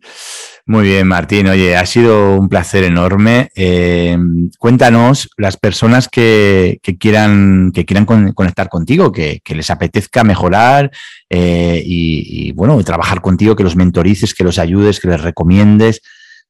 Muy 0.66 0.84
bien, 0.84 1.06
Martín. 1.06 1.46
Oye, 1.48 1.76
ha 1.76 1.84
sido 1.84 2.36
un 2.36 2.48
placer 2.48 2.84
enorme. 2.84 3.50
Eh, 3.54 4.16
cuéntanos 4.58 5.28
las 5.36 5.58
personas 5.58 6.08
que, 6.08 6.80
quieran, 6.98 7.70
que 7.70 7.84
quieran 7.84 8.06
conectar 8.06 8.70
contigo, 8.70 9.12
que, 9.12 9.42
les 9.46 9.68
apetezca 9.68 10.24
mejorar 10.24 10.90
eh, 11.28 11.82
y, 11.84 12.52
bueno, 12.52 12.82
trabajar 12.82 13.20
contigo, 13.20 13.54
que 13.54 13.62
los 13.62 13.76
mentorices, 13.76 14.32
que 14.32 14.42
los 14.42 14.58
ayudes, 14.58 15.00
que 15.00 15.08
les 15.08 15.20
recomiendes. 15.20 16.00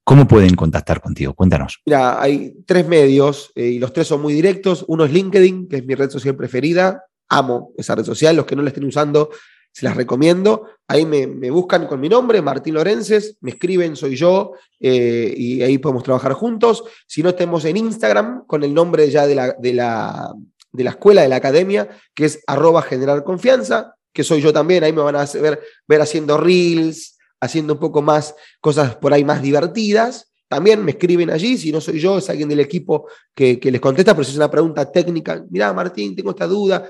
¿Cómo 0.05 0.29
pueden 0.29 0.55
contactar 0.55 1.01
contigo? 1.01 1.35
Cuéntanos. 1.35 1.81
Mira, 1.85 2.23
hay 2.23 2.55
tres 2.67 2.87
medios 2.87 3.51
eh, 3.57 3.67
y 3.67 3.79
los 3.81 3.93
tres 3.93 4.07
son 4.07 4.23
muy 4.23 4.33
directos. 4.33 4.85
Uno 4.87 5.07
es 5.07 5.13
LinkedIn, 5.13 5.69
que 5.69 5.79
es 5.79 5.85
mi 5.85 5.97
red 5.97 6.11
social 6.11 6.37
preferida. 6.37 7.03
Amo 7.31 7.73
esa 7.77 7.97
red 7.97 8.05
social. 8.05 8.37
Los 8.37 8.47
que 8.47 8.55
no 8.55 8.63
la 8.63 8.69
estén 8.69 8.85
usando, 8.85 9.31
se 9.75 9.85
las 9.85 9.97
recomiendo. 9.97 10.69
Ahí 10.87 11.05
me, 11.05 11.27
buscan 11.51 11.89
con 11.89 11.99
mi 11.99 12.09
nombre, 12.09 12.41
Martín 12.41 12.75
Lorences, 12.75 13.37
me 13.41 13.51
escriben, 13.51 13.97
soy 13.97 14.15
yo, 14.15 14.53
eh, 14.79 15.35
y 15.37 15.63
ahí 15.63 15.79
podemos 15.79 16.05
trabajar 16.05 16.33
juntos. 16.35 16.85
Si 17.09 17.25
no, 17.25 17.31
estemos 17.31 17.65
en 17.65 17.79
Instagram 17.79 18.47
con 18.47 18.63
el 18.63 18.73
nombre 18.73 19.11
ya 19.11 19.27
de 19.27 19.35
la, 19.35 19.53
de 19.59 19.73
la, 19.73 20.33
de 20.71 20.85
la 20.85 20.91
escuela, 20.91 21.23
de 21.23 21.29
la 21.29 21.37
academia, 21.37 21.89
que 22.15 22.27
es 22.27 22.41
arroba 22.47 22.83
generar 22.83 23.25
confianza, 23.25 23.97
que 24.13 24.23
soy 24.23 24.41
yo 24.41 24.53
también. 24.53 24.85
Ahí 24.85 24.93
me 24.93 25.03
van 25.03 25.17
a 25.17 25.25
ver, 25.25 25.61
ver 25.89 26.01
haciendo 26.01 26.37
reels, 26.37 27.19
haciendo 27.41 27.73
un 27.73 27.81
poco 27.81 28.01
más 28.01 28.37
cosas 28.61 28.95
por 28.95 29.13
ahí 29.13 29.25
más 29.25 29.43
divertidas. 29.43 30.31
También 30.47 30.85
me 30.85 30.93
escriben 30.93 31.31
allí, 31.31 31.59
si 31.59 31.73
no 31.73 31.81
soy 31.81 31.99
yo, 31.99 32.19
es 32.19 32.31
alguien 32.31 32.49
del 32.49 32.61
equipo 32.61 33.09
que, 33.35 33.59
que 33.59 33.73
les 33.73 33.81
contesta, 33.81 34.15
pero 34.15 34.23
si 34.23 34.31
es 34.31 34.37
una 34.37 34.51
pregunta 34.51 34.93
técnica, 34.93 35.45
mira 35.51 35.73
Martín, 35.73 36.15
tengo 36.15 36.31
esta 36.31 36.47
duda, 36.47 36.89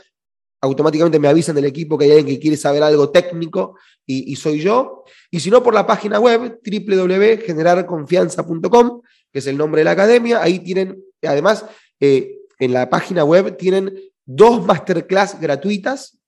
automáticamente 0.64 1.18
me 1.18 1.28
avisan 1.28 1.54
del 1.54 1.66
equipo 1.66 1.98
que 1.98 2.06
hay 2.06 2.12
alguien 2.12 2.36
que 2.36 2.40
quiere 2.40 2.56
saber 2.56 2.82
algo 2.82 3.10
técnico 3.10 3.76
y, 4.06 4.34
soy 4.36 4.60
yo. 4.60 5.04
Y 5.30 5.40
si 5.40 5.50
no, 5.50 5.62
por 5.62 5.74
la 5.74 5.86
página 5.86 6.18
web 6.18 6.58
www.generarconfianza.com, 6.64 9.02
que 9.30 9.38
es 9.38 9.46
el 9.46 9.58
nombre 9.58 9.80
de 9.80 9.84
la 9.84 9.90
academia, 9.92 10.42
ahí 10.42 10.60
tienen, 10.60 11.04
además, 11.22 11.66
eh, 12.00 12.38
en 12.58 12.72
la 12.72 12.88
página 12.88 13.24
web 13.24 13.58
tienen 13.58 13.94
dos 14.24 14.64
masterclass 14.64 15.38
gratuitas 15.40 16.18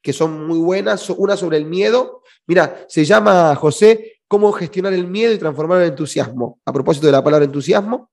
que 0.00 0.12
son 0.12 0.46
muy 0.46 0.58
buenas, 0.58 1.10
una 1.10 1.36
sobre 1.36 1.56
el 1.58 1.66
miedo. 1.66 2.22
Mira, 2.46 2.86
se 2.88 3.04
llama, 3.04 3.54
José, 3.56 4.20
cómo 4.26 4.52
gestionar 4.52 4.94
el 4.94 5.06
miedo 5.06 5.34
y 5.34 5.38
transformarlo 5.38 5.84
en 5.84 5.90
entusiasmo, 5.90 6.60
a 6.64 6.72
propósito 6.72 7.04
de 7.06 7.12
la 7.12 7.22
palabra 7.22 7.44
entusiasmo. 7.44 8.10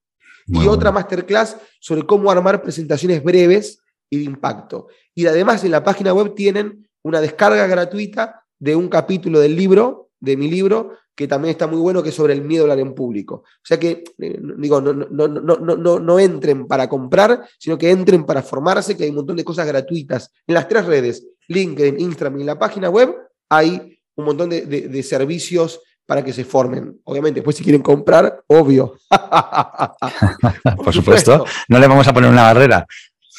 y 0.47 0.67
otra 0.67 0.91
masterclass 0.91 1.57
sobre 1.79 2.03
cómo 2.03 2.29
armar 2.29 2.61
presentaciones 2.61 3.23
breves 3.23 3.79
y 4.15 4.19
de 4.19 4.25
impacto. 4.25 4.87
Y 5.13 5.25
además 5.27 5.63
en 5.63 5.71
la 5.71 5.83
página 5.83 6.13
web 6.13 6.33
tienen 6.35 6.87
una 7.03 7.21
descarga 7.21 7.67
gratuita 7.67 8.43
de 8.59 8.75
un 8.75 8.87
capítulo 8.87 9.39
del 9.39 9.55
libro, 9.55 10.09
de 10.19 10.37
mi 10.37 10.49
libro, 10.49 10.93
que 11.15 11.27
también 11.27 11.51
está 11.51 11.67
muy 11.67 11.79
bueno, 11.79 12.03
que 12.03 12.09
es 12.09 12.15
sobre 12.15 12.33
el 12.33 12.41
miedo 12.41 12.63
a 12.63 12.65
hablar 12.65 12.79
en 12.79 12.93
público. 12.93 13.35
O 13.35 13.65
sea 13.65 13.79
que, 13.79 14.03
eh, 14.19 14.39
digo, 14.57 14.81
no, 14.81 14.93
no, 14.93 15.27
no, 15.27 15.55
no, 15.55 15.99
no 15.99 16.19
entren 16.19 16.67
para 16.67 16.89
comprar, 16.89 17.47
sino 17.57 17.77
que 17.77 17.89
entren 17.89 18.25
para 18.25 18.41
formarse, 18.41 18.97
que 18.97 19.03
hay 19.03 19.09
un 19.09 19.17
montón 19.17 19.37
de 19.37 19.45
cosas 19.45 19.67
gratuitas. 19.67 20.31
En 20.45 20.55
las 20.55 20.67
tres 20.67 20.85
redes, 20.85 21.25
LinkedIn, 21.47 21.99
Instagram 21.99 22.39
y 22.39 22.41
en 22.41 22.47
la 22.47 22.59
página 22.59 22.89
web, 22.89 23.15
hay 23.49 23.99
un 24.15 24.25
montón 24.25 24.49
de, 24.49 24.65
de 24.65 25.03
servicios 25.03 25.79
para 26.05 26.23
que 26.23 26.33
se 26.33 26.45
formen. 26.45 26.99
Obviamente, 27.05 27.39
después 27.39 27.55
si 27.55 27.63
quieren 27.63 27.81
comprar, 27.81 28.43
obvio. 28.47 28.95
Por, 30.83 30.93
supuesto. 30.93 31.45
no 31.67 31.79
le 31.79 31.87
vamos 31.87 32.07
a 32.07 32.13
poner 32.13 32.29
una 32.29 32.43
barrera. 32.43 32.85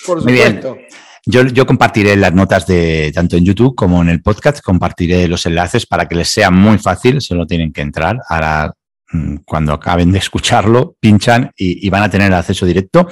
Por 0.05 0.21
supuesto. 0.21 0.77
Yo, 1.29 1.45
yo, 1.45 1.67
compartiré 1.67 2.15
las 2.15 2.33
notas 2.33 2.69
de 2.69 3.11
tanto 3.13 3.37
en 3.37 3.45
YouTube 3.45 3.75
como 3.75 4.01
en 4.01 4.11
el 4.11 4.23
podcast, 4.23 4.61
compartiré 4.61 5.27
los 5.27 5.45
enlaces 5.45 5.85
para 5.85 6.07
que 6.07 6.15
les 6.15 6.29
sea 6.29 6.53
muy 6.53 6.79
fácil, 6.79 7.21
solo 7.21 7.47
tienen 7.47 7.73
que 7.73 7.81
entrar. 7.81 8.21
Ahora, 8.29 8.73
mm, 9.11 9.39
cuando 9.45 9.73
acaben 9.73 10.13
de 10.13 10.21
escucharlo, 10.21 10.95
pinchan 11.01 11.51
y, 11.57 11.91
van 11.91 12.05
a 12.05 12.11
tener 12.11 12.33
acceso 12.33 12.65
directo. 12.65 13.09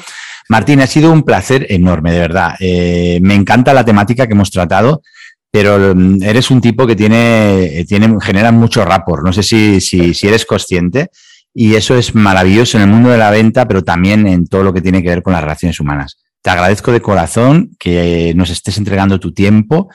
Martín, 0.48 0.80
ha 0.80 0.86
sido 0.86 1.10
un 1.10 1.24
placer 1.24 1.66
enorme, 1.68 2.12
de 2.12 2.20
verdad. 2.20 2.54
Eh, 2.60 3.18
me 3.20 3.34
encanta 3.34 3.74
la 3.74 3.84
temática 3.84 4.28
que 4.28 4.34
hemos 4.34 4.52
tratado, 4.52 5.02
pero 5.50 5.92
mm, 5.92 6.22
eres 6.22 6.52
un 6.52 6.60
tipo 6.60 6.86
que 6.86 6.94
tiene, 6.94 7.84
tiene 7.88 8.16
genera 8.20 8.52
mucho 8.52 8.84
rapport. 8.84 9.24
No 9.24 9.32
sé 9.32 9.42
si, 9.42 9.80
si, 9.80 10.14
si 10.14 10.28
eres 10.28 10.46
consciente. 10.46 11.10
Y 11.52 11.74
eso 11.74 11.96
es 11.96 12.14
maravilloso 12.14 12.76
en 12.76 12.84
el 12.84 12.90
mundo 12.90 13.10
de 13.10 13.18
la 13.18 13.30
venta, 13.30 13.66
pero 13.66 13.82
también 13.82 14.26
en 14.28 14.46
todo 14.46 14.62
lo 14.62 14.72
que 14.72 14.82
tiene 14.82 15.02
que 15.02 15.08
ver 15.08 15.22
con 15.22 15.32
las 15.32 15.42
relaciones 15.42 15.80
humanas. 15.80 16.18
Te 16.44 16.50
agradezco 16.50 16.92
de 16.92 17.00
corazón 17.00 17.74
que 17.78 18.34
nos 18.36 18.50
estés 18.50 18.76
entregando 18.76 19.18
tu 19.18 19.32
tiempo 19.32 19.88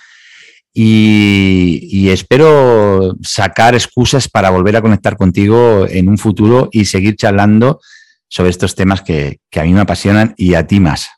y, 0.74 2.10
espero 2.10 3.16
sacar 3.22 3.76
excusas 3.76 4.28
para 4.28 4.50
volver 4.50 4.76
a 4.76 4.82
conectar 4.82 5.16
contigo 5.16 5.86
en 5.88 6.10
un 6.10 6.18
futuro 6.18 6.68
y 6.72 6.86
seguir 6.86 7.18
charlando 7.18 7.80
sobre 8.28 8.50
estos 8.50 8.74
temas 8.74 9.04
que, 9.04 9.42
a 9.54 9.64
mí 9.64 9.74
me 9.74 9.82
apasionan 9.82 10.34
y 10.38 10.56
a 10.56 10.66
ti 10.66 10.80
más. 10.80 11.10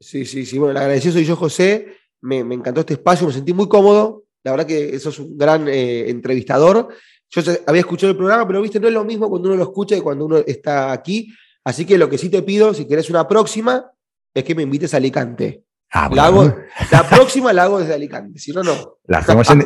Sí, 0.00 0.24
sí, 0.24 0.46
sí. 0.46 0.56
Bueno, 0.58 0.70
el 0.70 0.78
agradecido 0.78 1.12
soy 1.12 1.26
yo, 1.26 1.36
José. 1.36 1.98
Me, 2.22 2.38
encantó 2.38 2.80
este 2.80 2.94
espacio, 2.94 3.26
me 3.26 3.34
sentí 3.34 3.52
muy 3.52 3.68
cómodo. 3.68 4.24
La 4.42 4.52
verdad 4.52 4.66
que 4.66 4.96
eso 4.96 5.10
es 5.10 5.18
un 5.18 5.36
gran 5.36 5.68
eh, 5.68 6.08
entrevistador. 6.08 6.88
Yo 7.28 7.42
había 7.66 7.80
escuchado 7.80 8.12
el 8.12 8.16
programa, 8.16 8.46
pero 8.46 8.62
viste, 8.62 8.80
no 8.80 8.88
es 8.88 8.94
lo 8.94 9.04
mismo 9.04 9.28
cuando 9.28 9.50
uno 9.50 9.58
lo 9.58 9.64
escucha 9.64 9.96
que 9.96 10.02
cuando 10.02 10.24
uno 10.24 10.38
está 10.38 10.92
aquí. 10.92 11.30
Así 11.62 11.84
que 11.84 11.98
lo 11.98 12.08
que 12.08 12.16
sí 12.16 12.30
te 12.30 12.40
pido, 12.40 12.72
si 12.72 12.86
querés 12.86 13.10
una 13.10 13.28
próxima, 13.28 13.92
es 14.34 14.44
que 14.44 14.54
me 14.54 14.62
invites 14.62 14.94
a 14.94 14.98
Alicante. 14.98 15.64
Ah, 15.90 16.10
la, 16.12 17.08
próxima 17.08 17.52
la 17.52 17.62
hago 17.62 17.80
desde 17.80 17.94
Alicante, 17.94 18.38
si 18.38 18.52
no, 18.52 18.62
no. 18.62 18.98
La 19.06 19.18
hacemos, 19.18 19.48
en, 19.50 19.60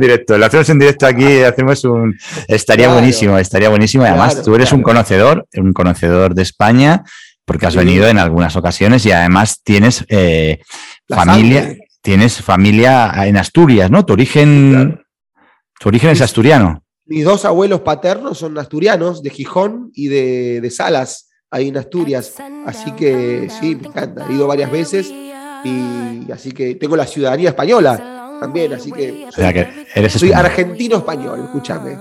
directo, 0.00 0.38
la 0.38 0.46
hacemos 0.46 0.68
en 0.68 0.78
directo 0.78 1.06
aquí, 1.06 1.42
hacemos 1.42 1.84
un... 1.84 2.16
Estaría 2.46 2.92
buenísimo, 2.92 3.36
estaría 3.36 3.68
buenísimo. 3.68 4.04
Además, 4.04 4.42
tú 4.44 4.54
eres 4.54 4.72
un 4.72 4.82
conocedor, 4.82 5.48
un 5.54 5.72
conocedor 5.72 6.34
de 6.34 6.42
España, 6.42 7.02
porque 7.44 7.66
has 7.66 7.74
venido 7.74 8.06
en 8.06 8.18
algunas 8.18 8.54
ocasiones 8.54 9.04
y 9.06 9.12
además 9.12 9.62
tienes 9.64 10.04
eh, 10.08 10.60
familia, 11.08 11.76
tienes 12.00 12.40
familia 12.40 13.12
en 13.26 13.36
Asturias, 13.36 13.90
¿no? 13.90 14.06
Tu 14.06 14.12
origen, 14.12 15.00
tu 15.80 15.88
origen 15.88 16.10
es 16.10 16.20
asturiano. 16.20 16.84
Mis 17.06 17.24
dos 17.24 17.44
abuelos 17.44 17.80
paternos 17.80 18.38
son 18.38 18.56
asturianos, 18.56 19.22
de 19.22 19.30
Gijón 19.30 19.90
y 19.94 20.08
de, 20.08 20.60
de 20.60 20.70
Salas 20.70 21.25
ahí 21.50 21.68
en 21.68 21.76
Asturias. 21.76 22.34
Así 22.64 22.92
que 22.92 23.48
sí, 23.60 23.76
me 23.76 23.88
encanta. 23.88 24.26
He 24.28 24.34
ido 24.34 24.46
varias 24.46 24.70
veces 24.70 25.12
y 25.64 26.30
así 26.32 26.52
que 26.52 26.74
tengo 26.76 26.96
la 26.96 27.06
ciudadanía 27.06 27.50
española 27.50 28.38
también, 28.40 28.72
así 28.74 28.92
que 28.92 29.26
soy, 30.10 30.32
argentino 30.32 30.98
español, 30.98 31.40
escúchame. 31.44 31.96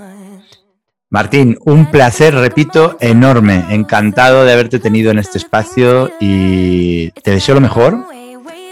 Martín, 1.10 1.58
un 1.66 1.90
placer, 1.92 2.34
repito, 2.36 2.98
enorme. 3.00 3.64
Encantado 3.70 4.44
de 4.44 4.52
haberte 4.52 4.80
tenido 4.80 5.12
en 5.12 5.20
este 5.20 5.38
espacio 5.38 6.12
y 6.20 7.12
te 7.12 7.32
deseo 7.32 7.56
lo 7.56 7.62
mejor. 7.62 8.06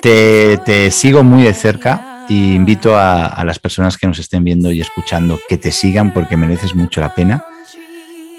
Te, 0.02 0.92
sigo 0.92 1.24
muy 1.24 1.44
de 1.44 1.54
cerca 1.54 2.26
e 2.30 2.34
invito 2.34 2.98
a, 2.98 3.28
a 3.28 3.46
las 3.46 3.60
personas 3.60 3.98
que 3.98 4.08
nos 4.08 4.20
estén 4.20 4.44
viendo 4.44 4.72
y 4.72 4.82
escuchando 4.82 5.40
que 5.48 5.58
te 5.58 5.72
sigan 5.72 6.14
porque 6.14 6.36
mereces 6.36 6.76
mucho 6.76 7.00
la 7.00 7.16
pena. 7.16 7.46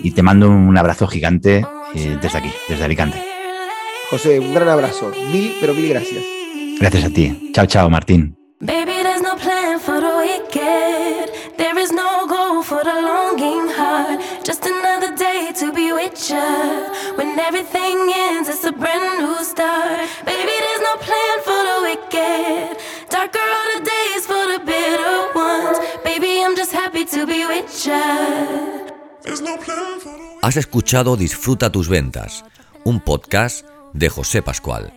Y 0.01 0.11
te 0.11 0.23
mando 0.23 0.51
un 0.51 0.77
abrazo 0.77 1.07
gigante 1.07 1.65
eh, 1.95 2.19
desde 2.21 2.39
aquí, 2.39 2.53
desde 2.69 2.85
Alicante. 2.85 3.23
José, 4.11 4.39
un 4.39 4.55
gran 4.55 4.69
abrazo. 4.69 5.11
Mil, 5.33 5.57
pero 5.61 5.75
mil 5.75 5.89
gracias. 5.89 6.23
Gracias 6.79 7.05
a 7.05 7.11
ti. 7.11 7.51
Chao, 7.53 7.67
chao, 7.67 7.89
Martín. 7.89 8.37
Baby, 8.61 9.03
there's 9.03 9.21
no 9.23 9.37
plan 9.37 9.79
for 9.79 10.01
the 10.01 10.17
wicked. 10.17 11.57
There 11.59 11.79
is 11.79 11.93
no 11.93 12.27
goal 12.27 12.63
for 12.63 12.83
the 12.83 12.95
longing 12.95 13.69
heart. 13.69 14.21
Just 14.45 14.65
another 14.65 15.15
day 15.17 15.53
to 15.61 15.73
be 15.73 15.93
with 15.93 16.31
you. 16.31 17.17
When 17.17 17.39
everything 17.39 18.11
ends, 18.15 18.49
it's 18.49 18.65
a 18.65 18.73
brand 18.73 19.21
new 19.21 19.45
start. 19.45 20.09
Baby, 20.25 20.53
there's 20.65 20.81
no 20.81 20.97
plan 20.97 21.37
for 21.45 21.61
the 21.69 21.79
wicked. 21.89 22.77
Darker 23.11 23.39
are 23.39 23.79
the 23.79 23.85
days 23.85 24.27
for 24.27 24.45
the 24.53 24.61
bitter 24.65 25.33
ones. 25.35 25.79
Baby, 26.05 26.43
I'm 26.43 26.57
just 26.57 26.73
happy 26.73 27.05
to 27.05 27.27
be 27.27 27.47
with 27.47 27.87
you. 27.87 28.84
Has 30.43 30.57
escuchado 30.57 31.17
Disfruta 31.17 31.73
tus 31.73 31.89
ventas, 31.89 32.45
un 32.85 33.01
podcast 33.01 33.67
de 33.95 34.11
José 34.11 34.43
Pascual. 34.43 34.93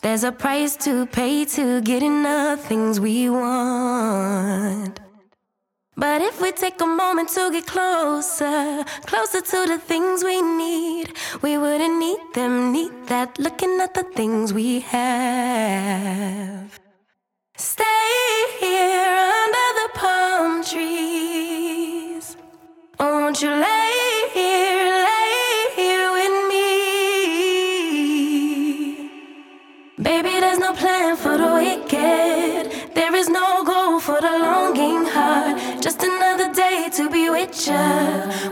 There's 0.00 0.22
a 0.22 0.30
price 0.30 0.76
to 0.84 1.06
pay 1.06 1.44
to 1.56 1.80
get 1.82 2.04
enough 2.04 2.60
things 2.68 3.00
we 3.00 3.28
want. 3.28 5.00
But 5.96 6.22
if 6.22 6.40
we 6.40 6.52
take 6.52 6.80
a 6.80 6.86
moment 6.86 7.30
to 7.30 7.50
get 7.50 7.66
closer, 7.66 8.84
closer 9.06 9.40
to 9.40 9.66
the 9.66 9.78
things 9.78 10.22
we 10.22 10.40
need, 10.40 11.12
we 11.42 11.58
wouldn't 11.58 11.98
need 11.98 12.20
them, 12.34 12.70
need 12.70 12.92
that, 13.08 13.36
looking 13.40 13.80
at 13.80 13.94
the 13.94 14.04
things 14.14 14.52
we 14.52 14.78
have. 14.80 16.78
Stay 17.56 17.84
here 18.60 19.18
under 19.42 19.68
the 19.80 19.88
palm 19.94 20.62
trees. 20.62 21.97
Won't 23.00 23.42
you 23.42 23.50
lay 23.50 24.28
here, 24.34 25.04
lay 25.06 25.70
here 25.76 26.10
with 26.12 26.48
me? 26.48 26.68
Baby, 30.02 30.40
there's 30.40 30.58
no 30.58 30.72
plan 30.72 31.16
for 31.16 31.38
the 31.38 31.52
wicked. 31.52 32.72
There 32.94 33.14
is 33.14 33.28
no 33.28 33.62
goal 33.64 34.00
for 34.00 34.20
the 34.20 34.30
longing 34.30 35.04
heart. 35.04 35.60
Just 35.80 36.02
another 36.02 36.52
day 36.52 36.88
to 36.96 37.08
be 37.08 37.30
with 37.30 37.68
you. 37.68 37.74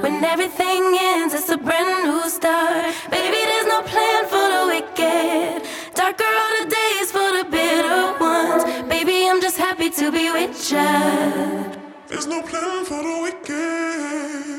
When 0.02 0.22
everything 0.22 0.96
ends, 1.00 1.34
it's 1.34 1.48
a 1.48 1.56
brand 1.56 2.04
new 2.04 2.28
start. 2.28 2.94
Baby, 3.10 3.44
there's 3.50 3.66
no 3.66 3.82
plan 3.82 4.26
for 4.26 4.48
the 4.54 4.66
wicked. 4.72 5.62
Darker 5.94 6.22
are 6.22 6.64
the 6.64 6.70
days 6.70 7.10
for 7.10 7.32
the 7.36 7.44
bitter 7.50 8.14
ones. 8.20 8.64
Baby, 8.88 9.28
I'm 9.28 9.40
just 9.40 9.56
happy 9.58 9.90
to 9.90 10.12
be 10.12 10.30
with 10.30 10.70
you. 10.70 11.85
There's 12.16 12.28
no 12.28 12.40
plan 12.40 12.82
for 12.86 13.02
the 13.02 13.20
weekend. 13.24 14.55